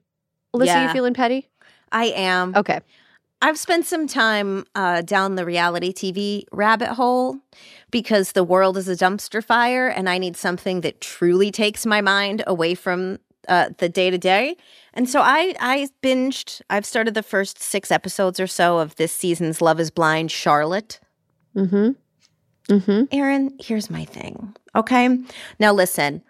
Alyssa, 0.56 0.66
Yeah. 0.68 0.88
you 0.88 0.94
feeling 0.94 1.14
petty? 1.14 1.50
I 1.92 2.06
am. 2.06 2.56
Okay. 2.56 2.80
I've 3.42 3.58
spent 3.60 3.86
some 3.86 4.08
time 4.08 4.64
uh, 4.74 5.02
down 5.02 5.36
the 5.36 5.44
reality 5.46 5.92
TV 5.92 6.46
rabbit 6.54 6.94
hole 6.94 7.40
because 7.92 8.32
the 8.32 8.44
world 8.44 8.78
is 8.78 8.88
a 8.88 8.96
dumpster 8.96 9.44
fire 9.44 9.88
and 9.90 10.08
I 10.08 10.18
need 10.18 10.38
something 10.38 10.80
that 10.82 11.02
truly 11.02 11.52
takes 11.52 11.86
my 11.86 12.00
mind 12.00 12.42
away 12.48 12.74
from 12.74 13.20
uh, 13.50 13.70
the 13.80 13.90
day 13.90 14.10
to 14.10 14.18
day. 14.18 14.56
And 14.94 15.10
so 15.10 15.20
I, 15.20 15.54
I 15.60 15.90
binged, 16.02 16.62
I've 16.70 16.86
started 16.86 17.16
the 17.16 17.24
first 17.24 17.62
six 17.62 17.92
episodes 17.92 18.40
or 18.40 18.48
so 18.48 18.78
of 18.78 18.96
this 18.96 19.12
season's 19.12 19.62
Love 19.62 19.82
is 19.82 19.92
Blind 19.92 20.32
Charlotte. 20.32 21.02
Mm-hmm. 21.54 21.92
Mm-hmm. 22.70 23.04
Erin, 23.12 23.56
here's 23.60 23.90
my 23.90 24.06
thing. 24.06 24.56
Okay. 24.76 25.18
Now, 25.60 25.74
listen, 25.74 26.24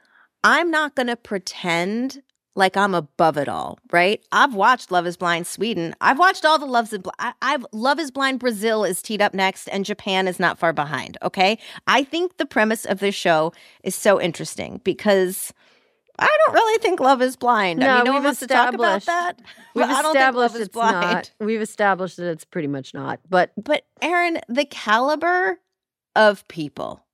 I'm 0.44 0.72
not 0.72 0.96
going 0.96 1.08
to 1.08 1.16
pretend 1.16 2.22
like 2.56 2.78
I'm 2.78 2.94
above 2.94 3.38
it 3.38 3.48
all, 3.50 3.80
right? 3.92 4.24
I've 4.32 4.54
watched 4.54 4.92
Love 4.92 5.08
is 5.08 5.18
Blind 5.18 5.48
Sweden. 5.48 5.96
I've 6.02 6.20
watched 6.20 6.46
all 6.46 6.60
the 6.60 6.66
Loves 6.68 6.92
Blind. 6.92 7.16
I- 7.18 7.34
I've 7.42 7.66
Love 7.72 8.00
is 8.00 8.12
Blind 8.12 8.40
Brazil 8.40 8.84
is 8.84 9.02
teed 9.02 9.22
up 9.24 9.34
next, 9.34 9.68
and 9.70 9.84
Japan 9.86 10.28
is 10.28 10.40
not 10.40 10.60
far 10.60 10.72
behind. 10.74 11.18
Okay. 11.24 11.58
I 11.88 12.04
think 12.04 12.38
the 12.38 12.46
premise 12.46 12.86
of 12.86 13.00
this 13.00 13.16
show 13.16 13.54
is 13.84 13.96
so 13.96 14.22
interesting 14.22 14.82
because. 14.84 15.52
I 16.20 16.28
don't 16.46 16.54
really 16.54 16.80
think 16.80 17.00
Love 17.00 17.24
is 17.24 17.36
Blind. 17.36 17.84
I 17.84 17.88
No, 17.88 17.96
mean, 17.96 18.04
no 18.06 18.14
we've 18.14 18.24
wants 18.24 18.40
to 18.42 18.46
talk 18.48 18.72
about 18.76 18.98
established- 19.00 19.08
that. 19.08 19.42
We've 19.74 19.88
but 19.88 19.90
I 19.96 20.02
don't 20.04 20.14
think 20.14 20.36
Love 20.36 20.52
established 20.52 20.56
is 20.56 20.62
it's 20.62 20.74
Blind. 20.74 21.02
not. 21.02 21.32
We've 21.40 21.62
established 21.62 22.18
that 22.18 22.30
it's 22.30 22.46
pretty 22.46 22.68
much 22.68 22.94
not. 22.94 23.20
But 23.28 23.52
But 23.58 23.86
Erin, 24.00 24.40
the 24.48 24.66
caliber 24.66 25.58
of 26.16 26.48
people, 26.48 27.06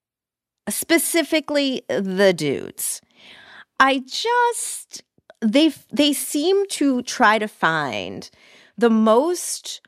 specifically 0.70 1.84
the 1.88 2.34
dudes, 2.34 3.02
I 3.80 4.04
just 4.06 5.04
they 5.42 5.72
they 5.92 6.14
seem 6.14 6.68
to 6.68 7.02
try 7.04 7.40
to 7.40 7.48
find 7.48 8.30
the 8.78 8.90
most 8.90 9.82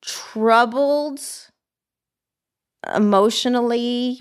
troubled 0.00 1.20
emotionally 2.94 4.20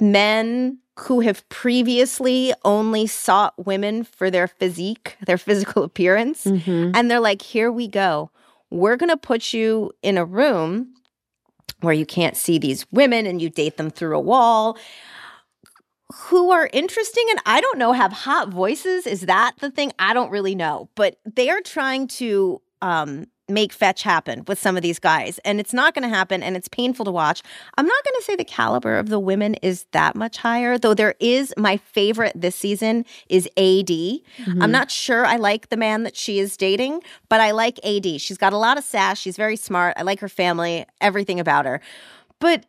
men 0.00 0.78
who 1.00 1.20
have 1.20 1.46
previously 1.48 2.52
only 2.64 3.06
sought 3.06 3.54
women 3.64 4.04
for 4.04 4.30
their 4.30 4.46
physique, 4.46 5.16
their 5.26 5.38
physical 5.38 5.82
appearance. 5.82 6.44
Mhm. 6.44 6.92
And 6.94 7.10
they're 7.10 7.20
like, 7.20 7.42
here 7.42 7.72
we 7.72 7.88
go. 7.88 8.30
We're 8.70 8.96
going 8.96 9.10
to 9.10 9.16
put 9.16 9.52
you 9.52 9.92
in 10.02 10.18
a 10.18 10.24
room 10.24 10.94
where 11.80 11.94
you 11.94 12.06
can't 12.06 12.36
see 12.36 12.58
these 12.58 12.86
women 12.92 13.26
and 13.26 13.42
you 13.42 13.50
date 13.50 13.76
them 13.76 13.90
through 13.90 14.16
a 14.16 14.20
wall 14.20 14.78
who 16.14 16.50
are 16.50 16.68
interesting 16.72 17.24
and 17.30 17.40
I 17.46 17.60
don't 17.60 17.78
know 17.78 17.92
have 17.92 18.12
hot 18.12 18.48
voices. 18.48 19.06
Is 19.06 19.22
that 19.22 19.54
the 19.60 19.70
thing? 19.70 19.92
I 19.98 20.12
don't 20.12 20.30
really 20.30 20.54
know. 20.54 20.90
But 20.94 21.16
they 21.24 21.48
are 21.48 21.60
trying 21.60 22.06
to 22.08 22.60
um, 22.82 23.26
make 23.48 23.72
fetch 23.72 24.02
happen 24.02 24.44
with 24.46 24.58
some 24.58 24.76
of 24.76 24.82
these 24.82 24.98
guys. 24.98 25.38
And 25.44 25.60
it's 25.60 25.72
not 25.72 25.94
going 25.94 26.08
to 26.08 26.14
happen 26.14 26.42
and 26.42 26.56
it's 26.56 26.68
painful 26.68 27.04
to 27.04 27.10
watch. 27.10 27.42
I'm 27.76 27.86
not 27.86 28.04
going 28.04 28.14
to 28.16 28.22
say 28.22 28.36
the 28.36 28.44
caliber 28.44 28.98
of 28.98 29.08
the 29.08 29.18
women 29.18 29.54
is 29.56 29.84
that 29.92 30.14
much 30.14 30.38
higher, 30.38 30.78
though 30.78 30.94
there 30.94 31.14
is 31.20 31.52
my 31.56 31.76
favorite 31.76 32.32
this 32.34 32.56
season 32.56 33.04
is 33.28 33.46
AD. 33.56 33.90
I'm 33.90 34.22
mm-hmm. 34.46 34.70
not 34.70 34.90
sure 34.90 35.26
I 35.26 35.36
like 35.36 35.68
the 35.68 35.76
man 35.76 36.04
that 36.04 36.16
she 36.16 36.38
is 36.38 36.56
dating, 36.56 37.02
but 37.28 37.40
I 37.40 37.50
like 37.50 37.84
AD. 37.84 38.20
She's 38.20 38.38
got 38.38 38.52
a 38.52 38.58
lot 38.58 38.78
of 38.78 38.84
sass. 38.84 39.18
She's 39.18 39.36
very 39.36 39.56
smart. 39.56 39.94
I 39.96 40.02
like 40.02 40.20
her 40.20 40.28
family, 40.28 40.86
everything 41.00 41.40
about 41.40 41.66
her. 41.66 41.80
But 42.38 42.66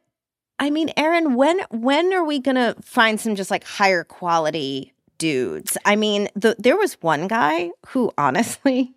I 0.60 0.70
mean, 0.70 0.92
Erin, 0.96 1.36
when 1.36 1.60
when 1.72 2.14
are 2.14 2.24
we 2.24 2.40
gonna 2.40 2.76
find 2.82 3.20
some 3.20 3.36
just 3.36 3.52
like 3.52 3.64
higher 3.64 4.04
quality 4.04 4.94
dudes? 5.18 5.78
I 5.84 5.96
mean, 5.96 6.30
the, 6.36 6.56
there 6.60 6.78
was 6.78 6.94
one 7.02 7.28
guy 7.28 7.72
who 7.88 8.12
honestly 8.18 8.94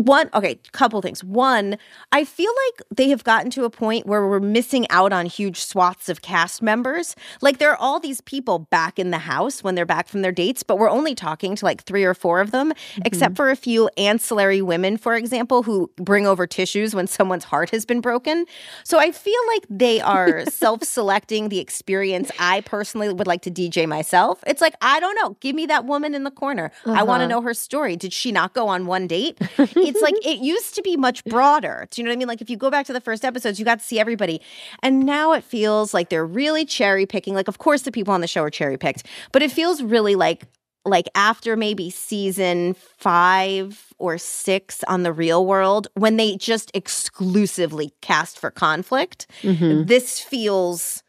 one 0.00 0.30
okay 0.34 0.58
couple 0.72 1.00
things. 1.02 1.22
One 1.22 1.76
i 2.12 2.24
feel 2.24 2.52
like 2.66 2.82
they 2.90 3.08
have 3.10 3.22
gotten 3.24 3.50
to 3.50 3.64
a 3.64 3.70
point 3.70 4.06
where 4.06 4.26
we're 4.26 4.40
missing 4.40 4.86
out 4.90 5.12
on 5.12 5.26
huge 5.26 5.60
swaths 5.60 6.08
of 6.08 6.22
cast 6.22 6.62
members. 6.62 7.14
Like 7.42 7.58
there 7.58 7.70
are 7.70 7.76
all 7.76 8.00
these 8.00 8.20
people 8.22 8.58
back 8.60 8.98
in 8.98 9.10
the 9.10 9.18
house 9.18 9.62
when 9.62 9.74
they're 9.74 9.86
back 9.86 10.08
from 10.08 10.22
their 10.22 10.32
dates 10.32 10.62
but 10.62 10.78
we're 10.78 10.88
only 10.90 11.14
talking 11.14 11.54
to 11.56 11.64
like 11.64 11.82
three 11.84 12.04
or 12.04 12.14
four 12.14 12.40
of 12.40 12.50
them 12.50 12.72
except 13.04 13.36
for 13.36 13.50
a 13.50 13.56
few 13.56 13.88
ancillary 13.96 14.62
women 14.62 14.96
for 14.96 15.14
example 15.14 15.62
who 15.62 15.90
bring 15.96 16.26
over 16.26 16.46
tissues 16.46 16.94
when 16.94 17.06
someone's 17.06 17.44
heart 17.44 17.70
has 17.70 17.84
been 17.84 18.00
broken. 18.00 18.46
So 18.84 18.98
i 18.98 19.10
feel 19.12 19.40
like 19.54 19.64
they 19.68 20.00
are 20.00 20.44
self-selecting 20.80 21.48
the 21.50 21.58
experience 21.58 22.30
i 22.38 22.60
personally 22.62 23.12
would 23.12 23.26
like 23.26 23.42
to 23.42 23.50
dj 23.50 23.86
myself. 23.86 24.42
It's 24.46 24.60
like 24.60 24.74
i 24.80 24.98
don't 25.00 25.14
know. 25.16 25.36
Give 25.40 25.54
me 25.54 25.66
that 25.66 25.84
woman 25.84 26.14
in 26.14 26.24
the 26.24 26.30
corner. 26.30 26.70
I 26.86 27.02
want 27.02 27.20
to 27.20 27.24
Uh-huh. 27.24 27.26
know 27.26 27.40
her 27.42 27.54
story. 27.54 27.96
Did 27.96 28.12
she 28.12 28.32
not 28.32 28.54
go 28.54 28.68
on 28.68 28.86
one 28.86 29.06
date 29.06 29.38
it's 29.90 30.02
like 30.02 30.14
it 30.26 30.38
used 30.38 30.74
to 30.76 30.82
be 30.82 30.96
much 30.96 31.24
broader. 31.24 31.86
Do 31.90 32.00
you 32.00 32.04
know 32.04 32.10
what 32.10 32.16
I 32.16 32.18
mean? 32.18 32.28
Like 32.28 32.40
if 32.40 32.48
you 32.50 32.56
go 32.56 32.70
back 32.70 32.86
to 32.86 32.92
the 32.92 33.00
first 33.00 33.24
episodes, 33.24 33.58
you 33.58 33.64
got 33.64 33.80
to 33.80 33.84
see 33.84 33.98
everybody. 33.98 34.40
And 34.82 35.00
now 35.06 35.32
it 35.32 35.44
feels 35.44 35.92
like 35.94 36.08
they're 36.08 36.26
really 36.26 36.64
cherry 36.64 37.06
picking. 37.06 37.34
Like, 37.34 37.48
of 37.48 37.58
course, 37.58 37.82
the 37.82 37.92
people 37.92 38.14
on 38.14 38.20
the 38.20 38.26
show 38.26 38.42
are 38.42 38.50
cherry 38.50 38.76
picked, 38.78 39.06
but 39.32 39.42
it 39.42 39.50
feels 39.52 39.82
really 39.82 40.14
like 40.14 40.44
like 40.86 41.08
after 41.14 41.56
maybe 41.56 41.90
season 41.90 42.72
five 42.74 43.92
or 43.98 44.16
six 44.16 44.82
on 44.88 45.02
the 45.02 45.12
real 45.12 45.44
world, 45.44 45.88
when 45.94 46.16
they 46.16 46.36
just 46.36 46.70
exclusively 46.72 47.92
cast 48.00 48.38
for 48.38 48.50
conflict, 48.50 49.26
Mhm. 49.42 49.86
this 49.88 50.20
feels 50.20 51.02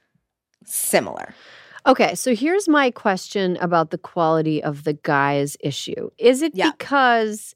similar. 0.66 1.34
Okay, 1.88 2.16
so 2.16 2.36
here's 2.36 2.68
my 2.68 2.92
question 2.92 3.58
about 3.62 3.92
the 3.92 3.98
quality 3.98 4.62
of 4.62 4.84
the 4.84 4.94
guy's 4.94 5.56
issue. 5.62 6.10
Is 6.18 6.42
it 6.42 6.52
Yeah. 6.54 6.72
because 6.72 7.56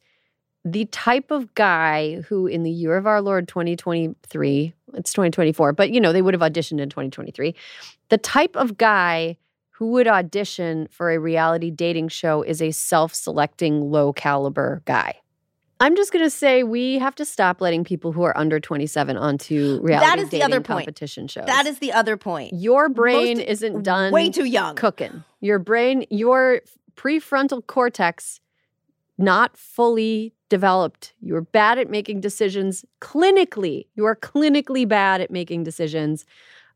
the 0.67 0.85
type 0.85 1.29
of 1.31 1.53
guy 1.53 2.21
who 2.27 2.47
in 2.47 2.63
the 2.63 2.71
year 2.71 2.97
of 2.97 3.05
our 3.05 3.21
Lord 3.21 3.47
2023, 3.47 4.73
it's 4.95 5.13
2024, 5.13 5.73
but 5.73 5.91
you 5.91 6.01
know, 6.01 6.11
they 6.11 6.21
would 6.23 6.33
have 6.33 6.41
auditioned 6.41 6.81
in 6.81 6.89
2023, 6.89 7.53
the 8.09 8.17
type 8.17 8.55
of 8.55 8.75
guy 8.77 9.37
who 9.69 9.91
would 9.91 10.07
audition 10.07 10.87
for 10.89 11.11
a 11.11 11.19
reality 11.19 11.69
dating 11.69 12.07
show 12.07 12.41
is 12.41 12.61
a 12.61 12.71
self-selecting 12.71 13.91
low 13.91 14.11
caliber 14.13 14.81
guy. 14.85 15.13
I'm 15.81 15.97
just 15.97 16.13
going 16.13 16.23
to 16.23 16.29
say 16.29 16.63
we 16.63 16.97
have 16.99 17.13
to 17.15 17.25
stop 17.25 17.59
letting 17.59 17.83
people 17.83 18.13
who 18.13 18.23
are 18.23 18.35
under 18.37 18.59
27 18.61 19.17
onto 19.17 19.79
reality 19.83 20.21
is 20.21 20.29
the 20.29 20.37
dating 20.39 20.45
other 20.53 20.61
point. 20.61 20.85
competition 20.85 21.27
shows. 21.27 21.45
That 21.45 21.65
is 21.67 21.79
the 21.79 21.91
other 21.91 22.15
point. 22.15 22.53
Your 22.53 22.87
brain 22.87 23.37
Most- 23.39 23.47
isn't 23.49 23.83
done 23.83 24.13
Way 24.13 24.29
too 24.29 24.45
young. 24.45 24.75
cooking. 24.75 25.23
Your 25.41 25.59
brain, 25.59 26.05
your 26.09 26.61
prefrontal 26.95 27.67
cortex, 27.67 28.39
not 29.17 29.57
fully 29.57 30.33
developed. 30.49 31.13
You're 31.21 31.41
bad 31.41 31.79
at 31.79 31.89
making 31.89 32.21
decisions 32.21 32.85
clinically. 33.01 33.87
You 33.95 34.05
are 34.05 34.15
clinically 34.15 34.87
bad 34.87 35.21
at 35.21 35.31
making 35.31 35.63
decisions. 35.63 36.25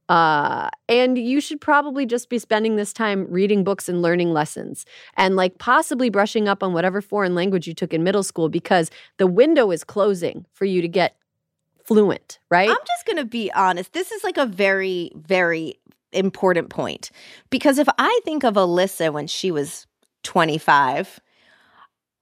Uh, 0.07 0.70
and 0.88 1.20
you 1.20 1.40
should 1.40 1.61
probably 1.61 2.03
just 2.06 2.30
be 2.30 2.40
spending 2.40 2.76
this 2.76 2.91
time 2.91 3.28
reading 3.30 3.64
books 3.64 3.88
and 3.88 4.02
learning 4.02 4.34
lessons 4.34 4.86
and 5.18 5.36
like 5.36 5.60
possibly 5.60 6.10
brushing 6.10 6.48
up 6.48 6.64
on 6.64 6.74
whatever 6.74 6.99
foreign 6.99 7.36
language 7.36 7.68
you 7.68 7.76
took 7.76 7.94
in 7.94 8.03
middle 8.03 8.24
school 8.24 8.49
because 8.49 8.90
the 9.18 9.28
window 9.28 9.70
is 9.70 9.84
closing 9.84 10.45
for 10.52 10.66
you 10.66 10.82
to 10.82 10.88
get 10.88 11.16
fluent, 11.86 12.40
right? 12.49 12.70
I'm 12.70 12.76
just 12.88 13.06
going 13.06 13.18
to 13.18 13.26
be 13.26 13.52
honest. 13.52 13.94
This 13.94 14.11
is 14.11 14.24
like 14.24 14.38
a 14.38 14.48
very, 14.48 15.11
very 15.16 15.76
important 16.11 16.70
point. 16.70 17.11
Because 17.52 17.78
if 17.78 17.88
I 17.99 18.20
think 18.26 18.44
of 18.44 18.56
Alyssa 18.56 19.14
when 19.14 19.28
she 19.28 19.52
was 19.52 19.86
25, 20.24 21.20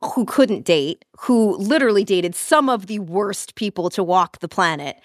who 0.04 0.26
couldn't 0.26 0.64
date, 0.66 1.04
who 1.22 1.58
literally 1.58 2.04
dated 2.04 2.36
some 2.36 2.70
of 2.70 2.88
the 2.88 3.00
worst 3.00 3.56
people 3.56 3.90
to 3.92 4.04
walk 4.04 4.40
the 4.40 4.48
planet, 4.48 4.98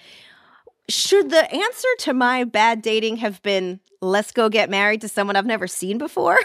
should 0.89 1.29
the 1.29 1.51
answer 1.51 1.87
to 1.99 2.13
my 2.13 2.43
bad 2.43 2.81
dating 2.81 3.17
have 3.17 3.41
been, 3.41 3.79
let's 4.01 4.31
go 4.31 4.49
get 4.49 4.69
married 4.69 5.01
to 5.01 5.07
someone 5.07 5.35
I've 5.35 5.45
never 5.45 5.67
seen 5.67 5.97
before? 5.97 6.37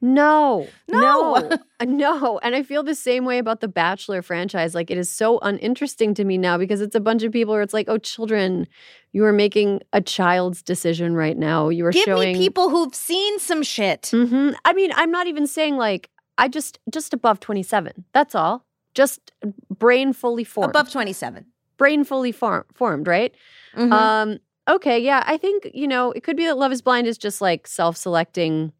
No, 0.00 0.68
No. 0.86 1.48
no, 1.48 1.58
no. 1.82 2.38
And 2.40 2.54
I 2.54 2.62
feel 2.62 2.82
the 2.82 2.94
same 2.94 3.24
way 3.24 3.38
about 3.38 3.60
the 3.60 3.68
Bachelor 3.68 4.20
franchise. 4.20 4.74
Like, 4.74 4.90
it 4.90 4.98
is 4.98 5.10
so 5.10 5.38
uninteresting 5.38 6.12
to 6.14 6.24
me 6.24 6.36
now 6.36 6.58
because 6.58 6.82
it's 6.82 6.94
a 6.94 7.00
bunch 7.00 7.22
of 7.22 7.32
people 7.32 7.54
where 7.54 7.62
it's 7.62 7.72
like, 7.72 7.88
oh, 7.88 7.96
children, 7.96 8.66
you 9.12 9.24
are 9.24 9.32
making 9.32 9.80
a 9.94 10.02
child's 10.02 10.62
decision 10.62 11.14
right 11.14 11.38
now. 11.38 11.70
You 11.70 11.86
are 11.86 11.92
Give 11.92 12.04
showing 12.04 12.34
me 12.34 12.38
people 12.38 12.68
who've 12.68 12.94
seen 12.94 13.38
some 13.38 13.62
shit. 13.62 14.08
hmm 14.10 14.50
I 14.66 14.74
mean, 14.74 14.92
I'm 14.94 15.10
not 15.10 15.26
even 15.26 15.46
saying 15.46 15.76
like 15.76 16.10
I 16.38 16.48
just 16.48 16.78
just 16.90 17.12
above 17.14 17.40
27. 17.40 18.04
That's 18.12 18.34
all. 18.34 18.64
Just 18.94 19.32
brain 19.70 20.12
fully 20.12 20.44
formed. 20.44 20.70
Above 20.70 20.90
27. 20.90 21.46
brain 21.76 22.04
fully 22.04 22.30
form- 22.32 22.64
formed, 22.72 23.06
right? 23.08 23.34
Mhm. 23.76 23.92
Um, 23.92 24.38
okay, 24.68 24.98
yeah, 24.98 25.24
I 25.26 25.36
think 25.36 25.68
you 25.74 25.88
know 25.88 26.12
it 26.12 26.22
could 26.22 26.36
be 26.36 26.44
that 26.46 26.56
Love 26.56 26.70
Is 26.72 26.82
Blind 26.82 27.06
is 27.06 27.18
just 27.18 27.40
like 27.40 27.66
self-selecting. 27.66 28.72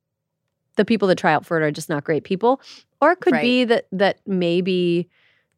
The 0.77 0.85
people 0.85 1.07
that 1.09 1.19
try 1.19 1.33
out 1.33 1.45
for 1.47 1.61
it 1.61 1.65
are 1.65 1.71
just 1.71 1.89
not 1.89 2.03
great 2.05 2.25
people, 2.25 2.61
or 3.01 3.13
it 3.13 3.21
could 3.21 3.33
Right. 3.35 3.43
be 3.43 3.65
that 3.65 3.87
that 3.93 4.19
maybe 4.27 5.09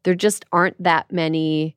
there 0.03 0.15
just 0.15 0.45
aren't 0.51 0.81
that 0.83 1.11
many 1.11 1.75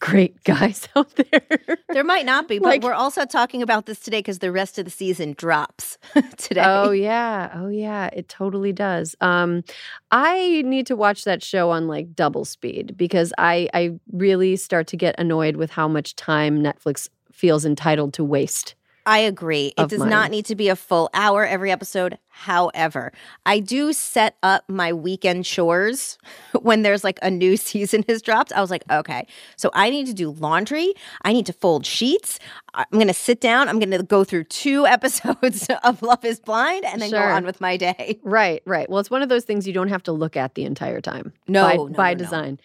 great 0.00 0.42
guys 0.44 0.88
out 0.96 1.10
there. 1.16 1.58
there 1.88 2.04
might 2.04 2.24
not 2.26 2.46
be, 2.48 2.58
but 2.58 2.66
Like- 2.68 2.82
we're 2.82 2.92
also 2.92 3.24
talking 3.24 3.62
about 3.62 3.86
this 3.86 4.00
today 4.00 4.18
because 4.18 4.38
the 4.38 4.52
rest 4.52 4.78
of 4.78 4.84
the 4.84 4.90
season 4.90 5.34
drops 5.36 5.98
today. 6.36 6.62
Oh 6.64 6.90
yeah, 6.90 7.50
oh 7.54 7.68
yeah, 7.68 8.10
it 8.12 8.28
totally 8.28 8.72
does. 8.72 9.16
Um, 9.20 9.64
I 10.10 10.62
need 10.64 10.86
to 10.86 10.96
watch 10.96 11.24
that 11.24 11.42
show 11.42 11.70
on 11.70 11.88
like 11.88 12.14
double 12.14 12.44
speed 12.44 12.94
because 12.96 13.32
I 13.38 13.68
I 13.74 13.98
really 14.12 14.56
start 14.56 14.86
to 14.88 14.96
get 14.96 15.14
annoyed 15.18 15.56
with 15.56 15.70
how 15.70 15.88
much 15.88 16.14
time 16.16 16.62
Netflix 16.62 17.08
feels 17.32 17.64
entitled 17.64 18.14
to 18.14 18.24
waste. 18.24 18.74
I 19.06 19.18
agree. 19.18 19.74
It 19.76 19.90
does 19.90 19.98
mine. 19.98 20.08
not 20.08 20.30
need 20.30 20.46
to 20.46 20.54
be 20.56 20.68
a 20.68 20.76
full 20.76 21.10
hour 21.12 21.44
every 21.44 21.70
episode. 21.70 22.18
However, 22.28 23.12
I 23.44 23.60
do 23.60 23.92
set 23.92 24.36
up 24.42 24.64
my 24.66 24.92
weekend 24.94 25.44
chores 25.44 26.16
when 26.62 26.82
there's 26.82 27.04
like 27.04 27.18
a 27.20 27.30
new 27.30 27.56
season 27.70 28.02
has 28.08 28.22
dropped. 28.22 28.52
I 28.52 28.60
was 28.62 28.70
like, 28.70 28.82
okay, 28.90 29.26
so 29.56 29.70
I 29.74 29.90
need 29.90 30.06
to 30.06 30.14
do 30.14 30.30
laundry. 30.30 30.94
I 31.22 31.32
need 31.34 31.44
to 31.46 31.52
fold 31.52 31.84
sheets. 31.84 32.38
I'm 32.72 32.86
going 32.92 33.08
to 33.08 33.14
sit 33.14 33.40
down. 33.40 33.68
I'm 33.68 33.78
going 33.78 33.90
to 33.90 34.02
go 34.02 34.24
through 34.24 34.44
two 34.44 34.86
episodes 34.96 35.68
of 35.84 36.00
Love 36.02 36.24
is 36.24 36.40
Blind 36.40 36.84
and 36.86 37.00
then 37.02 37.10
Sure. 37.10 37.20
go 37.20 37.26
on 37.34 37.44
with 37.44 37.60
my 37.60 37.76
day. 37.76 38.18
Right, 38.22 38.62
right. 38.64 38.88
Well, 38.88 39.00
it's 39.00 39.10
one 39.10 39.22
of 39.22 39.28
those 39.28 39.44
things 39.44 39.66
you 39.66 39.74
don't 39.74 39.88
have 39.88 40.02
to 40.04 40.12
look 40.12 40.36
at 40.36 40.54
the 40.54 40.64
entire 40.64 41.00
time. 41.02 41.32
No, 41.46 41.62
by, 41.64 41.76
no, 41.76 41.88
by 41.88 42.14
no, 42.14 42.18
no. 42.18 42.24
design. 42.24 42.60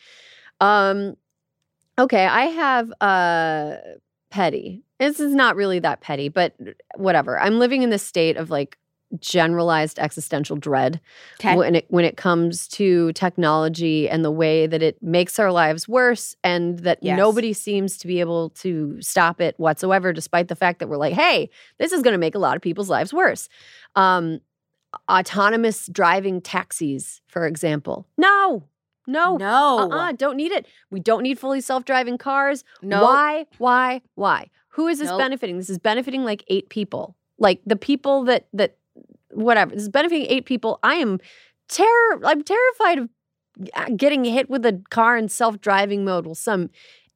Um, 0.62 1.18
okay, 1.98 2.26
I 2.26 2.46
have 2.46 2.92
uh 3.02 3.76
petty. 4.30 4.84
This 5.00 5.20
is 5.20 5.34
not 5.34 5.56
really 5.56 5.80
that 5.80 6.02
petty, 6.02 6.30
but 6.30 6.54
whatever. 6.96 7.40
I'm 7.40 7.58
living 7.60 7.82
in 7.84 7.90
this 7.90 8.04
state 8.04 8.38
of 8.38 8.50
like 8.50 8.78
generalized 9.20 9.98
existential 9.98 10.56
dread 10.56 11.02
Okay. 11.40 11.56
when 11.56 11.74
it 11.74 11.86
when 11.90 12.06
it 12.06 12.16
comes 12.16 12.68
to 12.68 13.12
technology 13.14 14.08
and 14.08 14.24
the 14.24 14.30
way 14.30 14.68
that 14.68 14.84
it 14.84 15.02
makes 15.02 15.40
our 15.40 15.52
lives 15.52 15.88
worse 15.88 16.36
and 16.44 16.78
that 16.80 17.00
Yes. 17.02 17.18
nobody 17.18 17.52
seems 17.52 17.98
to 17.98 18.06
be 18.08 18.20
able 18.20 18.52
to 18.52 19.02
stop 19.02 19.42
it 19.42 19.56
whatsoever 19.60 20.14
despite 20.14 20.48
the 20.48 20.56
fact 20.56 20.78
that 20.78 20.90
we're 20.90 20.98
like 20.98 21.16
hey 21.16 21.50
this 21.80 21.92
is 21.92 22.04
going 22.04 22.12
to 22.12 22.20
make 22.20 22.36
a 22.36 22.40
lot 22.40 22.56
of 22.56 22.62
people's 22.62 22.88
lives 22.88 23.12
worse 23.12 23.50
um 23.96 24.42
autonomous 25.10 25.88
driving 25.92 26.40
taxis 26.40 27.20
for 27.28 27.48
example 27.48 28.06
no 28.16 28.64
no 29.08 29.38
No. 29.38 29.90
uh-uh, 29.92 30.12
don't 30.14 30.38
need 30.38 30.52
it 30.52 30.68
we 30.92 31.00
don't 31.00 31.24
need 31.24 31.40
fully 31.40 31.62
self-driving 31.62 32.20
cars 32.20 32.64
No. 32.84 33.02
why 33.04 33.48
why 33.58 34.02
why 34.14 34.52
who 34.80 34.88
is 34.88 35.00
this 35.00 35.10
Nope. 35.10 35.20
benefiting 35.20 35.58
this 35.58 35.70
is 35.70 35.78
benefiting 35.78 36.24
like 36.24 36.46
eight 36.48 36.70
people 36.70 37.18
like 37.38 37.60
the 37.66 37.76
people 37.76 38.24
that 38.24 38.48
that 38.54 38.78
whatever 39.32 39.72
this 39.72 39.84
is 39.84 39.90
benefiting 39.90 40.26
eight 40.30 40.46
people 40.46 40.80
i 40.84 40.94
am 40.96 41.20
terror 41.68 42.22
i'm 42.24 42.42
terrified 42.42 43.00
of 43.00 43.10
uh, 43.74 43.88
getting 43.98 44.24
hit 44.24 44.50
with 44.50 44.66
a 44.66 44.82
car 44.90 45.18
in 45.18 45.28
self-driving 45.28 46.06
mode 46.06 46.26
while 46.26 46.34
some 46.34 46.70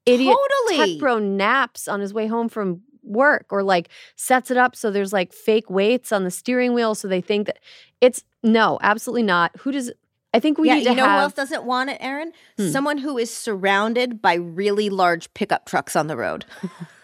idiot 0.06 0.36
Totally. 0.36 0.94
tech 0.94 1.00
bro 1.00 1.20
naps 1.20 1.88
on 1.88 2.02
his 2.02 2.14
way 2.14 2.28
home 2.28 2.50
from 2.50 2.82
work 3.02 3.46
or 3.50 3.64
like 3.64 3.88
sets 4.18 4.52
it 4.52 4.58
up 4.58 4.76
so 4.76 4.92
there's 4.92 5.14
like 5.14 5.32
fake 5.32 5.70
weights 5.70 6.12
on 6.12 6.26
the 6.26 6.32
steering 6.32 6.74
wheel 6.74 6.96
so 6.96 7.08
they 7.08 7.22
think 7.22 7.48
that 7.48 7.60
it's 8.02 8.26
no 8.44 8.78
absolutely 8.82 9.24
not 9.24 9.52
who 9.60 9.72
does 9.72 9.90
i 10.34 10.40
think 10.40 10.58
we 10.58 10.68
yeah, 10.68 10.76
need 10.76 10.84
to 10.84 10.90
you 10.90 10.96
know 10.98 11.06
have 11.06 11.18
who 11.18 11.24
else 11.24 11.34
doesn't 11.34 11.64
want 11.64 11.90
it, 11.90 11.98
Erin? 12.02 12.34
Hmm. 12.58 12.68
Someone 12.68 12.98
who 12.98 13.18
is 13.18 13.32
surrounded 13.34 14.22
by 14.22 14.34
really 14.34 14.90
large 14.90 15.34
pickup 15.34 15.66
trucks 15.66 15.96
on 15.96 16.08
the 16.08 16.18
road. 16.18 16.44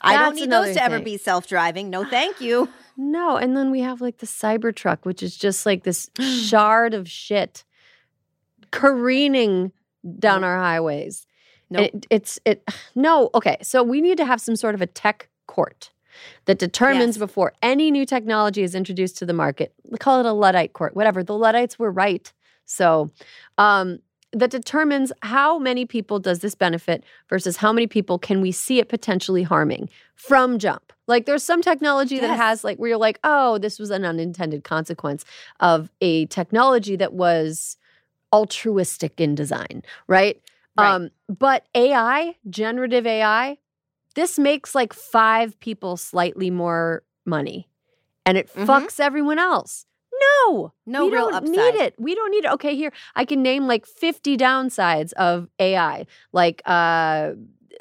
I 0.00 0.16
don't 0.16 0.34
need 0.34 0.50
those 0.50 0.74
to 0.74 0.82
ever 0.82 1.00
be 1.00 1.16
self-driving. 1.16 1.90
No, 1.90 2.04
thank 2.04 2.40
you. 2.40 2.68
No, 2.94 3.38
and 3.38 3.56
then 3.56 3.70
we 3.70 3.80
have 3.80 4.02
like 4.02 4.18
the 4.18 4.26
Cybertruck, 4.26 4.98
which 5.04 5.22
is 5.22 5.34
just 5.34 5.64
like 5.64 5.82
this 5.82 6.10
shard 6.20 6.92
of 6.92 7.08
shit 7.08 7.64
careening 8.70 9.72
down 10.18 10.44
our 10.44 10.58
highways. 10.58 11.26
No, 11.70 11.80
Nope. 11.80 11.90
It, 11.94 12.06
it's 12.10 12.38
it 12.44 12.68
no, 12.94 13.30
okay. 13.34 13.56
So 13.62 13.82
we 13.82 14.00
need 14.02 14.18
to 14.18 14.24
have 14.26 14.40
some 14.40 14.56
sort 14.56 14.74
of 14.74 14.82
a 14.82 14.86
tech 14.86 15.28
court 15.46 15.90
that 16.44 16.58
determines 16.58 17.16
Yes. 17.16 17.18
before 17.18 17.54
any 17.62 17.90
new 17.90 18.04
technology 18.04 18.62
is 18.62 18.74
introduced 18.74 19.16
to 19.18 19.26
the 19.26 19.32
market. 19.32 19.72
We 19.88 19.96
call 19.96 20.20
it 20.20 20.26
a 20.26 20.32
Luddite 20.32 20.74
court, 20.74 20.94
whatever. 20.94 21.22
The 21.24 21.36
Luddites 21.36 21.78
were 21.78 21.90
right. 21.90 22.30
So 22.66 23.10
um 23.56 24.00
that 24.32 24.50
determines 24.50 25.12
how 25.22 25.58
many 25.58 25.84
people 25.84 26.18
does 26.18 26.40
this 26.40 26.54
benefit 26.54 27.04
versus 27.28 27.56
how 27.58 27.72
many 27.72 27.86
people 27.86 28.18
can 28.18 28.40
we 28.40 28.50
see 28.50 28.78
it 28.78 28.88
potentially 28.88 29.42
harming 29.42 29.88
from 30.14 30.58
jump. 30.58 30.92
Like 31.06 31.26
there's 31.26 31.42
some 31.42 31.60
technology 31.60 32.18
that 32.20 32.34
has 32.36 32.64
like 32.64 32.78
where 32.78 32.88
you're 32.90 32.98
like, 32.98 33.18
oh, 33.24 33.58
this 33.58 33.78
was 33.78 33.90
an 33.90 34.04
unintended 34.04 34.64
consequence 34.64 35.24
of 35.60 35.90
a 36.00 36.26
technology 36.26 36.96
that 36.96 37.12
was 37.12 37.76
altruistic 38.32 39.20
in 39.20 39.34
design, 39.34 39.82
right? 40.06 40.40
Right. 40.78 40.94
Um, 40.94 41.10
but 41.28 41.66
AI, 41.74 42.36
generative 42.48 43.06
AI, 43.06 43.58
this 44.14 44.38
makes 44.38 44.74
like 44.74 44.94
five 44.94 45.58
people 45.60 45.98
slightly 45.98 46.50
more 46.50 47.02
money 47.26 47.68
and 48.24 48.38
it 48.38 48.48
Mhm. 48.54 48.66
fucks 48.66 48.98
everyone 48.98 49.38
else. 49.38 49.84
No, 50.46 50.72
No 50.86 51.04
we 51.06 51.12
real 51.12 51.24
don't 51.24 51.34
upside. 51.34 51.50
need 51.50 51.74
it. 51.82 51.94
We 51.98 52.14
don't 52.14 52.30
need 52.30 52.44
it. 52.44 52.50
Okay, 52.52 52.76
here 52.76 52.92
I 53.14 53.24
can 53.24 53.42
name 53.42 53.66
like 53.66 53.86
50 53.86 54.36
downsides 54.36 55.12
of 55.14 55.48
AI, 55.58 56.06
like 56.32 56.62
uh 56.66 57.32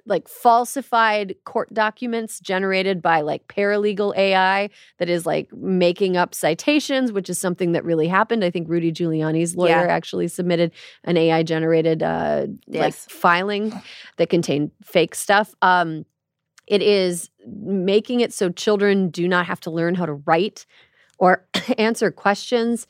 like 0.07 0.27
falsified 0.27 1.35
court 1.45 1.71
documents 1.73 2.39
generated 2.39 3.03
by 3.03 3.21
like 3.21 3.47
paralegal 3.47 4.17
AI 4.17 4.67
that 4.97 5.09
is 5.09 5.27
like 5.27 5.53
making 5.53 6.17
up 6.17 6.33
citations, 6.33 7.11
which 7.11 7.29
is 7.29 7.39
something 7.39 7.73
that 7.73 7.85
really 7.85 8.07
happened. 8.07 8.43
I 8.43 8.49
think 8.49 8.67
Rudy 8.67 8.91
Giuliani's 8.91 9.55
lawyer 9.55 9.85
Yeah. 9.85 9.93
actually 9.93 10.27
submitted 10.27 10.71
an 11.03 11.17
AI 11.17 11.43
generated 11.43 12.01
uh 12.01 12.47
like 12.67 12.95
filing 12.95 13.71
that 14.17 14.29
contained 14.29 14.71
fake 14.83 15.13
stuff. 15.15 15.53
Um 15.61 16.05
it 16.67 16.81
is 16.81 17.29
making 17.45 18.21
it 18.21 18.31
so 18.33 18.49
children 18.49 19.09
do 19.09 19.27
not 19.27 19.45
have 19.45 19.59
to 19.61 19.71
learn 19.71 19.95
how 19.95 20.05
to 20.05 20.13
write 20.13 20.65
or 21.21 21.45
answer 21.77 22.11
questions. 22.11 22.87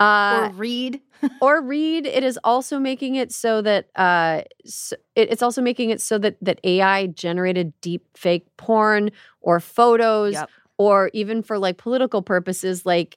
Uh, 0.00 0.48
or 0.50 0.56
read. 0.56 1.00
or 1.40 1.62
read. 1.62 2.06
It 2.06 2.24
is 2.24 2.36
also 2.42 2.80
making 2.80 3.14
it 3.14 3.30
so 3.30 3.62
that 3.62 3.90
uh, 3.94 4.42
s 4.64 4.92
it, 5.14 5.30
it's 5.30 5.42
also 5.42 5.62
making 5.62 5.90
it 5.90 6.00
so 6.00 6.18
that 6.18 6.36
that 6.42 6.58
AI 6.64 7.06
generated 7.06 7.72
deep 7.80 8.04
fake 8.16 8.46
porn 8.56 9.12
or 9.40 9.60
photos. 9.60 10.32
Yep. 10.32 10.50
Or 10.76 11.08
even 11.12 11.44
for 11.44 11.56
like 11.56 11.76
political 11.76 12.20
purposes, 12.20 12.84
like 12.84 13.16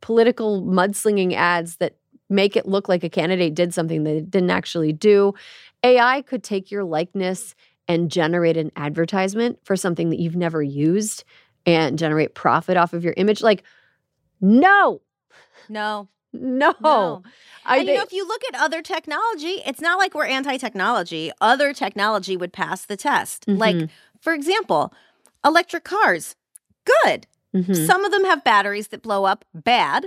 political 0.00 0.62
mudslinging 0.62 1.34
ads 1.34 1.76
that 1.76 1.94
make 2.28 2.56
it 2.56 2.66
look 2.66 2.88
like 2.88 3.04
a 3.04 3.08
candidate 3.08 3.54
did 3.54 3.72
something 3.72 4.02
they 4.02 4.22
didn't 4.22 4.50
actually 4.50 4.92
do. 4.92 5.32
AI 5.84 6.22
could 6.22 6.42
take 6.42 6.72
your 6.72 6.82
likeness 6.82 7.54
and 7.86 8.10
generate 8.10 8.56
an 8.56 8.72
advertisement 8.74 9.60
for 9.62 9.76
something 9.76 10.10
that 10.10 10.18
you've 10.18 10.34
never 10.34 10.64
used 10.64 11.22
and 11.64 11.96
generate 11.96 12.34
profit 12.34 12.76
off 12.76 12.92
of 12.92 13.04
your 13.04 13.14
image. 13.16 13.40
Like, 13.40 13.62
no, 14.46 15.00
No. 15.68 16.08
no. 16.32 16.74
No. 16.80 17.22
I 17.64 17.78
and 17.78 17.88
you 17.88 17.94
know, 17.94 18.02
if 18.02 18.12
you 18.12 18.26
look 18.26 18.42
at 18.52 18.60
other 18.60 18.82
technology, 18.82 19.62
it's 19.66 19.80
not 19.80 19.98
like 19.98 20.14
we're 20.14 20.26
anti-technology. 20.26 21.32
Other 21.40 21.72
technology 21.72 22.36
would 22.36 22.52
pass 22.52 22.84
the 22.84 22.96
test. 22.96 23.44
Like, 23.48 23.74
Mhm. 23.76 23.88
for 24.20 24.32
example, 24.34 24.92
electric 25.44 25.84
cars. 25.84 26.36
Good. 27.04 27.26
Mhm. 27.54 27.86
Some 27.86 28.04
of 28.04 28.12
them 28.12 28.24
have 28.24 28.44
batteries 28.44 28.88
that 28.88 29.02
blow 29.02 29.24
up. 29.24 29.44
Bad. 29.54 30.06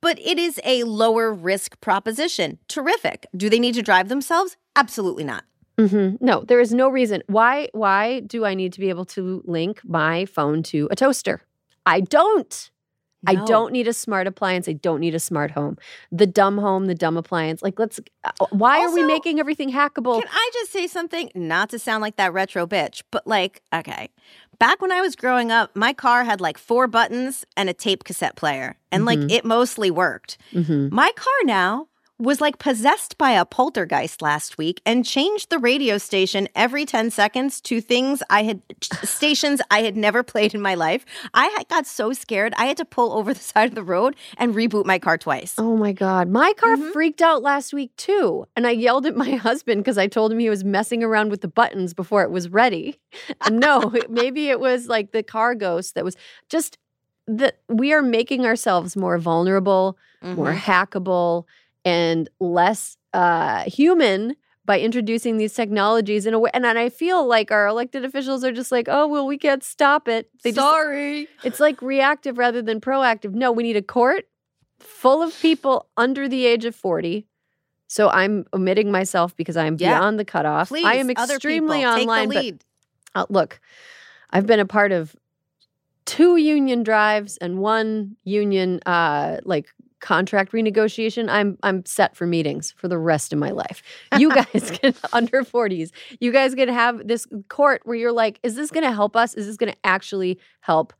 But 0.00 0.18
it 0.20 0.38
is 0.38 0.60
a 0.64 0.82
lower 0.84 1.32
risk 1.32 1.80
proposition. 1.80 2.58
Terrific. 2.68 3.26
Do 3.36 3.48
they 3.48 3.58
need 3.58 3.74
to 3.74 3.82
drive 3.82 4.08
themselves? 4.08 4.56
Absolutely 4.76 5.24
not. 5.24 5.44
Mhm. 5.78 6.18
No, 6.20 6.40
there 6.40 6.60
is 6.60 6.72
no 6.72 6.88
reason. 6.88 7.22
Why 7.26 7.68
why 7.72 8.20
do 8.20 8.44
I 8.44 8.54
need 8.54 8.72
to 8.74 8.80
be 8.80 8.88
able 8.88 9.04
to 9.06 9.42
link 9.46 9.80
my 9.84 10.24
phone 10.24 10.62
to 10.64 10.88
a 10.90 10.96
toaster? 10.96 11.42
I 11.84 12.00
don't. 12.00 12.70
I 13.26 13.34
don't 13.46 13.72
need 13.72 13.88
a 13.88 13.92
smart 13.92 14.26
appliance. 14.26 14.68
I 14.68 14.72
don't 14.74 15.00
need 15.00 15.14
a 15.14 15.20
smart 15.20 15.50
home. 15.50 15.78
The 16.12 16.26
dumb 16.26 16.58
home, 16.58 16.86
the 16.86 16.94
dumb 16.94 17.16
appliance. 17.16 17.62
Like, 17.62 17.78
let's. 17.78 18.00
uh, 18.24 18.46
Why 18.50 18.80
are 18.80 18.92
we 18.92 19.02
making 19.04 19.40
everything 19.40 19.70
hackable? 19.72 20.20
Can 20.22 20.30
I 20.30 20.50
just 20.54 20.72
say 20.72 20.86
something? 20.86 21.30
Not 21.34 21.70
to 21.70 21.78
sound 21.78 22.02
like 22.02 22.16
that 22.16 22.32
retro 22.32 22.66
bitch, 22.66 23.02
but 23.10 23.26
like, 23.26 23.62
okay. 23.74 24.10
Back 24.58 24.80
when 24.80 24.90
I 24.90 25.02
was 25.02 25.16
growing 25.16 25.52
up, 25.52 25.76
my 25.76 25.92
car 25.92 26.24
had 26.24 26.40
like 26.40 26.56
four 26.56 26.86
buttons 26.86 27.44
and 27.56 27.68
a 27.68 27.74
tape 27.74 28.04
cassette 28.04 28.36
player, 28.36 28.76
and 28.90 29.04
like 29.04 29.18
Mhm. 29.18 29.30
it 29.30 29.44
mostly 29.44 29.90
worked. 29.90 30.38
Mhm. 30.52 30.90
My 30.90 31.12
car 31.14 31.34
now 31.44 31.88
was 32.18 32.40
like 32.40 32.58
possessed 32.58 33.18
by 33.18 33.32
a 33.32 33.44
poltergeist 33.44 34.22
last 34.22 34.56
week 34.56 34.80
and 34.86 35.04
changed 35.04 35.50
the 35.50 35.58
radio 35.58 35.98
station 35.98 36.48
every 36.54 36.86
10 36.86 37.10
seconds 37.10 37.60
to 37.60 37.78
things 37.82 38.22
I 38.30 38.42
had 38.44 38.62
stations 39.04 39.60
I 39.70 39.82
had 39.82 39.98
never 39.98 40.22
played 40.22 40.54
in 40.54 40.62
my 40.62 40.74
life. 40.74 41.04
I 41.34 41.64
got 41.68 41.86
so 41.86 42.14
scared, 42.14 42.54
I 42.56 42.64
had 42.66 42.78
to 42.78 42.86
pull 42.86 43.12
over 43.12 43.34
the 43.34 43.40
side 43.52 43.68
of 43.68 43.74
the 43.74 43.82
road 43.82 44.16
and 44.38 44.54
reboot 44.54 44.86
my 44.86 44.98
car 44.98 45.18
twice. 45.18 45.54
Oh 45.58 45.76
my 45.76 45.92
God. 45.92 46.28
My 46.30 46.54
car 46.54 46.76
Mhm. 46.76 46.92
freaked 46.92 47.20
out 47.20 47.42
last 47.42 47.74
week 47.74 47.94
too. 47.96 48.46
And 48.56 48.66
I 48.66 48.70
yelled 48.70 49.04
at 49.04 49.16
my 49.16 49.30
husband 49.48 49.82
because 49.84 49.98
I 49.98 50.06
told 50.06 50.32
him 50.32 50.38
he 50.38 50.48
was 50.48 50.64
messing 50.64 51.02
around 51.04 51.30
with 51.30 51.42
the 51.42 51.48
buttons 51.48 51.92
before 51.92 52.22
it 52.22 52.30
was 52.30 52.48
ready. 52.48 52.98
No, 53.50 53.92
maybe 54.08 54.48
it 54.48 54.58
was 54.58 54.86
like 54.88 55.12
the 55.12 55.22
car 55.22 55.54
ghost 55.54 55.94
that 55.94 56.04
was 56.04 56.16
just 56.48 56.78
that 57.26 57.58
we 57.68 57.92
are 57.92 58.02
making 58.02 58.46
ourselves 58.46 58.96
more 58.96 59.18
vulnerable, 59.18 59.98
more 60.22 60.52
Mhm. 60.52 60.58
hackable, 60.58 61.44
and 61.86 62.28
less 62.40 62.96
uh, 63.14 63.62
human 63.62 64.36
by 64.66 64.80
introducing 64.80 65.36
these 65.36 65.54
technologies 65.54 66.26
in 66.26 66.34
a 66.34 66.38
way. 66.40 66.50
And, 66.52 66.66
and 66.66 66.76
I 66.78 66.88
feel 66.88 67.24
like 67.26 67.52
our 67.52 67.68
elected 67.68 68.04
officials 68.04 68.42
are 68.42 68.50
just 68.52 68.72
like, 68.72 68.88
oh, 68.90 69.06
well, 69.06 69.24
we 69.26 69.38
can't 69.38 69.62
stop 69.62 70.08
it. 70.08 70.28
They 70.42 70.50
just 70.50 70.60
Sorry. 70.60 71.28
it's 71.44 71.60
like 71.60 71.80
reactive 71.80 72.36
rather 72.36 72.60
than 72.60 72.80
proactive. 72.80 73.32
No, 73.32 73.52
we 73.52 73.62
need 73.62 73.76
a 73.76 73.82
court 73.82 74.26
full 74.80 75.22
of 75.22 75.32
people 75.40 75.86
under 75.96 76.28
the 76.28 76.44
age 76.44 76.64
of 76.64 76.74
40. 76.74 77.26
So 77.86 78.08
I'm 78.10 78.44
omitting 78.52 78.90
myself 78.90 79.36
because 79.36 79.56
I'm 79.56 79.76
Yeah. 79.78 79.96
beyond 80.00 80.18
the 80.18 80.24
cutoff. 80.24 80.68
Please, 80.68 80.84
I 80.84 80.94
am 80.94 81.08
extremely 81.10 81.78
people, 81.78 81.92
online. 81.92 82.28
Take 82.28 82.30
the 82.30 82.34
but 82.34 82.44
lead. 82.44 82.64
uh, 83.14 83.26
look, 83.28 83.60
I've 84.30 84.46
been 84.46 84.58
a 84.58 84.66
part 84.66 84.90
of 84.90 85.14
two 86.04 86.36
union 86.36 86.82
drives 86.82 87.36
and 87.38 87.58
one 87.58 88.16
union 88.24 88.80
uh 88.86 89.38
like 89.44 89.66
contract 90.06 90.52
renegotiation. 90.52 91.28
I'm 91.28 91.58
I'm 91.64 91.84
set 91.84 92.14
for 92.14 92.28
meetings 92.28 92.72
for 92.76 92.86
the 92.86 92.96
rest 92.96 93.32
of 93.32 93.40
my 93.40 93.50
life. 93.50 93.82
You 94.16 94.32
guys 94.40 94.70
can 94.70 94.94
under 95.12 95.42
40s. 95.42 95.90
You 96.20 96.30
guys 96.30 96.54
can 96.54 96.68
have 96.68 97.08
this 97.08 97.26
court 97.48 97.82
where 97.84 97.96
you're 97.96 98.12
like, 98.12 98.38
is 98.44 98.54
this 98.54 98.70
going 98.70 98.84
to 98.84 98.92
help 98.92 99.16
us? 99.16 99.34
Is 99.34 99.46
this 99.48 99.56
going 99.56 99.72
to 99.72 99.78
actually 99.82 100.38
help 100.60 100.92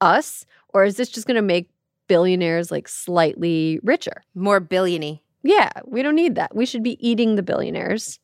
us 0.00 0.46
or 0.70 0.84
is 0.84 0.96
this 0.96 1.08
just 1.10 1.28
going 1.28 1.36
to 1.36 1.42
make 1.42 1.70
billionaires 2.08 2.72
like 2.72 2.88
slightly 2.88 3.78
richer? 3.84 4.24
More 4.34 4.58
billiony. 4.58 5.22
Yeah, 5.44 5.70
we 5.86 6.02
don't 6.02 6.16
need 6.16 6.34
that. 6.34 6.56
We 6.56 6.66
should 6.66 6.82
be 6.82 6.98
eating 7.08 7.36
the 7.36 7.44
billionaires 7.44 8.18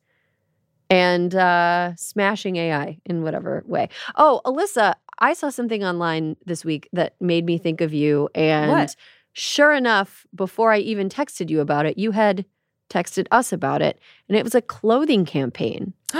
and 0.89 1.33
uh, 1.35 1.95
smashing 1.95 2.57
AI 2.57 2.99
in 3.05 3.23
whatever 3.23 3.63
way. 3.65 3.87
Oh, 4.17 4.41
Alyssa, 4.45 4.95
I 5.19 5.33
saw 5.33 5.49
something 5.49 5.83
online 5.83 6.35
this 6.45 6.63
week 6.63 6.89
that 6.93 7.15
made 7.19 7.45
me 7.45 7.57
think 7.57 7.81
of 7.81 7.93
you. 7.93 8.29
And 8.35 8.71
What? 8.71 8.95
Sure 9.37 9.71
enough, 9.71 10.25
before 10.33 10.71
I 10.71 10.79
even 10.79 11.09
texted 11.09 11.49
you 11.49 11.61
about 11.61 11.85
it, 11.85 11.97
you 11.97 12.11
had 12.11 12.45
texted 12.89 13.27
us 13.31 13.53
about 13.53 13.81
it. 13.81 13.99
And 14.27 14.35
it 14.35 14.43
was 14.43 14.55
a 14.55 14.61
clothing 14.61 15.25
campaign. 15.25 15.93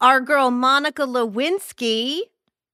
Our 0.00 0.20
girl 0.20 0.50
Monica 0.50 1.02
Lewinsky 1.02 2.20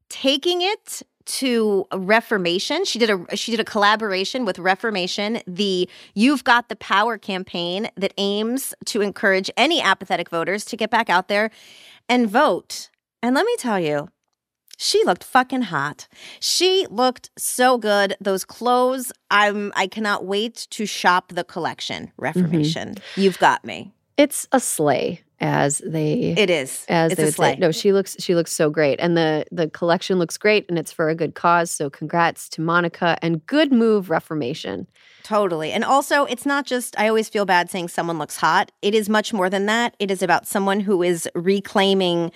taking 0.08 0.62
it 0.62 1.02
to 1.26 1.86
Reformation. 1.92 2.84
She 2.84 2.98
did 2.98 3.10
a 3.10 3.36
she 3.36 3.50
did 3.50 3.60
a 3.60 3.64
collaboration 3.64 4.44
with 4.44 4.58
Reformation, 4.58 5.40
the 5.46 5.88
You've 6.14 6.44
Got 6.44 6.68
the 6.68 6.76
Power 6.76 7.16
campaign 7.18 7.88
that 7.96 8.12
aims 8.18 8.74
to 8.86 9.00
encourage 9.00 9.50
any 9.56 9.80
apathetic 9.80 10.28
voters 10.28 10.64
to 10.66 10.76
get 10.76 10.90
back 10.90 11.08
out 11.08 11.28
there 11.28 11.50
and 12.08 12.28
vote. 12.28 12.90
And 13.22 13.34
let 13.34 13.46
me 13.46 13.56
tell 13.58 13.80
you, 13.80 14.08
she 14.76 15.02
looked 15.04 15.24
fucking 15.24 15.62
hot. 15.62 16.08
She 16.40 16.86
looked 16.90 17.30
so 17.38 17.78
good. 17.78 18.16
Those 18.20 18.44
clothes, 18.44 19.12
I'm 19.30 19.72
I 19.76 19.86
cannot 19.86 20.24
wait 20.24 20.66
to 20.70 20.86
shop 20.86 21.32
the 21.34 21.44
collection. 21.44 22.12
Reformation. 22.16 22.94
Mm-hmm. 22.94 23.20
You've 23.20 23.38
got 23.38 23.64
me. 23.64 23.92
It's 24.16 24.46
a 24.52 24.60
slay, 24.60 25.22
as 25.40 25.78
they 25.84 26.34
It 26.38 26.48
is. 26.48 26.84
as 26.88 27.10
it's 27.12 27.16
they 27.16 27.22
a 27.22 27.26
would 27.26 27.34
slay. 27.34 27.52
say. 27.54 27.58
No, 27.58 27.72
she 27.72 27.92
looks 27.92 28.14
she 28.20 28.34
looks 28.36 28.52
so 28.52 28.70
great, 28.70 29.00
and 29.00 29.16
the 29.16 29.44
the 29.50 29.68
collection 29.70 30.18
looks 30.20 30.36
great, 30.38 30.64
and 30.68 30.78
it's 30.78 30.92
for 30.92 31.08
a 31.08 31.14
good 31.16 31.34
cause. 31.34 31.70
So 31.70 31.90
congrats 31.90 32.48
to 32.50 32.60
Monica, 32.60 33.18
and 33.22 33.44
good 33.46 33.72
move, 33.72 34.10
Reformation. 34.10 34.86
Totally. 35.24 35.72
And 35.72 35.84
also, 35.84 36.26
it's 36.26 36.44
not 36.44 36.66
just, 36.66 36.94
I 37.00 37.08
always 37.08 37.30
feel 37.30 37.46
bad 37.46 37.70
saying 37.70 37.88
someone 37.88 38.18
looks 38.18 38.36
hot. 38.36 38.70
It 38.82 38.94
is 38.94 39.08
much 39.08 39.32
more 39.32 39.48
than 39.48 39.64
that. 39.64 39.96
It 39.98 40.10
is 40.10 40.22
about 40.22 40.46
someone 40.46 40.80
who 40.80 41.02
is 41.02 41.26
reclaiming 41.34 42.30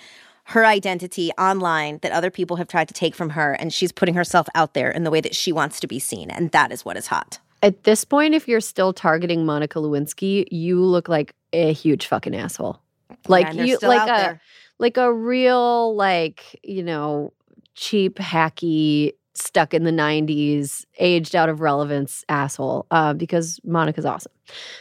her 0.49 0.65
identity 0.65 1.31
online 1.37 1.99
that 2.01 2.11
other 2.11 2.31
people 2.31 2.57
have 2.57 2.67
tried 2.67 2.87
to 2.87 2.93
take 2.93 3.13
from 3.13 3.29
her. 3.29 3.53
And 3.53 3.71
she's 3.71 3.91
putting 3.91 4.15
herself 4.15 4.47
out 4.55 4.73
there 4.73 4.89
in 4.89 5.03
the 5.03 5.11
way 5.11 5.21
that 5.21 5.35
she 5.35 5.51
wants 5.51 5.79
to 5.79 5.87
be 5.87 5.99
seen. 5.99 6.31
And 6.31 6.51
that 6.51 6.71
is 6.71 6.83
what 6.83 6.97
is 6.97 7.05
hot. 7.05 7.37
At 7.61 7.83
this 7.83 8.03
point, 8.03 8.33
if 8.33 8.47
you're 8.47 8.59
still 8.59 8.91
targeting 8.91 9.45
Monica 9.45 9.77
Lewinsky, 9.77 10.45
you 10.49 10.83
look 10.83 11.07
like 11.07 11.35
a 11.53 11.71
huge 11.73 12.07
fucking 12.07 12.35
asshole. 12.35 12.81
Like 13.27 13.53
they're 13.53 13.65
you, 13.65 13.77
like 13.83 13.99
out 13.99 14.09
a 14.09 14.21
there. 14.21 14.41
like 14.79 14.97
a 14.97 15.13
real 15.13 15.95
like 15.95 16.59
you 16.63 16.83
know 16.83 17.33
cheap 17.75 18.15
hacky 18.15 19.13
stuck 19.33 19.73
in 19.73 19.83
the 19.83 19.91
90s 19.91 20.85
aged 20.99 21.35
out 21.35 21.49
of 21.49 21.61
relevance 21.61 22.23
asshole 22.29 22.85
uh, 22.91 23.13
because 23.13 23.59
monica's 23.63 24.05
awesome. 24.05 24.31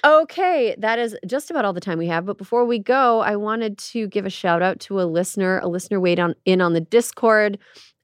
Okay 0.04 0.74
that 0.78 0.98
is 0.98 1.16
just 1.26 1.50
about 1.50 1.64
all 1.64 1.72
the 1.72 1.80
time 1.80 1.98
we 1.98 2.06
have 2.06 2.24
but 2.24 2.38
before 2.38 2.64
we 2.64 2.78
go 2.78 3.20
i 3.20 3.36
wanted 3.36 3.76
to 3.76 4.06
give 4.08 4.24
a 4.24 4.30
shout 4.30 4.62
out 4.62 4.80
to 4.80 5.00
a 5.00 5.04
listener 5.04 5.58
a 5.58 5.68
listener 5.68 6.00
weighed 6.00 6.18
on 6.18 6.34
in 6.46 6.60
on 6.60 6.72
the 6.72 6.80
discord 6.80 7.58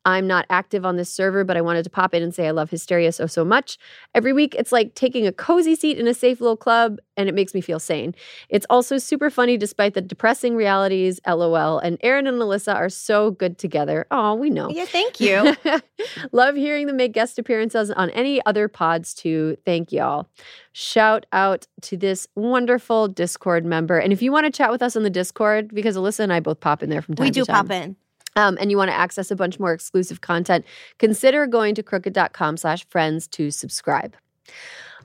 I'm 0.05 0.27
not 0.27 0.47
active 0.51 0.85
on 0.85 0.97
this 0.97 1.11
server, 1.11 1.45
but 1.45 1.57
I 1.57 1.61
wanted 1.61 1.85
to 1.85 1.91
pop 1.91 2.15
in 2.15 2.23
and 2.23 2.35
say 2.35 2.47
I 2.47 2.51
love 2.51 2.71
Hysteria 2.71 3.11
so, 3.13 3.27
so 3.27 3.45
much. 3.45 3.79
Every 4.15 4.33
week, 4.33 4.55
it's 4.59 4.73
like 4.73 4.95
taking 4.95 5.27
a 5.27 5.33
cozy 5.33 5.75
seat 5.75 5.99
in 5.99 6.07
a 6.07 6.15
safe 6.15 6.41
little 6.41 6.57
club, 6.57 6.99
and 7.17 7.29
it 7.29 7.35
makes 7.35 7.55
me 7.55 7.61
feel 7.61 7.79
sane. 7.79 8.15
It's 8.49 8.67
also 8.69 8.99
super 8.99 9.31
funny 9.31 9.57
despite 9.57 9.95
the 9.95 10.03
depressing 10.03 10.57
realities, 10.57 11.21
lol. 11.27 11.79
And 11.79 11.99
Erin 12.03 12.27
and 12.27 12.39
Alyssa 12.39 12.75
are 12.75 12.89
so 12.89 13.31
good 13.31 13.59
together. 13.59 14.07
Oh, 14.11 14.35
we 14.35 14.51
know. 14.51 14.69
Yeah, 14.71 14.85
thank 14.85 15.21
you. 15.21 15.57
Love 16.33 16.57
hearing 16.57 16.87
them 16.87 16.97
make 16.97 17.13
guest 17.13 17.39
appearances 17.39 17.91
on 17.91 18.11
any 18.11 18.45
other 18.45 18.69
pods 18.69 19.15
too. 19.15 19.57
Thank 19.65 19.93
y'all. 19.93 20.29
Shout 20.73 21.25
out 21.33 21.67
to 21.83 21.97
this 21.97 22.27
wonderful 22.35 23.09
Discord 23.09 23.65
member. 23.65 23.99
And 23.99 24.13
if 24.13 24.21
you 24.21 24.33
want 24.33 24.45
to 24.47 24.51
chat 24.51 24.71
with 24.71 24.83
us 24.83 24.97
on 24.97 25.03
the 25.03 25.11
Discord, 25.11 25.75
because 25.75 25.97
Alyssa 25.97 26.21
and 26.21 26.33
I 26.33 26.41
both 26.41 26.61
pop 26.61 26.83
in 26.83 26.91
there 26.91 27.01
from 27.01 27.15
time 27.15 27.25
we 27.25 27.31
to 27.31 27.45
time. 27.45 27.65
We 27.65 27.69
do 27.69 27.69
pop 27.69 27.71
in. 27.71 27.97
Um, 28.37 28.59
and 28.61 28.71
you 28.71 28.77
want 28.77 28.91
to 28.91 28.95
access 28.97 29.31
a 29.31 29.37
bunch 29.37 29.61
more 29.61 29.73
exclusive 29.73 30.21
content, 30.21 30.65
consider 30.99 31.47
going 31.47 31.75
to 31.77 31.83
crooked.com 31.83 32.57
slash 32.57 32.87
friends 32.89 33.27
to 33.29 33.51
subscribe. 33.51 34.17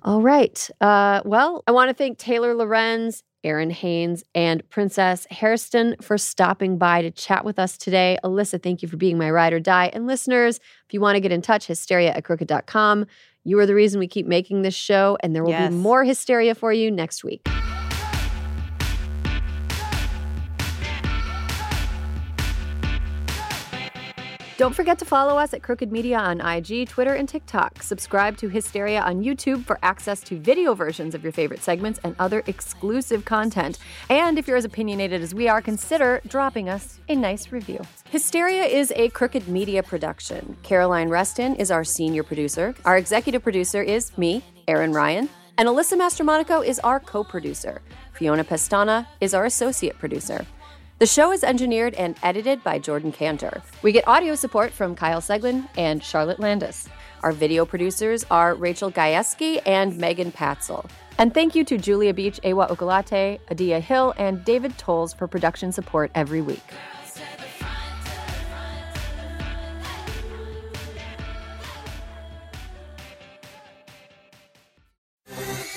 All 0.03 0.21
right. 0.21 0.69
Uh, 0.81 1.21
well, 1.25 1.63
I 1.67 1.71
want 1.71 1.89
to 1.89 1.93
thank 1.93 2.17
Taylor 2.17 2.55
Lorenz, 2.55 3.23
Errin 3.43 3.71
Haines, 3.71 4.23
and 4.33 4.67
Princess 4.69 5.27
Hairston 5.29 5.95
for 6.01 6.17
stopping 6.17 6.77
by 6.77 7.01
to 7.01 7.11
chat 7.11 7.45
with 7.45 7.59
us 7.59 7.77
today. 7.77 8.17
Alyssa, 8.23 8.61
thank 8.61 8.81
you 8.81 8.87
for 8.87 8.97
being 8.97 9.17
my 9.17 9.29
ride 9.29 9.53
or 9.53 9.59
die. 9.59 9.89
And 9.93 10.07
listeners, 10.07 10.57
if 10.57 10.93
you 10.93 11.01
want 11.01 11.15
to 11.15 11.19
get 11.21 11.31
in 11.31 11.41
touch, 11.41 11.67
hysteria 11.67 12.11
at 12.11 12.23
crooked.com. 12.23 13.05
You 13.45 13.59
are 13.59 13.65
the 13.65 13.75
reason 13.75 13.99
we 13.99 14.07
keep 14.07 14.25
making 14.27 14.61
this 14.63 14.75
show, 14.75 15.17
and 15.21 15.35
there 15.35 15.43
will 15.43 15.51
Yes. 15.51 15.69
be 15.71 15.75
more 15.77 16.03
hysteria 16.03 16.55
for 16.55 16.73
you 16.73 16.91
next 16.91 17.23
week. 17.23 17.47
Don't 24.59 24.75
forget 24.75 24.99
to 24.99 25.05
follow 25.05 25.37
us 25.37 25.53
at 25.53 25.63
Crooked 25.63 25.89
Media 25.89 26.17
on 26.17 26.41
IG, 26.41 26.89
Twitter, 26.89 27.13
and 27.13 27.29
TikTok. 27.29 27.81
Subscribe 27.81 28.35
to 28.39 28.49
Hysteria 28.49 28.99
on 28.99 29.23
YouTube 29.23 29.63
for 29.63 29.79
access 29.81 30.19
to 30.23 30.37
video 30.37 30.73
versions 30.73 31.15
of 31.15 31.23
your 31.23 31.31
favorite 31.31 31.63
segments 31.63 31.97
and 32.03 32.13
other 32.19 32.43
exclusive 32.45 33.23
content. 33.23 33.77
And 34.09 34.37
if 34.37 34.49
you're 34.49 34.57
as 34.57 34.65
opinionated 34.65 35.21
as 35.21 35.33
we 35.33 35.47
are, 35.47 35.61
consider 35.61 36.19
dropping 36.27 36.67
us 36.67 36.99
a 37.07 37.15
nice 37.15 37.53
review. 37.53 37.79
Hysteria 38.09 38.65
is 38.65 38.91
a 38.97 39.07
Crooked 39.07 39.47
Media 39.47 39.81
production. 39.81 40.57
Caroline 40.61 41.07
Reston 41.07 41.55
is 41.55 41.71
our 41.71 41.85
senior 41.85 42.23
producer. 42.23 42.75
Our 42.83 42.97
executive 42.97 43.41
producer 43.41 43.81
is 43.81 44.11
me, 44.17 44.43
Erin 44.67 44.91
Ryan. 44.91 45.29
And 45.57 45.69
Alyssa 45.69 45.97
Mastromonaco 45.97 46.65
is 46.65 46.79
our 46.79 46.99
co 46.99 47.23
producer. 47.23 47.81
Fiona 48.11 48.43
Pestana 48.43 49.07
is 49.21 49.33
our 49.33 49.45
associate 49.45 49.97
producer. 49.97 50.45
The 50.99 51.05
show 51.05 51.31
is 51.31 51.45
engineered 51.45 51.93
and 51.93 52.17
edited 52.23 52.61
by 52.61 52.77
Jordan 52.77 53.13
Cantor. 53.13 53.61
We 53.83 53.93
get 53.93 54.05
audio 54.05 54.35
support 54.35 54.73
from 54.73 54.95
Kyle 54.95 55.21
Seglin 55.21 55.65
and 55.77 56.03
Charlotte 56.03 56.41
Landis. 56.41 56.89
Our 57.23 57.31
video 57.31 57.63
producers 57.65 58.25
are 58.29 58.53
Rachel 58.53 58.91
Gajewski 58.91 59.61
and 59.65 59.97
Megan 59.97 60.33
Patzel. 60.33 60.89
And 61.17 61.33
thank 61.33 61.55
you 61.55 61.63
to 61.63 61.77
Julia 61.77 62.13
Beach, 62.13 62.41
Awa 62.43 62.67
Okalate, 62.67 63.39
Adia 63.49 63.79
Hill, 63.79 64.13
and 64.17 64.43
David 64.43 64.77
Tolles 64.77 65.13
for 65.13 65.25
production 65.25 65.71
support 65.71 66.11
every 66.15 66.41
week. 66.41 66.59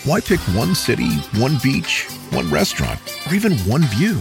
Why 0.02 0.20
pick 0.20 0.40
one 0.56 0.74
city, 0.74 1.10
one 1.38 1.58
beach, 1.62 2.08
one 2.30 2.50
restaurant, 2.50 2.98
or 3.30 3.36
even 3.36 3.52
one 3.58 3.82
view? 3.82 4.20